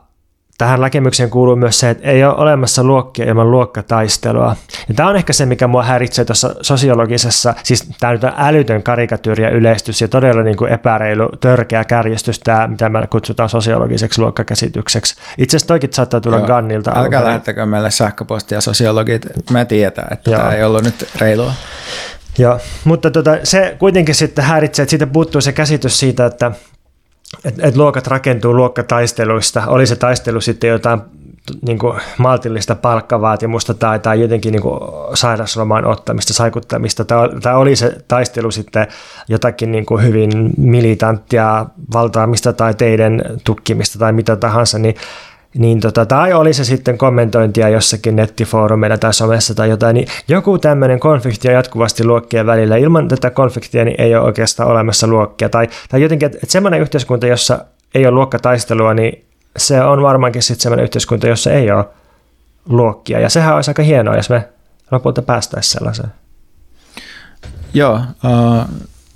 tähän 0.59 0.81
näkemykseen 0.81 1.31
kuuluu 1.31 1.57
myös 1.57 1.81
se, 1.81 1.91
että 1.91 2.09
ei 2.09 2.25
ole 2.25 2.35
olemassa 2.37 2.85
luokkia 2.85 3.25
ilman 3.25 3.51
luokkataistelua. 3.51 4.57
Ja 4.89 4.95
tämä 4.95 5.09
on 5.09 5.17
ehkä 5.17 5.33
se, 5.33 5.47
mikä 5.47 5.67
mua 5.67 5.83
häiritsee 5.83 6.25
tuossa 6.25 6.55
sosiologisessa, 6.61 7.55
siis 7.63 7.89
tämä 8.01 8.13
nyt 8.13 8.25
on 8.25 8.33
älytön 8.37 8.83
karikatyyri 8.83 9.43
ja 9.43 9.51
yleistys 9.51 10.01
ja 10.01 10.09
todella 10.09 10.43
niin 10.43 10.57
kuin 10.57 10.73
epäreilu, 10.73 11.29
törkeä 11.41 11.85
kärjestys, 11.85 12.39
tämä, 12.39 12.67
mitä 12.67 12.89
me 12.89 13.07
kutsutaan 13.11 13.49
sosiologiseksi 13.49 14.21
luokkakäsitykseksi. 14.21 15.17
Itse 15.39 15.57
asiassa 15.57 15.69
toikin 15.69 15.93
saattaa 15.93 16.21
tulla 16.21 16.39
Joo, 16.39 16.47
Gannilta. 16.47 16.93
Älkää 16.97 17.25
lähettäkö 17.25 17.67
meille 17.67 17.91
sähköpostia 17.91 18.61
sosiologit, 18.61 19.27
me 19.51 19.65
tietää, 19.65 20.09
että 20.11 20.31
Joo. 20.31 20.41
tämä 20.41 20.53
ei 20.53 20.65
ollut 20.65 20.85
nyt 20.85 21.09
reilua. 21.21 21.53
Joo, 22.39 22.59
mutta 22.85 23.11
tota, 23.11 23.39
se 23.45 23.77
kuitenkin 23.79 24.15
sitten 24.15 24.45
häiritsee, 24.45 24.83
että 24.83 24.91
siitä 24.91 25.07
puuttuu 25.07 25.41
se 25.41 25.53
käsitys 25.53 25.99
siitä, 25.99 26.27
että 26.27 26.53
et, 27.45 27.55
et 27.59 27.77
luokat 27.77 28.07
rakentuu 28.07 28.55
luokkataisteluista, 28.55 29.67
oli 29.67 29.87
se 29.87 29.97
taistelu 29.97 30.41
sitten 30.41 30.71
jotain 30.71 31.01
niin 31.67 31.79
kuin 31.79 32.01
maltillista 32.19 32.75
palkkavaatimusta 32.75 33.75
tai, 33.75 33.99
tai 33.99 34.21
jotenkin 34.21 34.53
niin 34.53 34.63
kuin 34.63 34.81
sairausloman 35.15 35.85
ottamista, 35.85 36.33
saikuttamista, 36.33 37.05
tai 37.43 37.55
oli 37.55 37.77
se 37.77 37.97
taistelu 38.09 38.51
sitten 38.51 38.87
jotakin 39.29 39.73
niin 39.73 39.87
kuin 39.87 40.05
hyvin 40.05 40.31
militanttia 40.57 41.67
valtaamista 41.93 42.53
tai 42.53 42.75
teidän 42.75 43.23
tukkimista 43.45 43.99
tai 43.99 44.13
mitä 44.13 44.37
tahansa, 44.37 44.79
niin 44.79 44.95
niin 45.59 45.81
tota, 45.81 46.07
tai 46.07 46.33
oli 46.33 46.53
se 46.53 46.65
sitten 46.65 46.99
kommentointia 46.99 47.69
jossakin 47.69 48.17
nettifoorumeilla 48.17 48.99
tai 48.99 49.15
somessa 49.15 49.55
tai 49.55 49.69
jotain, 49.69 49.95
niin 49.95 50.09
joku 50.29 50.59
tämmöinen 50.59 51.01
konflikti 51.01 51.49
on 51.49 51.55
jatkuvasti 51.55 52.05
luokkien 52.05 52.47
välillä. 52.47 52.77
Ilman 52.77 53.09
tätä 53.09 53.31
konfliktia 53.31 53.85
niin 53.85 54.01
ei 54.01 54.15
ole 54.15 54.25
oikeastaan 54.25 54.69
olemassa 54.69 55.07
luokkia. 55.07 55.49
Tai, 55.49 55.69
tai 55.89 56.03
jotenkin, 56.03 56.27
että, 56.27 56.39
että 56.43 56.53
semmoinen 56.53 56.81
yhteiskunta, 56.81 57.27
jossa 57.27 57.65
ei 57.95 58.07
ole 58.07 58.15
luokkataistelua, 58.15 58.95
niin 58.95 59.25
se 59.57 59.83
on 59.83 60.03
varmaankin 60.03 60.43
sitten 60.43 60.63
semmoinen 60.63 60.85
yhteiskunta, 60.85 61.29
jossa 61.29 61.53
ei 61.53 61.71
ole 61.71 61.85
luokkia. 62.69 63.21
Ja 63.21 63.29
sehän 63.29 63.55
olisi 63.55 63.71
aika 63.71 63.83
hienoa, 63.83 64.17
jos 64.17 64.31
me 64.31 64.49
lopulta 64.91 65.23
päästäisiin 65.23 65.73
sellaiseen. 65.73 66.13
Joo, 67.75 67.95
uh, 67.95 68.65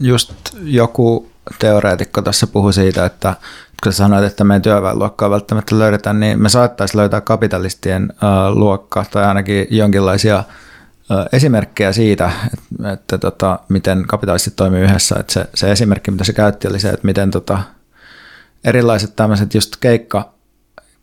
just 0.00 0.32
joku 0.62 1.28
teoreetikko 1.58 2.22
tässä 2.22 2.46
puhui 2.46 2.72
siitä, 2.72 3.06
että 3.06 3.34
kun 3.82 3.92
sanoit, 3.92 4.24
että 4.24 4.44
meidän 4.44 4.62
työväenluokkaa 4.62 5.30
välttämättä 5.30 5.78
löydetään, 5.78 6.20
niin 6.20 6.42
me 6.42 6.48
saattaisi 6.48 6.96
löytää 6.96 7.20
kapitalistien 7.20 8.12
uh, 8.12 8.56
luokka 8.56 9.04
tai 9.10 9.24
ainakin 9.24 9.66
jonkinlaisia 9.70 10.44
esimerkkejä 11.32 11.92
siitä, 11.92 12.30
että, 12.54 12.92
että 12.92 13.18
tota, 13.18 13.58
miten 13.68 14.04
kapitalistit 14.06 14.56
toimii 14.56 14.82
yhdessä. 14.82 15.16
Että 15.20 15.32
se, 15.32 15.46
se 15.54 15.72
esimerkki, 15.72 16.10
mitä 16.10 16.24
se 16.24 16.32
käytti, 16.32 16.68
oli 16.68 16.80
se, 16.80 16.88
että 16.88 17.06
miten 17.06 17.30
tota, 17.30 17.58
erilaiset 18.64 19.16
tämmöiset 19.16 19.54
just 19.54 19.76
keikka, 19.80 20.32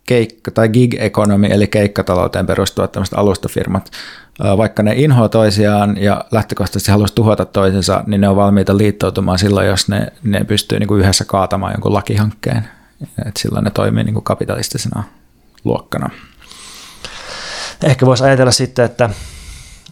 keikka 0.06 0.52
tai 0.52 0.70
gig 0.70 0.94
economy, 1.00 1.48
eli 1.48 1.68
keikkatalouteen 1.68 2.46
perustuvat 2.46 2.92
tämmöiset 2.92 3.18
alustafirmat, 3.18 3.92
vaikka 4.58 4.84
ne 4.84 4.94
inhoa 4.96 5.30
toisiaan 5.30 5.98
ja 6.02 6.26
lähtökohtaisesti 6.32 6.92
haluaisi 6.92 7.16
tuhota 7.16 7.46
toisensa, 7.46 8.04
niin 8.08 8.22
ne 8.22 8.30
on 8.30 8.36
valmiita 8.36 8.78
liittoutumaan 8.78 9.40
silloin, 9.40 9.68
jos 9.68 9.88
ne, 9.88 10.08
ne 10.24 10.44
pystyy 10.44 10.80
niin 10.80 10.88
kuin 10.88 11.02
yhdessä 11.02 11.26
kaatamaan 11.26 11.74
jonkun 11.74 11.94
lakihankkeen. 11.94 12.68
Et 13.28 13.38
silloin 13.38 13.64
ne 13.64 13.72
toimii 13.72 14.04
niin 14.04 14.14
kuin 14.14 14.24
kapitalistisena 14.24 15.04
luokkana. 15.64 16.10
Ehkä 17.84 18.06
voisi 18.06 18.24
ajatella 18.24 18.52
sitten, 18.52 18.86
että 18.86 19.10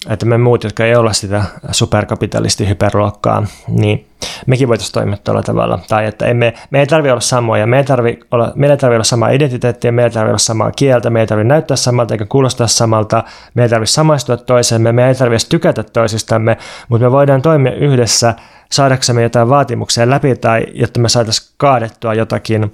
että 0.09 0.25
me 0.25 0.37
muut, 0.37 0.63
jotka 0.63 0.85
ei 0.85 0.95
olla 0.95 1.13
sitä 1.13 1.43
superkapitalisti 1.71 2.69
hyperluokkaa, 2.69 3.43
niin 3.67 4.07
mekin 4.47 4.67
voitaisiin 4.67 4.93
toimia 4.93 5.17
tällä 5.23 5.43
tavalla. 5.43 5.79
Tai 5.87 6.05
että 6.05 6.25
emme, 6.25 6.53
me 6.69 6.79
ei 6.79 6.87
tarvitse 6.87 7.11
olla 7.11 7.21
samoja, 7.21 7.67
me 7.67 7.77
ei 7.77 7.83
tarvi 7.83 8.19
olla, 8.31 8.51
meillä 8.55 8.73
ei 8.73 8.77
tarvitse 8.77 8.95
olla 8.95 9.03
samaa 9.03 9.29
identiteettiä, 9.29 9.91
meillä 9.91 10.07
ei 10.07 10.13
tarvitse 10.13 10.31
olla 10.31 10.37
samaa 10.37 10.71
kieltä, 10.71 11.09
me 11.09 11.19
ei 11.19 11.27
tarvitse 11.27 11.47
näyttää 11.47 11.77
samalta 11.77 12.13
eikä 12.13 12.25
kuulostaa 12.25 12.67
samalta, 12.67 13.23
me 13.53 13.63
ei 13.63 13.69
tarvitse 13.69 13.93
samaistua 13.93 14.37
toisemme, 14.37 14.91
me 14.91 15.07
ei 15.07 15.15
tarvitse 15.15 15.49
tykätä 15.49 15.83
toisistamme, 15.83 16.57
mutta 16.89 17.05
me 17.05 17.11
voidaan 17.11 17.41
toimia 17.41 17.75
yhdessä 17.75 18.33
saadaksemme 18.71 19.23
jotain 19.23 19.49
vaatimuksia 19.49 20.09
läpi 20.09 20.35
tai 20.35 20.65
jotta 20.73 20.99
me 20.99 21.09
saataisiin 21.09 21.53
kaadettua 21.57 22.13
jotakin 22.13 22.73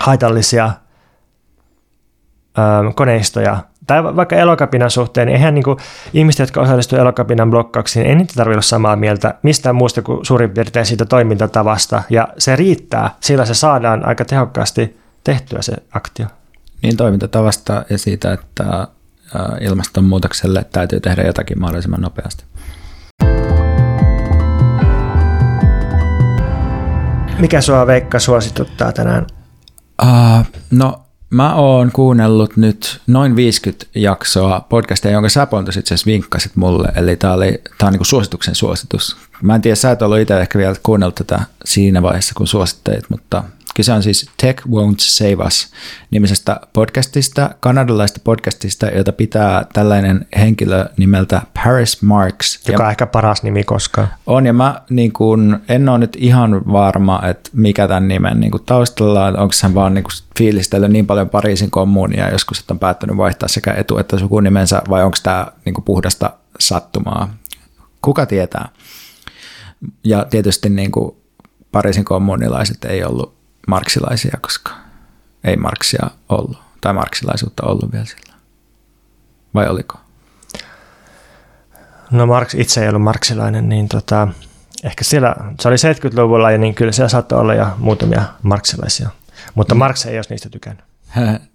haitallisia 0.00 0.70
koneistoja 2.94 3.56
tai 3.86 4.04
vaikka 4.04 4.36
elokapinan 4.36 4.90
suhteen, 4.90 5.26
niin 5.26 5.36
eihän 5.36 5.54
niin 5.54 5.64
kuin, 5.64 5.78
ihmiset, 6.12 6.38
jotka 6.38 6.60
osallistuvat 6.60 7.02
elokapinan 7.02 7.50
blokkauksiin, 7.50 8.06
ei 8.06 8.14
niitä 8.14 8.32
tarvitse 8.36 8.54
olla 8.54 8.62
samaa 8.62 8.96
mieltä 8.96 9.34
mistään 9.42 9.76
muusta 9.76 10.02
kuin 10.02 10.24
suurin 10.24 10.50
piirtein 10.50 10.86
siitä 10.86 11.04
toimintatavasta, 11.04 12.02
ja 12.10 12.28
se 12.38 12.56
riittää, 12.56 13.10
sillä 13.20 13.44
se 13.44 13.54
saadaan 13.54 14.06
aika 14.06 14.24
tehokkaasti 14.24 15.00
tehtyä 15.24 15.62
se 15.62 15.72
aktio. 15.92 16.26
Niin 16.82 16.96
toimintatavasta 16.96 17.84
ja 17.90 17.98
siitä, 17.98 18.32
että 18.32 18.88
ilmastonmuutokselle 19.60 20.64
täytyy 20.72 21.00
tehdä 21.00 21.22
jotakin 21.22 21.60
mahdollisimman 21.60 22.00
nopeasti. 22.00 22.44
Mikä 27.38 27.60
sua 27.60 27.86
Veikka 27.86 28.18
suosituttaa 28.18 28.92
tänään? 28.92 29.26
Uh, 30.02 30.46
no 30.70 31.01
Mä 31.32 31.54
oon 31.54 31.92
kuunnellut 31.92 32.56
nyt 32.56 33.00
noin 33.06 33.36
50 33.36 33.86
jaksoa 33.94 34.66
podcastia, 34.68 35.10
jonka 35.10 35.28
sä 35.28 35.46
Pontus 35.46 35.76
itse 35.76 35.94
asiassa 35.94 36.10
vinkkasit 36.10 36.56
mulle. 36.56 36.88
Eli 36.96 37.16
tää, 37.16 37.34
oli, 37.34 37.60
tää 37.78 37.86
on 37.86 37.92
niinku 37.92 38.04
suosituksen 38.04 38.54
suositus. 38.54 39.16
Mä 39.42 39.54
en 39.54 39.62
tiedä, 39.62 39.74
sä 39.74 39.90
et 39.90 40.02
ollut 40.02 40.18
itse 40.18 40.40
ehkä 40.40 40.58
vielä 40.58 40.74
kuunnellut 40.82 41.14
tätä 41.14 41.40
siinä 41.64 42.02
vaiheessa, 42.02 42.34
kun 42.36 42.46
suosittelit, 42.46 43.10
mutta 43.10 43.44
Kyse 43.74 43.92
on 43.92 44.02
siis 44.02 44.30
Tech 44.42 44.66
Won't 44.66 44.98
Save 44.98 45.46
Us 45.46 45.70
nimisestä 46.10 46.60
podcastista, 46.72 47.50
kanadalaista 47.60 48.20
podcastista, 48.24 48.86
jota 48.86 49.12
pitää 49.12 49.66
tällainen 49.72 50.26
henkilö 50.38 50.86
nimeltä 50.96 51.42
Paris 51.64 52.02
Marks. 52.02 52.68
Joka 52.68 52.84
on 52.84 52.90
ehkä 52.90 53.06
paras 53.06 53.42
nimi 53.42 53.64
koskaan. 53.64 54.08
On, 54.26 54.46
ja 54.46 54.52
mä 54.52 54.82
niin 54.90 55.12
kun, 55.12 55.60
en 55.68 55.88
ole 55.88 55.98
nyt 55.98 56.16
ihan 56.20 56.62
varma, 56.72 57.22
että 57.30 57.50
mikä 57.52 57.88
tämän 57.88 58.08
nimen 58.08 58.40
niin 58.40 58.50
kun 58.50 58.64
taustalla 58.66 59.26
on. 59.26 59.38
Onko 59.38 59.54
hän 59.62 59.74
vaan 59.74 59.94
niin 59.94 60.04
fiilistellyt 60.38 60.90
niin 60.90 61.06
paljon 61.06 61.28
Pariisin 61.28 61.70
kommunia 61.70 62.30
joskus, 62.30 62.60
että 62.60 62.74
on 62.74 62.78
päättänyt 62.78 63.16
vaihtaa 63.16 63.48
sekä 63.48 63.72
etu- 63.72 63.98
että 63.98 64.18
sukunimensä, 64.18 64.82
vai 64.88 65.04
onko 65.04 65.16
tämä 65.22 65.46
niin 65.64 65.74
puhdasta 65.84 66.30
sattumaa? 66.60 67.34
Kuka 68.02 68.26
tietää? 68.26 68.68
Ja 70.04 70.26
tietysti 70.30 70.68
niin 70.68 70.92
kuin 70.92 71.16
Pariisin 71.72 72.04
kommunilaiset 72.04 72.84
ei 72.84 73.04
ollut 73.04 73.41
marksilaisia, 73.68 74.38
koska 74.40 74.72
ei 75.44 75.56
marksia 75.56 76.10
ollut, 76.28 76.58
tai 76.80 76.92
marksilaisuutta 76.92 77.66
ollut 77.66 77.92
vielä 77.92 78.04
sillä. 78.04 78.34
Vai 79.54 79.68
oliko? 79.68 80.00
No 82.10 82.26
Marx 82.26 82.54
itse 82.54 82.82
ei 82.82 82.88
ollut 82.88 83.02
marksilainen, 83.02 83.68
niin 83.68 83.88
tota, 83.88 84.28
ehkä 84.84 85.04
siellä, 85.04 85.34
se 85.60 85.68
oli 85.68 85.76
70-luvulla 85.76 86.50
ja 86.50 86.58
niin 86.58 86.74
kyllä 86.74 86.92
siellä 86.92 87.08
saattoi 87.08 87.40
olla 87.40 87.54
jo 87.54 87.66
muutamia 87.78 88.22
marksilaisia. 88.42 89.08
Mutta 89.54 89.74
mm. 89.74 89.78
Marx 89.78 90.06
ei 90.06 90.18
olisi 90.18 90.30
niistä 90.30 90.48
tykännyt. 90.48 90.84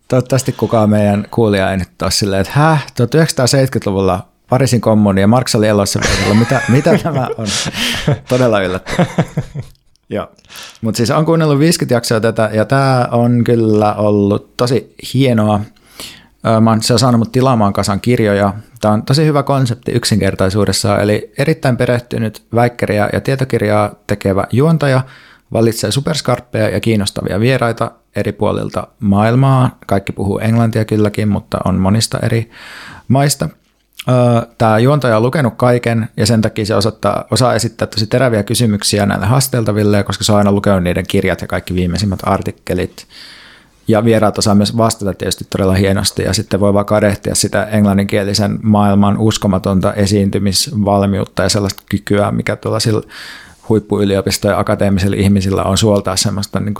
Toivottavasti 0.07 0.51
kukaan 0.51 0.89
meidän 0.89 1.27
kuulija 1.31 1.71
ei 1.71 1.77
nyt 1.77 2.01
ole 2.01 2.11
silleen, 2.11 2.41
että 2.41 2.53
häh, 2.55 2.85
1970-luvulla 2.87 4.27
Pariisin 4.49 4.81
kommuni 4.81 5.21
ja 5.21 5.27
Marks 5.27 5.55
oli 5.55 5.67
elossa 5.67 5.99
mitä, 6.39 6.61
mitä 6.69 6.97
tämä 6.97 7.27
on? 7.37 7.47
Todella 8.29 8.61
yllättävää. 8.61 9.05
Joo, 10.09 10.27
mutta 10.81 10.97
siis 10.97 11.11
on 11.11 11.25
kuunnellut 11.25 11.59
50 11.59 11.95
jaksoa 11.95 12.19
tätä 12.19 12.49
ja 12.53 12.65
tämä 12.65 13.07
on 13.11 13.43
kyllä 13.43 13.93
ollut 13.93 14.57
tosi 14.57 14.95
hienoa. 15.13 15.59
Mä 16.61 16.69
oon, 16.69 16.83
saanut 16.83 17.19
mut 17.19 17.31
tilaamaan 17.31 17.73
kasan 17.73 18.01
kirjoja. 18.01 18.53
Tämä 18.81 18.93
on 18.93 19.03
tosi 19.03 19.25
hyvä 19.25 19.43
konsepti 19.43 19.91
yksinkertaisuudessa, 19.91 20.99
eli 20.99 21.31
erittäin 21.37 21.77
perehtynyt 21.77 22.43
väikkeriä 22.55 23.09
ja 23.13 23.21
tietokirjaa 23.21 23.91
tekevä 24.07 24.47
juontaja 24.51 25.01
valitsee 25.53 25.91
superskarppeja 25.91 26.69
ja 26.69 26.79
kiinnostavia 26.79 27.39
vieraita 27.39 27.91
eri 28.15 28.31
puolilta 28.31 28.87
maailmaa. 28.99 29.77
Kaikki 29.87 30.11
puhuu 30.11 30.39
englantia 30.39 30.85
kylläkin, 30.85 31.27
mutta 31.27 31.57
on 31.65 31.75
monista 31.75 32.19
eri 32.19 32.51
maista. 33.07 33.49
Tämä 34.57 34.79
juontaja 34.79 35.17
on 35.17 35.23
lukenut 35.23 35.53
kaiken 35.57 36.09
ja 36.17 36.25
sen 36.25 36.41
takia 36.41 36.65
se 36.65 36.75
osoittaa, 36.75 37.25
osaa 37.31 37.53
esittää 37.53 37.87
tosi 37.87 38.07
teräviä 38.07 38.43
kysymyksiä 38.43 39.05
näille 39.05 39.25
haasteltaville, 39.25 40.03
koska 40.03 40.23
se 40.23 40.31
on 40.31 40.37
aina 40.37 40.51
lukenut 40.51 40.83
niiden 40.83 41.05
kirjat 41.07 41.41
ja 41.41 41.47
kaikki 41.47 41.75
viimeisimmät 41.75 42.19
artikkelit. 42.23 43.07
Ja 43.87 44.05
vieraat 44.05 44.37
osaa 44.37 44.55
myös 44.55 44.77
vastata 44.77 45.13
tietysti 45.13 45.45
todella 45.49 45.73
hienosti 45.73 46.23
ja 46.23 46.33
sitten 46.33 46.59
voi 46.59 46.73
vaan 46.73 46.85
kadehtia 46.85 47.35
sitä 47.35 47.63
englanninkielisen 47.63 48.59
maailman 48.63 49.17
uskomatonta 49.17 49.93
esiintymisvalmiutta 49.93 51.43
ja 51.43 51.49
sellaista 51.49 51.83
kykyä, 51.89 52.31
mikä 52.31 52.55
tuolla 52.55 52.79
sillä 52.79 53.01
huippuyliopistojen 53.69 54.53
ja 54.53 54.59
akateemisilla 54.59 55.15
ihmisillä 55.15 55.63
on 55.63 55.77
suoltaa 55.77 56.15
semmoista 56.15 56.59
niin 56.59 56.75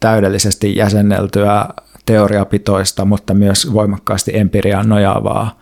täydellisesti 0.00 0.76
jäsenneltyä 0.76 1.68
teoriapitoista, 2.06 3.04
mutta 3.04 3.34
myös 3.34 3.72
voimakkaasti 3.72 4.36
empiriaan 4.36 4.88
nojaavaa 4.88 5.60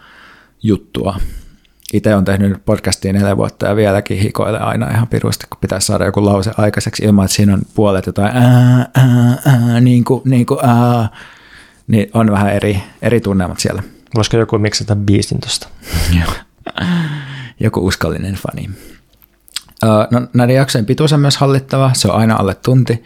juttua. 0.63 1.21
Itse 1.93 2.15
on 2.15 2.25
tehnyt 2.25 2.65
podcastiin 2.65 3.15
neljä 3.15 3.37
vuotta 3.37 3.67
ja 3.67 3.77
vieläkin 3.77 4.19
hikoile 4.19 4.59
aina 4.59 4.91
ihan 4.91 5.09
pirusti, 5.09 5.47
kun 5.51 5.59
pitäisi 5.61 5.87
saada 5.87 6.05
joku 6.05 6.25
lause 6.25 6.51
aikaiseksi 6.59 7.05
ilman, 7.05 7.25
että 7.25 7.35
siinä 7.35 7.55
on 7.55 7.63
puolet 7.75 8.07
jotain 8.07 8.37
ää, 8.37 8.89
ää, 8.95 9.39
ää, 9.47 9.81
niin 9.81 10.05
kuin, 10.05 10.23
niin 10.25 10.47
kuin 10.47 10.61
ää, 10.63 11.09
niin 11.87 12.11
on 12.15 12.31
vähän 12.31 12.53
eri, 12.53 12.83
eri 13.03 13.21
tunnelmat 13.21 13.61
siellä. 13.61 13.83
Voisiko 14.15 14.37
joku 14.37 14.59
miksata 14.59 14.97
biisin 14.97 15.41
tuosta? 15.41 15.69
joku 17.61 17.87
uskallinen 17.87 18.35
fani. 18.35 18.71
No, 20.11 20.29
näiden 20.35 20.57
jaksojen 20.57 20.87
pituus 20.87 21.13
on 21.13 21.21
myös 21.21 21.37
hallittava, 21.37 21.91
se 21.95 22.09
on 22.09 22.21
aina 22.21 22.37
alle 22.37 22.55
tunti. 22.55 23.05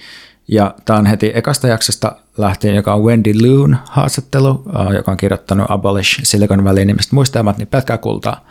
Ja 0.48 0.74
tämä 0.84 0.98
on 0.98 1.06
heti 1.06 1.32
ekasta 1.34 1.68
jaksosta 1.68 2.16
lähtien, 2.38 2.74
joka 2.74 2.94
on 2.94 3.02
Wendy 3.02 3.32
Loon 3.42 3.76
haastattelu, 3.90 4.62
joka 4.94 5.10
on 5.10 5.16
kirjoittanut 5.16 5.66
Abolish 5.68 6.20
Silicon 6.22 6.64
Valley 6.64 6.84
nimestä 6.84 7.14
muistajamat, 7.14 7.58
niin 7.58 7.68
pelkkää 7.68 7.98
kultaa. 7.98 8.46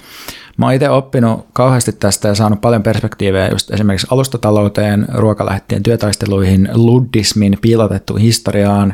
Mä 0.57 0.65
oon 0.65 0.73
itse 0.73 0.89
oppinut 0.89 1.45
kauheasti 1.53 1.91
tästä 1.91 2.27
ja 2.27 2.35
saanut 2.35 2.61
paljon 2.61 2.83
perspektiivejä 2.83 3.47
just 3.47 3.71
esimerkiksi 3.71 4.07
alustatalouteen, 4.11 5.07
ruokalähettien 5.13 5.83
työtaisteluihin, 5.83 6.69
luddismin 6.73 7.57
piilotettuun 7.61 8.19
historiaan, 8.19 8.93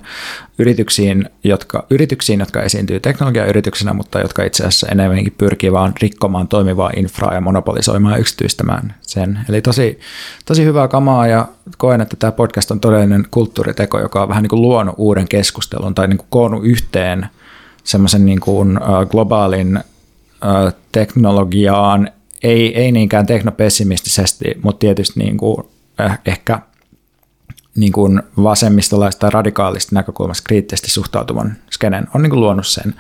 yrityksiin 0.60 1.30
jotka, 1.44 1.86
yrityksiin, 1.90 2.40
jotka 2.40 2.62
esiintyy 2.62 3.00
teknologiayrityksenä, 3.00 3.94
mutta 3.94 4.20
jotka 4.20 4.44
itse 4.44 4.64
asiassa 4.64 4.88
enemmänkin 4.88 5.36
pyrkii 5.38 5.72
vaan 5.72 5.94
rikkomaan 6.02 6.48
toimivaa 6.48 6.92
infraa 6.96 7.34
ja 7.34 7.42
monopolisoimaan 7.42 8.14
ja 8.14 8.20
yksityistämään 8.20 8.96
sen. 9.02 9.40
Eli 9.50 9.62
tosi, 9.62 10.00
tosi 10.46 10.66
hyvää 10.66 10.88
kamaa 10.88 11.28
ja 11.28 11.48
koen, 11.78 12.02
että 12.02 12.16
tämä 12.20 12.32
podcast 12.32 12.72
on 12.72 12.80
todellinen 12.80 13.26
kulttuuriteko, 13.32 14.00
joka 14.00 14.22
on 14.22 14.30
vähän 14.30 14.44
niin 14.44 14.50
kuin 14.50 14.62
luonut 14.78 14.96
uuden 14.98 15.28
keskustelun 15.28 15.96
tai 15.96 16.08
niin 16.08 16.18
kuin 16.18 16.28
koonnut 16.30 16.66
yhteen 16.66 17.28
semmoisen 17.84 18.26
niin 18.26 18.40
kuin 18.40 18.80
globaalin 19.10 19.80
teknologiaan, 20.92 22.12
ei, 22.44 22.76
ei 22.76 22.92
niinkään 22.92 23.26
teknopessimistisesti, 23.26 24.46
mutta 24.64 24.80
tietysti 24.80 25.20
niin 25.20 25.38
kuin, 25.38 25.58
eh, 26.00 26.20
ehkä 26.26 26.60
niin 27.76 27.92
kuin 27.92 28.22
vasemmistolaista 28.44 29.20
tai 29.20 29.30
radikaalista 29.30 29.96
näkökulmasta 29.96 30.48
kriittisesti 30.48 30.92
suhtautuvan 30.92 31.56
skenen 31.72 32.08
on 32.16 32.22
niin 32.22 32.30
kuin 32.30 32.40
luonut 32.40 32.68
sen 32.68 32.96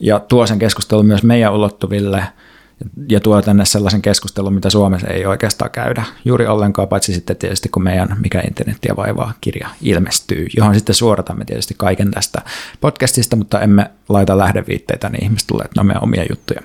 ja 0.00 0.20
tuo 0.20 0.46
sen 0.46 0.58
keskustelun 0.58 1.06
myös 1.06 1.22
meidän 1.22 1.52
ulottuville 1.52 2.24
ja 3.08 3.20
tuo 3.20 3.42
tänne 3.42 3.64
sellaisen 3.64 4.02
keskustelun, 4.02 4.54
mitä 4.54 4.70
Suomessa 4.70 5.06
ei 5.06 5.26
oikeastaan 5.26 5.70
käydä 5.70 6.04
juuri 6.24 6.46
ollenkaan, 6.46 6.88
paitsi 6.88 7.14
sitten 7.14 7.36
tietysti 7.36 7.68
kun 7.68 7.82
meidän 7.82 8.16
Mikä 8.20 8.40
internettiä 8.40 8.96
vaivaa 8.96 9.32
kirja 9.40 9.68
ilmestyy, 9.82 10.46
johon 10.56 10.74
sitten 10.74 10.94
suoratamme 10.94 11.44
tietysti 11.44 11.74
kaiken 11.78 12.10
tästä 12.10 12.42
podcastista, 12.80 13.36
mutta 13.36 13.60
emme 13.60 13.90
laita 14.08 14.38
lähdeviitteitä, 14.38 15.08
niin 15.08 15.24
ihmiset 15.24 15.46
tulee, 15.46 15.64
että 15.64 15.74
ne 15.76 15.80
on 15.80 15.86
meidän 15.86 16.02
omia 16.02 16.24
juttuja. 16.30 16.60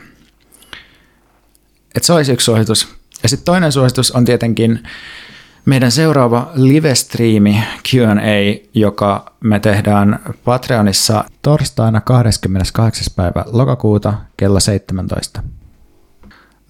Et 1.96 2.04
se 2.04 2.14
olisi 2.14 2.34
yksi 2.34 2.46
suositus. 2.46 2.88
Ja 3.24 3.30
sitten 3.30 3.46
toinen 3.46 3.72
suositus 3.72 4.12
on 4.12 4.26
tietenkin 4.26 4.80
meidän 5.66 5.92
seuraava 5.92 6.52
live-striimi 6.54 7.64
Q&A, 7.90 8.68
joka 8.74 9.34
me 9.40 9.60
tehdään 9.60 10.20
Patreonissa 10.46 11.24
torstaina 11.42 12.02
28. 12.02 13.06
päivä 13.16 13.46
lokakuuta 13.48 14.14
kello 14.38 14.60
17. 14.60 15.44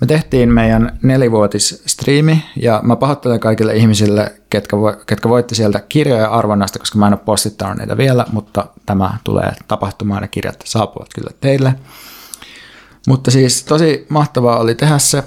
Me 0.01 0.07
tehtiin 0.07 0.53
meidän 0.53 0.99
nelivuotisstriimi 1.01 2.45
ja 2.55 2.79
mä 2.83 2.95
pahoittelen 2.95 3.39
kaikille 3.39 3.75
ihmisille, 3.75 4.33
ketkä, 4.49 4.77
vo, 4.77 4.93
ketkä 5.05 5.29
voitte 5.29 5.55
sieltä 5.55 5.79
kirjoja 5.89 6.27
arvonnasta, 6.27 6.79
koska 6.79 6.99
mä 6.99 7.07
en 7.07 7.13
ole 7.13 7.21
postittanut 7.25 7.77
niitä 7.77 7.97
vielä, 7.97 8.25
mutta 8.31 8.65
tämä 8.85 9.17
tulee 9.23 9.51
tapahtumaan 9.67 10.23
ja 10.23 10.27
kirjat 10.27 10.63
saapuvat 10.65 11.07
kyllä 11.15 11.31
teille. 11.41 11.75
Mutta 13.07 13.31
siis 13.31 13.63
tosi 13.63 14.05
mahtavaa 14.09 14.59
oli 14.59 14.75
tehdä 14.75 14.97
se 14.97 15.23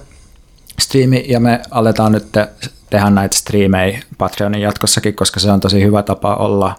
striimi 0.81 1.25
ja 1.29 1.41
me 1.41 1.61
aletaan 1.71 2.13
nyt 2.13 2.27
tehdä 2.91 3.11
näitä 3.11 3.37
striimejä 3.37 4.03
Patreonin 4.19 4.63
jatkossakin, 4.63 5.15
koska 5.15 5.41
se 5.41 5.53
on 5.53 5.61
tosi 5.61 5.83
hyvä 5.83 6.03
tapa 6.03 6.35
olla 6.35 6.75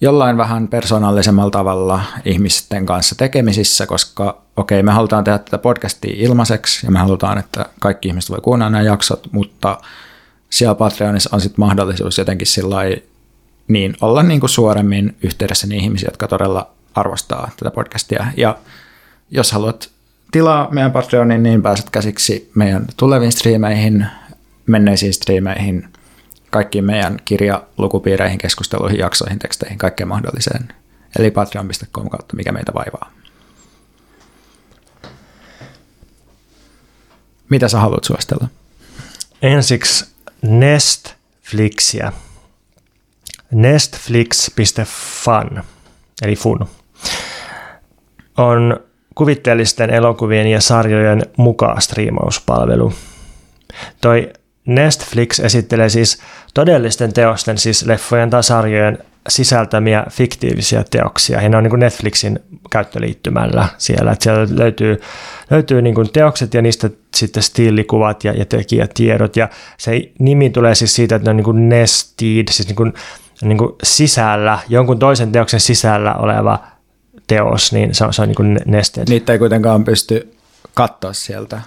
jollain 0.00 0.36
vähän 0.36 0.68
persoonallisemmalla 0.68 1.50
tavalla 1.50 2.00
ihmisten 2.24 2.86
kanssa 2.86 3.14
tekemisissä, 3.14 3.86
koska 3.86 4.42
okei, 4.56 4.82
me 4.82 4.92
halutaan 4.92 5.24
tehdä 5.24 5.38
tätä 5.38 5.58
podcastia 5.58 6.14
ilmaiseksi 6.16 6.86
ja 6.86 6.92
me 6.92 6.98
halutaan, 6.98 7.38
että 7.38 7.66
kaikki 7.80 8.08
ihmiset 8.08 8.30
voi 8.30 8.40
kuunnella 8.42 8.70
nämä 8.70 8.82
jaksot, 8.82 9.28
mutta 9.32 9.78
siellä 10.50 10.74
Patreonissa 10.74 11.30
on 11.32 11.40
sitten 11.40 11.60
mahdollisuus 11.60 12.18
jotenkin 12.18 12.46
sillä 12.46 12.76
niin 13.68 13.96
olla 14.00 14.22
niin 14.22 14.40
kuin 14.40 14.50
suoremmin 14.50 15.16
yhteydessä 15.22 15.66
niihin 15.66 15.84
ihmisiin, 15.84 16.08
jotka 16.08 16.28
todella 16.28 16.70
arvostaa 16.94 17.50
tätä 17.56 17.70
podcastia. 17.70 18.26
Ja 18.36 18.58
jos 19.30 19.52
haluat 19.52 19.90
tilaa 20.32 20.68
meidän 20.70 20.92
Patreonin, 20.92 21.42
niin 21.42 21.62
pääset 21.62 21.90
käsiksi 21.90 22.50
meidän 22.54 22.86
tuleviin 22.96 23.32
striimeihin, 23.32 24.06
menneisiin 24.66 25.14
striimeihin, 25.14 25.88
kaikkiin 26.50 26.84
meidän 26.84 27.18
kirjalukupiireihin, 27.24 28.38
keskusteluihin, 28.38 28.98
jaksoihin, 28.98 29.38
teksteihin, 29.38 29.78
kaikkeen 29.78 30.08
mahdolliseen. 30.08 30.68
Eli 31.18 31.30
patreon.com 31.30 32.10
kautta 32.10 32.36
mikä 32.36 32.52
meitä 32.52 32.74
vaivaa. 32.74 33.12
Mitä 37.48 37.68
sä 37.68 37.78
haluat 37.78 38.04
suostella? 38.04 38.48
Ensiksi 39.42 40.06
Nestflixiä. 40.42 42.12
Nestflix.fun, 43.50 45.62
eli 46.22 46.36
fun, 46.36 46.68
on 48.36 48.80
kuvitteellisten 49.14 49.90
elokuvien 49.90 50.46
ja 50.46 50.60
sarjojen 50.60 51.22
mukaan 51.36 51.82
striimauspalvelu. 51.82 52.92
Toi 54.00 54.32
Netflix 54.66 55.40
esittelee 55.40 55.88
siis 55.88 56.18
todellisten 56.54 57.12
teosten, 57.12 57.58
siis 57.58 57.86
leffojen 57.86 58.30
tai 58.30 58.44
sarjojen 58.44 58.98
sisältämiä 59.28 60.06
fiktiivisiä 60.10 60.84
teoksia. 60.90 61.42
Ja 61.42 61.48
ne 61.48 61.56
on 61.56 61.62
niin 61.62 61.70
kuin 61.70 61.80
Netflixin 61.80 62.40
käyttöliittymällä 62.70 63.68
siellä. 63.78 64.12
Että 64.12 64.22
siellä 64.22 64.46
löytyy, 64.50 65.00
löytyy 65.50 65.82
niin 65.82 65.94
kuin 65.94 66.12
teokset 66.12 66.54
ja 66.54 66.62
niistä 66.62 66.90
sitten 67.16 67.42
stiilikuvat 67.42 68.24
ja, 68.24 68.32
ja 68.32 68.44
tekijätiedot. 68.44 69.36
Ja 69.36 69.48
se 69.78 70.10
nimi 70.18 70.50
tulee 70.50 70.74
siis 70.74 70.94
siitä, 70.94 71.16
että 71.16 71.26
ne 71.26 71.30
on 71.30 71.36
niin 71.36 71.44
kuin 71.44 71.68
nested, 71.68 72.48
siis 72.50 72.68
niin 72.68 72.76
kuin, 72.76 72.94
niin 73.42 73.58
kuin 73.58 73.72
sisällä, 73.82 74.58
jonkun 74.68 74.98
toisen 74.98 75.32
teoksen 75.32 75.60
sisällä 75.60 76.14
oleva 76.14 76.58
teos, 77.26 77.72
niin 77.72 77.94
se 77.94 78.04
on, 78.04 78.12
se 78.12 78.22
on 78.22 78.28
niin 78.28 78.36
kuin 78.36 78.60
nested. 78.66 79.04
Niitä 79.08 79.32
ei 79.32 79.38
kuitenkaan 79.38 79.84
pysty 79.84 80.39
katsoa 80.74 81.12
sieltä. 81.12 81.60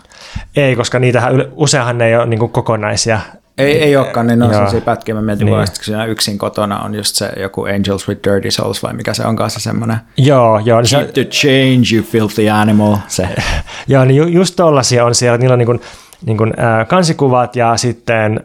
Ei, 0.56 0.76
koska 0.76 1.00
niitähän 1.00 1.34
useinhan 1.52 1.98
ne 1.98 2.08
ei 2.08 2.16
ole 2.16 2.26
niin 2.26 2.50
kokonaisia. 2.50 3.20
Ei, 3.58 3.84
ei 3.84 3.96
olekaan, 3.98 4.28
niin 4.28 4.40
ne 4.40 4.46
on 4.46 4.54
sellaisia 4.54 4.82
pätkiä. 4.82 5.16
Mä 5.16 5.22
mietin 5.22 5.46
niin. 5.46 5.56
vaan, 5.56 5.68
että 5.68 6.06
yksin 6.06 6.38
kotona 6.38 6.80
on 6.80 6.96
just 6.96 7.16
se 7.16 7.30
joku 7.38 7.64
Angels 7.64 8.08
with 8.08 8.22
Dirty 8.24 8.52
Souls 8.52 8.84
vai 8.84 8.94
mikä 8.94 9.14
se 9.14 9.26
on 9.26 9.36
kanssa 9.36 9.60
semmoinen. 9.60 9.98
Joo, 10.18 10.60
joo. 10.60 10.82
Niin 10.82 10.88
se, 10.88 11.06
to 11.06 11.22
change, 11.22 11.96
you 11.96 12.04
filthy 12.04 12.50
animal. 12.50 12.98
Se. 13.08 13.30
joo, 13.88 14.06
niin 14.06 14.18
ju, 14.18 14.28
just 14.28 14.56
tollaisia 14.56 15.06
on 15.06 15.16
siellä. 15.16 15.38
Niillä 15.38 15.54
on 15.54 15.60
niin 15.60 15.66
kuin, 15.66 15.82
niin 16.26 16.38
kuin, 16.38 16.54
äh, 16.60 16.88
kansikuvat 16.88 17.56
ja 17.56 17.78
sitten 17.78 18.44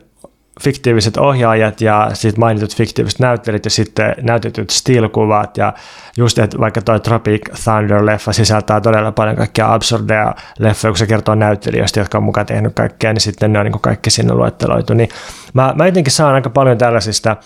fiktiiviset 0.61 1.17
ohjaajat 1.17 1.81
ja 1.81 2.11
sitten 2.15 2.41
mainitut 2.41 2.77
fiktiiviset 2.77 3.21
näyttelijät 3.21 3.65
ja 3.65 3.71
sitten 3.71 4.15
näytetyt 4.23 4.71
still-kuvat 4.71 5.57
ja 5.57 5.73
just, 6.17 6.39
että 6.39 6.59
vaikka 6.59 6.83
toi 6.83 7.01
Tropic 7.01 7.49
Thunder-leffa 7.49 8.33
sisältää 8.33 8.81
todella 8.81 9.13
paljon 9.13 9.37
kaikkia 9.37 9.75
absurdeja 9.75 10.35
leffoja, 10.59 10.93
kun 10.93 10.99
se 10.99 11.07
kertoo 11.07 11.35
näyttelijöistä, 11.35 12.01
jotka 12.01 12.19
on 12.19 12.25
mukaan 12.25 12.47
tehnyt 12.47 12.75
kaikkea, 12.75 13.13
niin 13.13 13.21
sitten 13.21 13.53
ne 13.53 13.59
on 13.59 13.67
niin 13.67 13.81
kaikki 13.81 14.11
sinne 14.11 14.35
luetteloitu. 14.35 14.95
Niin 14.95 15.09
mä, 15.55 15.73
mä 15.77 15.87
jotenkin 15.87 16.13
saan 16.13 16.35
aika 16.35 16.51
paljon 16.51 16.79
tällaisista 16.79 17.37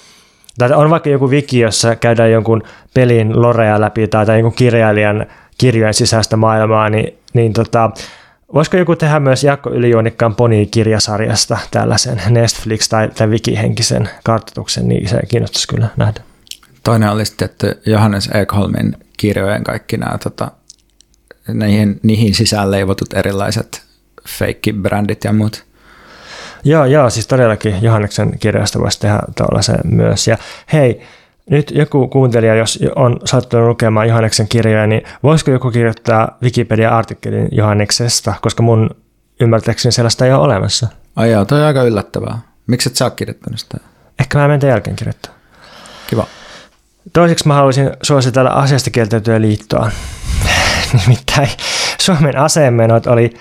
tai 0.59 0.73
on 0.73 0.91
vaikka 0.91 1.11
joku 1.11 1.31
wiki, 1.31 1.61
jossa 1.61 1.97
käydään 1.97 2.33
jonkun 2.33 2.63
pelin 2.95 3.43
lorea 3.43 3.81
läpi 3.81 4.09
tai, 4.09 4.27
tai 4.27 4.39
jonkun 4.39 4.57
kirjailijan 4.57 5.27
kirjojen 5.59 5.95
sisäistä 5.95 6.37
maailmaa, 6.37 6.91
niin, 6.91 7.19
niin 7.35 7.53
tota, 7.53 7.91
Voisiko 8.55 8.77
joku 8.77 8.97
tehdä 8.97 9.21
myös 9.21 9.45
Jaakko 9.45 9.71
Ylijuonikkaan 9.71 10.35
Poni-kirjasarjasta 10.35 11.59
tällaisen 11.71 12.19
Netflix- 12.19 12.89
tai, 12.89 13.09
tai 13.09 13.27
Wiki-henkisen 13.27 14.09
kartoituksen, 14.25 14.89
niin 14.89 15.09
se 15.09 15.21
kiinnostaisi 15.29 15.69
kyllä 15.69 15.89
nähdä. 15.97 16.21
Toinen 16.85 17.11
olisi 17.11 17.35
tietty 17.37 17.81
Johannes 17.87 18.31
Ekholmin 18.35 18.97
kirjojen 19.17 19.65
kaikki 19.65 19.97
nämä 19.97 20.19
tota, 20.19 20.51
niihin, 21.55 22.01
niihin 22.03 22.35
sisään 22.35 22.71
leivotut 22.71 23.13
erilaiset 23.13 23.83
fake-brändit 24.29 25.25
ja 25.25 25.33
muut. 25.33 25.65
Joo, 26.65 26.85
joo, 26.85 27.11
siis 27.11 27.27
todellakin 27.27 27.83
Johanneksen 27.83 28.39
kirjasta 28.39 28.81
voisi 28.81 29.01
tehdä 29.01 29.19
tuollaisen 29.37 29.81
myös. 29.85 30.29
Ja 30.29 30.39
hei, 30.73 31.03
nyt 31.51 31.71
joku 31.71 32.09
kuuntelija, 32.09 32.55
jos 32.55 32.79
on 32.97 33.21
sattunut 33.25 33.69
lukemaan 33.69 34.09
Johanneksen 34.09 34.49
kirjoja, 34.49 34.87
niin 34.87 35.03
voisiko 35.23 35.51
joku 35.51 35.71
kirjoittaa 35.71 36.39
Wikipedia-artikkelin 36.43 37.49
Johanneksesta, 37.53 38.35
koska 38.43 38.63
mun 38.63 38.91
ymmärtääkseni 39.41 39.93
sellaista 39.93 40.27
ei 40.27 40.33
ole 40.33 40.43
olemassa. 40.43 40.89
Ai 41.17 41.31
joo, 41.31 41.45
toi 41.45 41.61
on 41.61 41.67
aika 41.67 41.83
yllättävää. 41.83 42.39
Miksi 42.67 42.89
et 42.89 42.97
sä 42.97 43.05
ole 43.05 43.13
kirjoittanut 43.17 43.61
sitä? 43.61 43.79
Ehkä 44.21 44.39
mä 44.39 44.49
menen 44.49 44.69
jälkeen 44.69 44.97
kirjoittaa. 44.97 45.33
Kiva. 46.07 46.27
Toiseksi 47.13 47.49
mä 47.49 47.55
haluaisin 47.55 47.91
suositella 48.03 48.51
asiasta 48.51 48.91
kieltäytyä 48.91 49.41
liittoa. 49.41 49.91
Nimittäin 51.07 51.49
Suomen 52.01 52.39
asemenot 52.39 53.07
oli 53.07 53.35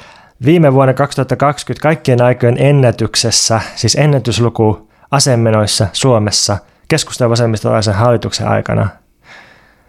viime 0.45 0.73
vuonna 0.73 0.93
2020 0.93 1.83
kaikkien 1.83 2.21
aikojen 2.21 2.57
ennätyksessä, 2.59 3.61
siis 3.75 3.95
ennätysluku 3.95 4.89
asemenoissa 5.11 5.87
Suomessa– 5.93 6.57
keskustan 6.91 7.29
vasemmistolaisen 7.29 7.93
hallituksen 7.93 8.47
aikana. 8.47 8.89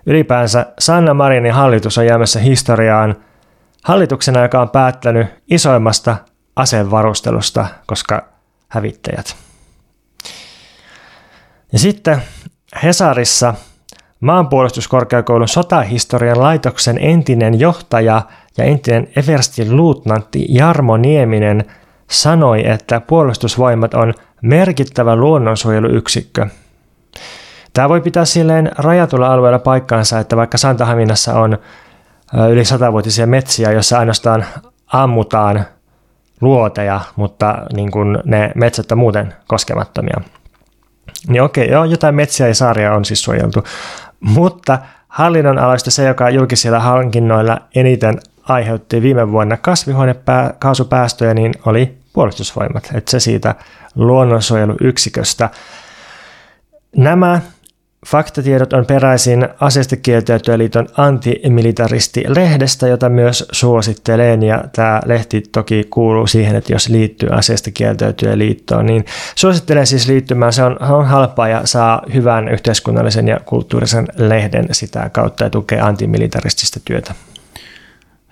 Ylipäänsä 0.06 0.66
Sanna 0.78 1.14
Marinin 1.14 1.52
hallitus 1.52 1.98
on 1.98 2.06
jäämässä 2.06 2.40
historiaan 2.40 3.16
hallituksena, 3.84 4.42
joka 4.42 4.60
on 4.60 4.70
päättänyt 4.70 5.26
isoimmasta 5.50 6.16
asevarustelusta, 6.56 7.66
koska 7.86 8.28
hävittäjät. 8.68 9.36
Ja 11.72 11.78
sitten 11.78 12.22
Hesarissa 12.82 13.54
maanpuolustuskorkeakoulun 14.20 15.48
sotahistorian 15.48 16.40
laitoksen 16.40 16.98
entinen 17.00 17.60
johtaja 17.60 18.22
ja 18.58 18.64
entinen 18.64 19.08
Everstin 19.16 19.76
luutnantti 19.76 20.46
Jarmo 20.48 20.96
Nieminen 20.96 21.64
sanoi, 22.10 22.68
että 22.68 23.00
puolustusvoimat 23.00 23.94
on 23.94 24.14
merkittävä 24.42 25.16
luonnonsuojeluyksikkö– 25.16 26.46
Tämä 27.72 27.88
voi 27.88 28.00
pitää 28.00 28.24
silleen 28.24 28.70
rajatulla 28.78 29.32
alueella 29.32 29.58
paikkaansa, 29.58 30.18
että 30.18 30.36
vaikka 30.36 30.58
Santahaminassa 30.58 31.34
on 31.34 31.58
yli 32.50 32.64
satavuotisia 32.64 33.26
metsiä, 33.26 33.72
joissa 33.72 33.98
ainoastaan 33.98 34.44
ammutaan 34.86 35.64
luoteja, 36.40 37.00
mutta 37.16 37.58
niin 37.72 37.90
kuin 37.90 38.18
ne 38.24 38.52
metsät 38.54 38.92
on 38.92 38.98
muuten 38.98 39.34
koskemattomia. 39.46 40.20
Niin 41.28 41.42
okei, 41.42 41.70
joo, 41.70 41.84
jotain 41.84 42.14
metsiä 42.14 42.48
ja 42.48 42.54
saaria 42.54 42.94
on 42.94 43.04
siis 43.04 43.22
suojeltu, 43.22 43.64
mutta 44.20 44.78
hallinnon 45.08 45.58
alaista 45.58 45.90
se, 45.90 46.04
joka 46.04 46.30
julkisilla 46.30 46.80
hankinnoilla 46.80 47.58
eniten 47.74 48.18
aiheutti 48.48 49.02
viime 49.02 49.32
vuonna 49.32 49.56
kasvihuonekaasupäästöjä, 49.56 51.34
niin 51.34 51.54
oli 51.66 51.98
puolustusvoimat, 52.12 52.90
että 52.94 53.10
se 53.10 53.20
siitä 53.20 53.54
luonnonsuojeluyksiköstä. 53.94 55.50
Nämä 56.96 57.40
Faktatiedot 58.06 58.72
on 58.72 58.86
peräisin 58.86 59.48
Aseistekieltäytyjäliiton 59.60 60.86
antimilitaristi-lehdestä, 60.96 62.88
jota 62.88 63.08
myös 63.08 63.48
suosittelen, 63.52 64.42
ja 64.42 64.64
tämä 64.76 65.00
lehti 65.04 65.42
toki 65.52 65.86
kuuluu 65.90 66.26
siihen, 66.26 66.56
että 66.56 66.72
jos 66.72 66.88
liittyy 66.88 67.28
Aseistekieltäytyjäliittoon, 67.32 68.86
niin 68.86 69.04
suosittelen 69.34 69.86
siis 69.86 70.08
liittymään. 70.08 70.52
Se 70.52 70.62
on, 70.62 70.82
on 70.82 71.06
halpaa 71.06 71.48
ja 71.48 71.60
saa 71.64 72.02
hyvän 72.14 72.48
yhteiskunnallisen 72.48 73.28
ja 73.28 73.40
kulttuurisen 73.44 74.08
lehden 74.16 74.68
sitä 74.72 75.10
kautta 75.12 75.44
ja 75.44 75.50
tukee 75.50 75.80
antimilitaristista 75.80 76.80
työtä. 76.84 77.14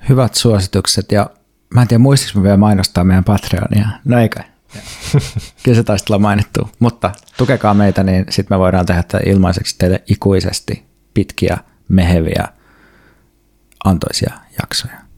Hyvät 0.09 0.35
suositukset, 0.35 1.13
ja 1.13 1.31
mä 1.75 1.83
en 1.83 1.89
tiedä 1.89 2.03
muistiksi 2.03 2.43
vielä 2.43 2.57
mainostaa 2.57 3.05
meidän 3.05 3.25
Patreonia. 3.25 3.89
No 4.05 4.19
eikä. 4.19 4.45
Kyllä 5.63 5.77
se 5.77 5.83
taisi 5.83 6.05
olla 6.11 6.19
mainittu, 6.19 6.71
mutta 6.79 7.13
tukekaa 7.37 7.75
meitä, 7.75 8.03
niin 8.03 8.27
sitten 8.31 8.57
me 8.57 8.59
voidaan 8.59 8.87
tehdä 8.87 9.05
ilmaiseksi 9.27 9.75
teille 9.79 10.03
ikuisesti 10.07 10.85
pitkiä, 11.15 11.59
meheviä, 11.89 12.49
antoisia 13.85 14.35
jaksoja. 14.63 15.10